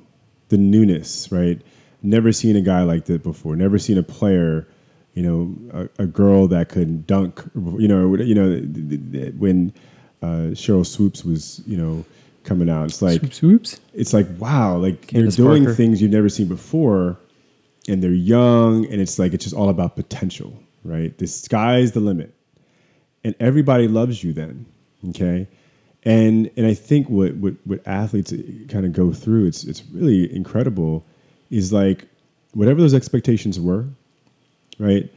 the 0.49 0.59
newness, 0.59 1.31
right? 1.33 1.61
Never 2.07 2.33
seen 2.33 2.55
a 2.55 2.61
guy 2.61 2.83
like 2.85 3.07
that 3.07 3.23
before. 3.23 3.57
Never 3.57 3.79
seen 3.79 3.99
a 3.99 4.03
player, 4.03 4.67
you 5.15 5.23
know, 5.23 5.89
a, 5.99 6.05
a 6.05 6.07
girl 6.07 6.47
that 6.49 6.69
could 6.69 7.07
dunk. 7.07 7.43
You 7.55 7.89
know, 7.89 8.17
you 8.17 8.35
know, 8.35 9.31
when 9.39 9.73
uh, 10.23 10.55
Sheryl 10.55 10.87
Swoopes 10.87 11.25
was, 11.25 11.63
you 11.67 11.77
know, 11.77 12.05
coming 12.45 12.71
out, 12.71 12.85
it's 12.85 13.03
like 13.03 13.21
Swoopes, 13.21 13.37
swoops. 13.37 13.81
it's 13.93 14.13
like 14.13 14.27
wow, 14.39 14.77
like 14.77 15.09
Candace 15.09 15.37
they're 15.37 15.45
doing 15.45 15.65
Parker. 15.65 15.77
things 15.77 16.01
you've 16.01 16.13
never 16.13 16.29
seen 16.29 16.47
before, 16.47 17.19
and 17.89 18.03
they're 18.03 18.13
young, 18.13 18.87
and 18.87 19.01
it's 19.01 19.19
like 19.19 19.35
it's 19.35 19.45
just 19.45 19.57
all 19.57 19.69
about 19.69 19.97
potential, 19.97 20.59
right? 20.85 21.17
The 21.19 21.27
sky's 21.27 21.93
the 21.93 22.01
limit, 22.01 22.33
and 23.25 23.35
everybody 23.41 23.89
loves 23.89 24.23
you 24.23 24.33
then, 24.33 24.65
okay? 25.09 25.49
And 26.05 26.51
and 26.57 26.67
I 26.67 26.75
think 26.75 27.11
what 27.11 27.35
what, 27.35 27.55
what 27.65 27.87
athletes 27.87 28.33
kind 28.69 28.87
of 28.87 28.93
go 28.93 29.13
through, 29.13 29.47
it's 29.47 29.65
it's 29.65 29.83
really 29.93 30.33
incredible, 30.35 31.05
is 31.51 31.72
like 31.72 32.07
whatever 32.53 32.80
those 32.80 32.94
expectations 32.94 33.61
were, 33.61 33.86
right? 34.78 35.12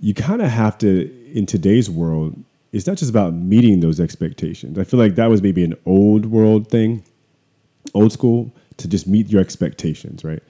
You 0.00 0.14
kind 0.14 0.42
of 0.42 0.48
have 0.48 0.78
to 0.78 1.10
in 1.32 1.46
today's 1.46 1.88
world. 1.90 2.42
It's 2.72 2.86
not 2.86 2.98
just 2.98 3.10
about 3.10 3.32
meeting 3.32 3.80
those 3.80 4.00
expectations. 4.00 4.78
I 4.78 4.84
feel 4.84 5.00
like 5.00 5.14
that 5.14 5.30
was 5.30 5.40
maybe 5.40 5.64
an 5.64 5.74
old 5.86 6.26
world 6.26 6.68
thing 6.68 7.02
old 7.94 8.12
school 8.12 8.52
to 8.76 8.88
just 8.88 9.06
meet 9.06 9.28
your 9.28 9.40
expectations, 9.40 10.24
right? 10.24 10.42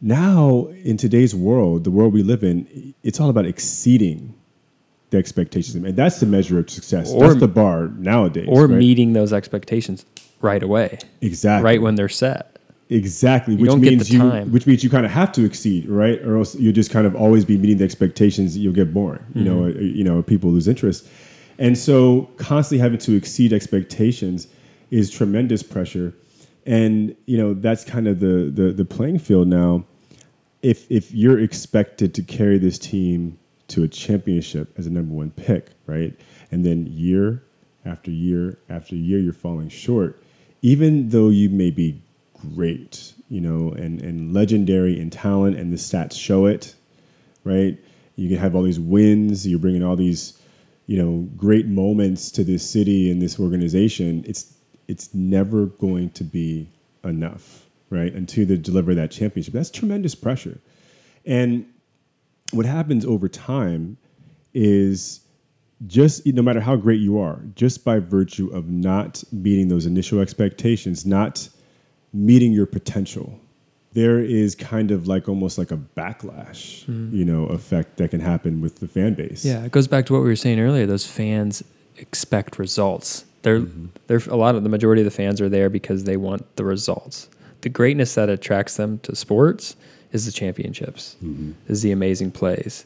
Now, 0.00 0.68
in 0.84 0.96
today's 0.96 1.34
world, 1.34 1.84
the 1.84 1.90
world 1.90 2.12
we 2.12 2.22
live 2.22 2.44
in, 2.44 2.94
it's 3.02 3.18
all 3.18 3.30
about 3.30 3.46
exceeding 3.46 4.34
the 5.10 5.16
expectations, 5.16 5.74
and 5.74 5.96
that's 5.96 6.20
the 6.20 6.26
measure 6.26 6.58
of 6.58 6.68
success. 6.68 7.12
Or- 7.12 7.28
that's 7.28 7.40
the 7.40 7.48
bar 7.48 7.88
nowadays. 7.88 8.48
Or 8.48 8.66
right? 8.66 8.78
meeting 8.78 9.14
those 9.14 9.32
expectations 9.32 10.04
right 10.40 10.62
away, 10.62 10.98
exactly 11.20 11.64
right 11.64 11.80
when 11.80 11.94
they're 11.94 12.08
set. 12.08 12.55
Exactly, 12.90 13.56
which 13.56 13.70
don't 13.70 13.80
get 13.80 13.90
means 13.90 14.10
you, 14.12 14.18
time. 14.18 14.52
which 14.52 14.66
means 14.66 14.84
you 14.84 14.90
kind 14.90 15.04
of 15.04 15.12
have 15.12 15.32
to 15.32 15.44
exceed, 15.44 15.88
right? 15.88 16.20
Or 16.22 16.38
else 16.38 16.54
you'll 16.54 16.72
just 16.72 16.90
kind 16.90 17.06
of 17.06 17.14
always 17.14 17.44
be 17.44 17.56
meeting 17.58 17.78
the 17.78 17.84
expectations. 17.84 18.56
You'll 18.56 18.72
get 18.74 18.92
bored, 18.94 19.24
you 19.34 19.44
know. 19.44 19.62
Mm-hmm. 19.62 19.78
uh, 19.78 19.82
You 19.82 20.04
know, 20.04 20.22
people 20.22 20.50
lose 20.50 20.68
interest, 20.68 21.08
and 21.58 21.76
so 21.76 22.28
constantly 22.36 22.82
having 22.82 22.98
to 23.00 23.16
exceed 23.16 23.52
expectations 23.52 24.48
is 24.90 25.10
tremendous 25.10 25.62
pressure, 25.62 26.14
and 26.64 27.16
you 27.26 27.38
know 27.38 27.54
that's 27.54 27.84
kind 27.84 28.06
of 28.08 28.20
the 28.20 28.50
the, 28.54 28.72
the 28.72 28.84
playing 28.84 29.18
field 29.18 29.48
now. 29.48 29.84
If 30.62 30.90
if 30.90 31.12
you're 31.12 31.38
expected 31.38 32.14
to 32.14 32.22
carry 32.22 32.58
this 32.58 32.78
team 32.78 33.38
to 33.68 33.82
a 33.82 33.88
championship 33.88 34.72
as 34.78 34.86
a 34.86 34.90
number 34.90 35.14
one 35.14 35.30
pick, 35.30 35.70
right, 35.86 36.14
and 36.50 36.64
then 36.64 36.86
year 36.86 37.42
after 37.84 38.10
year 38.10 38.58
after 38.68 38.94
year 38.94 39.18
you're 39.18 39.32
falling 39.32 39.68
short, 39.68 40.22
even 40.62 41.10
though 41.10 41.28
you 41.28 41.48
may 41.48 41.70
be 41.70 42.00
great, 42.54 43.12
you 43.28 43.40
know, 43.40 43.72
and 43.72 44.00
and 44.02 44.32
legendary 44.32 44.98
in 44.98 45.10
talent, 45.10 45.56
and 45.56 45.72
the 45.72 45.76
stats 45.76 46.18
show 46.18 46.46
it, 46.46 46.74
right? 47.44 47.78
You 48.16 48.28
can 48.28 48.38
have 48.38 48.54
all 48.54 48.62
these 48.62 48.80
wins. 48.80 49.46
You're 49.46 49.58
bringing 49.58 49.84
all 49.84 49.96
these, 49.96 50.40
you 50.86 50.96
know, 51.02 51.28
great 51.36 51.66
moments 51.66 52.30
to 52.32 52.44
this 52.44 52.68
city 52.68 53.10
and 53.10 53.20
this 53.20 53.38
organization. 53.38 54.24
It's 54.26 54.54
it's 54.88 55.12
never 55.14 55.66
going 55.66 56.10
to 56.10 56.24
be 56.24 56.68
enough, 57.04 57.66
right? 57.90 58.12
Until 58.12 58.46
they 58.46 58.56
deliver 58.56 58.94
that 58.94 59.10
championship. 59.10 59.52
That's 59.52 59.70
tremendous 59.70 60.14
pressure, 60.14 60.58
and 61.24 61.66
what 62.52 62.66
happens 62.66 63.04
over 63.04 63.28
time 63.28 63.96
is 64.54 65.20
just 65.86 66.26
no 66.26 66.42
matter 66.42 66.60
how 66.60 66.76
great 66.76 67.00
you 67.00 67.18
are, 67.18 67.40
just 67.54 67.84
by 67.84 67.98
virtue 67.98 68.48
of 68.48 68.70
not 68.70 69.22
meeting 69.32 69.68
those 69.68 69.84
initial 69.84 70.20
expectations, 70.20 71.04
not 71.04 71.48
meeting 72.12 72.52
your 72.52 72.66
potential, 72.66 73.38
there 73.92 74.18
is 74.20 74.54
kind 74.54 74.90
of 74.90 75.06
like 75.08 75.28
almost 75.28 75.56
like 75.58 75.70
a 75.70 75.76
backlash, 75.76 76.86
you 77.12 77.24
know, 77.24 77.46
effect 77.46 77.96
that 77.96 78.10
can 78.10 78.20
happen 78.20 78.60
with 78.60 78.80
the 78.80 78.88
fan 78.88 79.14
base. 79.14 79.44
Yeah, 79.44 79.64
it 79.64 79.72
goes 79.72 79.88
back 79.88 80.06
to 80.06 80.12
what 80.12 80.22
we 80.22 80.28
were 80.28 80.36
saying 80.36 80.60
earlier. 80.60 80.86
Those 80.86 81.06
fans 81.06 81.62
expect 81.96 82.58
results. 82.58 83.24
They're 83.42 83.60
Mm-hmm. 83.60 83.86
they're 84.06 84.20
a 84.28 84.36
lot 84.36 84.54
of 84.56 84.64
the 84.64 84.68
majority 84.68 85.00
of 85.02 85.04
the 85.06 85.10
fans 85.10 85.40
are 85.40 85.48
there 85.48 85.70
because 85.70 86.04
they 86.04 86.16
want 86.16 86.56
the 86.56 86.64
results. 86.64 87.28
The 87.62 87.68
greatness 87.68 88.14
that 88.16 88.28
attracts 88.28 88.76
them 88.76 88.98
to 89.00 89.14
sports 89.16 89.76
is 90.12 90.26
the 90.26 90.32
championships, 90.32 91.16
is 91.68 91.82
the 91.82 91.90
amazing 91.92 92.32
plays. 92.32 92.84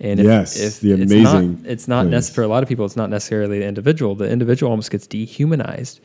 And 0.00 0.18
if, 0.20 0.26
Mm-hmm. 0.26 0.32
Yes, 0.32 0.60
if 0.60 0.80
the 0.80 0.92
it's 0.92 1.12
amazing 1.12 1.62
not, 1.62 1.70
it's 1.70 1.88
not 1.88 2.06
necess- 2.06 2.32
for 2.34 2.42
a 2.42 2.46
lot 2.48 2.62
of 2.62 2.68
people. 2.68 2.84
It's 2.84 2.96
not 2.96 3.10
necessarily 3.10 3.58
the 3.60 3.66
individual. 3.66 4.14
The 4.14 4.30
individual 4.30 4.70
almost 4.70 4.90
gets 4.90 5.06
dehumanized 5.06 6.00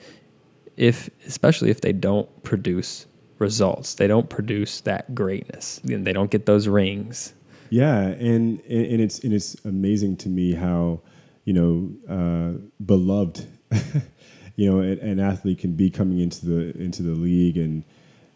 if, 0.78 1.10
especially 1.28 1.70
if 1.70 1.82
they 1.82 1.94
don't 1.94 2.44
produce 2.44 3.06
results. 3.40 3.96
They 3.96 4.08
don't 4.08 4.30
produce 4.30 4.82
that 4.82 5.14
greatness. 5.14 5.82
They 5.84 6.14
don't 6.14 6.32
get 6.32 6.46
those 6.46 6.68
rings. 6.68 7.34
Yeah, 7.70 8.00
and 8.02 8.60
and 8.62 9.02
it's 9.02 9.20
and 9.20 9.34
it's 9.34 9.56
amazing 9.66 10.18
to 10.18 10.30
me 10.30 10.54
how 10.54 11.02
you 11.46 11.54
know 11.54 11.90
uh, 12.08 12.60
beloved 12.86 13.46
you 14.56 14.70
know 14.72 14.80
an, 14.80 15.00
an 15.00 15.20
athlete 15.20 15.60
can 15.60 15.74
be 15.74 15.90
coming 15.90 16.20
into 16.20 16.46
the 16.46 16.78
into 16.80 17.02
the 17.02 17.16
league 17.16 17.58
and 17.58 17.84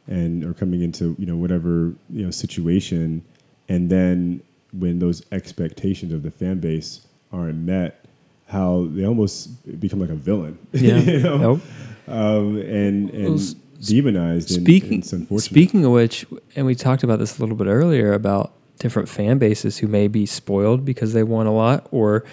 and 0.08 0.44
or 0.44 0.54
coming 0.54 0.82
into 0.82 1.16
you 1.20 1.28
know 1.28 1.36
whatever 1.36 1.94
you 2.10 2.26
know 2.26 2.32
situation, 2.32 3.24
and 3.70 3.90
then 3.90 4.42
when 4.74 5.00
those 5.00 5.24
expectations 5.32 6.12
of 6.14 6.24
the 6.24 6.32
fan 6.32 6.60
base 6.60 7.06
aren't 7.32 7.60
met, 7.60 8.06
how 8.48 8.88
they 8.90 9.06
almost 9.06 9.80
become 9.80 10.00
like 10.00 10.10
a 10.10 10.16
villain. 10.16 10.58
Yeah. 10.72 10.98
you 10.98 11.20
know, 11.20 11.38
Nope. 11.38 11.62
Um, 12.08 12.58
and 12.58 13.10
and 13.12 13.36
Well, 13.36 13.56
demonized. 13.82 14.50
Speaking 14.50 14.94
and 14.94 15.14
unfortunate. 15.14 15.42
speaking 15.42 15.86
of 15.86 15.92
which, 15.92 16.26
and 16.56 16.66
we 16.66 16.76
talked 16.76 17.04
about 17.04 17.20
this 17.20 17.38
a 17.38 17.42
little 17.42 17.56
bit 17.56 17.68
earlier 17.68 18.14
about 18.14 18.54
different 18.80 19.10
fan 19.10 19.38
bases 19.38 19.80
who 19.80 19.88
may 19.88 20.08
be 20.08 20.26
spoiled 20.26 20.86
because 20.86 21.14
they 21.14 21.24
won 21.24 21.48
a 21.48 21.54
lot, 21.54 21.88
or 21.92 22.24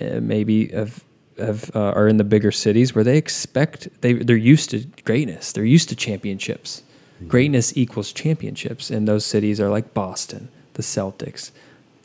uh, 0.00 0.20
maybe 0.20 0.68
have, 0.68 1.02
have 1.38 1.70
uh, 1.74 1.92
are 1.92 2.08
in 2.08 2.16
the 2.16 2.24
bigger 2.24 2.52
cities 2.52 2.94
where 2.94 3.04
they 3.04 3.16
expect 3.16 3.88
they 4.00 4.12
they're 4.12 4.36
used 4.36 4.70
to 4.70 4.86
greatness. 5.04 5.52
They're 5.52 5.64
used 5.64 5.88
to 5.90 5.96
championships. 5.96 6.82
Mm-hmm. 7.16 7.28
Greatness 7.28 7.76
equals 7.76 8.12
championships, 8.12 8.90
and 8.90 9.06
those 9.06 9.24
cities 9.24 9.60
are 9.60 9.68
like 9.68 9.94
Boston, 9.94 10.48
the 10.74 10.82
Celtics, 10.82 11.50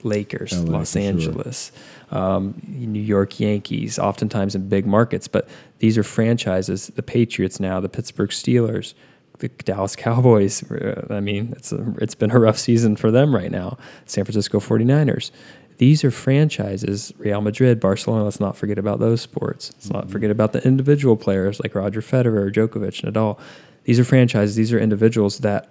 Lakers, 0.04 0.54
LA, 0.54 0.78
Los 0.80 0.96
Angeles. 0.96 1.72
sure. 1.74 1.99
Um, 2.12 2.60
New 2.68 3.02
York 3.02 3.40
Yankees, 3.40 4.00
oftentimes 4.00 4.56
in 4.56 4.68
big 4.68 4.86
markets. 4.88 5.28
But 5.28 5.48
these 5.78 5.98
are 5.98 6.04
franchises. 6.04 6.88
The 6.88 7.04
Patriots 7.04 7.60
now, 7.60 7.80
the 7.80 7.90
Pittsburgh 7.90 8.32
Steelers, 8.32 8.94
the 9.40 9.50
Dallas 9.50 9.96
Cowboys. 9.96 10.64
uh, 10.72 11.08
I 11.10 11.20
mean, 11.20 11.54
it's 11.56 11.72
a, 11.72 11.94
it's 12.00 12.16
been 12.16 12.32
a 12.32 12.40
rough 12.40 12.58
season 12.58 12.96
for 12.96 13.12
them 13.12 13.34
right 13.34 13.52
now. 13.52 13.78
San 14.06 14.26
Francisco 14.26 14.60
49ers. 14.60 15.32
These 15.78 16.04
are 16.04 16.12
franchises. 16.12 17.14
Real 17.18 17.40
Madrid, 17.40 17.80
Barcelona. 17.80 18.26
Let's 18.26 18.42
not 18.42 18.58
forget 18.58 18.78
about 18.78 19.00
those 19.00 19.22
sports. 19.22 19.72
Let's 19.74 19.90
not 19.90 20.12
forget 20.12 20.30
about 20.30 20.52
the 20.52 20.62
individual 20.66 21.16
players 21.16 21.62
like 21.62 21.74
Roger 21.74 22.02
Federer, 22.02 22.54
Djokovic, 22.54 23.02
Nadal. 23.10 23.40
These 23.86 23.98
are 23.98 24.04
franchises. 24.04 24.56
These 24.58 24.74
are 24.74 24.80
individuals 24.80 25.40
that 25.40 25.70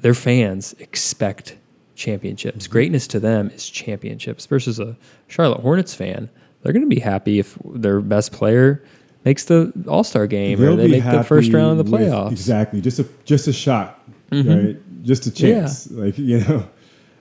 their 0.00 0.14
fans 0.14 0.74
expect 0.78 1.56
championships. 1.96 2.66
Greatness 2.66 3.06
to 3.08 3.20
them 3.20 3.50
is 3.50 3.68
championships 3.68 4.46
versus 4.46 4.78
a 4.78 4.96
Charlotte 5.28 5.60
Hornets 5.60 5.94
fan. 5.94 6.28
They're 6.62 6.72
going 6.72 6.88
to 6.88 6.94
be 6.94 7.00
happy 7.00 7.38
if 7.38 7.58
their 7.64 8.00
best 8.00 8.32
player 8.32 8.82
makes 9.24 9.44
the 9.44 9.72
All 9.88 10.04
Star 10.04 10.26
game 10.26 10.60
They'll 10.60 10.76
they 10.76 10.86
be 10.86 11.00
make 11.00 11.04
the 11.04 11.24
first 11.24 11.52
round 11.52 11.78
of 11.80 11.86
the 11.86 11.90
with- 11.92 12.00
playoffs. 12.02 12.30
Exactly, 12.32 12.80
just 12.80 12.98
a 12.98 13.06
just 13.24 13.48
a 13.48 13.52
shot, 13.52 14.00
right? 14.32 14.76
Just 15.02 15.26
a 15.26 15.30
chance, 15.30 15.90
like 15.90 16.18
you 16.18 16.40
know. 16.40 16.68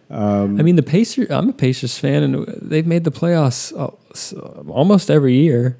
I 0.10 0.46
mean, 0.48 0.76
the 0.76 0.84
Pacers. 0.84 1.30
I'm 1.32 1.50
a 1.50 1.54
Pacers 1.54 1.98
fan, 1.98 2.24
and 2.24 2.46
they've 2.62 2.86
made 2.86 3.04
the 3.04 3.12
playoffs 3.12 3.74
uh, 3.78 4.72
almost 4.72 5.10
every 5.10 5.36
year. 5.36 5.78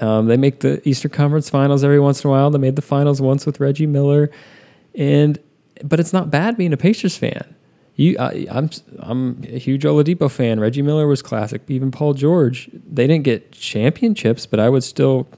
Um, 0.00 0.26
they 0.26 0.36
make 0.36 0.60
the 0.60 0.86
Eastern 0.88 1.12
Conference 1.12 1.48
Finals 1.48 1.84
every 1.84 2.00
once 2.00 2.24
in 2.24 2.28
a 2.28 2.30
while. 2.32 2.50
They 2.50 2.58
made 2.58 2.74
the 2.76 2.82
finals 2.82 3.20
once 3.20 3.46
with 3.46 3.60
Reggie 3.60 3.86
Miller, 3.86 4.30
and 4.96 5.38
but 5.84 6.00
it's 6.00 6.12
not 6.12 6.30
bad 6.30 6.56
being 6.56 6.72
a 6.72 6.76
Pacers 6.76 7.16
fan. 7.16 7.53
You, 7.96 8.16
I, 8.18 8.46
I'm 8.50 8.70
I'm 8.98 9.42
a 9.44 9.58
huge 9.58 9.84
Oladipo 9.84 10.30
fan. 10.30 10.58
Reggie 10.58 10.82
Miller 10.82 11.06
was 11.06 11.22
classic. 11.22 11.62
Even 11.68 11.90
Paul 11.90 12.14
George. 12.14 12.68
They 12.72 13.06
didn't 13.06 13.24
get 13.24 13.52
championships, 13.52 14.46
but 14.46 14.58
I 14.58 14.68
would 14.68 14.82
still 14.82 15.28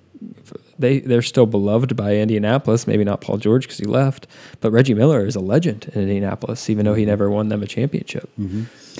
they 0.78 1.00
they're 1.00 1.20
still 1.22 1.44
beloved 1.46 1.96
by 1.96 2.16
Indianapolis. 2.16 2.86
Maybe 2.86 3.04
not 3.04 3.20
Paul 3.20 3.36
George 3.36 3.64
because 3.64 3.78
he 3.78 3.84
left, 3.84 4.26
but 4.60 4.70
Reggie 4.70 4.94
Miller 4.94 5.26
is 5.26 5.36
a 5.36 5.40
legend 5.40 5.90
in 5.94 6.00
Indianapolis, 6.02 6.70
even 6.70 6.86
though 6.86 6.94
he 6.94 7.04
never 7.04 7.30
won 7.30 7.48
them 7.50 7.62
a 7.62 7.66
championship. 7.66 8.30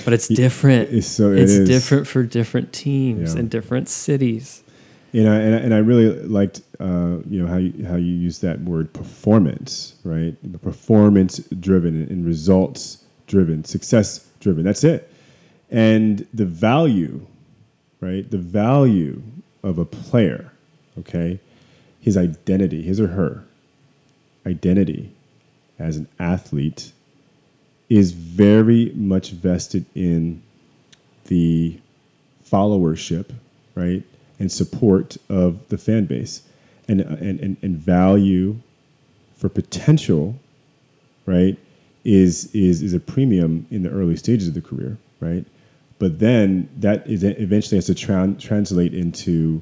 But 0.05 0.13
it's 0.13 0.27
different. 0.27 0.89
it's 0.91 1.07
so- 1.07 1.31
it 1.31 1.39
it's 1.39 1.53
is. 1.53 1.67
different 1.67 2.05
for 2.05 2.21
different 2.23 2.73
teams 2.73 3.33
Yeah. 3.33 3.39
and 3.39 3.49
different 3.49 3.89
cities. 3.89 4.63
And 5.13 5.27
I, 5.27 5.35
and 5.37 5.55
I, 5.55 5.57
and 5.59 5.73
I 5.73 5.77
really 5.77 6.13
liked, 6.27 6.61
uh, 6.79 7.17
you 7.27 7.41
know, 7.41 7.47
how 7.47 7.55
you, 7.57 7.85
how 7.87 7.95
you 7.95 8.13
use 8.13 8.39
that 8.39 8.59
word 8.61 8.91
performance, 8.93 9.95
right? 10.03 10.35
Performance 10.61 11.39
driven 11.59 12.03
and 12.03 12.23
results 12.25 13.03
driven, 13.27 13.63
success 13.63 14.27
driven. 14.39 14.63
That's 14.63 14.83
it. 14.83 15.11
And 15.69 16.25
the 16.33 16.45
value, 16.45 17.25
right? 17.99 18.29
The 18.29 18.37
value 18.37 19.21
of 19.63 19.77
a 19.77 19.85
player, 19.85 20.51
okay? 20.97 21.39
His 21.99 22.17
identity, 22.17 22.81
his 22.81 22.99
or 22.99 23.07
her, 23.07 23.43
identity 24.45 25.11
as 25.77 25.97
an 25.97 26.07
athlete 26.19 26.91
is 27.89 28.11
very 28.11 28.91
much 28.95 29.31
vested 29.31 29.85
in 29.93 30.41
the 31.25 31.79
followership, 32.49 33.31
right, 33.75 34.03
and 34.39 34.51
support 34.51 35.17
of 35.29 35.67
the 35.69 35.77
fan 35.77 36.05
base, 36.05 36.41
and 36.87 37.01
and 37.01 37.39
and, 37.39 37.57
and 37.61 37.77
value 37.77 38.57
for 39.35 39.49
potential, 39.49 40.39
right, 41.25 41.57
is 42.07 42.49
is 42.55 42.81
is 42.81 42.93
a 42.93 42.99
premium 43.01 43.67
in 43.69 43.83
the 43.83 43.89
early 43.89 44.15
stages 44.15 44.47
of 44.47 44.53
the 44.53 44.61
career, 44.61 44.97
right, 45.19 45.45
but 45.99 46.19
then 46.19 46.69
that 46.77 47.05
is 47.05 47.21
eventually 47.21 47.77
has 47.77 47.85
to 47.87 47.93
tran 47.93 48.39
translate 48.39 48.93
into 48.93 49.61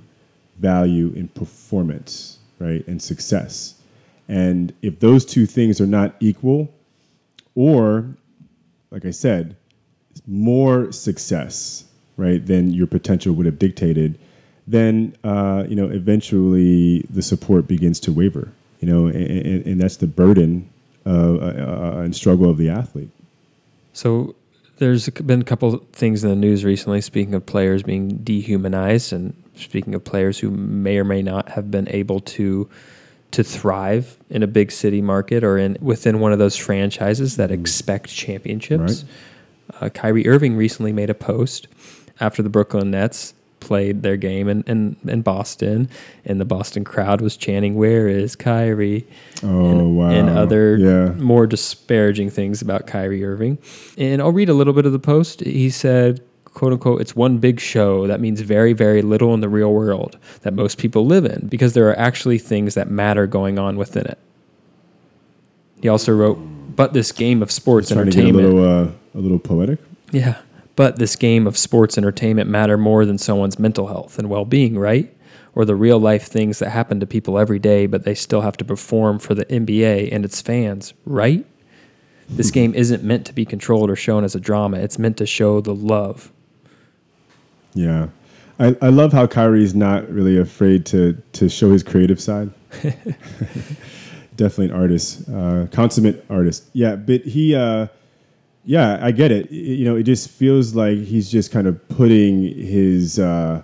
value 0.58 1.12
in 1.16 1.28
performance, 1.30 2.38
right, 2.60 2.88
and 2.88 3.02
success, 3.02 3.82
and 4.28 4.74
if 4.84 5.00
those 5.00 5.26
two 5.26 5.48
things 5.48 5.82
are 5.82 5.88
not 5.88 6.16
equal, 6.20 6.72
or 7.56 8.16
like 8.92 9.06
I 9.06 9.12
said, 9.12 9.56
more 10.28 10.92
success, 10.92 11.86
right, 12.16 12.46
than 12.46 12.72
your 12.72 12.88
potential 12.88 13.34
would 13.34 13.48
have 13.48 13.58
dictated, 13.58 14.20
then 14.68 15.16
uh, 15.24 15.66
you 15.68 15.76
know 15.76 15.90
eventually 15.90 17.08
the 17.10 17.24
support 17.24 17.68
begins 17.68 18.00
to 18.02 18.14
waver. 18.14 18.52
You 18.82 18.88
know, 18.92 19.08
and, 19.08 19.16
and, 19.16 19.66
and 19.66 19.82
that's 19.82 19.98
the 19.98 20.06
burden 20.06 20.70
uh, 21.06 21.10
uh, 21.10 22.02
and 22.04 22.16
struggle 22.16 22.50
of 22.50 22.58
the 22.58 22.70
athlete. 22.70 23.10
So 23.94 24.36
there's 24.78 25.10
been 25.10 25.42
a 25.42 25.46
couple 25.46 25.78
things 25.94 26.24
in 26.24 26.30
the 26.30 26.36
news 26.36 26.66
recently. 26.66 27.02
Speaking 27.02 27.34
of 27.34 27.46
players 27.46 27.84
being 27.84 28.18
dehumanized, 28.18 29.14
and 29.14 29.34
speaking 29.56 29.96
of 29.96 30.04
players 30.04 30.40
who 30.40 30.52
may 30.52 30.98
or 30.98 31.04
may 31.04 31.22
not 31.22 31.50
have 31.50 31.72
been 31.72 31.88
able 31.90 32.20
to 32.22 32.70
to 33.32 33.44
thrive 33.44 34.18
in 34.30 34.44
a 34.44 34.48
big 34.48 34.72
city 34.72 35.02
market 35.02 35.44
or 35.44 35.58
in 35.58 35.78
within 35.82 36.20
one 36.20 36.32
of 36.32 36.40
those 36.40 36.56
franchises 36.56 37.38
that 37.38 37.52
expect 37.52 38.10
championships. 38.10 39.04
Uh, 39.82 39.90
Kyrie 39.90 40.28
Irving 40.28 40.56
recently 40.56 40.94
made 40.94 41.10
a 41.10 41.16
post 41.16 41.68
after 42.20 42.42
the 42.42 42.50
Brooklyn 42.50 42.92
Nets 42.92 43.34
played 43.66 44.04
their 44.04 44.16
game 44.16 44.48
in, 44.48 44.62
in, 44.68 44.96
in 45.08 45.22
Boston, 45.24 45.90
and 46.24 46.40
the 46.40 46.46
Boston 46.46 46.84
crowd 46.84 47.20
was 47.20 47.36
chanting, 47.36 47.74
Where 47.74 48.08
is 48.08 48.36
Kyrie? 48.36 49.08
Oh 49.42 49.70
and, 49.70 49.98
wow! 49.98 50.10
and 50.10 50.30
other 50.30 50.78
yeah. 50.78 51.10
more 51.14 51.48
disparaging 51.48 52.30
things 52.30 52.62
about 52.62 52.86
Kyrie 52.86 53.26
Irving. 53.26 53.58
And 53.98 54.22
I'll 54.22 54.32
read 54.32 54.50
a 54.50 54.54
little 54.54 54.74
bit 54.74 54.86
of 54.86 54.92
the 54.92 55.00
post. 55.00 55.40
He 55.42 55.72
said, 55.72 56.22
quote 56.54 56.74
unquote, 56.74 57.02
it's 57.02 57.16
one 57.16 57.40
big 57.40 57.60
show 57.60 58.06
that 58.06 58.22
means 58.22 58.42
very, 58.42 58.74
very 58.74 59.02
little 59.02 59.34
in 59.34 59.42
the 59.42 59.50
real 59.50 59.74
world 59.74 60.18
that 60.42 60.54
most 60.54 60.78
people 60.78 61.06
live 61.06 61.26
in 61.26 61.48
because 61.48 61.74
there 61.74 61.90
are 61.90 61.98
actually 61.98 62.38
things 62.38 62.76
that 62.76 62.90
matter 62.90 63.26
going 63.26 63.58
on 63.58 63.78
within 63.78 64.06
it. 64.06 64.20
He 65.82 65.90
also 65.90 66.14
wrote, 66.14 66.36
but 66.76 66.94
this 66.94 67.12
game 67.12 67.42
of 67.42 67.52
sports 67.52 67.90
get 67.90 67.98
a 67.98 68.32
little 68.32 68.64
uh, 68.64 68.92
a 69.16 69.20
little 69.20 69.40
poetic. 69.40 69.80
Yeah. 70.12 70.38
But 70.76 70.98
this 70.98 71.16
game 71.16 71.48
of 71.48 71.58
sports 71.58 71.98
entertainment 71.98 72.50
matter 72.50 72.78
more 72.78 73.06
than 73.06 73.18
someone's 73.18 73.58
mental 73.58 73.88
health 73.88 74.20
and 74.20 74.30
well 74.30 74.46
being, 74.46 74.78
right? 74.78 75.16
Or 75.54 75.64
the 75.64 75.76
real 75.76 76.00
life 76.00 76.28
things 76.28 76.60
that 76.60 76.70
happen 76.70 77.00
to 77.00 77.06
people 77.06 77.40
every 77.40 77.60
day, 77.60 77.86
but 77.86 78.04
they 78.04 78.14
still 78.14 78.42
have 78.42 78.58
to 78.58 78.66
perform 78.66 79.20
for 79.20 79.34
the 79.34 79.46
NBA 79.46 80.10
and 80.12 80.26
its 80.26 80.42
fans, 80.42 80.94
right? 81.06 81.46
This 82.28 82.52
game 82.52 82.74
isn't 82.74 83.04
meant 83.04 83.26
to 83.28 83.34
be 83.34 83.46
controlled 83.46 83.90
or 83.90 83.96
shown 83.96 84.24
as 84.24 84.36
a 84.36 84.40
drama. 84.40 84.78
It's 84.78 85.00
meant 85.00 85.18
to 85.18 85.26
show 85.26 85.62
the 85.62 85.76
love. 85.76 86.32
Yeah. 87.74 88.08
I, 88.60 88.76
I 88.82 88.90
love 88.90 89.14
how 89.14 89.28
Kyrie's 89.28 89.76
not 89.76 90.10
really 90.10 90.38
afraid 90.38 90.86
to 90.88 91.22
to 91.34 91.50
show 91.50 91.72
his 91.72 91.84
creative 91.84 92.22
side. 92.22 92.52
Definitely 94.36 94.66
an 94.66 94.72
artist, 94.82 95.30
uh, 95.30 95.68
consummate 95.72 96.26
artist. 96.30 96.66
Yeah, 96.74 96.96
but 96.96 97.22
he, 97.22 97.56
uh, 97.56 97.88
yeah, 98.66 99.00
I 99.02 99.12
get 99.12 99.32
it. 99.32 99.52
You 99.52 99.86
know, 99.86 99.96
it 99.96 100.04
just 100.04 100.30
feels 100.30 100.74
like 100.74 100.98
he's 100.98 101.30
just 101.30 101.52
kind 101.52 101.68
of 101.68 101.88
putting 101.88 102.42
his, 102.42 103.20
uh, 103.20 103.62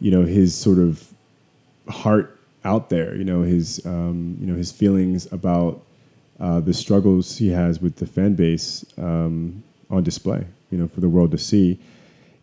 you 0.00 0.10
know, 0.10 0.24
his 0.24 0.54
sort 0.54 0.78
of 0.78 1.12
heart 1.88 2.38
out 2.64 2.88
there. 2.88 3.14
You 3.14 3.24
know, 3.24 3.42
his, 3.42 3.84
um, 3.84 4.38
you 4.40 4.46
know, 4.46 4.54
his 4.54 4.72
feelings 4.72 5.30
about 5.30 5.82
uh, 6.38 6.60
the 6.60 6.72
struggles 6.72 7.36
he 7.36 7.50
has 7.50 7.80
with 7.80 7.96
the 7.96 8.06
fan 8.06 8.34
base 8.34 8.84
um, 8.96 9.62
on 9.90 10.02
display. 10.02 10.46
You 10.70 10.78
know, 10.78 10.88
for 10.88 11.00
the 11.00 11.08
world 11.08 11.32
to 11.32 11.38
see. 11.38 11.78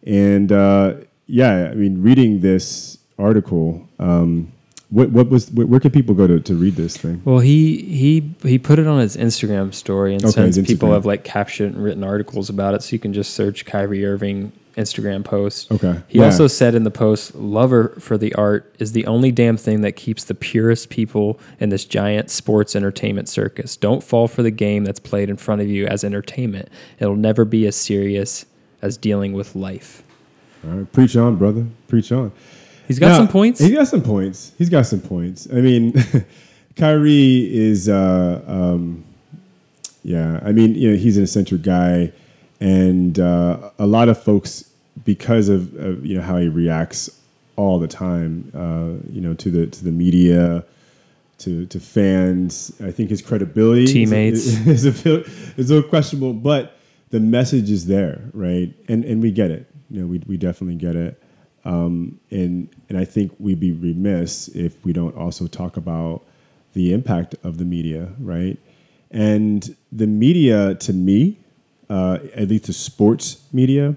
And 0.05 0.51
uh, 0.51 0.95
yeah, 1.25 1.69
I 1.71 1.73
mean, 1.73 2.01
reading 2.01 2.41
this 2.41 2.99
article, 3.17 3.87
um, 3.99 4.51
what 4.89 5.09
what 5.09 5.29
was 5.29 5.51
where, 5.51 5.67
where 5.67 5.79
can 5.79 5.91
people 5.91 6.15
go 6.15 6.27
to, 6.27 6.39
to 6.39 6.55
read 6.55 6.75
this 6.75 6.95
thing? 6.95 7.21
Well, 7.25 7.39
he 7.39 7.81
he 7.83 8.35
he 8.43 8.57
put 8.57 8.79
it 8.79 8.87
on 8.87 8.99
his 8.99 9.17
Instagram 9.17 9.73
story, 9.73 10.13
and 10.13 10.23
Okay, 10.23 10.51
since 10.51 10.67
people 10.67 10.91
have 10.93 11.05
like 11.05 11.23
captured 11.23 11.73
and 11.73 11.83
written 11.83 12.03
articles 12.03 12.49
about 12.49 12.73
it, 12.73 12.83
so 12.83 12.93
you 12.93 12.99
can 12.99 13.13
just 13.13 13.33
search 13.33 13.65
Kyrie 13.65 14.05
Irving 14.05 14.53
Instagram 14.77 15.25
post. 15.25 15.71
Okay, 15.71 15.99
He 16.07 16.19
yeah. 16.19 16.25
also 16.25 16.47
said 16.47 16.73
in 16.75 16.83
the 16.83 16.91
post, 16.91 17.35
"Lover 17.35 17.95
for 17.99 18.17
the 18.17 18.33
art 18.35 18.73
is 18.79 18.93
the 18.93 19.05
only 19.07 19.31
damn 19.31 19.57
thing 19.57 19.81
that 19.81 19.93
keeps 19.93 20.23
the 20.23 20.35
purest 20.35 20.89
people 20.89 21.39
in 21.59 21.69
this 21.69 21.83
giant 21.83 22.29
sports 22.29 22.75
entertainment 22.75 23.27
circus. 23.27 23.75
Don't 23.75 24.03
fall 24.03 24.27
for 24.27 24.43
the 24.43 24.51
game 24.51 24.85
that's 24.85 24.99
played 24.99 25.29
in 25.29 25.35
front 25.35 25.61
of 25.61 25.67
you 25.67 25.85
as 25.87 26.03
entertainment. 26.03 26.69
It'll 26.99 27.15
never 27.15 27.43
be 27.43 27.65
as 27.67 27.75
serious 27.75 28.45
as 28.81 28.95
dealing 28.97 29.33
with 29.33 29.55
life." 29.55 30.03
All 30.63 30.71
right, 30.71 30.91
preach 30.93 31.17
on, 31.17 31.35
brother, 31.35 31.65
preach 31.87 32.11
on. 32.11 32.31
He's 32.87 32.99
got 32.99 33.09
Now, 33.09 33.17
some 33.17 33.27
points. 33.27 33.59
He's 33.59 33.73
got 33.73 33.87
some 33.87 34.01
points. 34.01 34.53
He's 34.57 34.69
got 34.69 34.85
some 34.85 35.01
points. 35.01 35.47
I 35.51 35.55
mean, 35.55 35.93
Kyrie 36.75 37.53
is, 37.53 37.89
uh, 37.89 38.43
um, 38.47 39.03
yeah. 40.03 40.39
I 40.43 40.51
mean, 40.53 40.75
you 40.75 40.91
know, 40.91 40.97
he's 40.97 41.17
an 41.17 41.23
eccentric 41.23 41.63
guy, 41.63 42.13
and 42.61 43.19
uh, 43.19 43.71
a 43.77 43.85
lot 43.85 44.07
of 44.09 44.21
folks, 44.23 44.69
because 45.03 45.49
of, 45.49 45.75
of 45.75 46.05
you 46.05 46.15
know 46.15 46.21
how 46.21 46.37
he 46.37 46.47
reacts 46.47 47.09
all 47.57 47.79
the 47.79 47.87
time, 47.87 48.51
uh, 48.55 49.05
you 49.11 49.19
know, 49.21 49.33
to 49.33 49.51
the 49.51 49.67
to 49.67 49.83
the 49.83 49.91
media, 49.91 50.63
to 51.39 51.65
to 51.65 51.79
fans. 51.79 52.71
I 52.81 52.91
think 52.91 53.09
his 53.09 53.21
credibility, 53.21 53.83
is- 53.83 53.91
Teammates. 53.91 54.45
is, 54.67 54.85
a, 54.85 55.23
is 55.59 55.69
a 55.69 55.73
little 55.75 55.89
questionable, 55.89 56.33
but 56.33 56.77
the 57.09 57.19
message 57.19 57.69
is 57.69 57.87
there, 57.87 58.21
right? 58.33 58.73
And 58.87 59.03
and 59.03 59.21
we 59.21 59.31
get 59.31 59.51
it. 59.51 59.67
You 59.89 60.01
know, 60.01 60.07
we 60.07 60.21
we 60.25 60.37
definitely 60.37 60.75
get 60.75 60.95
it. 60.95 61.21
Um, 61.67 62.19
and 62.31 62.69
and 62.87 62.97
I 62.97 63.03
think 63.05 63.33
we'd 63.39 63.59
be 63.59 63.73
remiss 63.73 64.47
if 64.49 64.73
we 64.85 64.93
don't 64.93 65.15
also 65.17 65.47
talk 65.47 65.75
about 65.75 66.21
the 66.73 66.93
impact 66.93 67.35
of 67.43 67.57
the 67.57 67.65
media, 67.65 68.13
right? 68.19 68.57
And 69.11 69.75
the 69.91 70.07
media, 70.07 70.75
to 70.75 70.93
me, 70.93 71.37
uh, 71.89 72.19
at 72.35 72.47
least 72.49 72.65
the 72.67 72.73
sports 72.73 73.41
media, 73.51 73.95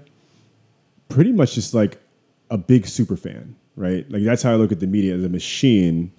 pretty 1.09 1.31
much 1.31 1.53
just 1.55 1.73
like 1.73 1.97
a 2.49 2.57
big 2.57 2.87
super 2.87 3.15
fan, 3.15 3.55
right? 3.77 4.09
Like 4.11 4.23
that's 4.23 4.43
how 4.43 4.51
I 4.51 4.55
look 4.55 4.71
at 4.73 4.79
the 4.81 4.87
media 4.87 5.15
as 5.15 5.23
a 5.23 5.29
machine. 5.29 6.11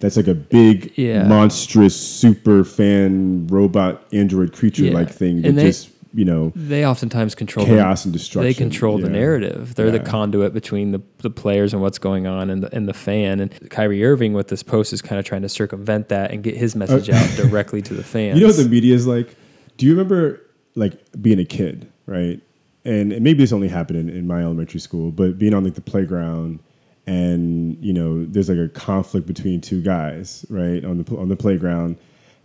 That's 0.00 0.16
like 0.16 0.28
a 0.28 0.34
big, 0.34 0.92
Yeah. 0.96 1.28
monstrous 1.28 1.94
super 1.94 2.64
fan 2.64 3.46
robot 3.48 4.02
android 4.12 4.52
creature 4.52 4.90
like 4.90 5.08
Yeah. 5.08 5.14
thing 5.14 5.42
that 5.42 5.54
they- 5.54 5.66
just 5.66 5.90
you 6.12 6.24
know 6.24 6.52
they 6.56 6.84
oftentimes 6.84 7.34
control 7.34 7.66
the- 7.66 7.74
chaos 7.76 8.04
and 8.04 8.12
destruction. 8.12 8.48
They 8.48 8.54
control 8.54 8.98
the 8.98 9.08
narrative. 9.10 9.74
They're 9.74 9.90
the 9.90 10.00
conduit 10.00 10.52
between 10.52 10.90
the, 10.92 11.00
the 11.18 11.30
players 11.30 11.72
and 11.72 11.80
what's 11.82 11.98
going 11.98 12.26
on 12.26 12.50
and 12.50 12.62
the, 12.64 12.74
and 12.74 12.88
the 12.88 12.94
fan. 12.94 13.40
And 13.40 13.70
Kyrie 13.70 14.04
Irving 14.04 14.32
with 14.32 14.48
this 14.48 14.62
post 14.62 14.92
is 14.92 15.00
kind 15.02 15.18
of 15.18 15.24
trying 15.24 15.42
to 15.42 15.48
circumvent 15.48 16.08
that 16.08 16.30
and 16.32 16.42
get 16.42 16.56
his 16.56 16.74
message 16.74 17.08
out 17.10 17.28
directly 17.36 17.80
to 17.82 17.94
the 17.94 18.02
fans. 18.04 18.34
Uh, 18.34 18.36
You 18.36 18.40
know 18.42 18.48
what 18.48 18.56
the 18.56 18.68
media 18.68 18.94
is 18.94 19.06
like? 19.06 19.34
Do 19.76 19.86
you 19.86 19.92
remember 19.92 20.40
like 20.74 20.94
being 21.22 21.38
a 21.38 21.44
kid, 21.44 21.90
right? 22.06 22.40
And, 22.84 23.12
and 23.12 23.22
maybe 23.22 23.38
this 23.42 23.52
only 23.52 23.68
happened 23.68 23.98
in, 23.98 24.08
in 24.08 24.26
my 24.26 24.42
elementary 24.42 24.80
school, 24.80 25.10
but 25.10 25.38
being 25.38 25.54
on 25.54 25.64
like 25.64 25.74
the 25.74 25.80
playground 25.80 26.60
and 27.06 27.76
you 27.82 27.92
know 27.92 28.24
there's 28.26 28.48
like 28.48 28.58
a 28.58 28.68
conflict 28.68 29.26
between 29.26 29.60
two 29.60 29.80
guys, 29.82 30.44
right, 30.50 30.84
on 30.84 31.02
the 31.02 31.16
on 31.16 31.28
the 31.28 31.36
playground, 31.36 31.96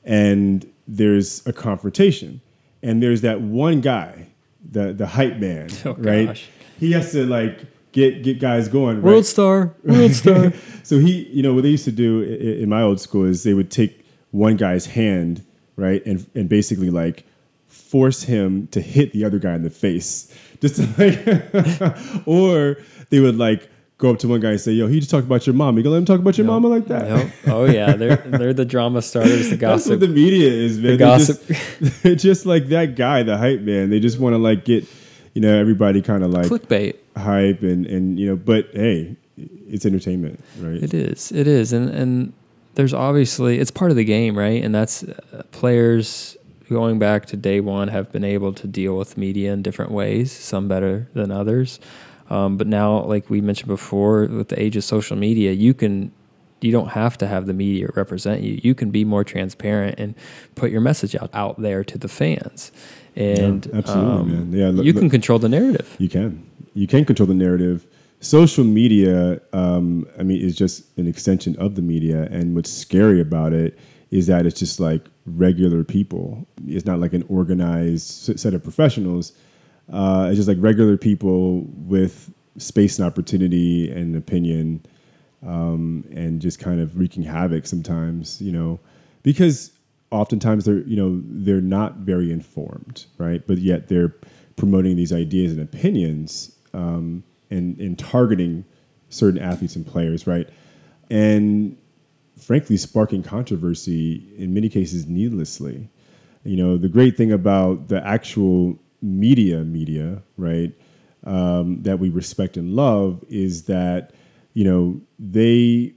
and 0.03 0.69
there's 0.87 1.45
a 1.45 1.53
confrontation, 1.53 2.41
and 2.85 3.01
there's 3.03 3.21
that 3.21 3.41
one 3.41 3.81
guy, 3.81 4.27
the 4.71 4.93
the 4.93 5.07
hype 5.07 5.37
man, 5.37 5.69
Oh, 5.85 5.93
right? 5.95 6.27
gosh. 6.27 6.49
He 6.79 6.91
has 6.93 7.11
to 7.13 7.25
like 7.25 7.65
get 7.91 8.23
get 8.23 8.39
guys 8.39 8.67
going, 8.67 9.01
World 9.01 9.15
right? 9.17 9.25
star, 9.25 9.73
world 9.83 10.11
star. 10.23 10.53
so 10.83 10.99
he, 10.99 11.23
you 11.37 11.41
know, 11.43 11.53
what 11.53 11.63
they 11.63 11.69
used 11.77 11.85
to 11.85 11.91
do 12.05 12.21
in, 12.21 12.63
in 12.63 12.69
my 12.69 12.81
old 12.81 12.99
school 12.99 13.25
is 13.25 13.43
they 13.43 13.53
would 13.53 13.71
take 13.71 14.05
one 14.31 14.55
guy's 14.57 14.85
hand, 14.85 15.43
right, 15.77 16.05
and 16.05 16.25
and 16.35 16.47
basically 16.49 16.89
like 16.89 17.25
force 17.67 18.23
him 18.23 18.67
to 18.67 18.81
hit 18.81 19.11
the 19.13 19.23
other 19.25 19.39
guy 19.39 19.53
in 19.55 19.63
the 19.63 19.69
face, 19.69 20.33
just 20.61 20.75
to 20.75 20.83
like, 20.97 22.23
or 22.27 22.77
they 23.09 23.19
would 23.19 23.37
like 23.37 23.69
go 23.97 24.11
up 24.11 24.19
to 24.19 24.27
one 24.27 24.39
guy 24.41 24.51
and 24.51 24.59
say, 24.61 24.71
"Yo, 24.73 24.87
he 24.87 24.99
just 24.99 25.09
talked 25.11 25.25
about 25.25 25.45
your 25.47 25.53
mom. 25.53 25.77
You 25.77 25.83
gonna 25.83 25.93
let 25.93 25.99
him 25.99 26.05
talk 26.05 26.19
about 26.19 26.37
your 26.37 26.47
mama 26.47 26.67
like 26.67 26.87
that?" 26.87 27.07
Yep. 27.07 27.31
Oh 27.47 27.65
yeah, 27.65 27.93
they're 27.95 28.17
they're 28.17 28.53
the 28.53 28.65
drama 28.65 29.01
starters, 29.01 29.49
the 29.49 29.55
That's 29.57 29.87
what 29.87 29.99
gossip. 29.99 29.99
the 30.01 30.07
media 30.07 30.49
is, 30.49 30.77
man. 30.77 30.83
the 30.83 30.87
They're 30.89 30.97
gossip. 30.97 31.47
just, 31.47 32.03
they're 32.03 32.15
just 32.15 32.45
like 32.45 32.67
that 32.69 32.95
guy, 32.95 33.23
the 33.23 33.37
hype 33.37 33.61
man. 33.61 33.89
They 33.89 33.99
just 33.99 34.19
want 34.19 34.33
to 34.33 34.37
like 34.37 34.65
get, 34.65 34.85
you 35.33 35.41
know, 35.41 35.57
everybody 35.57 36.01
kind 36.01 36.23
of 36.23 36.31
like 36.31 36.47
Clickbait. 36.47 36.95
hype 37.15 37.61
and 37.61 37.85
and 37.85 38.19
you 38.19 38.27
know. 38.27 38.35
But 38.35 38.69
hey, 38.73 39.15
it's 39.37 39.85
entertainment, 39.85 40.43
right? 40.59 40.81
It 40.83 40.93
is. 40.93 41.31
It 41.31 41.47
is. 41.47 41.71
And 41.73 41.89
and 41.89 42.33
there's 42.75 42.93
obviously 42.93 43.59
it's 43.59 43.71
part 43.71 43.91
of 43.91 43.97
the 43.97 44.03
game, 44.05 44.37
right? 44.37 44.61
And 44.63 44.75
that's 44.75 45.03
uh, 45.03 45.43
players 45.51 46.35
going 46.69 46.97
back 46.99 47.25
to 47.27 47.37
day 47.37 47.59
one 47.61 47.87
have 47.89 48.11
been 48.11 48.23
able 48.23 48.51
to 48.51 48.67
deal 48.67 48.97
with 48.97 49.17
media 49.17 49.53
in 49.53 49.61
different 49.61 49.91
ways, 49.91 50.31
some 50.31 50.67
better 50.67 51.07
than 51.13 51.31
others. 51.31 51.79
Um, 52.29 52.57
but 52.57 52.67
now, 52.67 53.03
like 53.03 53.29
we 53.29 53.41
mentioned 53.41 53.67
before, 53.67 54.25
with 54.25 54.49
the 54.49 54.59
age 54.61 54.75
of 54.75 54.83
social 54.83 55.15
media, 55.17 55.51
you 55.51 55.73
can 55.73 56.11
you 56.61 56.71
don't 56.71 56.87
have 56.89 57.17
to 57.19 57.27
have 57.27 57.45
the 57.45 57.53
media 57.53 57.87
represent 57.95 58.41
you. 58.41 58.59
You 58.63 58.73
can 58.73 58.89
be 58.89 59.03
more 59.05 59.23
transparent 59.23 59.99
and 59.99 60.15
put 60.55 60.71
your 60.71 60.81
message 60.81 61.15
out 61.15 61.29
out 61.33 61.61
there 61.61 61.83
to 61.83 61.97
the 61.97 62.07
fans. 62.07 62.71
And 63.15 63.65
Yeah, 63.67 63.77
absolutely, 63.77 64.11
um, 64.11 64.51
man. 64.51 64.59
Yeah, 64.59 64.69
look- 64.69 64.85
you 64.85 64.93
can 64.93 65.03
look- 65.03 65.11
control 65.11 65.39
the 65.39 65.49
narrative. 65.49 65.95
You 65.99 66.09
can. 66.09 66.43
You 66.73 66.87
can 66.87 67.05
control 67.05 67.27
the 67.27 67.33
narrative. 67.35 67.85
Social 68.19 68.63
media, 68.63 69.39
um, 69.53 70.07
I 70.17 70.23
mean, 70.23 70.41
is 70.41 70.55
just 70.55 70.97
an 70.97 71.07
extension 71.07 71.55
of 71.57 71.75
the 71.75 71.81
media. 71.81 72.27
And 72.31 72.55
what's 72.55 72.71
scary 72.71 73.21
about 73.21 73.53
it 73.53 73.77
is 74.09 74.27
that 74.27 74.45
it's 74.45 74.59
just 74.59 74.79
like 74.79 75.05
regular 75.25 75.83
people. 75.83 76.47
It's 76.67 76.85
not 76.85 76.99
like 76.99 77.13
an 77.13 77.23
organized 77.29 78.39
set 78.39 78.53
of 78.53 78.63
professionals. 78.63 79.33
Uh, 79.91 80.27
it's 80.29 80.37
just 80.37 80.47
like 80.47 80.57
regular 80.59 80.97
people 80.97 81.61
with 81.85 82.33
space 82.57 82.97
and 82.97 83.07
opportunity 83.07 83.91
and 83.91 84.15
opinion 84.15 84.83
um, 85.45 86.03
and 86.11 86.41
just 86.41 86.59
kind 86.59 86.79
of 86.79 86.97
wreaking 86.97 87.23
havoc 87.23 87.67
sometimes, 87.67 88.41
you 88.41 88.51
know, 88.51 88.79
because 89.23 89.71
oftentimes 90.11 90.65
they're, 90.65 90.81
you 90.81 90.95
know, 90.95 91.21
they're 91.25 91.61
not 91.61 91.97
very 91.97 92.31
informed, 92.31 93.05
right? 93.17 93.45
But 93.45 93.59
yet 93.59 93.87
they're 93.87 94.13
promoting 94.55 94.95
these 94.95 95.13
ideas 95.13 95.51
and 95.51 95.61
opinions 95.61 96.55
um, 96.73 97.23
and, 97.51 97.77
and 97.79 97.99
targeting 97.99 98.65
certain 99.09 99.39
athletes 99.39 99.75
and 99.75 99.85
players, 99.85 100.25
right? 100.25 100.49
And 101.09 101.77
frankly, 102.37 102.77
sparking 102.77 103.23
controversy 103.23 104.27
in 104.37 104.53
many 104.53 104.69
cases 104.69 105.05
needlessly. 105.07 105.89
You 106.43 106.57
know, 106.57 106.77
the 106.77 106.89
great 106.89 107.17
thing 107.17 107.31
about 107.31 107.87
the 107.87 108.05
actual 108.05 108.77
media, 109.05 109.63
media, 109.63 110.21
right, 110.37 110.73
um, 111.23 111.81
that 111.83 111.99
we 111.99 112.09
respect 112.09 112.57
and 112.57 112.75
love 112.75 113.23
is 113.29 113.63
that, 113.63 114.11
you 114.53 114.63
know, 114.63 114.99
they 115.19 115.93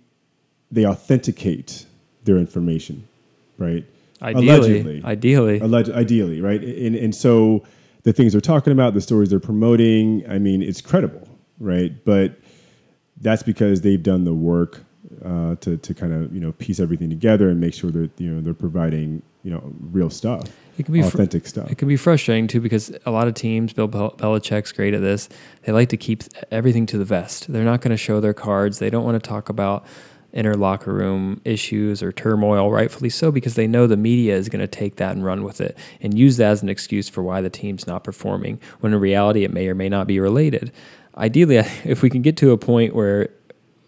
they 0.70 0.86
authenticate 0.86 1.86
their 2.24 2.36
information, 2.36 3.08
right? 3.56 3.84
Ideally, 4.20 4.48
Allegedly. 4.48 5.02
ideally, 5.04 5.60
ideally, 5.92 6.40
right? 6.40 6.62
And, 6.62 6.94
and 6.96 7.14
so 7.14 7.64
the 8.02 8.12
things 8.12 8.32
they're 8.32 8.40
talking 8.40 8.72
about, 8.72 8.94
the 8.94 9.00
stories 9.00 9.30
they're 9.30 9.40
promoting, 9.40 10.24
I 10.28 10.38
mean, 10.38 10.60
it's 10.60 10.80
credible, 10.80 11.28
right? 11.58 11.92
But 12.04 12.38
that's 13.20 13.42
because 13.42 13.80
they've 13.80 14.02
done 14.02 14.24
the 14.24 14.34
work 14.34 14.84
uh, 15.24 15.54
to, 15.56 15.76
to 15.76 15.94
kind 15.94 16.12
of 16.12 16.32
you 16.34 16.40
know 16.40 16.52
piece 16.52 16.80
everything 16.80 17.08
together 17.08 17.48
and 17.48 17.60
make 17.60 17.74
sure 17.74 17.90
that 17.90 18.10
you 18.18 18.32
know 18.32 18.40
they're 18.40 18.54
providing 18.54 19.22
you 19.42 19.50
know 19.50 19.62
real 19.80 20.10
stuff, 20.10 20.44
It 20.78 20.84
can 20.84 20.94
be 20.94 21.02
fr- 21.02 21.08
authentic 21.08 21.46
stuff. 21.46 21.70
It 21.70 21.78
can 21.78 21.88
be 21.88 21.96
frustrating 21.96 22.46
too 22.46 22.60
because 22.60 22.92
a 23.04 23.10
lot 23.10 23.28
of 23.28 23.34
teams, 23.34 23.72
Bill 23.72 23.88
Bel- 23.88 24.12
Belichick's 24.12 24.72
great 24.72 24.94
at 24.94 25.00
this. 25.00 25.28
They 25.62 25.72
like 25.72 25.88
to 25.88 25.96
keep 25.96 26.22
everything 26.50 26.86
to 26.86 26.98
the 26.98 27.04
vest. 27.04 27.52
They're 27.52 27.64
not 27.64 27.80
going 27.80 27.90
to 27.90 27.96
show 27.96 28.20
their 28.20 28.34
cards. 28.34 28.78
They 28.78 28.90
don't 28.90 29.04
want 29.04 29.22
to 29.22 29.28
talk 29.28 29.48
about 29.48 29.84
inner 30.32 30.54
locker 30.54 30.92
room 30.92 31.40
issues 31.44 32.02
or 32.02 32.12
turmoil, 32.12 32.70
rightfully 32.70 33.10
so, 33.10 33.32
because 33.32 33.54
they 33.54 33.66
know 33.66 33.86
the 33.86 33.96
media 33.96 34.36
is 34.36 34.48
going 34.48 34.60
to 34.60 34.66
take 34.66 34.96
that 34.96 35.12
and 35.12 35.24
run 35.24 35.42
with 35.42 35.60
it 35.60 35.76
and 36.00 36.16
use 36.16 36.36
that 36.36 36.50
as 36.50 36.62
an 36.62 36.68
excuse 36.68 37.08
for 37.08 37.22
why 37.22 37.40
the 37.40 37.50
team's 37.50 37.86
not 37.86 38.04
performing. 38.04 38.60
When 38.80 38.92
in 38.92 39.00
reality, 39.00 39.44
it 39.44 39.52
may 39.52 39.68
or 39.68 39.74
may 39.74 39.88
not 39.88 40.06
be 40.06 40.20
related. 40.20 40.70
Ideally, 41.16 41.56
if 41.84 42.02
we 42.02 42.10
can 42.10 42.22
get 42.22 42.36
to 42.38 42.52
a 42.52 42.58
point 42.58 42.94
where 42.94 43.30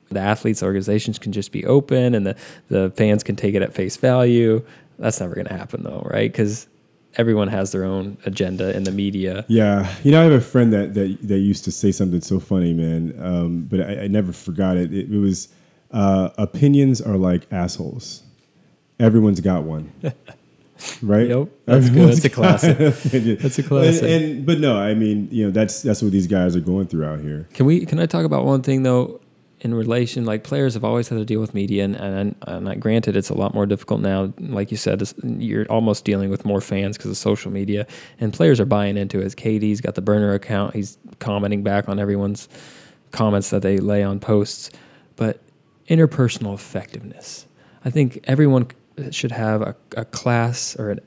the 0.09 0.21
athletes 0.21 0.63
organizations 0.63 1.19
can 1.19 1.31
just 1.31 1.53
be 1.53 1.65
open 1.67 2.15
and 2.17 2.27
the, 2.27 2.37
the 2.69 2.91
fans 2.97 3.23
can 3.23 3.37
take 3.37 3.55
it 3.55 3.63
at 3.63 3.73
face 3.73 3.97
value. 3.97 4.65
That's 4.99 5.21
never 5.21 5.35
going 5.35 5.47
to 5.47 5.55
happen 5.55 5.85
though, 5.85 6.05
right? 6.11 6.31
Because 6.31 6.67
everyone 7.17 7.49
has 7.49 7.73
their 7.73 7.85
own 7.85 8.19
agenda 8.25 8.75
in 8.77 8.85
the 8.85 8.93
media. 8.93 9.45
Yeah, 9.49 9.93
you 10.03 10.11
know, 10.13 10.21
I 10.21 10.25
have 10.25 10.33
a 10.33 10.41
friend 10.41 10.73
that 10.73 10.95
that, 10.95 11.19
that 11.23 11.39
used 11.39 11.65
to 11.65 11.73
say 11.73 11.93
something 11.93 12.21
so 12.21 12.41
funny, 12.41 12.73
man. 12.73 13.15
Um, 13.23 13.63
but 13.63 13.81
I, 13.81 14.03
I 14.03 14.07
never 14.07 14.33
forgot 14.33 14.77
it. 14.77 14.93
It, 14.93 15.13
it 15.13 15.19
was 15.19 15.49
uh, 15.93 16.31
opinions 16.39 17.01
are 17.01 17.17
like 17.17 17.47
assholes. 17.53 18.23
Everyone's 18.99 19.41
got 19.41 19.65
one, 19.65 19.93
right? 21.03 21.29
Yep, 21.29 21.49
that's 21.65 21.89
good. 21.91 22.09
That's 22.09 22.25
a 22.25 22.31
classic. 22.31 22.79
That's 22.79 23.59
a 23.59 23.63
classic. 23.63 24.03
And, 24.03 24.25
and 24.25 24.47
but 24.47 24.61
no, 24.61 24.79
I 24.79 24.95
mean, 24.95 25.29
you 25.31 25.47
know, 25.47 25.51
that's 25.51 25.83
that's 25.83 26.03
what 26.03 26.13
these 26.13 26.27
guys 26.27 26.55
are 26.55 26.61
going 26.61 26.87
through 26.87 27.05
out 27.05 27.21
here. 27.21 27.49
Can 27.55 27.67
we? 27.67 27.87
Can 27.87 27.99
I 27.99 28.07
talk 28.07 28.25
about 28.25 28.45
one 28.45 28.63
thing 28.63 28.83
though? 28.83 29.21
In 29.63 29.75
relation, 29.75 30.25
like 30.25 30.43
players 30.43 30.73
have 30.73 30.85
always 30.85 31.09
had 31.09 31.19
to 31.19 31.25
deal 31.25 31.41
with 31.41 31.53
media, 31.53 31.85
and, 31.85 31.95
and, 31.97 32.35
and 32.47 32.81
granted, 32.81 33.15
it's 33.15 33.29
a 33.29 33.35
lot 33.35 33.53
more 33.53 33.67
difficult 33.67 34.01
now. 34.01 34.33
Like 34.39 34.71
you 34.71 34.79
said, 34.79 35.03
you're 35.23 35.67
almost 35.67 36.07
dealing 36.07 36.31
with 36.31 36.47
more 36.47 36.63
fans 36.63 36.97
because 36.97 37.11
of 37.11 37.19
social 37.19 37.51
media, 37.51 37.87
and 38.19 38.33
players 38.33 38.59
are 38.59 38.65
buying 38.65 38.97
into 38.97 39.21
it. 39.21 39.37
KD's 39.37 39.83
got 39.83 39.97
the 39.97 40.03
burner 40.03 40.33
account; 40.33 40.75
he's 40.75 40.97
commenting 41.19 41.63
back 41.63 41.91
on 41.91 41.99
everyone's 41.99 42.49
comments 43.11 43.51
that 43.51 43.61
they 43.61 43.79
lay 43.79 44.03
on 44.03 44.19
posts. 44.19 44.71
But 45.17 45.43
interpersonal 45.91 46.55
effectiveness, 46.55 47.47
I 47.85 47.91
think 47.91 48.21
everyone 48.25 48.69
should 49.11 49.33
have 49.33 49.61
a, 49.61 49.77
a 49.97 50.05
class 50.07 50.75
or 50.77 50.91
an 50.91 51.01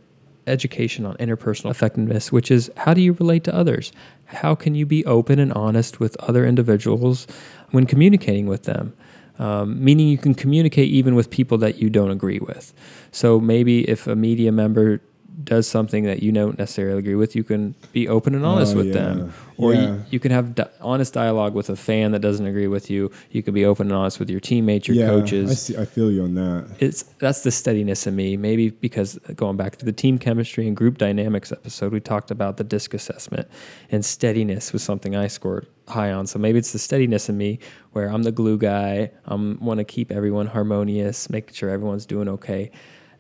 education 0.48 1.06
on 1.06 1.16
interpersonal 1.18 1.72
effectiveness, 1.72 2.32
which 2.32 2.52
is 2.52 2.72
how 2.78 2.94
do 2.94 3.02
you 3.02 3.14
relate 3.14 3.44
to 3.46 3.56
others? 3.56 3.92
How 4.26 4.56
can 4.56 4.76
you 4.76 4.86
be 4.86 5.06
open 5.06 5.40
and 5.40 5.54
honest 5.54 6.00
with 6.00 6.18
other 6.22 6.46
individuals 6.46 7.28
when 7.72 7.86
communicating 7.86 8.48
with 8.48 8.64
them? 8.64 8.94
Um, 9.40 9.84
meaning 9.84 10.10
you 10.10 10.18
can 10.18 10.36
communicate 10.36 10.90
even 10.90 11.16
with 11.16 11.30
people 11.30 11.58
that 11.60 11.78
you 11.78 11.90
don't 11.90 12.12
agree 12.12 12.40
with. 12.40 12.74
So 13.12 13.40
maybe 13.40 13.90
if 13.90 14.06
a 14.06 14.16
media 14.16 14.52
member 14.52 15.02
does 15.44 15.68
something 15.68 16.04
that 16.04 16.22
you 16.22 16.32
don't 16.32 16.58
necessarily 16.60 17.00
agree 17.00 17.16
with, 17.16 17.36
you 17.36 17.44
can 17.44 17.74
be 17.92 18.08
open 18.08 18.36
and 18.36 18.46
honest 18.46 18.74
Oh, 18.74 18.78
with 18.78 18.88
yeah. 18.88 18.94
them. 18.94 19.34
Or 19.58 19.74
Yeah. 19.74 19.82
you, 19.96 20.06
you 20.12 20.20
can 20.20 20.32
have 20.32 20.56
di- 20.56 20.70
honest 20.82 21.14
dialogue 21.14 21.54
with 21.54 21.70
a 21.70 21.76
fan 21.76 22.12
that 22.12 22.20
doesn't 22.20 22.46
agree 22.46 22.68
with 22.68 22.90
you. 22.90 23.12
You 23.32 23.42
can 23.44 23.54
be 23.54 23.66
open 23.66 23.88
and 23.88 23.96
honest 23.96 24.20
with 24.20 24.30
your 24.30 24.40
teammates, 24.40 24.88
your 24.88 24.98
yeah, 24.98 25.08
coaches 25.08 25.52
I 25.52 25.54
see. 25.54 25.78
I 25.78 25.86
feel 25.86 26.12
you 26.12 26.24
on 26.24 26.36
that. 26.36 26.68
it's 26.80 27.04
that's 27.20 27.42
the 27.42 27.52
steadiness 27.52 28.06
in 28.08 28.16
me. 28.16 28.38
Maybe 28.38 28.70
because 28.70 29.18
going 29.36 29.58
back 29.58 29.78
to 29.78 29.86
the 29.86 29.92
team 29.92 30.18
chemistry 30.18 30.68
and 30.68 30.76
group 30.76 30.98
dynamics 30.98 31.52
episode, 31.52 31.92
we 31.94 32.00
talked 32.00 32.32
about 32.32 32.58
the 32.58 32.64
disc 32.64 32.94
assessment 32.94 33.48
and 33.92 34.04
steadiness 34.06 34.74
was 34.74 34.84
something 34.84 35.16
I 35.16 35.28
scored 35.28 35.68
high 35.88 36.12
on. 36.12 36.28
So 36.28 36.40
maybe 36.40 36.58
it's 36.60 36.72
the 36.74 36.80
steadiness 36.80 37.28
in 37.30 37.38
me 37.38 37.60
where 37.92 38.08
I'm 38.08 38.24
the 38.24 38.32
glue 38.32 38.58
guy. 38.58 39.12
I 39.28 39.36
want 39.36 39.80
to 39.80 39.84
keep 39.84 40.12
everyone 40.12 40.48
harmonious, 40.48 41.30
make 41.30 41.54
sure 41.54 41.70
everyone's 41.70 42.06
doing 42.06 42.28
okay. 42.30 42.72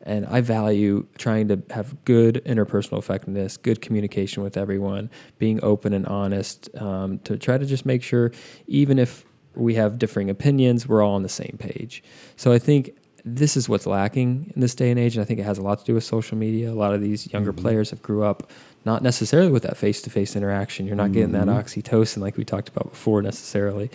And 0.03 0.25
I 0.25 0.41
value 0.41 1.07
trying 1.17 1.47
to 1.47 1.61
have 1.69 2.03
good 2.05 2.41
interpersonal 2.45 2.99
effectiveness, 2.99 3.57
good 3.57 3.81
communication 3.81 4.43
with 4.43 4.57
everyone, 4.57 5.09
being 5.39 5.63
open 5.63 5.93
and 5.93 6.05
honest 6.07 6.69
um, 6.75 7.19
to 7.19 7.37
try 7.37 7.57
to 7.57 7.65
just 7.65 7.85
make 7.85 8.03
sure, 8.03 8.31
even 8.67 8.99
if 8.99 9.25
we 9.55 9.75
have 9.75 9.97
differing 9.97 10.29
opinions, 10.29 10.87
we're 10.87 11.01
all 11.01 11.15
on 11.15 11.23
the 11.23 11.29
same 11.29 11.55
page. 11.59 12.03
So 12.35 12.51
I 12.51 12.59
think 12.59 12.97
this 13.23 13.55
is 13.55 13.69
what's 13.69 13.85
lacking 13.85 14.51
in 14.53 14.59
this 14.59 14.75
day 14.75 14.91
and 14.91 14.99
age, 14.99 15.15
and 15.15 15.21
I 15.21 15.25
think 15.25 15.39
it 15.39 15.43
has 15.43 15.57
a 15.57 15.61
lot 15.61 15.79
to 15.79 15.85
do 15.85 15.93
with 15.93 16.03
social 16.03 16.37
media. 16.37 16.69
A 16.69 16.73
lot 16.73 16.93
of 16.93 16.99
these 16.99 17.31
younger 17.31 17.53
players 17.53 17.91
have 17.91 18.01
grew 18.01 18.23
up 18.23 18.51
not 18.83 19.01
necessarily 19.01 19.49
with 19.49 19.63
that 19.63 19.77
face-to-face 19.77 20.35
interaction. 20.35 20.85
You're 20.85 20.97
not 20.97 21.13
getting 21.13 21.31
that 21.31 21.47
oxytocin 21.47 22.17
like 22.17 22.35
we 22.35 22.43
talked 22.43 22.67
about 22.67 22.89
before 22.89 23.21
necessarily. 23.21 23.89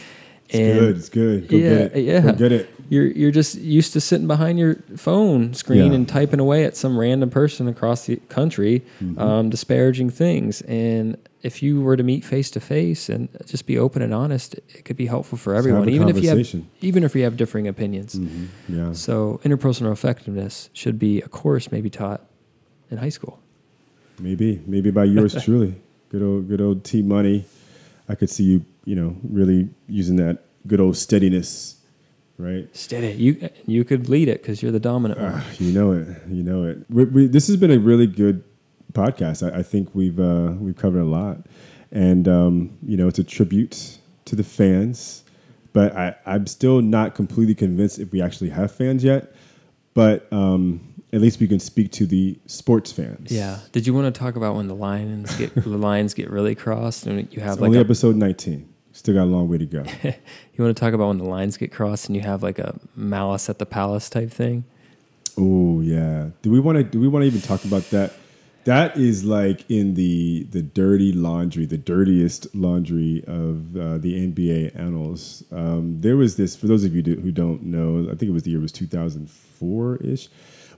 It's 0.49 0.79
good. 0.81 0.97
It's 0.97 1.09
good. 1.09 1.49
Go 1.49 1.57
yeah, 1.57 1.69
get 1.89 1.97
it. 1.97 2.05
yeah. 2.05 2.20
Go 2.20 2.33
get 2.33 2.53
it. 2.53 2.70
You're 2.91 3.07
you're 3.09 3.31
just 3.31 3.57
used 3.57 3.93
to 3.93 4.01
sitting 4.01 4.27
behind 4.27 4.59
your 4.59 4.77
phone 4.97 5.53
screen 5.53 5.89
Yeah. 5.89 5.93
and 5.93 6.09
typing 6.09 6.41
away 6.41 6.65
at 6.65 6.75
some 6.77 6.99
random 6.99 7.29
person 7.29 7.69
across 7.69 8.07
the 8.07 8.16
country, 8.31 8.83
Mm-hmm. 9.03 9.19
um, 9.20 9.51
disparaging 9.51 10.09
things. 10.11 10.62
And 10.62 11.19
if 11.43 11.62
you 11.62 11.83
were 11.83 11.97
to 11.99 12.03
meet 12.03 12.25
face 12.25 12.51
to 12.53 12.61
face 12.61 13.11
and 13.11 13.29
just 13.45 13.66
be 13.66 13.77
open 13.79 14.01
and 14.01 14.15
honest, 14.15 14.55
it 14.55 14.85
could 14.87 14.97
be 14.97 15.05
helpful 15.07 15.37
for 15.37 15.55
everyone, 15.55 15.89
even 15.91 16.09
if 16.09 16.23
you 16.23 16.31
have 16.31 16.62
even 16.81 17.05
if 17.05 17.15
you 17.15 17.25
have 17.25 17.37
differing 17.37 17.69
opinions. 17.69 18.15
Mhm. 18.15 18.47
Yeah. 18.70 18.93
So 18.93 19.41
interpersonal 19.45 19.93
effectiveness 19.93 20.70
should 20.73 20.99
be 20.99 21.20
a 21.20 21.29
course 21.29 21.70
maybe 21.70 21.91
taught 21.91 22.25
in 22.91 22.97
high 22.97 23.11
school. 23.11 23.39
Maybe, 24.19 24.62
maybe 24.66 24.91
by 24.91 25.05
yours 25.05 25.35
truly. 25.45 25.75
Good 26.11 26.23
old, 26.23 26.49
good 26.49 26.61
old 26.62 26.85
T 26.85 27.03
Money. 27.03 27.45
I 28.09 28.15
could 28.15 28.31
see 28.31 28.45
you, 28.45 28.65
you 28.89 28.97
know, 28.97 29.15
really 29.23 29.69
using 29.86 30.16
that 30.16 30.44
good 30.66 30.81
old 30.81 30.97
steadiness, 30.97 31.77
right? 32.39 32.74
Steady. 32.74 33.12
You 33.23 33.51
you 33.66 33.85
could 33.85 34.09
lead 34.09 34.28
it 34.28 34.40
because 34.40 34.62
you're 34.62 34.73
the 34.73 34.81
dominant 34.81 35.20
one. 35.20 35.32
Ah, 35.35 35.47
you 35.59 35.73
know 35.73 35.93
it. 35.93 36.09
You 36.27 36.43
know 36.43 36.65
it. 36.65 36.86
We, 36.89 37.05
we, 37.05 37.27
this 37.27 37.48
has 37.48 37.59
been 37.59 37.70
a 37.70 37.78
really 37.78 38.06
good 38.06 38.43
podcast. 38.94 39.47
I, 39.47 39.59
I 39.59 39.62
think 39.62 39.94
we've 39.94 40.19
uh, 40.19 40.55
we've 40.59 40.74
covered 40.77 41.01
a 41.01 41.05
lot, 41.05 41.36
and 41.93 42.27
um, 42.27 42.78
you 42.82 42.97
know, 42.97 43.09
it's 43.09 43.19
a 43.19 43.24
tribute 43.24 43.98
to 44.24 44.35
the 44.35 44.44
fans. 44.44 45.23
But 45.74 45.94
I, 45.94 46.16
I'm 46.24 46.47
still 46.47 46.81
not 46.81 47.15
completely 47.15 47.55
convinced 47.55 47.98
if 47.98 48.10
we 48.10 48.23
actually 48.23 48.48
have 48.51 48.73
fans 48.73 49.05
yet. 49.05 49.35
But 49.93 50.32
um, 50.32 50.94
at 51.12 51.20
least 51.20 51.40
we 51.40 51.47
can 51.47 51.60
speak 51.60 51.93
to 51.93 52.06
the 52.06 52.39
sports 52.47 52.90
fans. 52.90 53.31
Yeah. 53.31 53.59
Did 53.73 53.86
you 53.86 53.93
want 53.93 54.12
to 54.12 54.19
talk 54.19 54.36
about 54.36 54.55
when 54.56 54.66
the 54.66 54.74
lions 54.74 55.36
get 55.36 55.55
the 55.55 55.69
lines 55.69 56.15
get 56.15 56.31
really 56.31 56.55
crossed 56.55 57.06
and 57.06 57.31
you 57.32 57.40
have 57.40 57.55
It's 57.55 57.60
like 57.60 57.69
only 57.69 57.78
a, 57.78 57.82
episode 57.82 58.16
19. 58.16 58.69
Still 58.99 59.15
got 59.15 59.23
a 59.23 59.31
long 59.31 59.49
way 59.49 59.59
to 59.59 59.66
go. 59.66 59.85
You 60.55 60.65
want 60.65 60.77
to 60.77 60.81
talk 60.81 60.93
about 60.93 61.07
when 61.07 61.19
the 61.19 61.25
lines 61.25 61.57
get 61.57 61.70
crossed 61.70 62.09
and 62.09 62.16
you 62.16 62.23
have 62.23 62.43
like 62.43 62.59
a 62.59 62.81
malice 62.97 63.49
at 63.49 63.61
the 63.61 63.65
palace 63.65 64.11
type 64.11 64.29
thing? 64.29 64.65
Oh 65.37 65.81
yeah. 65.81 66.31
Do 66.43 66.51
we 66.51 66.59
want 66.59 66.79
to? 66.79 66.83
Do 66.83 66.99
we 66.99 67.07
want 67.07 67.23
to 67.23 67.29
even 67.29 67.41
talk 67.41 67.65
about 67.65 67.89
that? 67.91 68.15
That 68.65 68.97
is 68.97 69.25
like 69.25 69.70
in 69.70 69.95
the 69.95 70.49
the 70.51 70.62
dirty 70.62 71.12
laundry, 71.12 71.65
the 71.65 71.79
dirtiest 71.79 72.53
laundry 72.57 73.23
of 73.29 73.77
uh, 73.77 73.99
the 73.99 74.27
NBA 74.27 74.77
annals. 74.77 75.45
Um, 75.53 76.01
there 76.01 76.16
was 76.16 76.37
this. 76.37 76.57
For 76.57 76.66
those 76.66 76.83
of 76.83 76.93
you 76.93 77.03
do, 77.03 77.15
who 77.15 77.31
don't 77.31 77.62
know, 77.62 78.09
I 78.11 78.16
think 78.16 78.31
it 78.31 78.33
was 78.33 78.43
the 78.43 78.51
year 78.51 78.59
was 78.59 78.73
two 78.73 78.89
thousand 78.89 79.31
four 79.31 79.99
ish, 79.99 80.29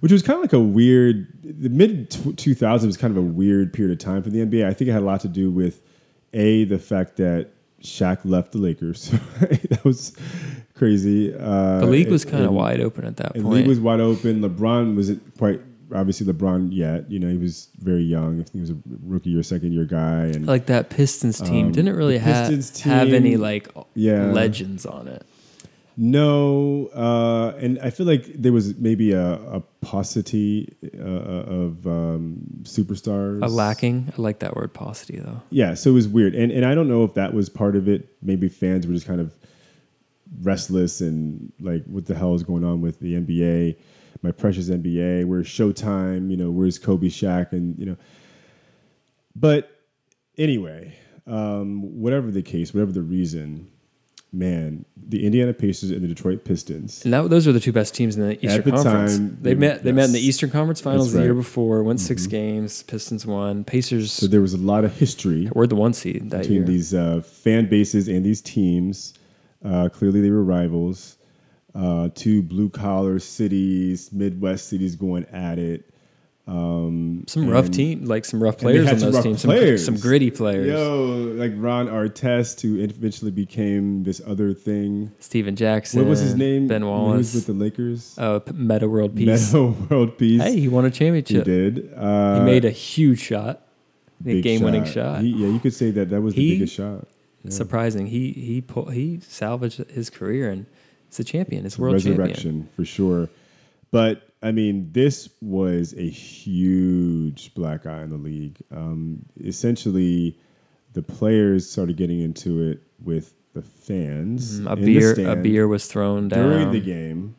which 0.01 0.13
was 0.13 0.21
kind 0.21 0.37
of 0.37 0.43
like 0.43 0.53
a 0.53 0.61
weird. 0.61 1.27
The 1.43 1.71
mid 1.71 2.11
two 2.37 2.55
thousands 2.55 2.89
was 2.89 2.97
kind 2.99 3.17
of 3.17 3.17
a 3.17 3.27
weird 3.27 3.73
period 3.73 3.99
of 3.99 4.05
time 4.05 4.23
for 4.23 4.29
the 4.29 4.45
NBA. 4.45 4.67
I 4.67 4.75
think 4.75 4.91
it 4.91 4.93
had 4.93 5.01
a 5.01 5.07
lot 5.07 5.23
to 5.23 5.29
do 5.29 5.51
with 5.51 5.81
a 6.35 6.65
the 6.65 6.79
fact 6.79 7.17
that 7.17 7.53
Shaq 7.83 8.19
left 8.25 8.53
the 8.53 8.59
Lakers. 8.59 9.11
that 9.71 9.81
was 9.85 10.13
crazy. 10.75 11.35
Uh, 11.35 11.81
The 11.81 11.87
league 11.87 12.09
was 12.11 12.25
kind 12.25 12.45
of 12.45 12.53
wide 12.53 12.81
open 12.81 13.05
at 13.05 13.17
that 13.19 13.35
and 13.35 13.45
the 13.45 13.49
point. 13.49 13.59
league 13.61 13.69
was 13.69 13.81
wide 13.81 14.01
open. 14.01 14.41
LeBron 14.43 14.97
wasn't 14.97 15.23
quite 15.39 15.61
obviously 15.95 16.27
LeBron 16.33 16.69
yet. 16.73 17.11
You 17.11 17.19
know, 17.19 17.29
he 17.31 17.37
was 17.39 17.69
very 17.79 18.03
young. 18.03 18.35
I 18.41 18.45
think 18.45 18.53
he 18.55 18.61
was 18.61 18.71
a 18.71 18.77
rookie 19.05 19.35
or 19.37 19.43
second 19.43 19.73
year 19.73 19.85
guy. 19.85 20.27
And 20.27 20.47
like 20.47 20.67
that 20.67 20.91
Pistons 20.91 21.41
team 21.41 21.67
Um, 21.67 21.73
didn't 21.73 21.97
really 21.97 22.19
ha- 22.19 22.47
Pistons 22.49 22.81
have 22.83 23.13
any 23.13 23.37
like 23.37 23.69
Yeah. 23.95 24.27
legends 24.33 24.87
on 24.87 25.09
it. 25.09 25.25
No, 26.03 26.87
uh, 26.95 27.59
and 27.59 27.79
I 27.81 27.91
feel 27.91 28.07
like 28.07 28.25
there 28.33 28.55
was 28.55 28.75
maybe 28.79 29.13
a, 29.13 29.35
a 29.35 29.61
paucity 29.83 30.75
uh, 30.99 31.03
of 31.05 31.87
um, 31.87 32.41
superstars. 32.63 33.45
A 33.45 33.49
lacking. 33.49 34.11
I 34.17 34.19
like 34.19 34.39
that 34.39 34.57
word 34.57 34.73
paucity 34.73 35.19
though. 35.19 35.43
Yeah, 35.51 35.75
so 35.75 35.91
it 35.91 35.93
was 35.93 36.09
weird, 36.09 36.35
and 36.35 36.51
and 36.51 36.65
I 36.65 36.75
don't 36.75 36.89
know 36.89 37.05
if 37.05 37.13
that 37.15 37.35
was 37.35 37.51
part 37.51 37.77
of 37.77 37.87
it. 37.87 38.09
Maybe 38.23 38.49
fans 38.49 38.87
were 38.87 38.95
just 38.95 39.07
kind 39.07 39.21
of 39.21 39.37
restless 40.41 41.03
and 41.03 41.53
like, 41.61 41.85
what 41.85 42.07
the 42.07 42.15
hell 42.15 42.35
is 42.35 42.45
going 42.45 42.65
on 42.65 42.81
with 42.81 43.01
the 43.01 43.17
NBA? 43.17 43.77
My 44.23 44.33
precious 44.33 44.71
NBA. 44.71 45.27
Where's 45.27 45.49
Showtime? 45.49 46.31
You 46.31 46.39
know, 46.39 46.51
where's 46.51 46.79
Kobe, 46.79 47.09
Shaq, 47.09 47.53
and 47.53 47.79
you 47.79 47.85
know. 47.85 47.97
But 49.37 49.71
anyway, 50.39 50.97
um, 51.27 52.01
whatever 52.01 52.31
the 52.31 52.41
case, 52.41 52.73
whatever 52.73 52.93
the 52.93 53.03
reason, 53.03 53.71
man, 54.33 54.85
the 54.97 55.27
Indiana 55.27 55.53
Pacers 55.53 55.91
and 55.91 56.03
the 56.03 56.09
Detroit 56.09 56.45
Pistons. 56.45 57.05
And 57.05 57.13
that, 57.13 57.29
those 57.31 57.49
are 57.49 57.53
the 57.53 57.61
two 57.61 57.73
best 57.73 57.95
teams 57.95 58.17
in 58.17 58.23
the 58.29 58.45
Eastern 58.45 58.63
the 58.65 58.71
Conference. 58.71 59.17
time, 59.17 59.39
they 59.41 59.51
they- 59.55 59.59
met. 59.59 59.83
They 59.83 59.93
met 59.93 60.05
in 60.07 60.13
the. 60.13 60.21
Eastern 60.21 60.51
Conference 60.51 60.81
Finals 60.81 61.07
That's 61.07 61.15
the 61.15 61.21
year 61.23 61.31
right. 61.33 61.33
Mm-hmm. 61.35 61.41
before. 61.41 61.83
Won 61.83 61.99
6 61.99 62.27
games. 62.29 62.83
Pistons 62.85 63.27
won. 63.27 63.65
Pacers 63.65 64.13
So 64.13 64.27
there 64.27 64.41
was 64.41 64.55
a 64.55 64.59
lot 64.59 64.85
of 64.85 64.97
history 64.97 65.49
were 65.55 65.67
the 65.67 65.75
one 65.77 65.93
seed 65.93 66.31
that 66.31 66.43
between 66.43 66.59
year. 66.59 66.67
these 66.67 66.95
uh, 66.95 67.23
fan 67.23 67.69
bases 67.69 68.07
and 68.09 68.25
these 68.25 68.41
teams. 68.41 69.15
Uh, 69.65 69.89
clearly, 69.89 70.21
they 70.21 70.31
were 70.31 70.45
rivals. 70.45 71.17
Uh, 71.75 72.09
two 72.15 72.43
blue 72.43 72.69
collar 72.69 73.19
cities, 73.19 74.13
Midwest 74.13 74.69
cities 74.69 74.95
going 74.97 75.25
at 75.27 75.59
it. 75.59 75.89
Um, 76.51 77.25
some 77.29 77.49
rough 77.49 77.71
team, 77.71 78.05
like 78.07 78.25
some 78.25 78.43
rough 78.43 78.59
players 78.59 78.89
on 78.91 78.99
those 79.13 79.23
teams. 79.23 79.45
players. 79.45 79.85
Some, 79.85 79.97
some 79.97 80.03
gritty 80.03 80.31
players. 80.33 80.67
Yo, 80.67 81.33
like 81.37 81.53
Ron 81.55 81.87
Artest, 81.87 82.61
who 82.61 82.81
eventually 82.81 83.31
became 83.31 84.03
this 84.03 84.21
other 84.27 84.53
thing. 84.53 85.13
Stephen 85.21 85.55
Jackson. 85.55 86.01
What 86.01 86.09
was 86.09 86.19
his 86.21 86.35
name? 86.35 86.67
Ben 86.67 86.85
when 86.85 86.91
He 86.93 86.97
was 87.01 87.07
Wallace. 87.09 87.35
with 87.35 87.47
the 87.47 87.53
Lakers. 87.53 88.19
uh, 88.19 88.41
Metta 88.53 88.89
World 88.89 89.15
Peace. 89.15 89.53
Metta 89.55 89.63
World 89.91 90.19
Peace. 90.19 90.43
Hey, 90.43 90.59
he 90.59 90.67
won 90.69 90.85
a 90.85 90.91
championship. 90.91 91.47
he 91.47 91.53
did. 91.53 91.93
Uh, 91.97 92.41
he 92.41 92.45
made 92.45 92.65
a 92.65 92.71
huge 92.71 93.21
shot. 93.21 93.63
A 94.27 94.41
game-winning 94.43 94.85
shot. 94.85 95.23
He- 95.23 95.29
yeah, 95.31 95.49
you 95.49 95.61
could 95.61 95.73
say 95.73 95.91
that 95.93 96.11
that 96.11 96.21
was 96.21 96.35
the 96.35 96.55
biggest 96.55 96.75
shot. 96.75 97.07
Yeah. 97.45 97.53
Surprising. 97.53 98.07
He 98.07 98.33
he 98.33 98.61
pull, 98.61 98.91
he 98.91 99.21
salvaged 99.27 99.79
his 99.91 100.11
career 100.11 100.51
and 100.51 100.67
he's 101.09 101.21
a 101.21 101.25
champion. 101.25 101.65
A 101.65 101.71
world 101.81 101.95
resurrection 101.95 102.35
champion. 102.35 102.69
for 102.77 102.85
sure. 102.85 103.31
But 103.91 104.29
I 104.43 104.53
mean, 104.53 104.91
this 104.93 105.29
was 105.41 105.93
a 105.95 106.09
huge 106.09 107.55
black 107.55 107.85
eye 107.87 108.03
in 108.03 108.11
the 108.11 108.17
league. 108.17 108.59
Um, 108.71 109.27
essentially, 109.39 110.39
the 110.93 111.03
players 111.03 111.69
started 111.71 111.97
getting 111.97 112.21
into 112.21 112.63
it 112.63 112.83
with 113.03 113.35
the 113.53 113.63
fans. 113.63 114.61
Mm, 114.61 114.73
A 114.73 114.77
beer 114.77 115.31
a 115.31 115.37
beer 115.37 115.69
was 115.69 115.87
thrown 115.87 116.29
down. 116.29 116.49
during 116.49 116.71
the 116.73 116.81
game. 116.81 117.37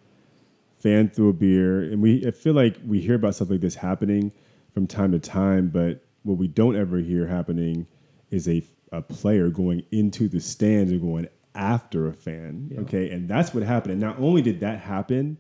Fan 0.80 1.10
threw 1.10 1.30
a 1.30 1.34
beer, 1.34 1.82
and 1.82 2.02
we 2.02 2.26
I 2.26 2.32
feel 2.32 2.54
like 2.54 2.78
we 2.86 3.00
hear 3.02 3.16
about 3.16 3.36
stuff 3.36 3.50
like 3.52 3.62
this 3.62 3.76
happening 3.76 4.32
from 4.74 4.88
time 4.88 5.12
to 5.12 5.20
time, 5.20 5.70
but 5.70 6.04
what 6.24 6.38
we 6.38 6.48
don't 6.48 6.76
ever 6.76 6.98
hear 6.98 7.28
happening 7.28 7.88
is 8.32 8.48
a 8.48 8.64
a 8.92 9.02
player 9.02 9.50
going 9.50 9.84
into 9.92 10.28
the 10.28 10.40
stands 10.40 10.92
and 10.92 11.02
going 11.02 11.28
after 11.56 12.08
a 12.08 12.14
fan. 12.14 12.72
Okay, 12.80 13.10
and 13.12 13.28
that's 13.30 13.54
what 13.54 13.64
happened. 13.64 13.92
And 13.94 14.02
not 14.02 14.20
only 14.20 14.42
did 14.42 14.60
that 14.62 14.80
happen, 14.80 15.38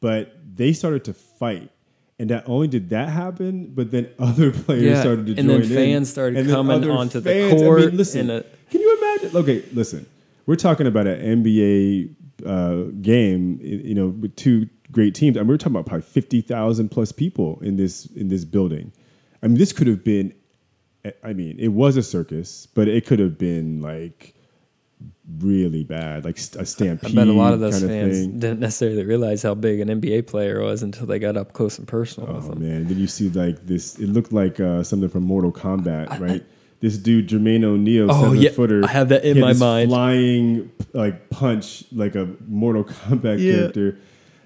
but 0.00 0.36
they 0.56 0.72
started 0.72 1.04
to 1.04 1.14
fight. 1.14 1.70
And 2.18 2.28
not 2.28 2.44
only 2.46 2.68
did 2.68 2.90
that 2.90 3.08
happen, 3.08 3.72
but 3.74 3.90
then 3.90 4.08
other 4.18 4.50
players 4.52 4.82
Yeah, 4.82 5.00
started 5.00 5.26
to 5.26 5.32
and 5.36 5.48
join 5.48 5.60
then 5.62 5.70
in. 5.70 5.76
fans 5.76 6.10
started 6.10 6.38
And 6.38 6.50
coming 6.50 6.90
onto 6.90 7.20
the 7.20 7.30
fans- 7.30 7.52
I 7.52 7.56
mean, 7.56 7.64
court 7.64 7.94
listen, 7.94 8.30
a- 8.30 8.44
can 8.70 8.80
you 8.80 8.98
imagine? 8.98 9.36
Okay, 9.36 9.64
listen. 9.72 10.06
We're 10.46 10.56
talking 10.56 10.86
about 10.86 11.06
an 11.06 11.42
NBA 11.44 12.14
uh, 12.44 12.90
game, 13.00 13.58
you 13.62 13.94
know, 13.94 14.08
with 14.08 14.34
two 14.36 14.68
great 14.92 15.14
teams. 15.14 15.36
I 15.36 15.40
mean, 15.40 15.48
we're 15.48 15.56
talking 15.58 15.76
about 15.76 15.86
probably 15.86 16.02
fifty 16.06 16.40
thousand 16.40 16.90
plus 16.90 17.10
people 17.12 17.58
in 17.62 17.76
this 17.76 18.06
in 18.16 18.28
this 18.28 18.44
building. 18.44 18.92
I 19.42 19.46
mean, 19.48 19.56
this 19.58 19.72
could 19.72 19.86
have 19.86 20.02
been. 20.04 20.34
I 21.24 21.32
mean, 21.32 21.58
it 21.58 21.68
was 21.68 21.96
a 21.96 22.02
circus, 22.02 22.66
but 22.74 22.86
it 22.88 23.06
could 23.06 23.18
have 23.20 23.38
been 23.38 23.80
like 23.80 24.34
really 25.38 25.84
bad, 25.84 26.24
like 26.24 26.38
a 26.38 26.58
a 26.58 26.60
I 26.62 26.64
stampede. 26.64 27.14
bet 27.14 27.28
a 27.28 27.32
lot 27.32 27.54
of 27.54 27.60
those 27.60 27.78
kind 27.78 27.88
fans 27.90 28.18
thing. 28.18 28.38
didn't 28.38 28.60
necessarily 28.60 29.04
realize 29.04 29.42
how 29.42 29.54
big 29.54 29.80
an 29.80 29.88
NBA 30.00 30.26
player 30.26 30.62
was 30.62 30.82
until 30.82 31.06
they 31.06 31.18
got 31.18 31.36
up 31.36 31.52
close 31.52 31.78
and 31.78 31.86
personal 31.88 32.32
with 32.34 32.46
Oh 32.48 32.52
him. 32.52 32.60
man! 32.62 32.86
Then 32.88 32.98
you 32.98 33.06
see 33.06 33.28
like 33.30 33.66
this. 33.66 33.98
It 33.98 34.08
looked 34.08 34.32
like 34.32 34.60
uh, 34.60 34.82
something 34.82 35.08
from 35.08 35.24
Mortal 35.24 35.52
Kombat, 35.52 36.18
right? 36.20 36.44
this 36.80 36.96
dude 36.96 37.28
Jermaine 37.28 37.62
O'Neal, 37.62 38.10
Oh, 38.10 38.22
seven 38.22 38.38
yeah. 38.40 38.50
footer. 38.50 38.82
I 38.84 38.88
have 38.88 39.10
that 39.10 39.22
in 39.24 39.38
my 39.38 39.52
mind. 39.52 39.90
Flying 39.90 40.72
like 40.94 41.28
punch, 41.30 41.84
like 41.92 42.14
a 42.16 42.28
Mortal 42.48 42.84
Kombat 42.84 43.38
Yeah. 43.38 43.52
character. 43.52 43.98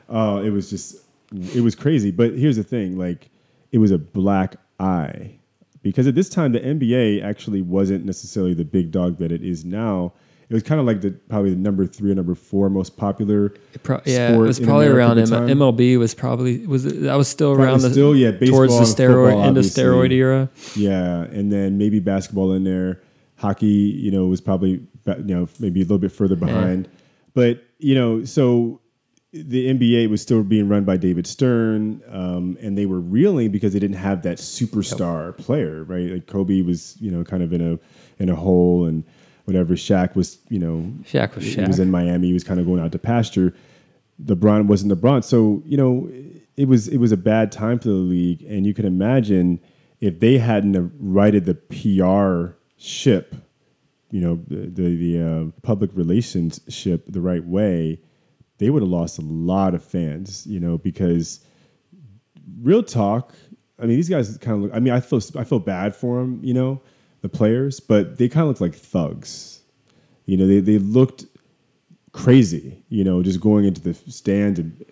Oh, 0.08 0.38
it 0.42 0.50
was 0.50 0.68
just, 0.68 0.96
it 1.54 1.60
was 1.62 1.74
crazy. 1.76 2.10
But 2.10 2.34
here's 2.34 2.56
the 2.56 2.64
thing: 2.64 2.98
like, 2.98 3.30
it 3.72 3.78
was 3.78 3.90
a 3.92 3.98
black 3.98 4.56
eye 4.80 5.38
because 5.82 6.06
at 6.06 6.14
this 6.16 6.28
time 6.28 6.52
the 6.52 6.60
NBA 6.60 7.22
actually 7.22 7.62
wasn't 7.62 8.04
necessarily 8.04 8.52
the 8.54 8.64
big 8.64 8.90
dog 8.90 9.18
that 9.18 9.30
it 9.32 9.42
is 9.42 9.64
now. 9.64 10.12
It 10.48 10.54
was 10.54 10.62
kind 10.62 10.80
of 10.80 10.86
like 10.86 11.00
the 11.00 11.12
probably 11.28 11.50
the 11.50 11.56
number 11.56 11.86
three 11.86 12.10
or 12.10 12.14
number 12.14 12.34
four 12.34 12.68
most 12.68 12.96
popular. 12.96 13.46
It 13.72 13.82
pro- 13.82 14.00
yeah, 14.04 14.34
it 14.34 14.36
was 14.36 14.60
probably 14.60 14.86
around 14.86 15.18
M- 15.18 15.28
MLB 15.28 15.98
was 15.98 16.14
probably 16.14 16.66
was 16.66 16.84
that 16.84 17.14
was 17.14 17.28
still 17.28 17.54
Probably 17.54 17.70
around 17.70 17.80
the 17.80 17.90
still, 17.90 18.14
yeah, 18.14 18.30
baseball 18.30 18.66
towards 18.66 18.94
the 18.94 19.02
steroid 19.02 19.30
football, 19.30 19.44
end 19.44 19.58
of 19.58 19.64
steroid 19.64 20.12
era. 20.12 20.50
Yeah, 20.76 21.22
and 21.22 21.50
then 21.50 21.78
maybe 21.78 21.98
basketball 22.00 22.52
in 22.52 22.64
there. 22.64 23.00
Hockey, 23.36 23.66
you 23.66 24.10
know, 24.10 24.26
was 24.26 24.40
probably 24.40 24.86
you 25.06 25.24
know 25.24 25.48
maybe 25.58 25.80
a 25.80 25.84
little 25.84 25.98
bit 25.98 26.12
further 26.12 26.36
behind. 26.36 26.88
But 27.34 27.64
you 27.78 27.94
know, 27.94 28.24
so 28.24 28.80
the 29.32 29.66
NBA 29.74 30.08
was 30.08 30.22
still 30.22 30.44
being 30.44 30.68
run 30.68 30.84
by 30.84 30.96
David 30.96 31.26
Stern, 31.26 32.00
um, 32.08 32.56
and 32.60 32.78
they 32.78 32.86
were 32.86 33.00
reeling 33.00 33.50
because 33.50 33.72
they 33.72 33.80
didn't 33.80 33.96
have 33.96 34.22
that 34.22 34.38
superstar 34.38 35.36
player, 35.36 35.82
right? 35.84 36.12
Like 36.12 36.26
Kobe 36.26 36.62
was, 36.62 36.96
you 37.00 37.10
know, 37.10 37.24
kind 37.24 37.42
of 37.42 37.52
in 37.52 37.60
a 37.60 37.78
in 38.22 38.28
a 38.28 38.36
hole, 38.36 38.86
and 38.86 39.02
whatever. 39.44 39.74
Shaq 39.74 40.14
was, 40.14 40.38
you 40.48 40.58
know, 40.58 40.92
Shaq 41.04 41.34
was 41.34 41.44
he 41.44 41.62
was 41.62 41.78
in 41.78 41.90
Miami. 41.90 42.28
He 42.28 42.32
was 42.32 42.44
kind 42.44 42.60
of 42.60 42.66
going 42.66 42.80
out 42.80 42.92
to 42.92 42.98
pasture. 42.98 43.54
LeBron 44.22 44.66
wasn't 44.66 44.92
LeBron, 44.92 45.24
so 45.24 45.62
you 45.64 45.76
know 45.76 46.08
it 46.56 46.68
was 46.68 46.88
it 46.88 46.98
was 46.98 47.12
a 47.12 47.16
bad 47.16 47.50
time 47.50 47.78
for 47.78 47.88
the 47.88 47.94
league, 47.94 48.42
and 48.42 48.66
you 48.66 48.74
can 48.74 48.86
imagine 48.86 49.60
if 50.00 50.20
they 50.20 50.38
hadn't 50.38 50.92
righted 50.98 51.46
the 51.46 51.54
PR 51.54 52.56
ship, 52.76 53.34
you 54.10 54.20
know, 54.20 54.40
the 54.46 54.66
the, 54.68 54.96
the 54.96 55.20
uh, 55.20 55.60
public 55.62 55.90
relations 55.94 56.60
ship 56.68 57.04
the 57.08 57.20
right 57.20 57.44
way, 57.44 58.00
they 58.58 58.70
would 58.70 58.82
have 58.82 58.90
lost 58.90 59.18
a 59.18 59.22
lot 59.22 59.74
of 59.74 59.82
fans, 59.82 60.46
you 60.46 60.60
know, 60.60 60.78
because 60.78 61.40
real 62.60 62.82
talk. 62.82 63.34
I 63.78 63.86
mean, 63.86 63.96
these 63.96 64.08
guys 64.08 64.38
kind 64.38 64.56
of 64.56 64.62
look. 64.62 64.70
I 64.74 64.78
mean, 64.78 64.92
I 64.92 65.00
feel 65.00 65.20
I 65.36 65.44
feel 65.44 65.58
bad 65.58 65.96
for 65.96 66.20
them, 66.20 66.40
you 66.42 66.54
know, 66.54 66.82
the 67.24 67.28
players, 67.30 67.80
but 67.80 68.18
they 68.18 68.28
kind 68.28 68.42
of 68.42 68.48
looked 68.48 68.60
like 68.60 68.74
thugs. 68.74 69.62
You 70.26 70.36
know, 70.36 70.46
they 70.46 70.60
they 70.60 70.78
looked 70.78 71.24
crazy. 72.12 72.84
You 72.90 73.02
know, 73.02 73.22
just 73.22 73.40
going 73.40 73.64
into 73.64 73.80
the 73.80 73.94
stand 74.12 74.58
and 74.58 74.84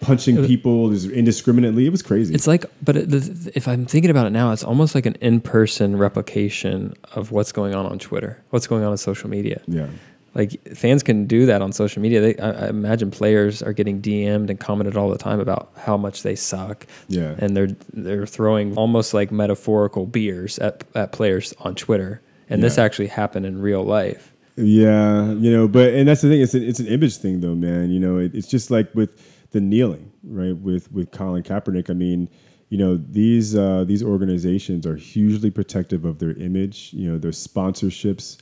punching 0.00 0.38
uh, 0.38 0.46
people 0.46 0.90
just 0.90 1.08
indiscriminately. 1.10 1.84
It 1.84 1.90
was 1.90 2.00
crazy. 2.00 2.34
It's 2.34 2.46
like, 2.46 2.66
but 2.84 2.96
it, 2.96 3.12
if 3.56 3.66
I'm 3.66 3.84
thinking 3.84 4.12
about 4.12 4.26
it 4.26 4.30
now, 4.30 4.52
it's 4.52 4.62
almost 4.62 4.94
like 4.94 5.06
an 5.06 5.16
in-person 5.20 5.96
replication 5.96 6.94
of 7.14 7.32
what's 7.32 7.50
going 7.50 7.74
on 7.74 7.84
on 7.84 7.98
Twitter, 7.98 8.40
what's 8.50 8.68
going 8.68 8.84
on 8.84 8.92
on 8.92 8.96
social 8.96 9.28
media. 9.28 9.60
yeah, 9.66 9.88
Like 10.34 10.62
fans 10.74 11.02
can 11.02 11.26
do 11.26 11.46
that 11.46 11.60
on 11.60 11.72
social 11.72 12.00
media. 12.00 12.20
They, 12.20 12.36
I, 12.38 12.66
I 12.66 12.68
imagine 12.68 13.10
players 13.10 13.62
are 13.62 13.72
getting 13.72 14.00
DM'd 14.00 14.48
and 14.48 14.58
commented 14.58 14.96
all 14.96 15.10
the 15.10 15.18
time 15.18 15.40
about 15.40 15.72
how 15.76 15.96
much 15.96 16.22
they 16.22 16.34
suck. 16.34 16.86
Yeah. 17.08 17.34
and 17.38 17.56
they're 17.56 17.68
they're 17.92 18.26
throwing 18.26 18.76
almost 18.76 19.12
like 19.14 19.30
metaphorical 19.30 20.06
beers 20.06 20.58
at 20.58 20.84
at 20.94 21.12
players 21.12 21.52
on 21.60 21.74
Twitter. 21.74 22.22
And 22.48 22.62
this 22.62 22.76
actually 22.76 23.06
happened 23.06 23.46
in 23.46 23.62
real 23.62 23.82
life. 23.82 24.32
Yeah, 24.56 25.32
you 25.32 25.50
know, 25.50 25.66
but 25.66 25.94
and 25.94 26.06
that's 26.06 26.20
the 26.20 26.28
thing. 26.28 26.42
It's 26.42 26.54
an, 26.54 26.62
it's 26.62 26.80
an 26.80 26.86
image 26.86 27.16
thing, 27.16 27.40
though, 27.40 27.54
man. 27.54 27.90
You 27.90 27.98
know, 27.98 28.18
it, 28.18 28.34
it's 28.34 28.46
just 28.46 28.70
like 28.70 28.94
with 28.94 29.10
the 29.52 29.60
kneeling, 29.60 30.12
right? 30.22 30.56
With 30.56 30.92
with 30.92 31.10
Colin 31.10 31.42
Kaepernick. 31.42 31.88
I 31.88 31.94
mean, 31.94 32.28
you 32.68 32.76
know, 32.76 32.96
these 32.96 33.56
uh, 33.56 33.84
these 33.84 34.02
organizations 34.02 34.86
are 34.86 34.96
hugely 34.96 35.50
protective 35.50 36.04
of 36.04 36.18
their 36.18 36.32
image. 36.32 36.90
You 36.92 37.12
know, 37.12 37.18
their 37.18 37.30
sponsorships 37.30 38.36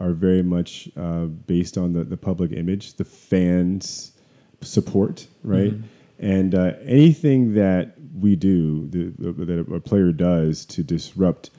are 0.00 0.12
very 0.12 0.42
much 0.42 0.88
uh, 0.96 1.24
based 1.24 1.76
on 1.78 1.92
the 1.92 2.04
the 2.04 2.16
public 2.16 2.52
image, 2.52 2.94
the 2.94 3.04
fans 3.04 4.12
support, 4.60 5.26
right? 5.44 5.74
And 6.18 6.54
uh, 6.54 6.72
anything 6.84 7.54
that 7.54 7.94
we 8.18 8.36
do, 8.36 8.86
the, 8.88 9.32
that 9.44 9.66
a 9.74 9.80
player 9.80 10.12
does 10.12 10.64
to 10.66 10.82
disrupt 10.82 11.50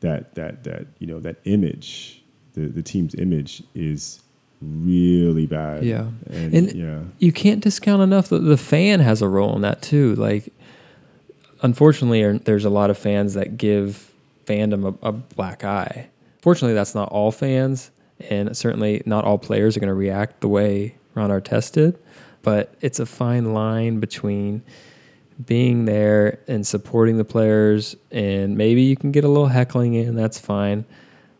that 0.00 0.34
that 0.34 0.64
that 0.64 0.86
you 0.98 1.06
know 1.06 1.20
that 1.20 1.36
image, 1.44 2.22
the 2.54 2.66
the 2.66 2.82
team's 2.82 3.14
image 3.14 3.62
is 3.74 4.20
really 4.60 5.46
bad. 5.46 5.84
Yeah. 5.84 6.06
and, 6.30 6.54
And- 6.54 6.72
yeah, 6.72 7.00
you 7.18 7.32
can't 7.32 7.62
discount 7.62 8.02
enough 8.02 8.28
that 8.30 8.40
the 8.40 8.56
fan 8.56 9.00
has 9.00 9.20
a 9.22 9.28
role 9.28 9.54
in 9.54 9.62
that 9.62 9.82
too. 9.82 10.14
Like, 10.14 10.52
unfortunately, 11.62 12.22
er- 12.22 12.38
there's 12.38 12.64
a 12.64 12.70
lot 12.70 12.90
of 12.90 12.98
fans 12.98 13.34
that 13.34 13.56
give 13.58 14.10
fandom 14.46 14.96
a, 15.02 15.08
a 15.08 15.12
black 15.12 15.64
eye. 15.64 16.08
Fortunately, 16.44 16.74
that's 16.74 16.94
not 16.94 17.08
all 17.10 17.32
fans, 17.32 17.90
and 18.28 18.54
certainly 18.54 19.02
not 19.06 19.24
all 19.24 19.38
players 19.38 19.78
are 19.78 19.80
going 19.80 19.88
to 19.88 19.94
react 19.94 20.42
the 20.42 20.48
way 20.48 20.94
Ron 21.14 21.30
Artest 21.30 21.72
did. 21.72 21.98
But 22.42 22.74
it's 22.82 23.00
a 23.00 23.06
fine 23.06 23.54
line 23.54 23.98
between 23.98 24.62
being 25.46 25.86
there 25.86 26.38
and 26.46 26.66
supporting 26.66 27.16
the 27.16 27.24
players, 27.24 27.96
and 28.10 28.58
maybe 28.58 28.82
you 28.82 28.94
can 28.94 29.10
get 29.10 29.24
a 29.24 29.28
little 29.28 29.46
heckling 29.46 29.94
in. 29.94 30.16
That's 30.16 30.38
fine. 30.38 30.84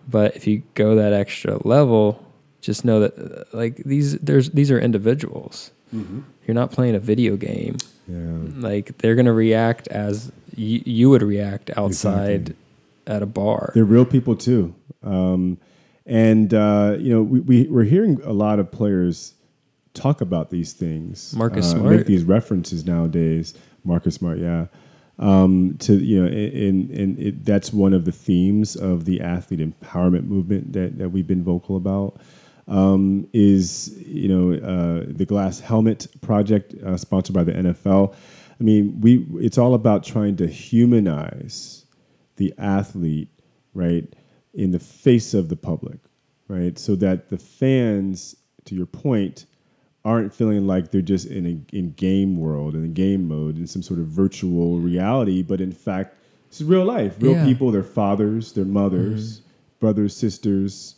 But 0.08 0.36
if 0.36 0.46
you 0.46 0.62
go 0.72 0.94
that 0.96 1.12
extra 1.12 1.58
level, 1.68 2.24
just 2.62 2.86
know 2.86 3.00
that 3.00 3.18
uh, 3.18 3.44
like 3.52 3.76
these 3.84 4.18
there's 4.20 4.48
these 4.52 4.70
are 4.70 4.78
individuals. 4.80 5.70
You're 5.92 6.54
not 6.54 6.72
playing 6.72 6.94
a 6.94 6.98
video 6.98 7.36
game. 7.36 7.76
yeah. 8.08 8.38
Like 8.56 8.96
they're 8.98 9.14
gonna 9.16 9.34
react 9.34 9.86
as 9.88 10.32
you, 10.56 10.82
you 10.86 11.10
would 11.10 11.22
react 11.22 11.70
outside 11.76 12.48
Exactly. 12.48 12.56
at 13.06 13.22
a 13.22 13.26
bar. 13.26 13.70
They're 13.74 13.84
real 13.84 14.04
people 14.06 14.34
too. 14.34 14.74
Um, 15.04 15.58
and 16.06 16.52
uh, 16.52 16.96
you 16.98 17.10
know, 17.10 17.22
we, 17.22 17.40
we 17.40 17.62
we're 17.68 17.84
hearing 17.84 18.20
a 18.24 18.32
lot 18.32 18.58
of 18.58 18.70
players 18.70 19.34
talk 19.94 20.20
about 20.20 20.50
these 20.50 20.72
things. 20.72 21.34
Marcus 21.34 21.66
uh, 21.66 21.78
Smart. 21.78 21.96
make 21.96 22.06
these 22.06 22.24
references 22.24 22.84
nowadays. 22.84 23.54
Marcus 23.84 24.16
Smart, 24.16 24.38
yeah. 24.38 24.66
Um, 25.18 25.76
to 25.78 25.94
you 25.94 26.20
know, 26.20 26.26
and 26.26 26.90
and 26.90 27.18
it, 27.18 27.44
that's 27.44 27.72
one 27.72 27.92
of 27.92 28.04
the 28.04 28.12
themes 28.12 28.74
of 28.74 29.04
the 29.04 29.20
athlete 29.20 29.60
empowerment 29.60 30.24
movement 30.24 30.72
that 30.72 30.98
that 30.98 31.10
we've 31.10 31.26
been 31.26 31.44
vocal 31.44 31.76
about. 31.76 32.20
Um, 32.66 33.28
is 33.32 33.96
you 33.98 34.28
know 34.28 34.54
uh, 34.54 35.04
the 35.06 35.24
Glass 35.24 35.60
Helmet 35.60 36.08
Project 36.20 36.74
uh, 36.82 36.96
sponsored 36.96 37.34
by 37.34 37.44
the 37.44 37.52
NFL. 37.52 38.14
I 38.60 38.62
mean, 38.62 39.00
we 39.00 39.24
it's 39.38 39.58
all 39.58 39.74
about 39.74 40.02
trying 40.02 40.36
to 40.36 40.48
humanize 40.48 41.84
the 42.36 42.52
athlete, 42.58 43.28
right, 43.72 44.12
in 44.54 44.70
the 44.70 44.78
face 44.78 45.34
of 45.34 45.48
the 45.48 45.56
public, 45.56 45.98
right, 46.48 46.78
so 46.78 46.94
that 46.96 47.28
the 47.28 47.38
fans, 47.38 48.36
to 48.64 48.74
your 48.74 48.86
point, 48.86 49.46
aren't 50.04 50.34
feeling 50.34 50.66
like 50.66 50.90
they're 50.90 51.00
just 51.00 51.26
in 51.26 51.46
a 51.46 51.76
in 51.76 51.90
game 51.92 52.36
world 52.38 52.74
in 52.74 52.84
a 52.84 52.88
game 52.88 53.26
mode 53.26 53.56
in 53.56 53.66
some 53.66 53.82
sort 53.82 53.98
of 53.98 54.06
virtual 54.06 54.78
reality, 54.78 55.42
but 55.42 55.60
in 55.60 55.72
fact, 55.72 56.14
it's 56.48 56.60
real 56.62 56.84
life, 56.84 57.16
real 57.20 57.32
Yeah. 57.32 57.44
people, 57.46 57.70
their 57.70 57.82
fathers, 57.82 58.52
their 58.52 58.66
mothers, 58.66 59.40
brothers, 59.80 60.14
sisters, 60.16 60.96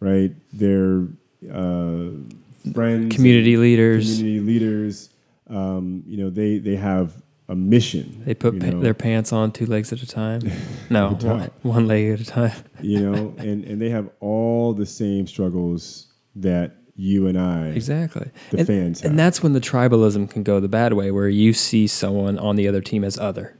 right, 0.00 0.32
their 0.52 1.08
uh, 1.52 2.10
friends, 2.72 3.14
Community 3.14 3.56
leaders. 3.56 4.16
community 4.18 4.40
leaders. 4.40 5.10
Um, 5.48 6.02
you 6.06 6.16
know, 6.18 6.30
they 6.30 6.58
they 6.58 6.76
have 6.76 7.20
a 7.48 7.56
mission. 7.56 8.22
They 8.26 8.34
put 8.34 8.60
pa- 8.60 8.78
their 8.78 8.94
pants 8.94 9.32
on 9.32 9.52
two 9.52 9.66
legs 9.66 9.92
at 9.92 10.02
a 10.02 10.06
time. 10.06 10.40
No, 10.90 11.14
a 11.14 11.18
time. 11.18 11.38
one, 11.38 11.50
one 11.62 11.86
leg 11.86 12.12
at 12.12 12.20
a 12.20 12.24
time. 12.24 12.52
you 12.80 13.00
know, 13.00 13.34
and 13.38 13.64
and 13.64 13.80
they 13.80 13.90
have 13.90 14.08
all 14.20 14.72
the 14.74 14.86
same 14.86 15.26
struggles 15.26 16.06
that 16.36 16.76
you 16.96 17.26
and 17.26 17.38
I, 17.38 17.68
Exactly. 17.68 18.30
the 18.50 18.58
and, 18.58 18.66
fans, 18.66 19.00
have. 19.02 19.10
and 19.10 19.18
that's 19.18 19.42
when 19.42 19.52
the 19.52 19.60
tribalism 19.60 20.28
can 20.30 20.42
go 20.42 20.60
the 20.60 20.68
bad 20.68 20.94
way, 20.94 21.10
where 21.10 21.28
you 21.28 21.52
see 21.52 21.86
someone 21.86 22.38
on 22.38 22.56
the 22.56 22.66
other 22.66 22.80
team 22.80 23.04
as 23.04 23.18
other, 23.18 23.56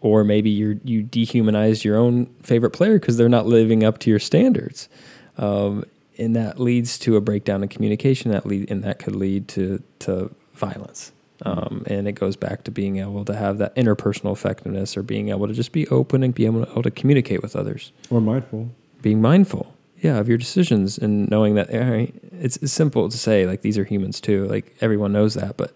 or 0.00 0.24
maybe 0.24 0.50
you 0.50 0.80
you 0.84 1.02
dehumanize 1.04 1.84
your 1.84 1.96
own 1.96 2.26
favorite 2.42 2.70
player 2.70 2.98
because 2.98 3.16
they're 3.16 3.28
not 3.28 3.46
living 3.46 3.84
up 3.84 3.98
to 4.00 4.10
your 4.10 4.18
standards, 4.18 4.88
um, 5.36 5.84
and 6.18 6.34
that 6.34 6.58
leads 6.58 6.98
to 7.00 7.16
a 7.16 7.20
breakdown 7.20 7.62
in 7.62 7.68
communication. 7.68 8.30
That 8.32 8.44
lead 8.46 8.70
and 8.70 8.82
that 8.84 8.98
could 8.98 9.14
lead 9.16 9.48
to 9.48 9.82
to 10.00 10.30
violence. 10.54 11.12
Um, 11.44 11.84
and 11.86 12.08
it 12.08 12.12
goes 12.12 12.34
back 12.36 12.64
to 12.64 12.70
being 12.70 12.98
able 12.98 13.24
to 13.24 13.34
have 13.34 13.58
that 13.58 13.74
interpersonal 13.76 14.32
effectiveness, 14.32 14.96
or 14.96 15.02
being 15.04 15.28
able 15.28 15.46
to 15.46 15.54
just 15.54 15.70
be 15.72 15.86
open 15.88 16.22
and 16.24 16.34
be 16.34 16.46
able 16.46 16.64
to, 16.64 16.70
able 16.72 16.82
to 16.82 16.90
communicate 16.90 17.42
with 17.42 17.54
others 17.54 17.92
or 18.10 18.20
mindful. 18.20 18.70
being 19.02 19.20
mindful 19.22 19.72
yeah 20.00 20.18
of 20.18 20.28
your 20.28 20.38
decisions 20.38 20.98
and 20.98 21.28
knowing 21.30 21.54
that 21.54 21.72
all 21.72 21.90
right, 21.90 22.14
it's, 22.32 22.56
it's 22.58 22.72
simple 22.72 23.08
to 23.08 23.16
say 23.16 23.46
like 23.46 23.62
these 23.62 23.78
are 23.78 23.84
humans 23.84 24.20
too 24.20 24.46
like 24.46 24.74
everyone 24.80 25.12
knows 25.12 25.34
that 25.34 25.56
but 25.56 25.72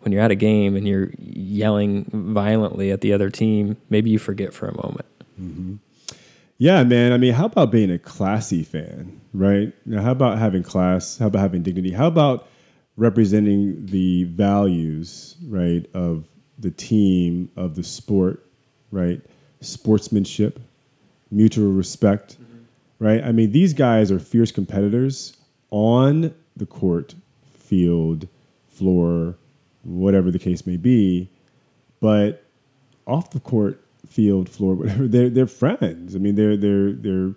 when 0.00 0.12
you're 0.12 0.22
at 0.22 0.30
a 0.30 0.36
game 0.36 0.76
and 0.76 0.86
you're 0.88 1.10
yelling 1.18 2.04
violently 2.12 2.90
at 2.90 3.00
the 3.00 3.12
other 3.12 3.30
team 3.30 3.76
maybe 3.90 4.10
you 4.10 4.18
forget 4.18 4.52
for 4.52 4.66
a 4.68 4.74
moment 4.84 5.06
Yeah, 6.58 6.84
man. 6.84 7.12
I 7.12 7.18
mean, 7.18 7.34
how 7.34 7.44
about 7.46 7.70
being 7.70 7.90
a 7.90 7.98
classy 7.98 8.62
fan, 8.62 9.20
right? 9.34 9.74
Now, 9.84 10.00
how 10.00 10.12
about 10.12 10.38
having 10.38 10.62
class? 10.62 11.18
How 11.18 11.26
about 11.26 11.40
having 11.40 11.62
dignity? 11.62 11.90
How 11.92 12.06
about 12.06 12.48
representing 12.96 13.86
the 13.86 14.24
values, 14.24 15.36
right, 15.46 15.86
of 15.94 16.24
the 16.58 16.70
team, 16.70 17.50
of 17.56 17.74
the 17.74 17.82
sport, 17.82 18.44
right? 18.90 19.20
Sportsmanship, 19.60 20.60
mutual 21.30 21.72
respect, 21.72 22.36
mm-hmm. 22.40 23.04
right? 23.04 23.22
I 23.22 23.32
mean, 23.32 23.52
these 23.52 23.74
guys 23.74 24.10
are 24.10 24.18
fierce 24.18 24.52
competitors 24.52 25.36
on 25.70 26.34
the 26.56 26.66
court, 26.66 27.14
field, 27.54 28.28
floor, 28.68 29.36
whatever 29.82 30.30
the 30.30 30.38
case 30.38 30.66
may 30.66 30.76
be. 30.76 31.30
But 32.00 32.44
off 33.06 33.30
the 33.30 33.40
court, 33.40 33.82
field, 34.06 34.48
floor, 34.48 34.74
whatever, 34.74 35.06
they're 35.08 35.30
they're 35.30 35.46
friends. 35.46 36.14
I 36.14 36.18
mean, 36.18 36.34
they're 36.34 36.56
they're 36.56 36.92
they're 36.92 37.34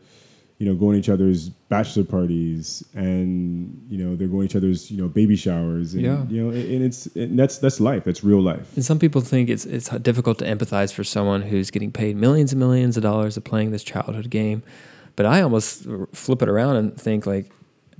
you 0.59 0.65
know 0.67 0.75
going 0.75 0.93
to 0.93 0.99
each 0.99 1.09
other's 1.09 1.49
bachelor 1.49 2.03
parties, 2.03 2.83
and 2.93 3.81
you 3.89 3.97
know 4.03 4.15
they're 4.15 4.27
going 4.27 4.47
to 4.47 4.51
each 4.51 4.55
other's 4.61 4.91
you 4.91 4.97
know 5.01 5.07
baby 5.07 5.35
showers, 5.35 5.93
and 5.93 6.03
Yeah. 6.03 6.25
you 6.29 6.43
know, 6.43 6.49
and 6.51 6.83
it's 6.83 7.05
and 7.15 7.39
that's 7.39 7.57
that's 7.59 7.79
life. 7.79 8.03
That's 8.03 8.23
real 8.23 8.41
life. 8.41 8.67
and 8.75 8.83
some 8.85 8.99
people 8.99 9.21
think 9.21 9.49
it's 9.49 9.65
it's 9.65 9.89
difficult 9.99 10.37
to 10.39 10.45
empathize 10.45 10.93
for 10.93 11.03
someone 11.03 11.41
who's 11.43 11.71
getting 11.71 11.91
paid 11.91 12.15
millions 12.17 12.51
and 12.51 12.59
millions 12.59 12.97
of 12.97 13.03
dollars 13.03 13.37
of 13.37 13.43
playing 13.43 13.71
this 13.71 13.83
childhood 13.83 14.29
game 14.29 14.61
but 15.15 15.25
i 15.25 15.41
almost 15.41 15.85
flip 16.13 16.41
it 16.41 16.47
around 16.49 16.75
and 16.77 16.95
think 16.99 17.25
like 17.25 17.51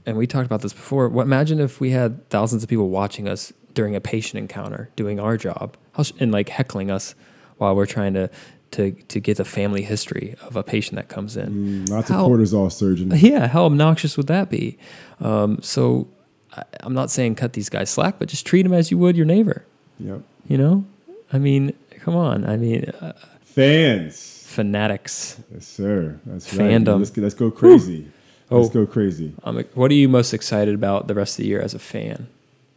and 0.06 0.15
we 0.18 0.26
talked 0.27 0.45
about 0.45 0.61
this 0.61 0.72
before 0.73 1.10
what 1.10 1.23
imagine 1.23 1.60
if 1.60 1.80
we 1.81 1.90
had 1.91 2.27
thousands 2.30 2.64
of 2.64 2.69
people 2.69 2.90
watching 2.90 3.27
us 3.27 3.52
during 3.73 3.95
a 3.95 3.99
patient 4.02 4.38
encounter 4.40 4.90
doing 4.95 5.19
our 5.19 5.36
job 5.38 5.76
How 5.94 6.03
sh- 6.03 6.14
and 6.19 6.31
like 6.31 6.49
heckling 6.49 6.90
us 6.91 7.15
while 7.57 7.76
we're 7.76 7.86
trying 7.86 8.14
to 8.14 8.30
to 8.72 8.91
to 8.91 9.20
get 9.20 9.38
the 9.38 9.46
family 9.46 9.82
history 9.82 10.36
of 10.41 10.56
a 10.56 10.64
patient 10.64 10.96
that 10.98 11.08
comes 11.10 11.36
in 11.38 11.86
Mm, 11.86 11.90
lots 11.90 12.10
How- 12.10 12.26
of 12.26 12.32
cortisol 12.32 12.72
surgeon. 12.72 13.12
yeah, 13.16 13.48
how 13.48 13.66
obnoxious 13.66 14.16
would 14.18 14.28
that 14.28 14.50
be? 14.50 14.78
Um, 15.20 15.60
so 15.62 16.08
I, 16.56 16.64
I'm 16.82 16.94
not 16.94 17.10
saying 17.12 17.36
cut 17.36 17.54
these 17.54 17.70
guys 17.70 17.90
slack, 17.90 18.16
but 18.20 18.28
just 18.30 18.46
treat 18.46 18.64
them 18.64 18.74
as 18.74 18.91
you 18.91 18.98
would 18.98 19.16
your 19.18 19.26
neighbor. 19.26 19.66
Yep. 20.00 20.22
You 20.48 20.58
know, 20.58 20.86
I 21.34 21.38
mean, 21.40 21.74
come 22.00 22.16
on. 22.16 22.46
I 22.46 22.58
mean, 22.58 22.86
uh, 23.02 23.14
Fans. 23.44 24.44
fanatics. 24.48 25.40
Yes, 25.54 25.68
sir. 25.68 26.20
That's 26.26 26.54
right. 26.54 26.72
Fandom. 26.72 27.00
Let's, 27.00 27.10
go- 27.12 27.22
let's 27.22 27.36
go 27.36 27.52
crazy. 27.52 28.08
Let's 28.50 28.68
Oh. 28.70 28.70
go 28.70 28.86
crazy. 28.88 29.34
Um, 29.44 29.64
what 29.76 29.91
are 29.91 29.96
you 29.96 30.10
most 30.10 30.34
excited 30.34 30.74
about 30.74 31.08
the 31.08 31.14
rest 31.14 31.34
of 31.38 31.44
the 31.44 31.48
year 31.50 31.62
as 31.62 31.74
a 31.76 31.80
fan? 31.80 32.28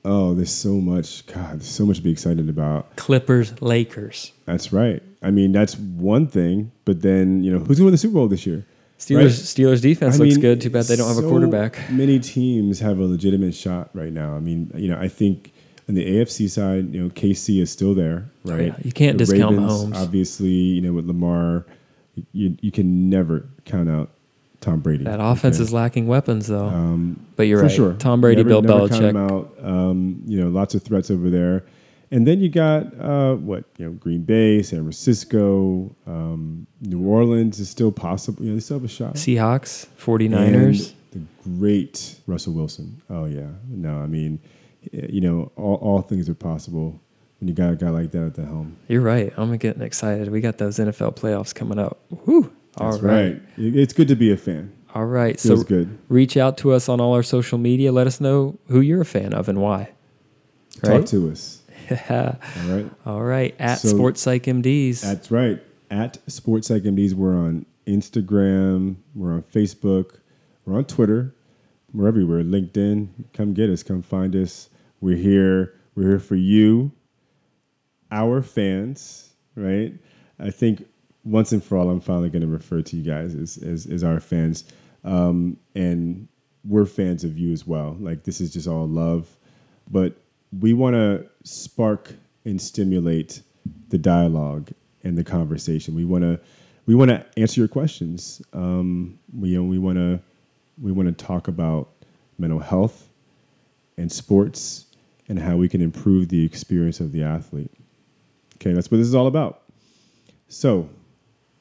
Oh, 0.05 0.35
there's 0.35 0.51
so 0.53 0.75
much. 0.75 1.25
God, 1.27 1.61
there's 1.61 1.69
so 1.71 1.87
much 1.87 1.97
to 1.99 2.03
be 2.03 2.11
excited 2.11 2.49
about. 2.49 2.97
Clippers, 2.97 3.61
Lakers, 3.63 4.33
That's 4.45 4.73
right. 4.73 5.03
I 5.23 5.31
mean, 5.31 5.53
that's 5.53 5.77
one 5.79 6.27
thing. 6.27 6.73
But 6.85 7.03
then, 7.03 7.43
you 7.45 7.53
know, 7.53 7.59
who's 7.59 7.67
going 7.69 7.77
to 7.79 7.85
win 7.85 7.93
the 7.93 7.99
Super 7.99 8.15
Bowl 8.15 8.29
this 8.29 8.47
year? 8.47 8.65
Steelers. 8.99 9.17
Right. 9.17 9.27
Steelers 9.27 9.83
defense 9.83 10.15
I 10.17 10.19
looks 10.19 10.35
mean, 10.35 10.41
good. 10.41 10.61
Too 10.61 10.71
bad 10.71 10.85
they 10.85 10.97
don't 10.97 11.09
have 11.13 11.23
a 11.23 11.29
quarterback. 11.29 11.91
Many 11.91 12.19
teams 12.21 12.79
have 12.81 12.99
a 12.99 13.05
legitimate 13.05 13.55
shot 13.55 13.91
right 13.95 14.13
now. 14.13 14.35
I 14.37 14.41
mean, 14.41 14.71
you 14.75 14.89
know, 14.89 14.99
I 14.99 15.09
think 15.09 15.53
on 15.89 15.95
the 15.97 16.05
AFC 16.07 16.49
side, 16.49 16.95
you 16.95 17.03
know, 17.03 17.09
KC 17.11 17.61
is 17.61 17.71
still 17.73 17.95
there, 17.95 18.31
right? 18.45 18.61
Oh, 18.61 18.65
yeah. 18.65 18.77
You 18.83 18.93
can't 18.93 19.19
The 19.19 19.25
discount 19.25 19.57
Ravens, 19.59 19.85
Mahomes. 19.87 19.97
Obviously, 19.97 20.49
you 20.51 20.81
know, 20.81 20.93
with 20.93 21.07
Lamar, 21.07 21.67
you 22.33 22.57
you 22.61 22.71
can 22.71 23.11
never 23.11 23.45
count 23.65 23.89
out 23.89 24.11
Tom 24.61 24.79
Brady. 24.81 25.03
That 25.03 25.19
offense 25.21 25.57
Okay? 25.57 25.65
is 25.65 25.73
lacking 25.73 26.07
weapons, 26.07 26.47
though. 26.47 26.67
Um, 26.67 27.19
but 27.35 27.45
you're 27.49 27.63
right. 27.63 27.71
sure. 27.71 27.95
Tom 27.95 28.21
Brady, 28.21 28.45
never, 28.45 28.49
Bill 28.51 28.63
never 28.63 28.89
count 28.89 29.03
him 29.03 29.17
Belichick. 29.17 29.59
out. 29.59 29.65
Um, 29.67 30.23
you 30.27 30.41
know, 30.41 30.49
lots 30.51 30.77
of 30.77 30.83
threats 30.85 31.11
over 31.11 31.29
there. 31.29 31.65
And 32.13 32.27
then 32.27 32.41
you 32.41 32.51
got 32.51 32.83
uh, 33.01 33.35
what 33.37 33.65
you 33.79 33.87
know, 33.87 33.93
Green 33.93 34.23
Bay, 34.23 34.63
San 34.63 34.81
Francisco, 34.81 35.97
um, 36.07 36.67
New 36.83 37.05
Orleans 37.07 37.59
is 37.59 37.71
still 37.71 37.91
possible. 37.91 38.45
You 38.45 38.51
know, 38.51 38.57
they 38.57 38.61
still 38.61 38.77
have 38.77 38.85
a 38.85 38.89
shot. 38.89 39.15
Seahawks, 39.15 39.87
49ers. 39.99 40.93
the 41.13 41.23
great 41.43 42.17
Russell 42.27 42.53
Wilson. 42.53 43.01
Oh 43.09 43.25
yeah, 43.25 43.49
no, 43.67 43.99
I 44.01 44.07
mean, 44.07 44.41
you 44.93 45.23
know, 45.23 45.51
all, 45.57 45.77
all 45.77 46.03
things 46.03 46.29
are 46.29 46.35
possible 46.35 47.01
when 47.41 47.49
you 47.49 47.55
got 47.55 47.73
a 47.73 47.77
guy 47.77 47.89
like 47.89 48.11
that 48.13 48.27
at 48.27 48.35
the 48.35 48.45
helm. 48.45 48.77
You're 48.89 49.01
right. 49.01 49.33
I'm 49.39 49.57
getting 49.57 49.83
excited. 49.83 50.29
We 50.31 50.43
got 50.43 50.59
those 50.59 50.79
NFL 50.79 51.17
playoffs 51.17 51.55
coming 51.55 51.79
up. 51.79 51.99
Whew. 52.25 52.53
All 52.77 52.91
That's 52.93 53.03
right. 53.03 53.33
right. 53.33 53.43
It's 53.57 53.93
good 53.95 54.09
to 54.09 54.17
be 54.17 54.31
a 54.31 54.37
fan. 54.37 54.71
All 54.95 55.07
right. 55.07 55.41
Feels 55.41 55.61
so 55.61 55.67
good. 55.67 55.99
reach 56.09 56.37
out 56.37 56.59
to 56.59 56.73
us 56.73 56.89
on 56.91 57.01
all 57.01 57.15
our 57.15 57.23
social 57.23 57.57
media. 57.59 57.91
Let 57.91 58.07
us 58.07 58.21
know 58.21 58.59
who 58.69 58.81
you're 58.81 59.01
a 59.01 59.07
fan 59.07 59.33
of 59.33 59.49
and 59.49 59.61
why. 59.63 59.93
Talk 60.85 61.07
to 61.07 61.31
us. 61.31 61.62
All 62.11 62.37
right. 62.77 62.91
all 63.07 63.23
right. 63.23 63.55
At 63.59 63.79
So- 63.81 63.89
Sports 63.89 64.21
Psych 64.23 64.45
MDs. 64.45 65.01
That's 65.03 65.31
right. 65.31 65.63
At 65.91 66.19
Sports 66.31 66.69
Psych 66.69 66.83
MDs, 66.85 67.13
we're 67.15 67.37
on 67.37 67.67
Instagram, 67.87 68.97
we're 69.15 69.33
on 69.33 69.43
Facebook, 69.43 70.19
we're 70.65 70.77
on 70.77 70.85
Twitter, 70.87 71.35
we're 71.93 72.09
everywhere. 72.09 72.43
LinkedIn, 72.43 73.09
come 73.35 73.53
get 73.53 73.69
us, 73.69 73.83
come 73.83 74.01
find 74.03 74.35
us. 74.35 74.71
We're 75.01 75.17
here. 75.17 75.75
We're 75.95 76.09
here 76.11 76.19
for 76.21 76.37
you, 76.37 76.93
our 78.11 78.41
fans, 78.43 79.35
right? 79.57 79.93
I 80.39 80.51
think 80.51 80.87
once 81.25 81.53
and 81.53 81.63
for 81.63 81.77
all, 81.77 81.91
I'm 81.91 82.01
finally 82.01 82.31
going 82.31 82.43
to 82.43 82.49
refer 82.49 82.81
to 82.81 82.97
you 82.97 83.03
guys 83.03 83.35
as, 83.35 83.59
as, 83.59 83.87
as 83.87 84.03
our 84.03 84.21
fans. 84.21 84.65
Um, 85.05 85.59
and 85.75 86.29
we're 86.65 86.87
fans 86.87 87.25
of 87.25 87.37
you 87.39 87.53
as 87.53 87.67
well. 87.67 87.97
Like, 88.01 88.25
this 88.25 88.41
is 88.41 88.53
just 88.53 88.67
all 88.69 88.87
love. 88.89 89.29
But 89.91 90.17
we 90.61 90.73
want 90.73 90.95
to 90.95 91.27
spark 91.45 92.15
and 92.45 92.61
stimulate 92.61 93.43
the 93.89 93.99
dialogue 93.99 94.71
and 95.05 95.17
the 95.17 95.25
conversation. 95.25 95.95
We 95.95 96.05
want 96.05 96.23
to 96.23 96.41
we 96.87 96.95
want 96.95 97.11
to 97.11 97.25
answer 97.37 97.61
your 97.61 97.69
questions. 97.69 98.43
Um, 98.53 99.19
we 99.37 99.51
you 99.51 99.63
know, 99.63 99.69
we 99.69 99.79
want 99.79 99.99
to 99.99 100.21
we 100.81 100.93
want 100.93 101.17
to 101.17 101.25
talk 101.25 101.49
about 101.49 101.91
mental 102.39 102.59
health 102.59 103.09
and 103.97 104.11
sports 104.11 104.87
and 105.29 105.39
how 105.39 105.57
we 105.57 105.69
can 105.69 105.81
improve 105.81 106.29
the 106.29 106.45
experience 106.45 107.01
of 107.01 107.13
the 107.13 107.23
athlete. 107.23 107.71
Okay, 108.57 108.73
that's 108.73 108.91
what 108.91 108.99
this 108.99 109.07
is 109.07 109.15
all 109.15 109.27
about. 109.27 109.63
So, 110.49 110.89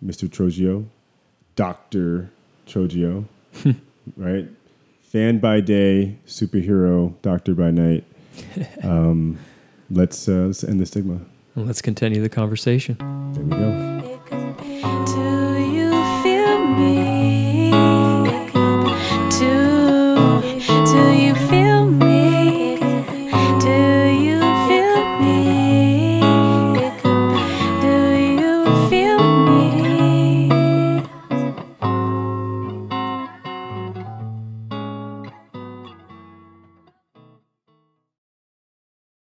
Mr. 0.04 0.28
Trogio, 0.28 0.86
Doctor 1.56 2.32
Trogio, 2.68 3.26
right? 4.18 4.48
Fan 5.02 5.40
by 5.40 5.62
day, 5.62 6.18
superhero, 6.26 7.14
doctor 7.22 7.54
by 7.54 7.72
night. 7.72 8.06
Um, 8.84 9.38
let's 9.90 10.28
uh, 10.28 10.48
let's 10.48 10.64
end 10.64 10.80
the 10.80 10.86
stigma. 10.86 11.20
Let's 11.56 11.82
continue 11.82 12.22
the 12.22 12.30
conversation. 12.30 12.98
There 13.34 13.44
we 13.44 13.50
go. 13.50 14.20
Do 15.06 15.41